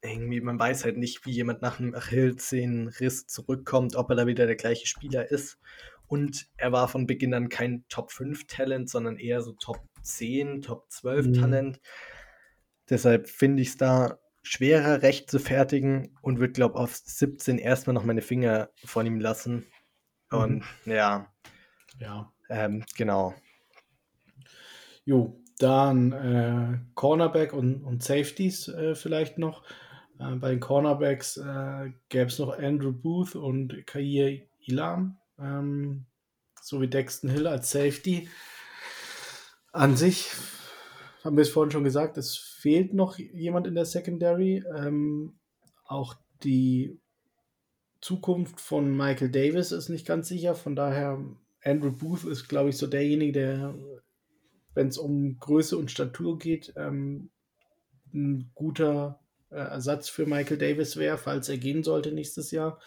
irgendwie, 0.03 0.41
man 0.41 0.59
weiß 0.59 0.85
halt 0.85 0.97
nicht, 0.97 1.27
wie 1.27 1.33
jemand 1.33 1.63
nach 1.63 1.81
einem 1.81 1.95
Achillessehnenriss 1.95 3.27
zurückkommt, 3.27 3.97
ob 3.97 4.11
er 4.11 4.17
da 4.17 4.27
wieder 4.27 4.47
der 4.47 4.57
gleiche 4.57 4.87
Spieler 4.87 5.31
ist. 5.31 5.59
Und 6.07 6.49
er 6.57 6.73
war 6.73 6.89
von 6.89 7.07
Beginn 7.07 7.35
an 7.35 7.49
kein 7.49 7.85
Top 7.89 8.13
5 8.13 8.47
Talent, 8.47 8.89
sondern 8.89 9.17
eher 9.17 9.43
so 9.43 9.53
Top 9.53 9.81
10, 10.03 10.63
Top 10.63 10.91
12 10.91 11.27
mhm. 11.27 11.33
Talent. 11.35 11.81
Deshalb 12.89 13.29
finde 13.29 13.63
ich 13.63 13.69
es 13.69 13.77
da 13.77 14.19
schwerer, 14.43 15.03
recht 15.03 15.31
zu 15.31 15.39
fertigen 15.39 16.17
und 16.23 16.39
würde, 16.39 16.53
glaube 16.53 16.75
ich, 16.77 16.81
auf 16.81 16.97
17 16.97 17.59
erstmal 17.59 17.95
noch 17.95 18.05
meine 18.05 18.23
Finger 18.23 18.71
von 18.85 19.07
ihm 19.07 19.21
lassen. 19.21 19.67
Mhm. 20.31 20.39
Und 20.39 20.65
ja. 20.85 21.33
Ja. 21.99 22.33
Ähm, 22.49 22.85
genau. 22.97 23.35
Jo, 25.05 25.41
dann 25.59 26.13
äh, 26.13 26.79
Cornerback 26.95 27.53
und, 27.53 27.83
und 27.83 28.03
Safeties 28.03 28.69
äh, 28.69 28.95
vielleicht 28.95 29.39
noch. 29.39 29.65
Äh, 30.19 30.37
bei 30.37 30.51
den 30.51 30.61
Cornerbacks 30.61 31.37
äh, 31.37 31.91
gäbe 32.09 32.27
es 32.27 32.39
noch 32.39 32.59
Andrew 32.59 32.93
Booth 32.93 33.35
und 33.35 33.87
Kair 33.87 34.41
Ilam 34.67 35.19
ähm, 35.39 36.07
so 36.61 36.81
wie 36.81 36.89
Dexton 36.89 37.31
Hill 37.31 37.47
als 37.47 37.71
Safety. 37.71 38.29
An 39.73 39.97
sich 39.97 40.31
haben 41.25 41.37
wir 41.37 41.43
es 41.43 41.51
vorhin 41.51 41.71
schon 41.71 41.85
gesagt, 41.85 42.17
es 42.17 42.37
fehlt 42.37 42.95
noch 42.95 43.19
jemand 43.19 43.67
in 43.67 43.75
der 43.75 43.85
Secondary. 43.85 44.65
Ähm, 44.77 45.35
auch 45.85 46.15
die 46.45 46.99
Zukunft 48.01 48.61
von 48.61 48.97
Michael 48.97 49.31
Davis 49.31 49.73
ist 49.73 49.89
nicht 49.89 50.07
ganz 50.07 50.29
sicher. 50.29 50.55
Von 50.55 50.77
daher, 50.77 51.23
Andrew 51.63 51.91
Booth 51.91 52.25
ist, 52.25 52.49
glaube 52.49 52.71
ich, 52.71 52.77
so 52.77 52.87
derjenige, 52.87 53.33
der, 53.33 53.75
wenn 54.75 54.89
es 54.89 54.99
um 54.99 55.39
Größe 55.39 55.77
und 55.77 55.91
Statur 55.91 56.39
geht, 56.39 56.73
ähm, 56.77 57.31
ein 58.15 58.51
guter 58.55 59.21
äh, 59.51 59.57
Ersatz 59.57 60.09
für 60.09 60.27
Michael 60.27 60.59
Davis 60.59 60.97
wäre, 60.97 61.19
falls 61.19 61.49
er 61.49 61.59
gehen 61.59 61.83
sollte 61.83 62.13
nächstes 62.13 62.51
Jahr. 62.51 62.81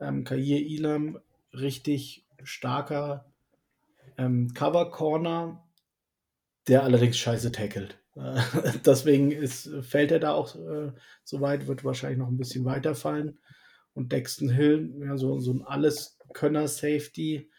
Ähm, 0.00 0.24
Kair 0.24 0.60
Elam 0.60 1.20
richtig 1.52 2.26
starker 2.42 3.30
ähm, 4.18 4.52
Cover 4.54 4.90
Corner, 4.90 5.62
der 6.70 6.84
allerdings 6.84 7.18
scheiße 7.18 7.52
tackelt. 7.52 7.98
Deswegen 8.86 9.32
ist, 9.32 9.68
fällt 9.82 10.12
er 10.12 10.20
da 10.20 10.32
auch 10.32 10.54
äh, 10.54 10.92
so 11.24 11.40
weit, 11.40 11.66
wird 11.66 11.84
wahrscheinlich 11.84 12.18
noch 12.18 12.28
ein 12.28 12.38
bisschen 12.38 12.64
weiterfallen. 12.64 13.38
Und 13.92 14.12
Dexton 14.12 14.48
Hill, 14.48 14.94
ja, 15.04 15.16
so, 15.16 15.40
so 15.40 15.52
ein 15.52 15.62
Alles-Könner-Safety, 15.62 17.50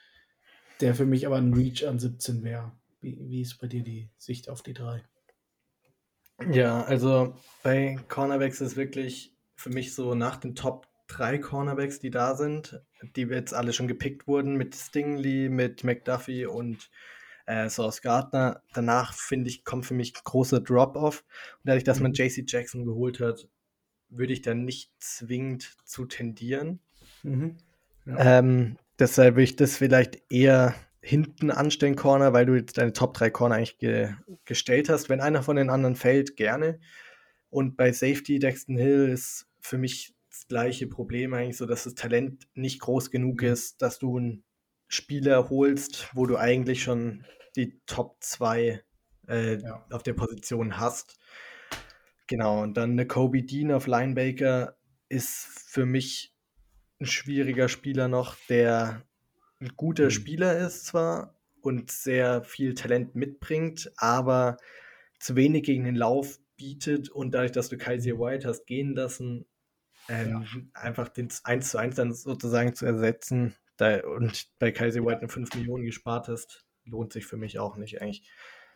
der 0.80 0.96
für 0.96 1.06
mich 1.06 1.28
aber 1.28 1.38
ein 1.38 1.54
Reach 1.54 1.86
an 1.86 2.00
17 2.00 2.44
wäre. 2.44 2.72
Wie, 3.02 3.18
wie 3.22 3.42
ist 3.42 3.60
bei 3.60 3.68
dir 3.68 3.84
die 3.84 4.10
Sicht 4.18 4.50
auf 4.50 4.62
die 4.64 4.74
drei? 4.74 5.04
Ja, 6.50 6.84
also 6.84 7.36
bei 7.64 7.98
Cornerbacks 8.08 8.62
ist 8.62 8.78
wirklich 8.78 9.36
für 9.56 9.70
mich 9.70 9.94
so 9.94 10.16
nach 10.16 10.38
den 10.38 10.56
Top 10.56 10.88
drei 11.08 11.38
Cornerbacks, 11.38 12.00
die 12.00 12.12
da 12.12 12.36
sind, 12.36 12.82
die 13.16 13.24
jetzt 13.24 13.54
alle 13.54 13.74
schon 13.74 13.90
gepickt 13.90 14.26
wurden, 14.28 14.56
mit 14.56 14.74
Stingley, 14.74 15.50
mit 15.50 15.84
McDuffie 15.84 16.46
und 16.46 16.90
äh, 17.46 17.70
Sauce 17.70 18.02
Gardner. 18.02 18.62
Danach, 18.74 19.14
finde 19.14 19.50
ich, 19.50 19.64
kommt 19.64 19.86
für 19.86 19.94
mich 19.94 20.14
ein 20.16 20.22
großer 20.24 20.62
Drop-Off. 20.62 21.24
Und 21.58 21.68
dadurch, 21.68 21.84
dass 21.84 22.00
man 22.00 22.12
mhm. 22.12 22.16
JC 22.16 22.44
Jackson 22.48 22.86
geholt 22.86 23.20
hat, 23.20 23.48
würde 24.10 24.34
ich 24.34 24.42
da 24.42 24.54
nicht 24.54 24.92
zwingend 25.00 25.76
zu 25.86 26.06
tendieren. 26.06 26.80
Mhm. 27.24 27.58
Ja. 28.06 28.40
Ähm, 28.40 28.78
deshalb 29.00 29.36
würde 29.36 29.44
ich 29.44 29.56
das 29.56 29.78
vielleicht 29.78 30.22
eher 30.32 30.76
hinten 31.02 31.50
anstellen, 31.50 31.96
Corner, 31.96 32.34
weil 32.34 32.46
du 32.46 32.56
jetzt 32.56 32.78
deine 32.78 32.94
Top 32.94 33.14
3 33.16 33.32
Corner 33.32 33.56
eigentlich 33.56 33.80
ge 33.80 34.14
gestellt 34.46 34.90
hast. 34.90 35.10
Wenn 35.10 35.22
einer 35.22 35.44
von 35.44 35.56
den 35.56 35.70
anderen 35.70 35.96
fällt, 35.96 36.36
gerne. 36.36 36.80
Und 37.50 37.76
bei 37.76 37.92
Safety, 37.92 38.40
Dexton 38.40 38.78
Hill 38.78 39.10
ist 39.10 39.48
für 39.60 39.78
mich 39.78 40.14
das 40.30 40.48
gleiche 40.48 40.88
Problem 40.88 41.34
eigentlich 41.34 41.58
so, 41.58 41.66
dass 41.66 41.84
das 41.84 41.96
Talent 41.96 42.48
nicht 42.54 42.80
groß 42.80 43.12
genug 43.12 43.42
mhm. 43.42 43.48
ist, 43.48 43.82
dass 43.82 44.00
du 44.00 44.18
einen 44.18 44.44
Spieler 44.94 45.50
holst, 45.50 46.10
wo 46.14 46.26
du 46.26 46.38
eigentlich 46.38 46.84
schon 46.84 47.26
die 47.56 47.82
Top 47.86 48.18
2 48.22 48.84
äh, 49.28 49.58
ja. 49.58 49.86
auf 49.90 50.04
der 50.04 50.14
Position 50.14 50.78
hast. 50.78 51.20
Genau, 52.28 52.62
und 52.62 52.76
dann 52.76 52.92
eine 52.92 53.08
Kobe 53.08 53.44
Dean 53.44 53.72
auf 53.72 53.88
Linebaker 53.88 54.78
ist 55.10 55.46
für 55.68 55.86
mich 55.86 56.34
ein 57.00 57.06
schwieriger 57.06 57.68
Spieler 57.68 58.08
noch, 58.08 58.36
der 58.48 59.04
ein 59.60 59.72
guter 59.76 60.06
mhm. 60.06 60.12
Spieler 60.12 60.58
ist 60.58 60.86
zwar 60.86 61.36
und 61.62 61.92
sehr 61.92 62.44
viel 62.44 62.74
Talent 62.74 63.16
mitbringt, 63.16 63.92
aber 63.98 64.58
zu 65.20 65.36
wenig 65.36 65.64
gegen 65.64 65.84
den 65.84 65.96
Lauf 65.96 66.40
bietet 66.56 67.10
und 67.10 67.34
dadurch, 67.34 67.52
dass 67.52 67.70
du 67.70 67.78
Kaiser 67.78 68.20
White 68.20 68.48
hast 68.48 68.66
gehen 68.66 68.96
lassen, 68.96 69.46
ähm, 70.10 70.30
ja. 70.30 70.62
einfach 70.74 71.10
den 71.10 71.30
1 71.44 71.70
zu 71.70 71.78
1 71.78 71.96
dann 71.96 72.14
sozusagen 72.14 72.74
zu 72.74 72.86
ersetzen 72.86 73.56
da, 73.82 74.00
und 74.06 74.48
bei 74.60 74.72
Kaiser 74.72 75.04
White 75.04 75.22
eine 75.22 75.30
5 75.30 75.56
Millionen 75.56 75.84
gespart 75.86 76.28
hast, 76.28 76.64
lohnt 76.86 77.12
sich 77.14 77.26
für 77.26 77.38
mich 77.38 77.58
auch 77.58 77.78
nicht 77.78 78.02
eigentlich. 78.02 78.30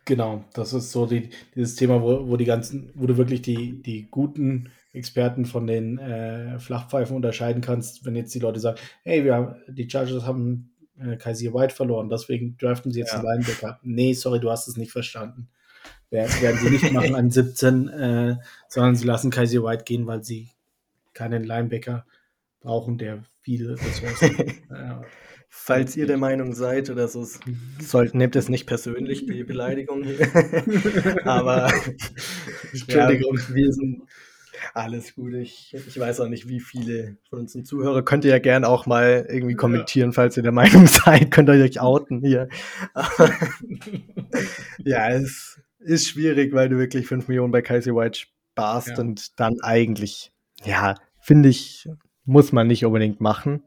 Genau, 0.05 0.45
das 0.53 0.73
ist 0.73 0.91
so 0.91 1.05
die, 1.05 1.29
dieses 1.55 1.75
Thema, 1.75 2.01
wo, 2.01 2.27
wo 2.27 2.37
die 2.37 2.45
ganzen, 2.45 2.91
wo 2.95 3.05
du 3.05 3.17
wirklich 3.17 3.41
die, 3.41 3.81
die 3.81 4.07
guten 4.09 4.71
Experten 4.93 5.45
von 5.45 5.67
den 5.67 5.97
äh, 5.97 6.59
Flachpfeifen 6.59 7.15
unterscheiden 7.15 7.61
kannst, 7.61 8.05
wenn 8.05 8.15
jetzt 8.15 8.33
die 8.33 8.39
Leute 8.39 8.59
sagen, 8.59 8.79
hey, 9.03 9.23
wir 9.23 9.35
haben, 9.35 9.55
die 9.67 9.89
Chargers 9.89 10.23
haben 10.25 10.71
äh, 10.99 11.17
Kaiser 11.17 11.53
White 11.53 11.73
verloren, 11.73 12.09
deswegen 12.09 12.57
draften 12.57 12.91
sie 12.91 12.99
jetzt 12.99 13.13
ja. 13.13 13.19
einen 13.19 13.27
Linebacker. 13.27 13.79
Nee, 13.83 14.13
sorry, 14.13 14.39
du 14.39 14.49
hast 14.49 14.67
es 14.67 14.77
nicht 14.77 14.91
verstanden. 14.91 15.49
Werden 16.09 16.57
sie 16.57 16.69
nicht 16.69 16.91
machen 16.93 17.15
an 17.15 17.29
17, 17.29 17.89
äh, 17.89 18.37
sondern 18.69 18.95
sie 18.95 19.05
lassen 19.05 19.31
Kaiser 19.31 19.63
White 19.63 19.83
gehen, 19.83 20.07
weil 20.07 20.23
sie 20.23 20.49
keinen 21.13 21.43
Linebacker 21.43 22.05
brauchen, 22.65 22.97
der 22.97 23.23
viele 23.41 23.77
Ressourcen. 23.79 24.53
Falls 25.47 25.95
ihr 25.95 26.05
der 26.05 26.17
Meinung 26.17 26.53
seid 26.53 26.89
oder 26.89 27.07
so, 27.07 27.25
sollt, 27.79 28.13
nehmt 28.13 28.35
es 28.35 28.49
nicht 28.49 28.65
persönlich, 28.65 29.25
die 29.25 29.43
Beleidigung. 29.45 30.03
Aber 31.23 31.71
Entschuldigung, 32.73 33.37
ja, 33.37 33.55
wir 33.55 33.71
sind 33.71 34.01
alles 34.73 35.15
gut. 35.15 35.33
Ich, 35.35 35.73
ich 35.87 35.97
weiß 35.97 36.19
auch 36.19 36.27
nicht, 36.27 36.49
wie 36.49 36.59
viele 36.59 37.17
von 37.29 37.39
unseren 37.39 37.63
Zuhörern. 37.63 38.03
Könnt 38.03 38.25
ihr 38.25 38.31
ja 38.31 38.39
gerne 38.39 38.67
auch 38.67 38.85
mal 38.85 39.25
irgendwie 39.29 39.55
kommentieren, 39.55 40.11
falls 40.11 40.35
ihr 40.35 40.43
der 40.43 40.51
Meinung 40.51 40.87
seid. 40.87 41.31
Könnt 41.31 41.49
ihr 41.49 41.63
euch 41.63 41.79
outen 41.79 42.19
hier. 42.21 42.49
ja, 44.83 45.09
es 45.09 45.61
ist 45.79 46.09
schwierig, 46.09 46.53
weil 46.53 46.67
du 46.67 46.77
wirklich 46.77 47.07
5 47.07 47.27
Millionen 47.27 47.51
bei 47.51 47.61
Kaiser 47.61 47.95
White 47.95 48.19
sparst 48.19 48.89
ja. 48.89 48.99
und 48.99 49.39
dann 49.39 49.61
eigentlich, 49.61 50.31
ja, 50.63 50.95
finde 51.19 51.49
ich, 51.49 51.87
muss 52.25 52.51
man 52.51 52.67
nicht 52.67 52.85
unbedingt 52.85 53.21
machen. 53.21 53.63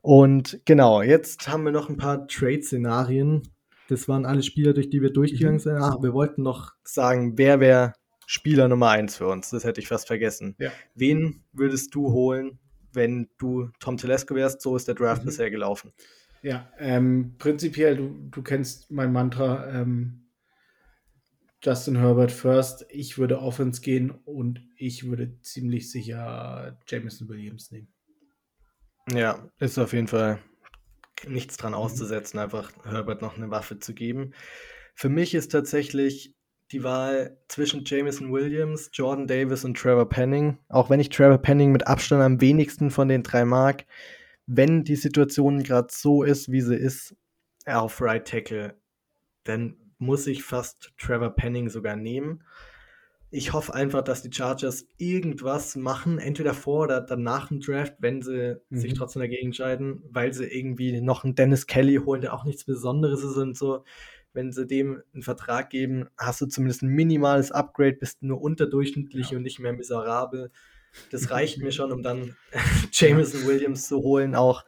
Und 0.00 0.60
genau, 0.64 1.02
jetzt 1.02 1.48
haben 1.48 1.64
wir 1.64 1.72
noch 1.72 1.88
ein 1.88 1.96
paar 1.96 2.28
Trade-Szenarien. 2.28 3.42
Das 3.88 4.08
waren 4.08 4.24
alle 4.24 4.42
Spieler, 4.42 4.72
durch 4.72 4.88
die 4.88 5.02
wir 5.02 5.12
durchgegangen 5.12 5.56
mhm. 5.56 5.60
sind. 5.60 5.76
Ah, 5.76 5.98
wir 6.00 6.12
wollten 6.12 6.42
noch 6.42 6.72
sagen, 6.84 7.36
wer 7.36 7.60
wäre 7.60 7.92
Spieler 8.26 8.68
Nummer 8.68 8.90
1 8.90 9.16
für 9.16 9.26
uns? 9.26 9.50
Das 9.50 9.64
hätte 9.64 9.80
ich 9.80 9.88
fast 9.88 10.06
vergessen. 10.06 10.54
Ja. 10.58 10.70
Wen 10.94 11.44
würdest 11.52 11.94
du 11.94 12.12
holen, 12.12 12.58
wenn 12.92 13.28
du 13.38 13.70
Tom 13.80 13.96
Telesco 13.96 14.34
wärst? 14.34 14.62
So 14.62 14.76
ist 14.76 14.88
der 14.88 14.94
Draft 14.94 15.22
mhm. 15.22 15.26
bisher 15.26 15.50
gelaufen. 15.50 15.92
Ja, 16.42 16.70
ähm, 16.78 17.34
prinzipiell, 17.38 17.96
du, 17.96 18.14
du 18.30 18.42
kennst 18.42 18.90
mein 18.90 19.12
Mantra, 19.12 19.68
ähm, 19.72 20.25
Justin 21.62 21.96
Herbert 21.96 22.32
first. 22.32 22.86
Ich 22.90 23.18
würde 23.18 23.40
Offense 23.40 23.80
gehen 23.80 24.10
und 24.10 24.60
ich 24.76 25.06
würde 25.08 25.40
ziemlich 25.40 25.90
sicher 25.90 26.78
Jameson 26.86 27.28
Williams 27.28 27.70
nehmen. 27.70 27.88
Ja, 29.12 29.48
ist 29.58 29.78
auf 29.78 29.92
jeden 29.92 30.08
Fall 30.08 30.40
nichts 31.26 31.56
dran 31.56 31.74
auszusetzen, 31.74 32.38
einfach 32.38 32.72
Herbert 32.84 33.22
noch 33.22 33.36
eine 33.36 33.50
Waffe 33.50 33.78
zu 33.78 33.94
geben. 33.94 34.32
Für 34.94 35.08
mich 35.08 35.34
ist 35.34 35.52
tatsächlich 35.52 36.34
die 36.72 36.82
Wahl 36.82 37.38
zwischen 37.48 37.84
Jameson 37.84 38.32
Williams, 38.32 38.90
Jordan 38.92 39.26
Davis 39.26 39.64
und 39.64 39.76
Trevor 39.76 40.08
Penning. 40.08 40.58
Auch 40.68 40.90
wenn 40.90 41.00
ich 41.00 41.10
Trevor 41.10 41.38
Penning 41.38 41.70
mit 41.70 41.86
Abstand 41.86 42.22
am 42.22 42.40
wenigsten 42.40 42.90
von 42.90 43.08
den 43.08 43.22
drei 43.22 43.44
mag, 43.44 43.86
wenn 44.46 44.84
die 44.84 44.96
Situation 44.96 45.62
gerade 45.62 45.88
so 45.90 46.22
ist, 46.22 46.50
wie 46.50 46.60
sie 46.60 46.76
ist, 46.76 47.14
auf 47.66 48.00
Right 48.00 48.26
Tackle, 48.26 48.76
dann 49.44 49.76
muss 49.98 50.26
ich 50.26 50.42
fast 50.42 50.92
Trevor 50.98 51.30
Penning 51.30 51.68
sogar 51.68 51.96
nehmen 51.96 52.42
ich 53.30 53.52
hoffe 53.52 53.74
einfach, 53.74 54.02
dass 54.02 54.22
die 54.22 54.32
Chargers 54.32 54.86
irgendwas 54.98 55.76
machen, 55.76 56.18
entweder 56.18 56.54
vor 56.54 56.84
oder 56.84 57.00
danach 57.00 57.50
im 57.50 57.60
Draft, 57.60 57.94
wenn 57.98 58.22
sie 58.22 58.60
mhm. 58.70 58.76
sich 58.76 58.94
trotzdem 58.94 59.20
dagegen 59.20 59.48
entscheiden, 59.48 60.02
weil 60.10 60.32
sie 60.32 60.46
irgendwie 60.46 61.00
noch 61.00 61.24
einen 61.24 61.34
Dennis 61.34 61.66
Kelly 61.66 61.96
holen, 61.96 62.20
der 62.20 62.34
auch 62.34 62.44
nichts 62.44 62.64
Besonderes 62.64 63.24
ist 63.24 63.36
und 63.36 63.56
so. 63.56 63.84
Wenn 64.32 64.52
sie 64.52 64.66
dem 64.66 65.02
einen 65.12 65.22
Vertrag 65.22 65.70
geben, 65.70 66.08
hast 66.16 66.40
du 66.40 66.46
zumindest 66.46 66.82
ein 66.82 66.88
minimales 66.88 67.50
Upgrade, 67.52 67.94
bist 67.94 68.22
nur 68.22 68.40
unterdurchschnittlich 68.40 69.30
ja. 69.30 69.36
und 69.36 69.42
nicht 69.42 69.58
mehr 69.58 69.72
miserabel. 69.72 70.50
Das 71.10 71.30
reicht 71.30 71.58
mir 71.58 71.72
schon, 71.72 71.90
um 71.90 72.02
dann 72.02 72.36
Jameson 72.92 73.46
Williams 73.46 73.88
zu 73.88 73.98
holen, 73.98 74.34
auch 74.34 74.64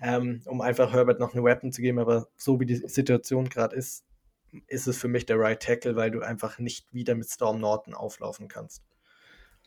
ähm, 0.00 0.40
um 0.46 0.60
einfach 0.60 0.92
Herbert 0.92 1.20
noch 1.20 1.34
eine 1.34 1.44
Weapon 1.44 1.72
zu 1.72 1.82
geben. 1.82 1.98
Aber 1.98 2.28
so 2.36 2.60
wie 2.60 2.66
die 2.66 2.76
Situation 2.76 3.48
gerade 3.48 3.76
ist, 3.76 4.04
ist 4.66 4.86
es 4.86 4.98
für 4.98 5.08
mich 5.08 5.26
der 5.26 5.38
Right 5.38 5.62
Tackle, 5.62 5.96
weil 5.96 6.10
du 6.10 6.20
einfach 6.20 6.58
nicht 6.58 6.92
wieder 6.92 7.14
mit 7.14 7.28
Storm 7.28 7.60
Norton 7.60 7.94
auflaufen 7.94 8.48
kannst. 8.48 8.82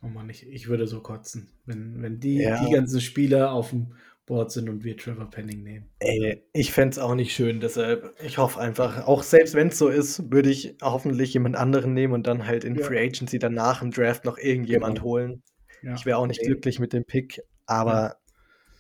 Oh 0.02 0.08
Mann, 0.08 0.30
ich, 0.30 0.46
ich 0.48 0.68
würde 0.68 0.86
so 0.88 1.02
kotzen, 1.02 1.50
wenn, 1.66 2.02
wenn 2.02 2.20
die, 2.20 2.40
ja. 2.40 2.66
die 2.66 2.72
ganzen 2.72 3.00
Spieler 3.00 3.54
auf 3.54 3.70
dem 3.70 3.94
Board 4.26 4.52
sind 4.52 4.70
und 4.70 4.84
wir 4.84 4.98
Trevor 4.98 5.30
Penning 5.30 5.64
nehmen. 5.64 5.90
Ey, 6.00 6.44
ich 6.54 6.72
fände 6.72 6.94
es 6.94 7.00
auch 7.00 7.16
nicht 7.16 7.34
schön, 7.34 7.60
deshalb, 7.60 8.14
ich 8.24 8.38
hoffe 8.38 8.60
einfach, 8.60 9.06
auch 9.06 9.24
selbst 9.24 9.54
wenn 9.54 9.70
es 9.70 9.78
so 9.78 9.90
ist, 9.90 10.32
würde 10.32 10.50
ich 10.50 10.76
hoffentlich 10.82 11.34
jemand 11.34 11.56
anderen 11.56 11.94
nehmen 11.94 12.14
und 12.14 12.28
dann 12.28 12.46
halt 12.46 12.64
in 12.64 12.76
ja. 12.76 12.86
Free 12.86 13.00
Agency 13.00 13.40
danach 13.40 13.82
im 13.82 13.92
Draft 13.92 14.26
noch 14.26 14.38
irgendjemand 14.38 14.96
genau. 14.96 15.06
holen. 15.06 15.44
Ja. 15.82 15.96
Ich 15.96 16.06
wäre 16.06 16.18
auch 16.18 16.28
nicht 16.28 16.40
Ey. 16.42 16.48
glücklich 16.48 16.80
mit 16.80 16.94
dem 16.94 17.04
Pick, 17.04 17.42
aber 17.66 18.18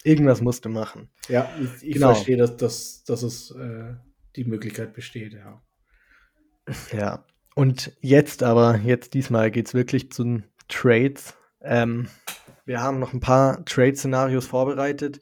irgendwas 0.04 0.42
musst 0.42 0.64
du 0.66 0.70
machen. 0.70 1.10
Ja, 1.28 1.50
ich, 1.62 1.88
ich 1.88 1.94
genau. 1.96 2.14
verstehe, 2.14 2.38
dass, 2.38 2.56
dass, 2.58 3.04
dass 3.04 3.24
es 3.24 3.52
äh, 3.52 3.96
die 4.36 4.46
Möglichkeit 4.46 4.94
besteht, 4.94 5.34
ja. 5.34 5.62
Ja, 6.91 7.26
und 7.56 7.91
jetzt 8.02 8.44
aber, 8.44 8.77
jetzt 8.77 9.14
diesmal 9.14 9.52
geht 9.52 9.68
es 9.68 9.73
wirklich 9.73 10.11
zu 10.11 10.23
den 10.23 10.44
Trades. 10.68 11.35
Ähm, 11.61 12.07
wir 12.65 12.81
haben 12.81 12.99
noch 12.99 13.14
ein 13.14 13.19
paar 13.19 13.64
Trade-Szenarios 13.65 14.48
vorbereitet. 14.48 15.19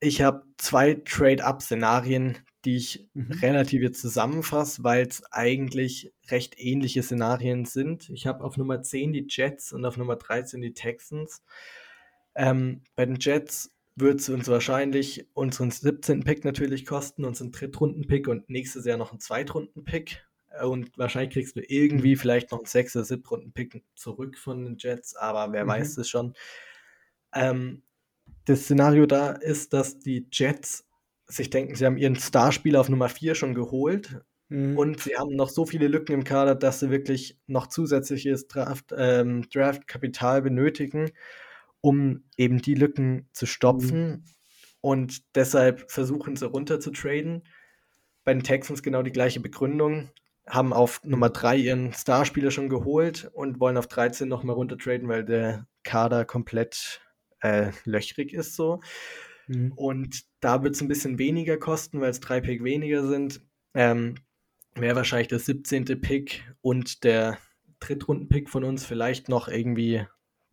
Ich 0.00 0.22
habe 0.22 0.44
zwei 0.58 0.94
Trade-Up-Szenarien, 0.94 2.38
die 2.64 2.76
ich 2.76 3.08
mhm. 3.14 3.32
relativ 3.40 3.82
jetzt 3.82 4.00
zusammenfasse, 4.00 4.84
weil 4.84 5.06
es 5.06 5.24
eigentlich 5.32 6.12
recht 6.28 6.54
ähnliche 6.58 7.02
Szenarien 7.02 7.64
sind. 7.64 8.08
Ich 8.10 8.26
habe 8.26 8.44
auf 8.44 8.56
Nummer 8.56 8.82
10 8.82 9.12
die 9.12 9.26
Jets 9.28 9.72
und 9.72 9.84
auf 9.84 9.96
Nummer 9.96 10.16
13 10.16 10.60
die 10.60 10.74
Texans. 10.74 11.42
Ähm, 12.34 12.82
bei 12.94 13.06
den 13.06 13.16
Jets 13.18 13.70
wird 13.94 14.20
es 14.20 14.28
uns 14.28 14.48
wahrscheinlich 14.48 15.26
unseren 15.34 15.70
17. 15.70 16.24
Pick 16.24 16.44
natürlich 16.44 16.86
kosten, 16.86 17.24
unseren 17.24 17.52
Drittrunden-Pick 17.52 18.28
und 18.28 18.48
nächstes 18.48 18.84
Jahr 18.84 18.96
noch 18.96 19.10
einen 19.10 19.20
Zweitrunden-Pick. 19.20 20.26
Und 20.62 20.96
wahrscheinlich 20.98 21.32
kriegst 21.32 21.56
du 21.56 21.60
irgendwie 21.60 22.16
vielleicht 22.16 22.50
noch 22.50 22.58
einen 22.58 22.66
6. 22.66 22.96
oder 22.96 23.04
7. 23.04 23.22
Runden-Pick 23.24 23.84
zurück 23.94 24.38
von 24.38 24.64
den 24.64 24.76
Jets, 24.78 25.16
aber 25.16 25.52
wer 25.52 25.64
mhm. 25.64 25.68
weiß 25.68 25.98
es 25.98 26.08
schon. 26.08 26.34
Ähm, 27.34 27.82
das 28.44 28.62
Szenario 28.62 29.06
da 29.06 29.32
ist, 29.32 29.72
dass 29.72 29.98
die 29.98 30.26
Jets 30.30 30.86
sich 31.26 31.50
denken, 31.50 31.74
sie 31.74 31.86
haben 31.86 31.96
ihren 31.96 32.16
Starspieler 32.16 32.80
auf 32.80 32.88
Nummer 32.88 33.08
4 33.08 33.34
schon 33.34 33.54
geholt 33.54 34.20
mhm. 34.48 34.76
und 34.76 35.00
sie 35.00 35.16
haben 35.16 35.34
noch 35.34 35.48
so 35.48 35.64
viele 35.64 35.88
Lücken 35.88 36.12
im 36.12 36.24
Kader, 36.24 36.54
dass 36.54 36.80
sie 36.80 36.90
wirklich 36.90 37.38
noch 37.46 37.68
zusätzliches 37.68 38.48
Draft, 38.48 38.92
ähm, 38.96 39.48
Draft-Kapital 39.50 40.42
benötigen 40.42 41.10
um 41.82 42.24
eben 42.38 42.62
die 42.62 42.74
Lücken 42.74 43.28
zu 43.32 43.44
stopfen. 43.44 44.08
Mhm. 44.08 44.24
Und 44.80 45.36
deshalb 45.36 45.90
versuchen 45.90 46.36
sie 46.36 46.46
runter 46.46 46.80
zu 46.80 46.90
traden. 46.90 47.42
Bei 48.24 48.32
den 48.32 48.42
Texans 48.42 48.82
genau 48.82 49.02
die 49.02 49.12
gleiche 49.12 49.40
Begründung. 49.40 50.10
Haben 50.48 50.72
auf 50.72 51.04
Nummer 51.04 51.28
3 51.30 51.56
ihren 51.56 51.92
Starspieler 51.92 52.50
schon 52.50 52.68
geholt 52.68 53.30
und 53.34 53.60
wollen 53.60 53.76
auf 53.76 53.86
13 53.86 54.26
nochmal 54.28 54.56
runter 54.56 54.78
traden, 54.78 55.08
weil 55.08 55.24
der 55.24 55.68
Kader 55.84 56.24
komplett 56.24 57.00
äh, 57.40 57.70
löchrig 57.84 58.32
ist 58.32 58.56
so. 58.56 58.80
Mhm. 59.46 59.72
Und 59.76 60.22
da 60.40 60.62
wird 60.62 60.74
es 60.74 60.80
ein 60.80 60.88
bisschen 60.88 61.18
weniger 61.18 61.58
kosten, 61.58 62.00
weil 62.00 62.10
es 62.10 62.20
drei 62.20 62.40
Pick 62.40 62.64
weniger 62.64 63.06
sind. 63.06 63.40
Ähm, 63.74 64.16
Wäre 64.74 64.96
wahrscheinlich 64.96 65.28
der 65.28 65.38
17. 65.38 65.84
Pick 66.00 66.50
und 66.62 67.04
der 67.04 67.38
Drittrunden-Pick 67.80 68.48
von 68.48 68.64
uns 68.64 68.86
vielleicht 68.86 69.28
noch 69.28 69.48
irgendwie 69.48 70.06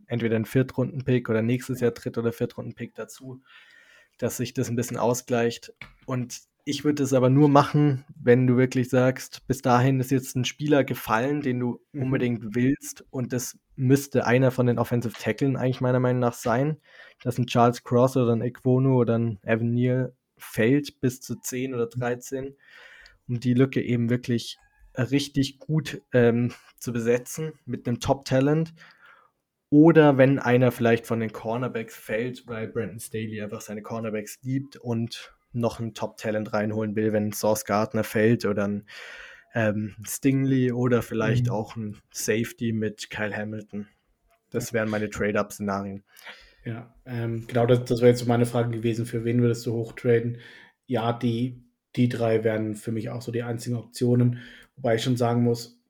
entweder 0.10 0.36
ein 0.36 0.46
Viertrunden-Pick 0.46 1.30
oder 1.30 1.42
nächstes 1.42 1.80
Jahr 1.80 1.92
Dritt- 1.92 2.18
oder 2.18 2.34
Viertrunden-Pick 2.34 2.96
dazu. 2.96 3.42
dass 4.18 4.36
sich 4.36 4.54
das 4.54 4.70
ein 4.70 4.76
bisschen 4.76 4.98
ausgleicht. 4.98 5.74
Und 6.06 6.42
ich 6.66 6.84
würde 6.84 7.04
es 7.04 7.14
aber 7.14 7.30
nur 7.30 7.48
machen, 7.48 8.04
wenn 8.22 8.48
du 8.48 8.58
wirklich 8.58 8.90
sagst, 8.90 9.48
bis 9.48 9.62
dahin 9.62 10.02
ist 10.02 10.12
jetzt 10.12 10.36
ein 10.36 10.44
Spieler 10.44 10.84
gefallen, 10.84 11.42
den 11.42 11.60
du 11.60 11.80
mhm. 11.94 12.04
unbedingt 12.04 12.54
willst. 12.54 13.06
Und 13.12 13.32
das 13.32 13.58
müsste 13.78 14.28
einer 14.28 14.52
von 14.52 14.68
den 14.68 14.78
Offensive 14.78 15.14
Tackeln 15.18 15.56
eigentlich 15.56 15.80
meiner 15.80 16.02
Meinung 16.02 16.20
nach 16.20 16.34
sein. 16.34 16.78
Dass 17.24 17.38
ein 17.38 17.48
Charles 17.48 17.84
Cross 17.86 18.18
oder 18.18 18.34
ein 18.34 18.42
Equono 18.42 18.98
oder 18.98 19.18
ein 19.18 19.40
Evan 19.44 19.72
Neal 19.72 20.14
fällt 20.38 21.00
bis 21.00 21.22
zu 21.22 21.40
10 21.40 21.74
oder 21.74 21.88
13, 21.88 22.56
um 23.30 23.40
die 23.40 23.54
Lücke 23.54 23.82
eben 23.82 24.10
wirklich 24.10 24.60
richtig 24.98 25.60
gut 25.60 26.02
ähm, 26.14 26.52
zu 26.78 26.92
besetzen 26.92 27.54
mit 27.66 27.88
einem 27.88 28.00
Top-Talent. 28.00 28.74
Oder 29.70 30.18
wenn 30.18 30.40
einer 30.40 30.72
vielleicht 30.72 31.06
von 31.06 31.20
den 31.20 31.32
Cornerbacks 31.32 31.96
fällt, 31.96 32.48
weil 32.48 32.68
Brandon 32.68 33.00
Staley 33.00 33.42
einfach 33.42 33.62
seine 33.62 33.84
Cornerbacks 33.84 34.40
liebt 34.42 34.78
und 34.78 35.34
noch 35.52 35.80
ein 35.80 35.94
Top-Talent 35.94 36.54
reinholen 36.54 36.96
will, 36.96 37.14
wenn 37.14 37.32
Source 37.32 37.66
Gardner 37.66 38.04
fällt 38.04 38.46
oder 38.46 38.68
ein 38.68 38.86
ähm, 39.54 39.96
Stingley 40.04 40.72
oder 40.72 41.02
vielleicht 41.02 41.48
mhm. 41.48 41.52
auch 41.52 41.76
ein 41.76 41.98
Safety 42.12 42.72
mit 42.72 43.10
Kyle 43.10 43.36
Hamilton. 43.36 43.88
Das 44.52 44.74
wären 44.74 44.90
meine 44.90 45.10
Trade-Up-Szenarien. 45.10 46.04
Ja, 46.66 46.94
ähm, 47.06 47.46
genau, 47.48 47.66
das, 47.66 47.86
das 47.86 48.02
wäre 48.02 48.10
jetzt 48.10 48.20
so 48.20 48.26
meine 48.26 48.46
Frage 48.46 48.72
gewesen, 48.72 49.06
für 49.06 49.24
wen 49.24 49.42
würdest 49.42 49.66
du 49.66 49.74
hochtraden? 49.74 50.40
Ja, 50.88 51.14
die, 51.14 51.64
die 51.96 52.10
drei 52.10 52.44
wären 52.44 52.76
für 52.76 52.92
mich 52.92 53.10
auch 53.10 53.22
so 53.22 53.32
die 53.32 53.44
einzigen 53.44 53.76
Optionen, 53.76 54.40
wobei 54.76 54.96
ich 54.96 55.04
schon 55.04 55.18
sagen 55.18 55.44
muss, 55.44 55.82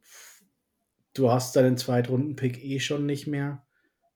du 1.13 1.31
hast 1.31 1.55
deinen 1.55 1.77
Zweitrunden-Pick 1.77 2.63
eh 2.63 2.79
schon 2.79 3.05
nicht 3.05 3.27
mehr. 3.27 3.65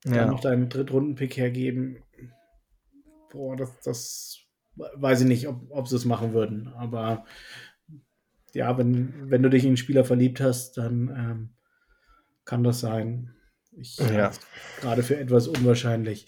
Dann 0.03 0.13
ja. 0.13 0.25
noch 0.25 0.41
deinen 0.41 0.69
Drittrunden-Pick 0.69 1.37
hergeben. 1.37 2.03
Boah, 3.31 3.55
das, 3.55 3.79
das 3.83 4.39
weiß 4.75 5.21
ich 5.21 5.27
nicht, 5.27 5.47
ob, 5.47 5.61
ob 5.69 5.87
sie 5.87 5.95
es 5.95 6.05
machen 6.05 6.33
würden. 6.33 6.67
Aber 6.75 7.25
ja, 8.53 8.77
wenn, 8.77 9.29
wenn 9.29 9.43
du 9.43 9.49
dich 9.49 9.63
in 9.63 9.69
einen 9.69 9.77
Spieler 9.77 10.05
verliebt 10.05 10.41
hast, 10.41 10.77
dann 10.77 11.09
ähm, 11.09 11.49
kann 12.45 12.63
das 12.63 12.79
sein. 12.79 13.33
Ich 13.75 13.97
ja. 13.97 14.31
gerade 14.81 15.03
für 15.03 15.17
etwas 15.17 15.47
unwahrscheinlich. 15.47 16.27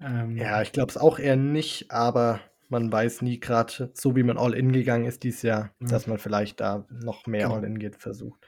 Ähm, 0.00 0.36
ja, 0.36 0.62
ich 0.62 0.72
glaube 0.72 0.90
es 0.90 0.96
auch 0.96 1.18
eher 1.18 1.36
nicht, 1.36 1.90
aber 1.90 2.40
man 2.68 2.92
weiß 2.92 3.22
nie 3.22 3.40
gerade, 3.40 3.90
so 3.94 4.14
wie 4.14 4.22
man 4.22 4.38
All-In 4.38 4.72
gegangen 4.72 5.06
ist 5.06 5.22
dieses 5.22 5.42
Jahr, 5.42 5.74
ja. 5.80 5.88
dass 5.88 6.06
man 6.06 6.18
vielleicht 6.18 6.60
da 6.60 6.86
noch 6.90 7.26
mehr 7.26 7.44
genau. 7.44 7.56
All-In 7.56 7.78
geht 7.78 7.96
versucht. 7.96 8.46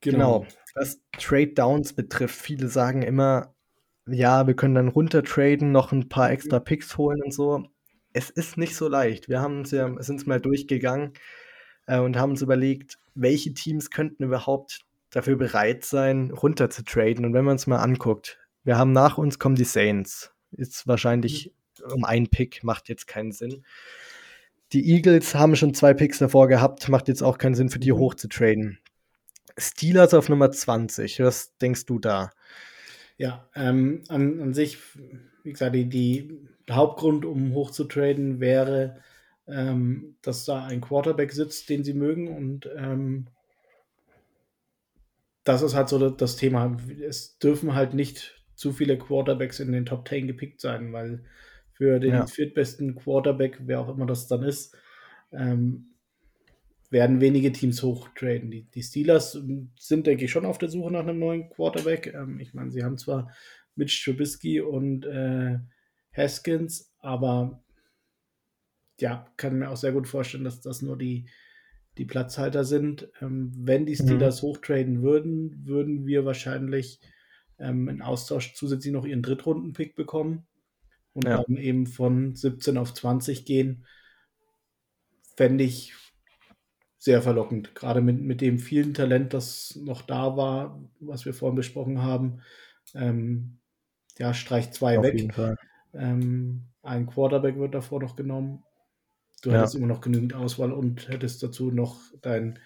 Genau. 0.00 0.40
genau. 0.40 0.52
Was 0.74 1.00
Trade 1.18 1.54
Downs 1.54 1.92
betrifft, 1.92 2.36
viele 2.36 2.68
sagen 2.68 3.02
immer, 3.02 3.54
ja, 4.06 4.46
wir 4.46 4.54
können 4.54 4.74
dann 4.74 4.88
runtertraden, 4.88 5.72
noch 5.72 5.92
ein 5.92 6.08
paar 6.08 6.30
extra 6.30 6.60
Picks 6.60 6.98
holen 6.98 7.22
und 7.22 7.32
so 7.32 7.64
es 8.14 8.30
ist 8.30 8.56
nicht 8.56 8.76
so 8.76 8.88
leicht. 8.88 9.28
Wir 9.28 9.42
haben 9.42 9.64
ja, 9.64 9.92
sind 10.00 10.20
es 10.20 10.26
mal 10.26 10.40
durchgegangen 10.40 11.12
äh, 11.86 11.98
und 11.98 12.16
haben 12.16 12.30
uns 12.30 12.42
überlegt, 12.42 12.98
welche 13.14 13.52
Teams 13.52 13.90
könnten 13.90 14.22
überhaupt 14.22 14.80
dafür 15.10 15.36
bereit 15.36 15.84
sein, 15.84 16.30
runter 16.30 16.70
zu 16.70 16.84
traden. 16.84 17.26
Und 17.26 17.34
wenn 17.34 17.44
man 17.44 17.56
es 17.56 17.66
mal 17.66 17.80
anguckt, 17.80 18.38
wir 18.62 18.78
haben 18.78 18.92
nach 18.92 19.18
uns 19.18 19.38
kommen 19.38 19.56
die 19.56 19.64
Saints. 19.64 20.32
Ist 20.52 20.86
wahrscheinlich 20.86 21.52
um 21.92 22.04
einen 22.04 22.28
Pick, 22.28 22.62
macht 22.62 22.88
jetzt 22.88 23.06
keinen 23.06 23.32
Sinn. 23.32 23.64
Die 24.72 24.88
Eagles 24.92 25.34
haben 25.34 25.56
schon 25.56 25.74
zwei 25.74 25.92
Picks 25.92 26.18
davor 26.18 26.48
gehabt, 26.48 26.88
macht 26.88 27.08
jetzt 27.08 27.22
auch 27.22 27.36
keinen 27.36 27.54
Sinn, 27.56 27.68
für 27.68 27.80
die 27.80 27.92
mhm. 27.92 27.98
hoch 27.98 28.14
zu 28.14 28.28
traden. 28.28 28.78
Steelers 29.58 30.14
auf 30.14 30.28
Nummer 30.28 30.50
20, 30.50 31.20
was 31.20 31.56
denkst 31.58 31.86
du 31.86 31.98
da? 31.98 32.30
Ja, 33.16 33.48
ähm, 33.54 34.02
an, 34.08 34.40
an 34.40 34.54
sich, 34.54 34.78
wie 35.44 35.52
gesagt, 35.52 35.74
die, 35.74 35.88
die 35.88 36.48
der 36.66 36.76
Hauptgrund, 36.76 37.24
um 37.24 37.52
hoch 37.54 37.70
zu 37.70 37.84
traden, 37.84 38.40
wäre, 38.40 38.98
ähm, 39.46 40.16
dass 40.22 40.44
da 40.44 40.64
ein 40.64 40.80
Quarterback 40.80 41.32
sitzt, 41.32 41.68
den 41.68 41.84
sie 41.84 41.94
mögen. 41.94 42.28
Und 42.34 42.68
ähm, 42.76 43.26
das 45.44 45.62
ist 45.62 45.74
halt 45.74 45.88
so 45.88 46.10
das 46.10 46.36
Thema. 46.36 46.76
Es 47.06 47.38
dürfen 47.38 47.74
halt 47.74 47.94
nicht 47.94 48.42
zu 48.54 48.72
viele 48.72 48.98
Quarterbacks 48.98 49.60
in 49.60 49.72
den 49.72 49.84
Top 49.84 50.08
10 50.08 50.26
gepickt 50.26 50.60
sein, 50.60 50.92
weil 50.92 51.24
für 51.72 52.00
den 52.00 52.14
ja. 52.14 52.26
viertbesten 52.26 52.94
Quarterback, 52.94 53.58
wer 53.66 53.80
auch 53.80 53.88
immer 53.88 54.06
das 54.06 54.26
dann 54.26 54.42
ist, 54.42 54.76
ähm, 55.32 55.93
werden 56.90 57.20
wenige 57.20 57.52
Teams 57.52 57.82
hochtraden. 57.82 58.50
Die, 58.50 58.62
die 58.70 58.82
Steelers 58.82 59.38
sind, 59.78 60.06
denke 60.06 60.24
ich, 60.24 60.30
schon 60.30 60.46
auf 60.46 60.58
der 60.58 60.68
Suche 60.68 60.92
nach 60.92 61.00
einem 61.00 61.18
neuen 61.18 61.50
Quarterback. 61.50 62.12
Ähm, 62.14 62.40
ich 62.40 62.54
meine, 62.54 62.70
sie 62.70 62.84
haben 62.84 62.98
zwar 62.98 63.30
Mitch 63.74 64.04
Trubisky 64.04 64.60
und 64.60 65.04
äh, 65.06 65.58
Haskins, 66.16 66.92
aber 66.98 67.62
ja, 69.00 69.26
kann 69.36 69.58
mir 69.58 69.70
auch 69.70 69.76
sehr 69.76 69.92
gut 69.92 70.06
vorstellen, 70.06 70.44
dass 70.44 70.60
das 70.60 70.82
nur 70.82 70.96
die, 70.96 71.28
die 71.98 72.04
Platzhalter 72.04 72.64
sind. 72.64 73.08
Ähm, 73.20 73.52
wenn 73.56 73.86
die 73.86 74.00
mhm. 74.00 74.06
Steelers 74.06 74.42
mhm. 74.42 74.46
hochtraden 74.46 75.02
würden, 75.02 75.66
würden 75.66 76.06
wir 76.06 76.24
wahrscheinlich 76.24 77.00
ähm, 77.58 77.88
in 77.88 78.02
Austausch 78.02 78.54
zusätzlich 78.54 78.92
noch 78.92 79.04
ihren 79.04 79.22
Drittrunden-Pick 79.22 79.96
bekommen 79.96 80.46
und 81.12 81.24
ja. 81.24 81.42
dann 81.42 81.56
eben 81.56 81.86
von 81.86 82.34
17 82.34 82.76
auf 82.78 82.94
20 82.94 83.44
gehen. 83.44 83.84
Fände 85.36 85.64
ich 85.64 85.94
sehr 87.04 87.20
verlockend, 87.20 87.74
gerade 87.74 88.00
mit, 88.00 88.22
mit 88.22 88.40
dem 88.40 88.58
vielen 88.58 88.94
Talent, 88.94 89.34
das 89.34 89.78
noch 89.84 90.00
da 90.00 90.38
war, 90.38 90.82
was 91.00 91.26
wir 91.26 91.34
vorhin 91.34 91.54
besprochen 91.54 92.00
haben. 92.00 92.40
Ähm, 92.94 93.58
ja, 94.16 94.32
streich 94.32 94.70
zwei 94.70 94.98
Auf 94.98 95.04
weg. 95.04 95.58
Ähm, 95.92 96.64
ein 96.82 97.06
Quarterback 97.06 97.58
wird 97.58 97.74
davor 97.74 98.00
noch 98.00 98.16
genommen. 98.16 98.64
Du 99.42 99.50
ja. 99.50 99.58
hättest 99.58 99.74
immer 99.74 99.86
noch 99.86 100.00
genügend 100.00 100.32
Auswahl 100.32 100.72
und 100.72 101.10
hättest 101.10 101.42
dazu 101.42 101.70
noch 101.70 102.00
deinen 102.22 102.58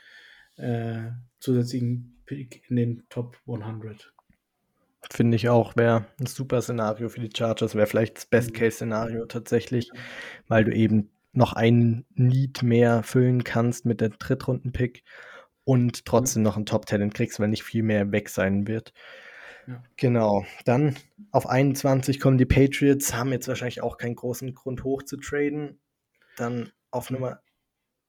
äh, 0.57 1.11
zusätzlichen 1.41 2.23
Pick 2.25 2.63
in 2.71 2.77
den 2.77 3.03
Top 3.09 3.39
100. 3.49 4.15
Finde 5.11 5.35
ich 5.35 5.49
auch, 5.49 5.75
wäre 5.75 6.07
ein 6.21 6.27
super 6.27 6.63
Szenario 6.63 7.09
für 7.09 7.21
die 7.21 7.37
Chargers, 7.37 7.75
wäre 7.75 7.89
vielleicht 7.89 8.19
das 8.19 8.27
Best-Case-Szenario 8.27 9.27
tatsächlich, 9.27 9.91
weil 10.47 10.65
du 10.65 10.73
eben 10.73 11.11
noch 11.33 11.53
einen 11.53 12.07
Need 12.15 12.63
mehr 12.63 13.03
füllen 13.03 13.45
kannst 13.45 13.85
mit 13.85 14.01
der 14.01 14.11
Drittrunden-Pick 14.11 15.05
und 15.65 16.05
trotzdem 16.05 16.43
noch 16.43 16.57
ein 16.57 16.67
Top-Talent 16.67 17.15
kriegst, 17.15 17.39
weil 17.41 17.49
nicht 17.49 17.63
viel 17.63 17.83
mehr 17.83 18.11
weg 18.13 18.29
sein 18.29 18.67
wird. 18.67 18.93
Genau. 19.97 20.47
Dann 20.65 20.97
auf 21.31 21.47
21 21.47 22.21
kommen 22.21 22.39
die 22.39 22.47
Patriots, 22.47 23.15
haben 23.15 23.33
jetzt 23.33 23.49
wahrscheinlich 23.49 23.83
auch 23.83 23.99
keinen 23.99 24.15
großen 24.15 24.55
Grund 24.55 24.85
hoch 24.85 25.03
zu 25.03 25.19
traden. 25.19 25.79
Dann 26.37 26.71
auf 26.91 27.11
Nummer. 27.11 27.43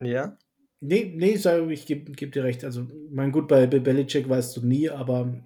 Ja? 0.02 0.38
Nee, 0.80 1.14
nee, 1.16 1.38
ich 1.72 1.86
gebe 1.86 2.12
geb 2.14 2.32
dir 2.32 2.46
recht. 2.46 2.64
Also, 2.64 2.88
mein 3.12 3.34
gut, 3.34 3.50
bei 3.50 3.68
Belichick 3.68 4.30
weißt 4.30 4.56
du 4.56 4.66
nie, 4.66 4.90
aber 4.90 5.44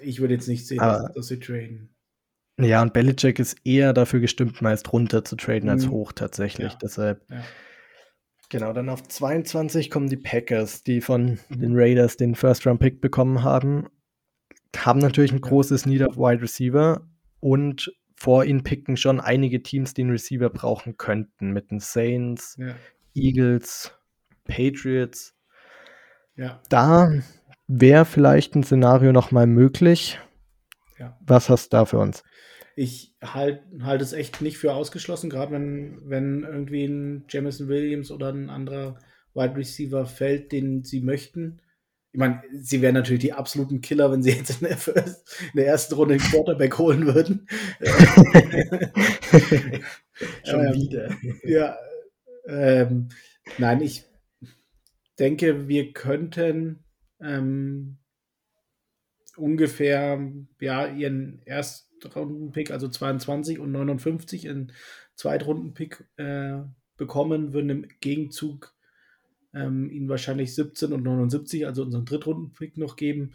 ich 0.00 0.20
würde 0.20 0.34
jetzt 0.34 0.46
nicht 0.46 0.66
sehen, 0.66 0.78
aber, 0.78 1.12
dass 1.12 1.26
sie 1.26 1.40
traden. 1.40 1.90
Ja, 2.58 2.82
und 2.82 2.92
Belichick 2.92 3.38
ist 3.38 3.56
eher 3.64 3.92
dafür 3.92 4.20
gestimmt, 4.20 4.60
meist 4.62 4.92
runter 4.92 5.24
zu 5.24 5.36
traden 5.36 5.68
mhm. 5.68 5.74
als 5.74 5.88
hoch 5.88 6.12
tatsächlich. 6.12 6.72
Ja. 6.72 6.78
Deshalb. 6.82 7.22
Ja. 7.30 7.42
Genau, 8.50 8.72
dann 8.72 8.88
auf 8.88 9.02
22 9.02 9.90
kommen 9.90 10.08
die 10.08 10.16
Packers, 10.16 10.82
die 10.82 11.00
von 11.00 11.38
mhm. 11.48 11.60
den 11.60 11.72
Raiders 11.74 12.16
den 12.16 12.34
First-Round-Pick 12.34 13.00
bekommen 13.00 13.42
haben 13.42 13.88
haben 14.76 14.98
natürlich 14.98 15.32
ein 15.32 15.40
großes 15.40 15.86
Need 15.86 16.02
of 16.02 16.16
Wide 16.16 16.42
Receiver 16.42 17.00
und 17.40 17.92
vor 18.16 18.44
ihnen 18.44 18.64
picken 18.64 18.96
schon 18.96 19.20
einige 19.20 19.62
Teams, 19.62 19.94
die 19.94 20.02
einen 20.02 20.10
Receiver 20.10 20.50
brauchen 20.50 20.96
könnten, 20.96 21.52
mit 21.52 21.70
den 21.70 21.80
Saints, 21.80 22.56
ja. 22.58 22.74
Eagles, 23.14 23.92
Patriots. 24.44 25.34
Ja. 26.36 26.60
Da 26.68 27.10
wäre 27.68 28.04
vielleicht 28.04 28.54
ein 28.54 28.64
Szenario 28.64 29.12
nochmal 29.12 29.46
möglich. 29.46 30.18
Ja. 30.98 31.18
Was 31.20 31.48
hast 31.48 31.72
du 31.72 31.76
da 31.76 31.84
für 31.84 31.98
uns? 31.98 32.22
Ich 32.76 33.14
halte 33.22 33.64
halt 33.82 34.02
es 34.02 34.12
echt 34.12 34.40
nicht 34.40 34.58
für 34.58 34.72
ausgeschlossen, 34.72 35.30
gerade 35.30 35.52
wenn, 35.52 36.00
wenn 36.04 36.44
irgendwie 36.44 36.84
ein 36.84 37.24
Jamison 37.28 37.68
Williams 37.68 38.10
oder 38.10 38.32
ein 38.32 38.50
anderer 38.50 38.98
Wide 39.34 39.56
Receiver 39.56 40.06
fällt, 40.06 40.52
den 40.52 40.84
sie 40.84 41.00
möchten 41.00 41.60
ich 42.12 42.18
meine, 42.18 42.42
sie 42.52 42.80
wären 42.80 42.94
natürlich 42.94 43.20
die 43.20 43.32
absoluten 43.32 43.80
Killer, 43.80 44.10
wenn 44.10 44.22
sie 44.22 44.32
jetzt 44.32 44.62
in 44.62 44.68
der, 44.68 44.76
First, 44.76 45.40
in 45.52 45.58
der 45.58 45.66
ersten 45.66 45.94
Runde 45.94 46.16
den 46.16 46.22
Quarterback 46.22 46.78
holen 46.78 47.06
würden. 47.06 47.46
Schon 50.44 50.66
ähm, 50.66 50.74
wieder. 50.74 51.10
Ja. 51.44 51.76
Ähm, 52.46 53.08
nein, 53.58 53.82
ich 53.82 54.04
denke, 55.18 55.68
wir 55.68 55.92
könnten 55.92 56.84
ähm, 57.20 57.98
ungefähr 59.38 60.20
ja, 60.60 60.86
ihren 60.86 61.40
Erstrunden-Pick, 61.44 62.70
also 62.70 62.88
22 62.88 63.58
und 63.58 63.72
59 63.72 64.44
in 64.44 64.72
Zweitrunden-Pick 65.14 66.04
äh, 66.16 66.58
bekommen, 66.96 67.52
würden 67.52 67.70
im 67.70 67.88
Gegenzug 68.00 68.74
ähm, 69.54 69.90
ihnen 69.90 70.08
wahrscheinlich 70.08 70.54
17 70.54 70.92
und 70.92 71.02
79, 71.02 71.66
also 71.66 71.82
unseren 71.82 72.04
Drittrunden-Pick 72.04 72.76
noch 72.76 72.96
geben. 72.96 73.34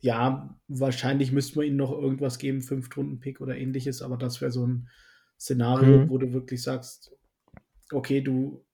Ja, 0.00 0.58
wahrscheinlich 0.68 1.32
müssten 1.32 1.58
wir 1.58 1.66
ihnen 1.66 1.76
noch 1.76 1.92
irgendwas 1.92 2.38
geben, 2.38 2.60
Fünftrunden-Pick 2.60 3.40
oder 3.40 3.56
ähnliches, 3.56 4.02
aber 4.02 4.16
das 4.16 4.40
wäre 4.40 4.52
so 4.52 4.66
ein, 4.66 4.88
Szenario, 5.38 5.98
mhm. 5.98 6.10
wo 6.10 6.18
du 6.18 6.32
wirklich 6.32 6.62
sagst, 6.62 7.14
okay, 7.92 8.20
du 8.20 8.64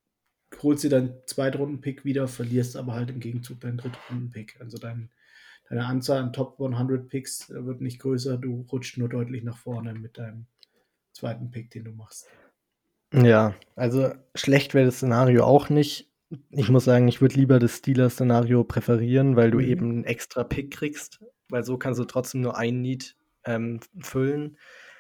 holst 0.62 0.84
dir 0.84 0.90
deinen 0.90 1.14
Zweitrunden-Pick 1.26 2.04
wieder, 2.04 2.28
verlierst 2.28 2.76
aber 2.76 2.94
halt 2.94 3.10
im 3.10 3.20
Gegenzug 3.20 3.60
deinen 3.60 3.78
Drittrunden-Pick. 3.78 4.60
Also 4.60 4.78
dein, 4.78 5.10
deine 5.73 5.86
Anzahl 5.86 6.19
an 6.19 6.35
Top 6.35 6.61
100 6.61 7.09
Picks 7.09 7.49
wird 7.49 7.81
nicht 7.81 7.99
größer, 7.99 8.36
du 8.36 8.66
rutscht 8.70 8.99
nur 8.99 9.09
deutlich 9.09 9.43
nach 9.43 9.57
vorne 9.57 9.94
mit 9.94 10.19
deinem 10.19 10.44
zweiten 11.15 11.51
Pick, 11.51 11.70
den 11.70 11.85
du 11.85 11.93
machst. 11.93 12.27
Ja, 13.15 13.55
also 13.74 14.12
schlecht 14.35 14.74
wäre 14.74 14.85
das 14.85 14.97
Szenario 14.97 15.44
auch 15.44 15.70
nicht. 15.70 16.11
Ich 16.51 16.69
muss 16.69 16.85
sagen, 16.85 17.09
ich 17.09 17.23
würde 17.23 17.36
lieber 17.36 17.59
das 17.59 17.78
Steelers-Szenario 17.78 18.65
präferieren, 18.65 19.36
weil 19.36 19.51
du 19.51 19.59
mhm. 19.59 19.65
eben 19.65 19.90
einen 19.90 20.05
extra 20.05 20.44
Pick 20.44 20.73
kriegst, 20.73 21.24
weil 21.49 21.65
so 21.65 21.78
kannst 21.78 21.99
du 21.99 22.05
trotzdem 22.05 22.43
nur 22.43 22.59
ein 22.59 22.82
Need 22.82 23.16
ähm, 23.44 23.81
füllen. 23.99 24.59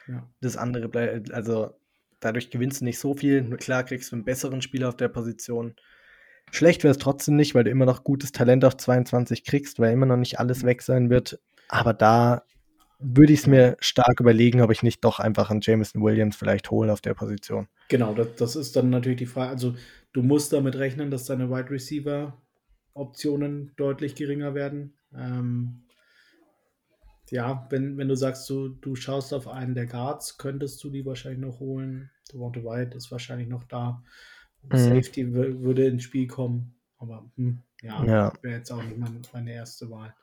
Ja. 0.08 0.26
Das 0.40 0.56
andere 0.56 0.88
bleibt, 0.88 1.32
also 1.32 1.74
dadurch 2.20 2.48
gewinnst 2.48 2.80
du 2.80 2.86
nicht 2.86 2.98
so 2.98 3.14
viel. 3.14 3.42
Nur 3.42 3.58
klar 3.58 3.84
kriegst 3.84 4.10
du 4.10 4.16
einen 4.16 4.24
besseren 4.24 4.62
Spieler 4.62 4.88
auf 4.88 4.96
der 4.96 5.08
Position. 5.08 5.74
Schlecht 6.50 6.84
wäre 6.84 6.92
es 6.92 6.98
trotzdem 6.98 7.36
nicht, 7.36 7.54
weil 7.54 7.64
du 7.64 7.70
immer 7.70 7.86
noch 7.86 8.04
gutes 8.04 8.32
Talent 8.32 8.64
auf 8.64 8.76
22 8.76 9.44
kriegst, 9.44 9.78
weil 9.78 9.92
immer 9.92 10.06
noch 10.06 10.16
nicht 10.16 10.38
alles 10.38 10.64
weg 10.64 10.82
sein 10.82 11.08
wird. 11.08 11.40
Aber 11.68 11.94
da 11.94 12.42
würde 12.98 13.32
ich 13.32 13.40
es 13.40 13.46
mir 13.46 13.76
stark 13.80 14.20
überlegen, 14.20 14.60
ob 14.60 14.70
ich 14.70 14.82
nicht 14.82 15.04
doch 15.04 15.18
einfach 15.18 15.50
einen 15.50 15.60
Jameson 15.62 16.02
Williams 16.02 16.36
vielleicht 16.36 16.70
hole 16.70 16.92
auf 16.92 17.00
der 17.00 17.14
Position. 17.14 17.68
Genau, 17.88 18.14
das, 18.14 18.28
das 18.36 18.56
ist 18.56 18.76
dann 18.76 18.90
natürlich 18.90 19.18
die 19.18 19.26
Frage. 19.26 19.50
Also 19.50 19.74
du 20.12 20.22
musst 20.22 20.52
damit 20.52 20.76
rechnen, 20.76 21.10
dass 21.10 21.24
deine 21.24 21.50
Wide 21.50 21.70
Receiver 21.70 22.40
Optionen 22.94 23.72
deutlich 23.76 24.14
geringer 24.14 24.54
werden. 24.54 24.94
Ähm, 25.14 25.82
ja, 27.30 27.66
wenn, 27.70 27.96
wenn 27.96 28.08
du 28.08 28.14
sagst, 28.14 28.48
du, 28.50 28.68
du 28.68 28.94
schaust 28.94 29.32
auf 29.32 29.48
einen 29.48 29.74
der 29.74 29.86
Guards, 29.86 30.36
könntest 30.36 30.84
du 30.84 30.90
die 30.90 31.06
wahrscheinlich 31.06 31.40
noch 31.40 31.60
holen. 31.60 32.10
Devonta 32.32 32.62
White 32.62 32.96
ist 32.96 33.10
wahrscheinlich 33.10 33.48
noch 33.48 33.64
da. 33.64 34.02
Mhm. 34.70 34.76
Safety 34.76 35.32
würde 35.32 35.86
ins 35.86 36.04
Spiel 36.04 36.26
kommen. 36.26 36.74
Aber 36.98 37.24
hm, 37.36 37.62
ja, 37.82 38.04
ja. 38.04 38.32
wäre 38.42 38.58
jetzt 38.58 38.70
auch 38.70 38.82
nicht 38.82 38.98
meine, 38.98 39.20
meine 39.32 39.52
erste 39.52 39.90
Wahl. 39.90 40.14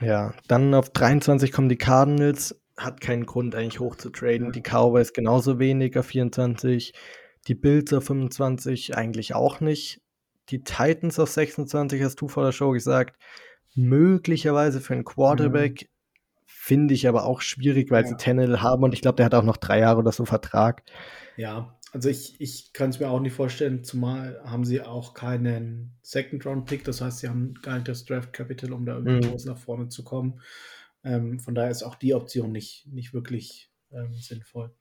Ja, 0.00 0.32
dann 0.48 0.72
auf 0.74 0.90
23 0.90 1.52
kommen 1.52 1.68
die 1.68 1.76
Cardinals. 1.76 2.58
Hat 2.76 3.00
keinen 3.00 3.26
Grund 3.26 3.54
eigentlich 3.54 3.80
hoch 3.80 3.96
zu 3.96 4.10
traden. 4.10 4.46
Ja. 4.46 4.52
Die 4.52 4.62
Cowboys 4.62 5.12
genauso 5.12 5.58
wenig 5.58 5.98
auf 5.98 6.06
24. 6.06 6.94
Die 7.48 7.54
Bills 7.54 7.92
auf 7.92 8.04
25 8.04 8.96
eigentlich 8.96 9.34
auch 9.34 9.60
nicht. 9.60 10.00
Die 10.48 10.62
Titans 10.62 11.18
auf 11.18 11.30
26 11.30 12.02
hast 12.02 12.20
du 12.20 12.28
vor 12.28 12.44
der 12.44 12.52
Show 12.52 12.70
gesagt. 12.70 13.20
Möglicherweise 13.74 14.80
für 14.80 14.94
einen 14.94 15.04
Quarterback. 15.04 15.82
Mhm. 15.82 15.86
Finde 16.46 16.94
ich 16.94 17.08
aber 17.08 17.24
auch 17.24 17.40
schwierig, 17.40 17.90
weil 17.90 18.02
ja. 18.02 18.08
sie 18.08 18.16
Tannehill 18.16 18.62
haben 18.62 18.84
und 18.84 18.92
ich 18.92 19.02
glaube, 19.02 19.16
der 19.16 19.26
hat 19.26 19.34
auch 19.34 19.42
noch 19.42 19.56
drei 19.56 19.80
Jahre 19.80 19.98
oder 19.98 20.12
so 20.12 20.24
Vertrag. 20.24 20.82
Ja, 21.36 21.78
also 21.92 22.08
ich, 22.08 22.40
ich 22.40 22.72
kann 22.72 22.90
es 22.90 23.00
mir 23.00 23.08
auch 23.08 23.20
nicht 23.20 23.34
vorstellen, 23.34 23.82
zumal 23.82 24.40
haben 24.44 24.64
sie 24.64 24.82
auch 24.82 25.14
keinen 25.14 25.98
Second-Round-Pick, 26.02 26.84
das 26.84 27.00
heißt, 27.00 27.18
sie 27.18 27.28
haben 27.28 27.54
gar 27.62 27.74
nicht 27.74 27.88
das 27.88 28.04
Draft-Capital, 28.04 28.72
um 28.72 28.86
da 28.86 28.96
irgendwie 28.96 29.28
mhm. 29.28 29.36
nach 29.44 29.58
vorne 29.58 29.88
zu 29.88 30.04
kommen. 30.04 30.40
Ähm, 31.02 31.40
von 31.40 31.54
daher 31.54 31.70
ist 31.70 31.82
auch 31.82 31.96
die 31.96 32.14
Option 32.14 32.52
nicht, 32.52 32.86
nicht 32.86 33.12
wirklich 33.12 33.70
ähm, 33.92 34.14
sinnvoll. 34.14 34.72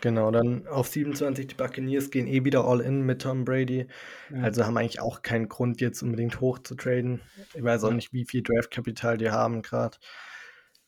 Genau, 0.00 0.30
dann 0.30 0.66
auf 0.66 0.88
27 0.88 1.48
die 1.48 1.54
Buccaneers 1.54 2.10
gehen 2.10 2.26
eh 2.26 2.44
wieder 2.44 2.64
all 2.64 2.80
in 2.80 3.02
mit 3.02 3.22
Tom 3.22 3.44
Brady. 3.44 3.86
Ja. 4.30 4.42
Also 4.42 4.64
haben 4.64 4.76
eigentlich 4.76 5.00
auch 5.00 5.22
keinen 5.22 5.48
Grund, 5.48 5.80
jetzt 5.80 6.02
unbedingt 6.02 6.40
hoch 6.40 6.58
zu 6.58 6.74
traden. 6.74 7.20
Ich 7.54 7.62
weiß 7.62 7.84
auch 7.84 7.90
ja. 7.90 7.94
nicht, 7.94 8.12
wie 8.12 8.24
viel 8.24 8.42
Draft-Kapital 8.42 9.18
die 9.18 9.30
haben 9.30 9.62
gerade. 9.62 9.96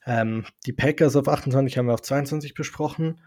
Ähm, 0.07 0.45
die 0.67 0.73
Packers 0.73 1.17
auf 1.17 1.29
28 1.29 1.77
haben 1.79 1.87
wir 1.87 1.95
auf 1.95 2.03
22 2.03 2.55
besprochen. 2.55 3.21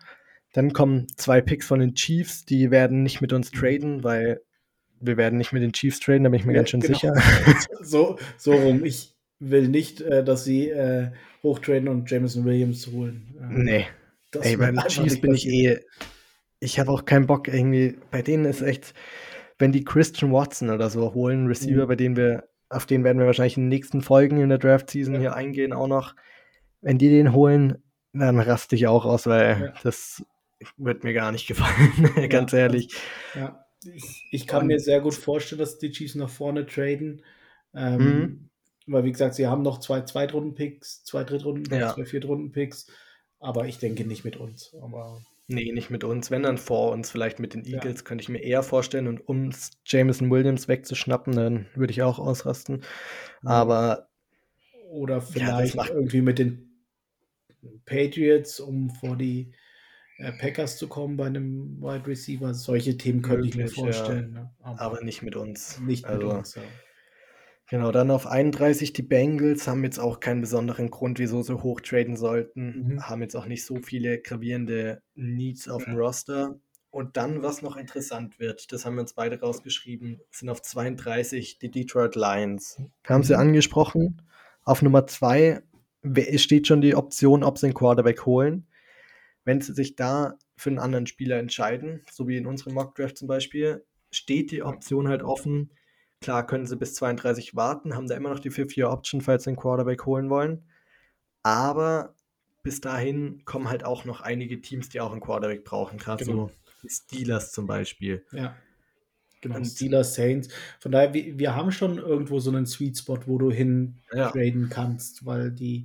Dann 0.54 0.72
kommen 0.72 1.08
zwei 1.18 1.42
Picks 1.42 1.66
von 1.66 1.80
den 1.80 1.96
Chiefs, 1.96 2.46
die 2.46 2.72
werden 2.72 3.04
nicht 3.04 3.22
mit 3.22 3.34
uns 3.34 3.52
traden, 3.52 4.04
weil 4.04 4.42
wir 5.02 5.18
werden 5.18 5.38
nicht 5.38 5.52
mit 5.52 5.64
den 5.64 5.74
Chiefs 5.74 6.00
traden, 6.00 6.24
da 6.24 6.30
bin 6.30 6.40
ich 6.40 6.46
mir 6.46 6.54
ja, 6.54 6.60
ganz 6.60 6.70
schön 6.70 6.80
genau. 6.80 6.94
sicher. 6.94 7.14
so, 7.82 8.18
so 8.38 8.54
rum. 8.54 8.86
Ich 8.86 9.16
will 9.40 9.68
nicht, 9.68 10.02
äh, 10.02 10.24
dass 10.24 10.46
sie 10.46 10.70
äh, 10.70 11.10
hochtraden 11.42 11.88
und 11.90 12.10
Jameson 12.10 12.46
Williams 12.46 12.88
holen. 12.88 13.36
Ähm, 13.42 13.64
nee. 13.64 13.86
Ey, 14.42 14.56
bei 14.58 14.72
den 14.72 14.80
Chiefs 14.88 15.20
bin 15.20 15.34
ich 15.34 15.48
eh. 15.48 15.80
Ich 16.60 16.80
habe 16.80 16.92
auch 16.92 17.06
keinen 17.06 17.28
Bock 17.28 17.48
irgendwie. 17.48 17.98
Bei 18.10 18.22
denen 18.22 18.46
ist 18.46 18.62
echt, 18.62 18.94
wenn 19.60 19.72
die 19.72 19.84
Christian 19.84 20.32
Watson 20.32 20.70
oder 20.70 20.90
so 20.90 21.14
holen, 21.14 21.48
Receiver, 21.48 21.84
mhm. 21.84 21.88
bei 21.88 21.96
denen 21.96 22.16
wir, 22.16 22.48
auf 22.70 22.86
den 22.86 23.04
werden 23.04 23.20
wir 23.20 23.26
wahrscheinlich 23.26 23.58
in 23.58 23.64
den 23.64 23.70
nächsten 23.70 24.02
Folgen 24.02 24.40
in 24.40 24.50
der 24.50 24.58
Draft-Season 24.58 25.16
ja. 25.16 25.20
hier 25.20 25.36
eingehen, 25.36 25.74
auch 25.74 25.88
noch. 25.88 26.16
Wenn 26.82 26.98
die 26.98 27.10
den 27.10 27.34
holen, 27.34 27.84
dann 28.14 28.40
raste 28.40 28.76
ich 28.76 28.88
auch 28.88 29.06
aus, 29.06 29.28
weil 29.28 29.62
ja. 29.62 29.74
das 29.84 30.24
wird 30.78 31.04
mir 31.04 31.14
gar 31.14 31.32
nicht 31.32 31.48
gefallen, 31.48 32.30
ganz 32.30 32.52
ja, 32.52 32.60
ehrlich. 32.60 32.96
Ja, 33.36 33.66
ich, 33.84 34.28
ich 34.32 34.48
kann 34.48 34.62
Und, 34.62 34.68
mir 34.68 34.80
sehr 34.80 35.02
gut 35.02 35.14
vorstellen, 35.14 35.60
dass 35.60 35.78
die 35.78 35.92
Chiefs 35.92 36.16
nach 36.16 36.30
vorne 36.30 36.66
traden. 36.66 37.22
Ähm, 37.76 37.98
mhm. 37.98 38.50
Weil, 38.86 39.04
wie 39.06 39.12
gesagt, 39.12 39.36
sie 39.36 39.48
haben 39.48 39.62
noch 39.62 39.80
zwei 39.80 40.02
Zweitrunden-Picks, 40.02 41.04
zwei 41.06 41.24
Drittrunden-Picks, 41.24 41.82
ja. 41.82 41.94
zwei 41.94 42.06
Viertrunden-Picks. 42.06 42.88
Aber 43.40 43.66
ich 43.66 43.78
denke 43.78 44.06
nicht 44.06 44.24
mit 44.24 44.38
uns. 44.38 44.74
Aber 44.82 45.22
Nee, 45.48 45.72
nicht 45.74 45.90
mit 45.90 46.04
uns. 46.04 46.32
Wenn 46.32 46.44
dann 46.44 46.58
vor 46.58 46.92
uns, 46.92 47.12
vielleicht 47.12 47.40
mit 47.40 47.54
den 47.54 47.66
Eagles, 47.66 48.00
ja. 48.00 48.04
könnte 48.04 48.22
ich 48.22 48.30
mir 48.30 48.42
eher 48.42 48.64
vorstellen. 48.64 49.08
Und 49.08 49.28
um 49.28 49.52
Jameson 49.86 50.32
Williams 50.32 50.68
wegzuschnappen, 50.68 51.36
dann 51.36 51.68
würde 51.76 51.92
ich 51.92 52.02
auch 52.02 52.20
ausrasten. 52.20 52.84
Aber. 53.44 54.10
Oder 54.90 55.22
vielleicht 55.22 55.76
ja, 55.76 55.88
irgendwie 55.88 56.22
mit 56.22 56.40
den 56.40 56.70
Patriots, 57.86 58.60
um 58.60 58.90
vor 58.90 59.18
die 59.18 59.54
Packers 60.18 60.78
zu 60.78 60.88
kommen 60.88 61.18
bei 61.18 61.26
einem 61.26 61.82
Wide 61.82 62.08
Receiver. 62.08 62.54
Solche 62.54 62.98
Themen 62.98 63.22
könnte 63.22 63.48
ich 63.48 63.56
mir 63.56 63.68
vorstellen. 63.68 64.34
Ja. 64.36 64.42
Ne? 64.42 64.52
Aber, 64.62 64.82
Aber, 64.82 65.04
nicht 65.04 65.22
mit 65.24 65.36
uns. 65.36 65.80
Nicht 65.80 66.06
also, 66.06 66.28
mit 66.28 66.38
uns, 66.38 66.56
ja. 66.56 66.62
Genau, 67.70 67.92
dann 67.92 68.12
auf 68.12 68.28
31 68.28 68.94
die 68.94 69.02
Bengals 69.02 69.68
haben 69.68 69.84
jetzt 69.84 69.98
auch 69.98 70.20
keinen 70.20 70.42
besonderen 70.42 70.92
Grund, 70.92 71.18
wieso 71.18 71.42
sie 71.42 71.64
hoch 71.64 71.82
traden 71.82 72.18
sollten. 72.18 72.94
Mhm. 72.94 73.04
Haben 73.04 73.22
jetzt 73.22 73.36
auch 73.36 73.48
nicht 73.48 73.66
so 73.66 73.78
viele 73.78 74.20
gravierende 74.20 75.02
Needs 75.16 75.68
auf 75.70 75.86
dem 75.86 75.96
Roster. 75.96 76.60
Und 76.92 77.18
dann, 77.18 77.42
was 77.42 77.64
noch 77.64 77.76
interessant 77.76 78.40
wird, 78.40 78.72
das 78.72 78.86
haben 78.86 78.96
wir 78.96 79.02
uns 79.02 79.14
beide 79.14 79.40
rausgeschrieben, 79.40 80.22
sind 80.30 80.50
auf 80.50 80.62
32 80.62 81.58
die 81.58 81.72
Detroit 81.72 82.16
Lions. 82.16 82.80
Haben 83.08 83.22
mhm. 83.22 83.24
sie 83.24 83.38
angesprochen. 83.38 84.22
Auf 84.64 84.84
Nummer 84.84 85.08
2 85.08 85.64
steht 86.36 86.68
schon 86.68 86.82
die 86.82 86.96
Option, 86.96 87.44
ob 87.44 87.58
sie 87.58 87.68
einen 87.68 87.74
Quarterback 87.74 88.28
holen 88.28 88.68
wenn 89.46 89.62
sie 89.62 89.74
sich 89.74 89.96
da 89.96 90.38
für 90.56 90.70
einen 90.70 90.80
anderen 90.80 91.08
Spieler 91.08 91.38
entscheiden, 91.38 92.02
so 92.12 92.28
wie 92.28 92.38
in 92.38 92.46
unserem 92.46 92.74
Mockdraft 92.74 93.18
zum 93.18 93.28
Beispiel, 93.28 93.86
steht 94.12 94.52
die 94.52 94.64
Option 94.64 95.08
halt 95.08 95.24
offen. 95.24 95.72
Klar 96.22 96.46
können 96.46 96.66
sie 96.66 96.78
bis 96.78 96.96
32 96.96 97.56
warten, 97.56 97.96
haben 97.96 98.08
da 98.08 98.16
immer 98.16 98.30
noch 98.30 98.40
die 98.40 98.52
Fifth-Year-Option, 98.52 99.22
falls 99.22 99.44
sie 99.44 99.50
einen 99.50 99.58
Quarterback 99.58 100.06
holen 100.06 100.30
wollen. 100.30 100.64
Aber 101.42 102.16
bis 102.62 102.80
dahin 102.80 103.44
kommen 103.44 103.70
halt 103.70 103.84
auch 103.84 104.06
noch 104.06 104.22
einige 104.22 104.62
Teams, 104.62 104.88
die 104.90 105.02
auch 105.02 105.12
einen 105.12 105.20
Quarterback 105.20 105.66
brauchen, 105.66 105.98
gerade 105.98 106.24
genau. 106.24 106.48
so 106.48 106.52
die 106.82 106.90
Steelers 106.90 107.52
zum 107.52 107.68
Beispiel. 107.68 108.26
Ja. 108.32 108.56
Genau, 109.42 109.58
und 109.58 109.66
Steelers, 109.66 110.16
Saints. 110.16 110.48
Von 110.80 110.94
daher, 110.94 111.14
wir, 111.14 111.38
wir 111.38 111.54
haben 111.54 111.74
schon 111.74 111.98
irgendwo 111.98 112.40
so 112.40 112.50
einen 112.50 112.66
Sweet 112.66 112.98
Spot, 112.98 113.20
wo 113.26 113.38
du 113.38 113.52
hin 113.52 114.00
ja. 114.14 114.32
traden 114.32 114.70
kannst, 114.70 115.26
weil 115.26 115.52
die 115.52 115.84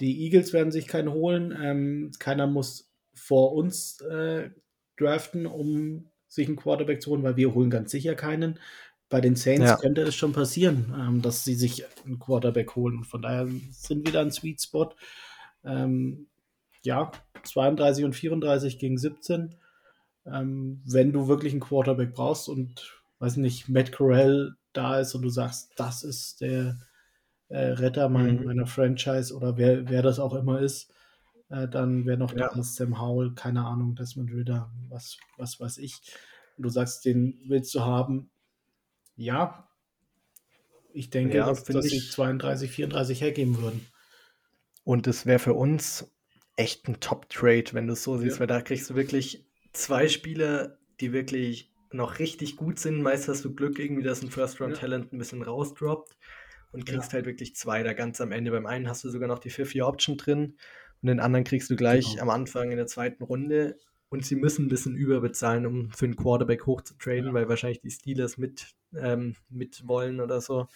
die 0.00 0.24
Eagles 0.24 0.52
werden 0.52 0.72
sich 0.72 0.86
keinen 0.86 1.12
holen. 1.12 1.56
Ähm, 1.60 2.12
keiner 2.18 2.46
muss 2.46 2.90
vor 3.14 3.52
uns 3.52 4.00
äh, 4.02 4.50
draften, 4.96 5.46
um 5.46 6.10
sich 6.28 6.46
einen 6.46 6.56
Quarterback 6.56 7.02
zu 7.02 7.10
holen, 7.10 7.22
weil 7.22 7.36
wir 7.36 7.54
holen 7.54 7.70
ganz 7.70 7.90
sicher 7.90 8.14
keinen. 8.14 8.58
Bei 9.08 9.20
den 9.20 9.36
Saints 9.36 9.64
ja. 9.64 9.76
könnte 9.76 10.02
es 10.02 10.14
schon 10.14 10.32
passieren, 10.32 10.94
ähm, 10.96 11.22
dass 11.22 11.44
sie 11.44 11.54
sich 11.54 11.84
einen 12.04 12.18
Quarterback 12.18 12.76
holen. 12.76 13.04
Von 13.04 13.22
daher 13.22 13.48
sind 13.70 14.04
wir 14.04 14.12
da 14.12 14.20
ein 14.20 14.30
Sweet 14.30 14.60
Spot. 14.60 14.90
Ähm, 15.64 16.26
ja, 16.82 17.10
32 17.44 18.04
und 18.04 18.14
34 18.14 18.78
gegen 18.78 18.98
17. 18.98 19.54
Ähm, 20.26 20.82
wenn 20.84 21.12
du 21.12 21.26
wirklich 21.26 21.52
einen 21.52 21.60
Quarterback 21.60 22.12
brauchst 22.12 22.48
und, 22.48 23.00
weiß 23.18 23.36
nicht, 23.36 23.68
Matt 23.68 23.92
Corell 23.92 24.54
da 24.74 25.00
ist 25.00 25.14
und 25.14 25.22
du 25.22 25.30
sagst, 25.30 25.72
das 25.76 26.04
ist 26.04 26.42
der 26.42 26.78
äh, 27.48 27.58
Retter 27.58 28.08
mein, 28.08 28.38
mhm. 28.38 28.44
meiner 28.44 28.66
Franchise 28.66 29.34
oder 29.34 29.56
wer, 29.56 29.88
wer 29.88 30.02
das 30.02 30.18
auch 30.18 30.34
immer 30.34 30.60
ist. 30.60 30.92
Äh, 31.50 31.68
dann 31.68 32.04
wäre 32.04 32.18
noch 32.18 32.34
ja. 32.34 32.50
da 32.54 32.62
Sam 32.62 33.00
Howell, 33.00 33.32
keine 33.34 33.64
Ahnung, 33.64 33.94
Desmond 33.94 34.32
Ritter, 34.32 34.70
was, 34.88 35.16
was 35.36 35.58
weiß 35.58 35.78
ich. 35.78 36.00
Und 36.56 36.64
du 36.64 36.68
sagst, 36.68 37.04
den 37.04 37.40
willst 37.46 37.74
du 37.74 37.80
haben. 37.80 38.30
Ja, 39.16 39.68
ich 40.92 41.10
denke, 41.10 41.38
ja, 41.38 41.46
dass, 41.46 41.64
dass 41.64 41.86
sie 41.86 42.00
32, 42.00 42.70
34 42.70 43.20
hergeben 43.20 43.60
würden. 43.60 43.86
Und 44.84 45.06
es 45.06 45.26
wäre 45.26 45.38
für 45.38 45.54
uns 45.54 46.10
echt 46.56 46.88
ein 46.88 47.00
Top-Trade, 47.00 47.72
wenn 47.72 47.86
du 47.86 47.92
es 47.92 48.02
so 48.02 48.18
siehst, 48.18 48.36
ja. 48.36 48.40
weil 48.40 48.46
da 48.46 48.60
kriegst 48.60 48.90
du 48.90 48.94
wirklich 48.94 49.46
zwei 49.72 50.08
Spieler, 50.08 50.78
die 51.00 51.12
wirklich 51.12 51.72
noch 51.92 52.18
richtig 52.18 52.56
gut 52.56 52.78
sind. 52.78 53.00
Meist 53.00 53.28
hast 53.28 53.44
du 53.44 53.54
Glück 53.54 53.78
irgendwie, 53.78 54.02
dass 54.02 54.22
ein 54.22 54.30
First-Round-Talent 54.30 55.12
ein 55.12 55.18
bisschen 55.18 55.42
rausdroppt 55.42 56.16
und 56.72 56.86
kriegst 56.86 57.12
ja. 57.12 57.14
halt 57.14 57.26
wirklich 57.26 57.54
zwei 57.56 57.82
da 57.82 57.92
ganz 57.92 58.20
am 58.20 58.32
Ende. 58.32 58.50
Beim 58.50 58.66
einen 58.66 58.88
hast 58.88 59.04
du 59.04 59.10
sogar 59.10 59.28
noch 59.28 59.38
die 59.38 59.50
Fifth-Year-Option 59.50 60.16
drin 60.16 60.56
und 61.02 61.08
den 61.08 61.20
anderen 61.20 61.44
kriegst 61.44 61.70
du 61.70 61.76
gleich 61.76 62.10
genau. 62.10 62.22
am 62.22 62.30
Anfang 62.30 62.70
in 62.70 62.76
der 62.76 62.86
zweiten 62.86 63.24
Runde. 63.24 63.76
und 64.10 64.24
sie 64.24 64.36
müssen 64.36 64.66
ein 64.66 64.68
bisschen 64.68 64.96
überbezahlen, 64.96 65.66
um 65.66 65.90
für 65.90 66.06
einen 66.06 66.16
Quarterback 66.16 66.66
hochzutraden, 66.66 67.26
ja. 67.26 67.34
weil 67.34 67.48
wahrscheinlich 67.48 67.80
die 67.80 67.90
Steelers 67.90 68.38
mit, 68.38 68.68
ähm, 68.96 69.36
mit 69.48 69.86
wollen 69.86 70.20
oder 70.20 70.40
so. 70.40 70.66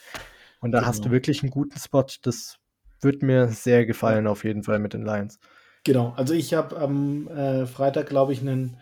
Und 0.61 0.73
da 0.73 0.79
genau. 0.79 0.89
hast 0.89 1.05
du 1.05 1.11
wirklich 1.11 1.43
einen 1.43 1.51
guten 1.51 1.79
Spot. 1.79 2.07
Das 2.23 2.59
wird 3.01 3.23
mir 3.23 3.49
sehr 3.49 3.87
gefallen, 3.87 4.27
auf 4.27 4.45
jeden 4.45 4.63
Fall 4.63 4.79
mit 4.79 4.93
den 4.93 5.05
Lions. 5.05 5.41
Genau, 5.85 6.13
also 6.17 6.35
ich 6.35 6.55
habe 6.55 6.79
am 6.79 7.27
äh, 7.29 7.67
Freitag, 7.67 8.09
glaube 8.09 8.33
ich, 8.33 8.41
einen 8.41 8.77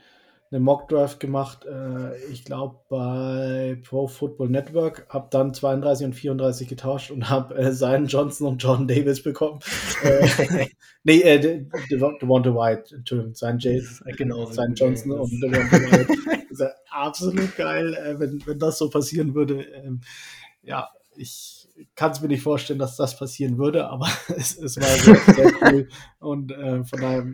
eine 0.50 0.60
Mock-Draft 0.60 1.20
gemacht, 1.20 1.64
äh, 1.64 2.16
ich 2.24 2.44
glaube 2.44 2.80
bei 2.88 3.80
Pro 3.84 4.08
Football 4.08 4.48
Network, 4.48 5.06
habe 5.08 5.28
dann 5.30 5.54
32 5.54 6.06
und 6.06 6.12
34 6.14 6.68
getauscht 6.68 7.12
und 7.12 7.30
habe 7.30 7.54
äh, 7.54 7.72
Zion 7.72 8.06
Johnson 8.06 8.48
und 8.48 8.62
John 8.62 8.88
Davis 8.88 9.22
bekommen. 9.22 9.60
äh, 10.02 10.66
nee, 11.04 11.20
äh, 11.20 11.64
Devonta 11.88 12.52
White, 12.52 12.96
Entschuldigung, 12.96 13.34
Zion 13.34 13.58
Jace, 13.60 14.02
genau, 14.16 14.46
Zion 14.46 14.74
Johnson 14.74 15.12
und 15.12 15.40
Devonta 15.40 15.76
White. 15.76 16.08
Das 16.50 16.58
ist 16.58 16.64
ja 16.64 16.72
absolut 16.90 17.56
geil, 17.56 17.94
äh, 17.94 18.18
wenn, 18.18 18.44
wenn 18.44 18.58
das 18.58 18.78
so 18.78 18.90
passieren 18.90 19.36
würde. 19.36 19.62
Ähm, 19.62 20.00
ja, 20.62 20.88
ich 21.16 21.68
kann 21.94 22.10
es 22.10 22.20
mir 22.20 22.26
nicht 22.26 22.42
vorstellen, 22.42 22.80
dass 22.80 22.96
das 22.96 23.16
passieren 23.16 23.56
würde, 23.56 23.88
aber 23.88 24.08
es, 24.36 24.58
es 24.58 24.76
war 24.80 24.88
sehr, 24.88 25.34
sehr 25.34 25.52
cool 25.62 25.88
und 26.18 26.50
äh, 26.50 26.84
von 26.84 27.00
daher 27.00 27.26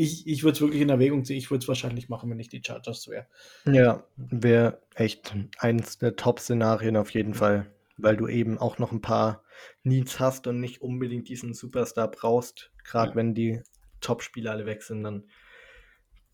ich, 0.00 0.26
ich 0.26 0.42
würde 0.42 0.54
es 0.54 0.60
wirklich 0.62 0.80
in 0.80 0.88
Erwägung 0.88 1.24
ziehen. 1.24 1.36
Ich 1.36 1.50
würde 1.50 1.62
es 1.62 1.68
wahrscheinlich 1.68 2.08
machen, 2.08 2.30
wenn 2.30 2.40
ich 2.40 2.48
die 2.48 2.62
Chargers 2.64 3.06
wäre. 3.08 3.26
Ja, 3.66 4.04
wäre 4.16 4.80
echt 4.94 5.36
eins 5.58 5.98
der 5.98 6.16
Top-Szenarien 6.16 6.96
auf 6.96 7.10
jeden 7.10 7.34
Fall, 7.34 7.66
weil 7.98 8.16
du 8.16 8.26
eben 8.26 8.56
auch 8.56 8.78
noch 8.78 8.92
ein 8.92 9.02
paar 9.02 9.44
Needs 9.82 10.18
hast 10.18 10.46
und 10.46 10.58
nicht 10.58 10.80
unbedingt 10.80 11.28
diesen 11.28 11.52
Superstar 11.52 12.10
brauchst. 12.10 12.72
Gerade 12.82 13.10
ja. 13.10 13.16
wenn 13.16 13.34
die 13.34 13.60
Top-Spieler 14.00 14.52
alle 14.52 14.64
weg 14.64 14.82
sind, 14.82 15.04
dann 15.04 15.28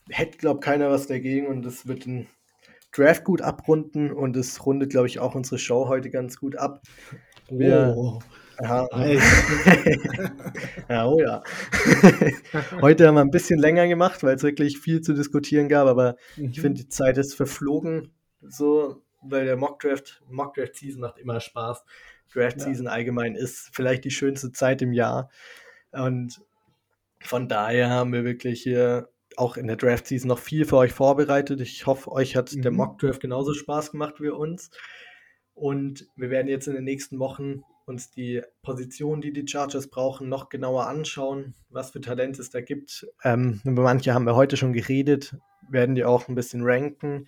hätte, 0.09 0.39
glaube 0.39 0.61
ich, 0.61 0.65
keiner 0.65 0.89
was 0.89 1.09
dagegen 1.09 1.49
und 1.49 1.67
es 1.67 1.89
wird 1.89 2.07
ein 2.07 2.29
Draft 2.97 3.25
gut 3.25 3.43
abrunden 3.43 4.13
und 4.13 4.37
es 4.37 4.65
rundet, 4.65 4.91
glaube 4.91 5.07
ich, 5.07 5.19
auch 5.19 5.35
unsere 5.35 5.59
Show 5.59 5.89
heute 5.89 6.11
ganz 6.11 6.39
gut 6.39 6.57
ab. 6.57 6.83
Wir, 7.49 7.95
oh. 7.97 8.21
Ja, 8.61 8.89
ja, 10.89 11.07
oh 11.07 11.21
ja. 11.21 11.43
Heute 12.81 13.07
haben 13.07 13.17
wir 13.17 13.21
ein 13.21 13.31
bisschen 13.31 13.59
länger 13.59 13.87
gemacht, 13.87 14.23
weil 14.23 14.37
es 14.37 14.43
wirklich 14.43 14.79
viel 14.79 15.03
zu 15.03 15.13
diskutieren 15.13 15.69
gab, 15.69 15.87
aber 15.87 16.17
mhm. 16.37 16.51
ich 16.51 16.61
finde, 16.63 16.83
die 16.83 16.89
Zeit 16.89 17.19
ist 17.19 17.35
verflogen, 17.35 18.15
so, 18.41 19.03
weil 19.21 19.45
der 19.45 19.59
Mockdraft, 19.59 20.23
Mockdraft 20.31 20.77
Season 20.77 21.03
macht 21.03 21.19
immer 21.19 21.39
Spaß. 21.39 21.85
Draft 22.33 22.61
Season 22.61 22.87
ja. 22.87 22.93
allgemein 22.93 23.35
ist 23.35 23.71
vielleicht 23.73 24.05
die 24.05 24.11
schönste 24.11 24.53
Zeit 24.53 24.81
im 24.81 24.93
Jahr. 24.93 25.31
Und 25.93 26.41
von 27.21 27.49
daher 27.49 27.91
haben 27.91 28.13
wir 28.13 28.25
wirklich 28.25 28.63
hier 28.63 29.11
auch 29.37 29.57
in 29.57 29.67
der 29.67 29.77
Draft 29.77 30.07
Season 30.07 30.29
noch 30.29 30.39
viel 30.39 30.65
für 30.65 30.77
euch 30.77 30.93
vorbereitet. 30.93 31.61
Ich 31.61 31.87
hoffe, 31.87 32.11
euch 32.13 32.37
hat 32.37 32.55
mhm. 32.55 32.63
der 32.63 32.73
Mockdraft 32.73 33.21
genauso 33.21 33.55
Spaß 33.55 33.93
gemacht 33.93 34.21
wie 34.21 34.29
uns. 34.29 34.71
Und 35.55 36.07
wir 36.17 36.31
werden 36.31 36.49
jetzt 36.49 36.69
in 36.69 36.75
den 36.75 36.85
nächsten 36.85 37.19
Wochen 37.19 37.63
uns 37.87 38.11
die 38.11 38.43
Position, 38.63 39.21
die 39.21 39.33
die 39.33 39.47
Chargers 39.47 39.89
brauchen, 39.89 40.29
noch 40.29 40.49
genauer 40.49 40.87
anschauen, 40.87 41.55
was 41.71 41.93
für 41.93 42.01
Talente 42.01 42.43
es 42.43 42.51
da 42.51 42.61
gibt. 42.61 43.07
Ähm, 43.23 43.61
über 43.65 43.83
manche 43.83 44.13
haben 44.13 44.27
wir 44.27 44.35
heute 44.35 44.57
schon 44.57 44.73
geredet, 44.73 45.37
werden 45.71 45.95
die 45.95 46.05
auch 46.05 46.29
ein 46.29 46.35
bisschen 46.35 46.63
ranken, 46.63 47.27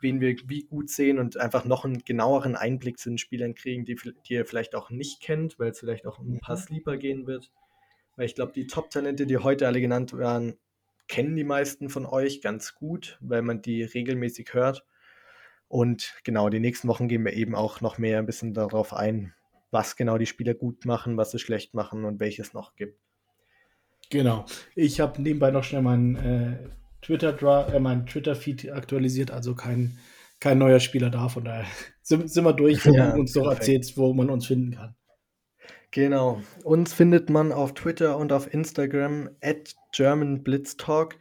wen 0.00 0.20
wir 0.20 0.36
wie 0.46 0.64
gut 0.64 0.90
sehen 0.90 1.18
und 1.18 1.36
einfach 1.36 1.64
noch 1.64 1.84
einen 1.84 2.04
genaueren 2.04 2.56
Einblick 2.56 2.98
zu 2.98 3.08
den 3.08 3.18
Spielern 3.18 3.54
kriegen, 3.54 3.84
die, 3.84 3.96
die 4.28 4.34
ihr 4.34 4.46
vielleicht 4.46 4.74
auch 4.74 4.90
nicht 4.90 5.22
kennt, 5.22 5.58
weil 5.58 5.70
es 5.70 5.78
vielleicht 5.78 6.06
auch 6.06 6.18
um 6.18 6.34
ein 6.34 6.40
paar 6.40 6.56
mhm. 6.56 6.62
Sleeper 6.62 6.96
gehen 6.96 7.26
wird. 7.26 7.50
Weil 8.16 8.26
ich 8.26 8.34
glaube, 8.34 8.52
die 8.52 8.66
Top-Talente, 8.66 9.26
die 9.26 9.38
heute 9.38 9.66
alle 9.66 9.80
genannt 9.80 10.12
werden, 10.12 10.58
kennen 11.08 11.36
die 11.36 11.44
meisten 11.44 11.88
von 11.88 12.06
euch 12.06 12.40
ganz 12.40 12.74
gut, 12.74 13.18
weil 13.20 13.42
man 13.42 13.62
die 13.62 13.82
regelmäßig 13.82 14.54
hört. 14.54 14.84
Und 15.68 16.14
genau, 16.24 16.48
die 16.48 16.60
nächsten 16.60 16.88
Wochen 16.88 17.08
gehen 17.08 17.24
wir 17.24 17.32
eben 17.32 17.54
auch 17.54 17.80
noch 17.80 17.98
mehr 17.98 18.18
ein 18.18 18.26
bisschen 18.26 18.54
darauf 18.54 18.92
ein, 18.92 19.34
was 19.70 19.96
genau 19.96 20.18
die 20.18 20.26
Spieler 20.26 20.54
gut 20.54 20.84
machen, 20.84 21.16
was 21.16 21.32
sie 21.32 21.38
schlecht 21.38 21.74
machen 21.74 22.04
und 22.04 22.20
welches 22.20 22.52
noch 22.52 22.76
gibt. 22.76 22.98
Genau. 24.10 24.44
Ich 24.74 25.00
habe 25.00 25.20
nebenbei 25.20 25.50
noch 25.50 25.64
schnell 25.64 25.82
meinen 25.82 26.16
äh, 26.16 26.68
Twitter 27.02 27.72
äh, 27.72 27.80
mein 27.80 28.06
Twitter 28.06 28.34
Feed 28.34 28.70
aktualisiert, 28.70 29.30
also 29.30 29.54
kein, 29.54 29.98
kein 30.40 30.58
neuer 30.58 30.80
Spieler 30.80 31.10
da. 31.10 31.28
Von 31.28 31.44
daher 31.44 31.66
sind, 32.02 32.30
sind 32.30 32.44
wir 32.44 32.52
durch, 32.52 32.84
wenn 32.86 32.94
ja, 32.94 33.12
du 33.12 33.20
uns 33.20 33.32
doch 33.32 33.50
erzählst, 33.50 33.96
wo 33.96 34.12
man 34.14 34.30
uns 34.30 34.46
finden 34.46 34.76
kann. 34.76 34.94
Genau. 35.90 36.42
Uns 36.64 36.92
findet 36.92 37.30
man 37.30 37.52
auf 37.52 37.74
Twitter 37.74 38.16
und 38.16 38.32
auf 38.32 38.52
Instagram 38.52 39.30
at 39.40 39.76
German 39.94 40.42
Blitz 40.42 40.76
Talk. 40.76 41.16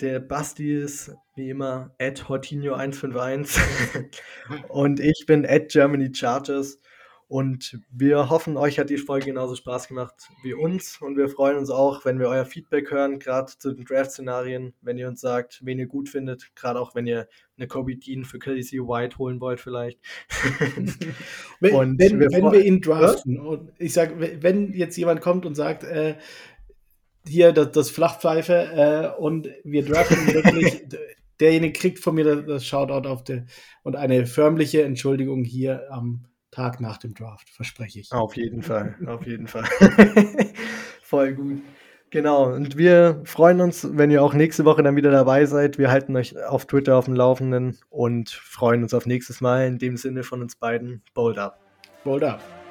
Der 0.00 0.20
Basti 0.20 0.74
ist 0.74 1.12
wie 1.34 1.48
immer 1.50 1.94
at 1.98 2.24
Hortinho151 2.24 3.58
und 4.68 5.00
ich 5.00 5.24
bin 5.26 5.46
at 5.46 5.70
Germany 5.70 6.14
Chargers. 6.14 6.78
Und 7.32 7.78
wir 7.90 8.28
hoffen, 8.28 8.58
euch 8.58 8.78
hat 8.78 8.90
die 8.90 8.98
Folge 8.98 9.24
genauso 9.24 9.54
Spaß 9.54 9.88
gemacht 9.88 10.28
wie 10.42 10.52
uns. 10.52 10.98
Und 11.00 11.16
wir 11.16 11.30
freuen 11.30 11.56
uns 11.56 11.70
auch, 11.70 12.04
wenn 12.04 12.18
wir 12.18 12.28
euer 12.28 12.44
Feedback 12.44 12.90
hören, 12.90 13.18
gerade 13.18 13.50
zu 13.56 13.72
den 13.72 13.86
Draft-Szenarien, 13.86 14.74
wenn 14.82 14.98
ihr 14.98 15.08
uns 15.08 15.22
sagt, 15.22 15.60
wen 15.64 15.78
ihr 15.78 15.86
gut 15.86 16.10
findet, 16.10 16.54
gerade 16.54 16.78
auch 16.78 16.94
wenn 16.94 17.06
ihr 17.06 17.28
eine 17.56 17.68
Kobe 17.68 17.96
Dean 17.96 18.24
für 18.26 18.38
Casey 18.38 18.80
White 18.80 19.16
holen 19.16 19.40
wollt, 19.40 19.60
vielleicht. 19.60 19.98
wenn, 21.60 21.74
und 21.74 21.98
wenn, 21.98 22.20
wir, 22.20 22.30
wenn 22.32 22.52
wir 22.52 22.62
ihn 22.62 22.82
draften, 22.82 23.40
und 23.40 23.72
ich 23.78 23.94
sage, 23.94 24.38
wenn 24.42 24.74
jetzt 24.74 24.98
jemand 24.98 25.22
kommt 25.22 25.46
und 25.46 25.54
sagt, 25.54 25.84
äh, 25.84 26.16
hier 27.26 27.52
das, 27.52 27.72
das 27.72 27.90
Flachpfeife 27.90 29.14
äh, 29.16 29.20
und 29.20 29.48
wir 29.64 29.84
draften 29.84 30.26
wirklich, 30.32 30.82
derjenige 31.40 31.72
kriegt 31.72 31.98
von 31.98 32.14
mir 32.14 32.42
das, 32.42 32.64
Shoutout 32.64 33.08
auf 33.08 33.24
der 33.24 33.46
und 33.82 33.96
eine 33.96 34.26
förmliche 34.26 34.82
Entschuldigung 34.82 35.44
hier 35.44 35.86
am 35.90 36.24
Tag 36.50 36.80
nach 36.80 36.98
dem 36.98 37.14
Draft, 37.14 37.48
verspreche 37.48 38.00
ich. 38.00 38.12
Auf 38.12 38.36
jeden 38.36 38.62
Fall, 38.62 38.96
auf 39.06 39.26
jeden 39.26 39.46
Fall. 39.46 39.64
Voll 41.02 41.34
gut. 41.34 41.62
Genau, 42.10 42.52
und 42.52 42.76
wir 42.76 43.22
freuen 43.24 43.62
uns, 43.62 43.88
wenn 43.96 44.10
ihr 44.10 44.22
auch 44.22 44.34
nächste 44.34 44.66
Woche 44.66 44.82
dann 44.82 44.96
wieder 44.96 45.10
dabei 45.10 45.46
seid. 45.46 45.78
Wir 45.78 45.90
halten 45.90 46.14
euch 46.14 46.36
auf 46.44 46.66
Twitter 46.66 46.96
auf 46.96 47.06
dem 47.06 47.14
Laufenden 47.14 47.78
und 47.88 48.28
freuen 48.28 48.82
uns 48.82 48.92
auf 48.92 49.06
nächstes 49.06 49.40
Mal. 49.40 49.66
In 49.66 49.78
dem 49.78 49.96
Sinne 49.96 50.22
von 50.22 50.42
uns 50.42 50.54
beiden, 50.54 51.02
Bold 51.14 51.38
Up. 51.38 51.58
Bold 52.04 52.22
Up. 52.22 52.61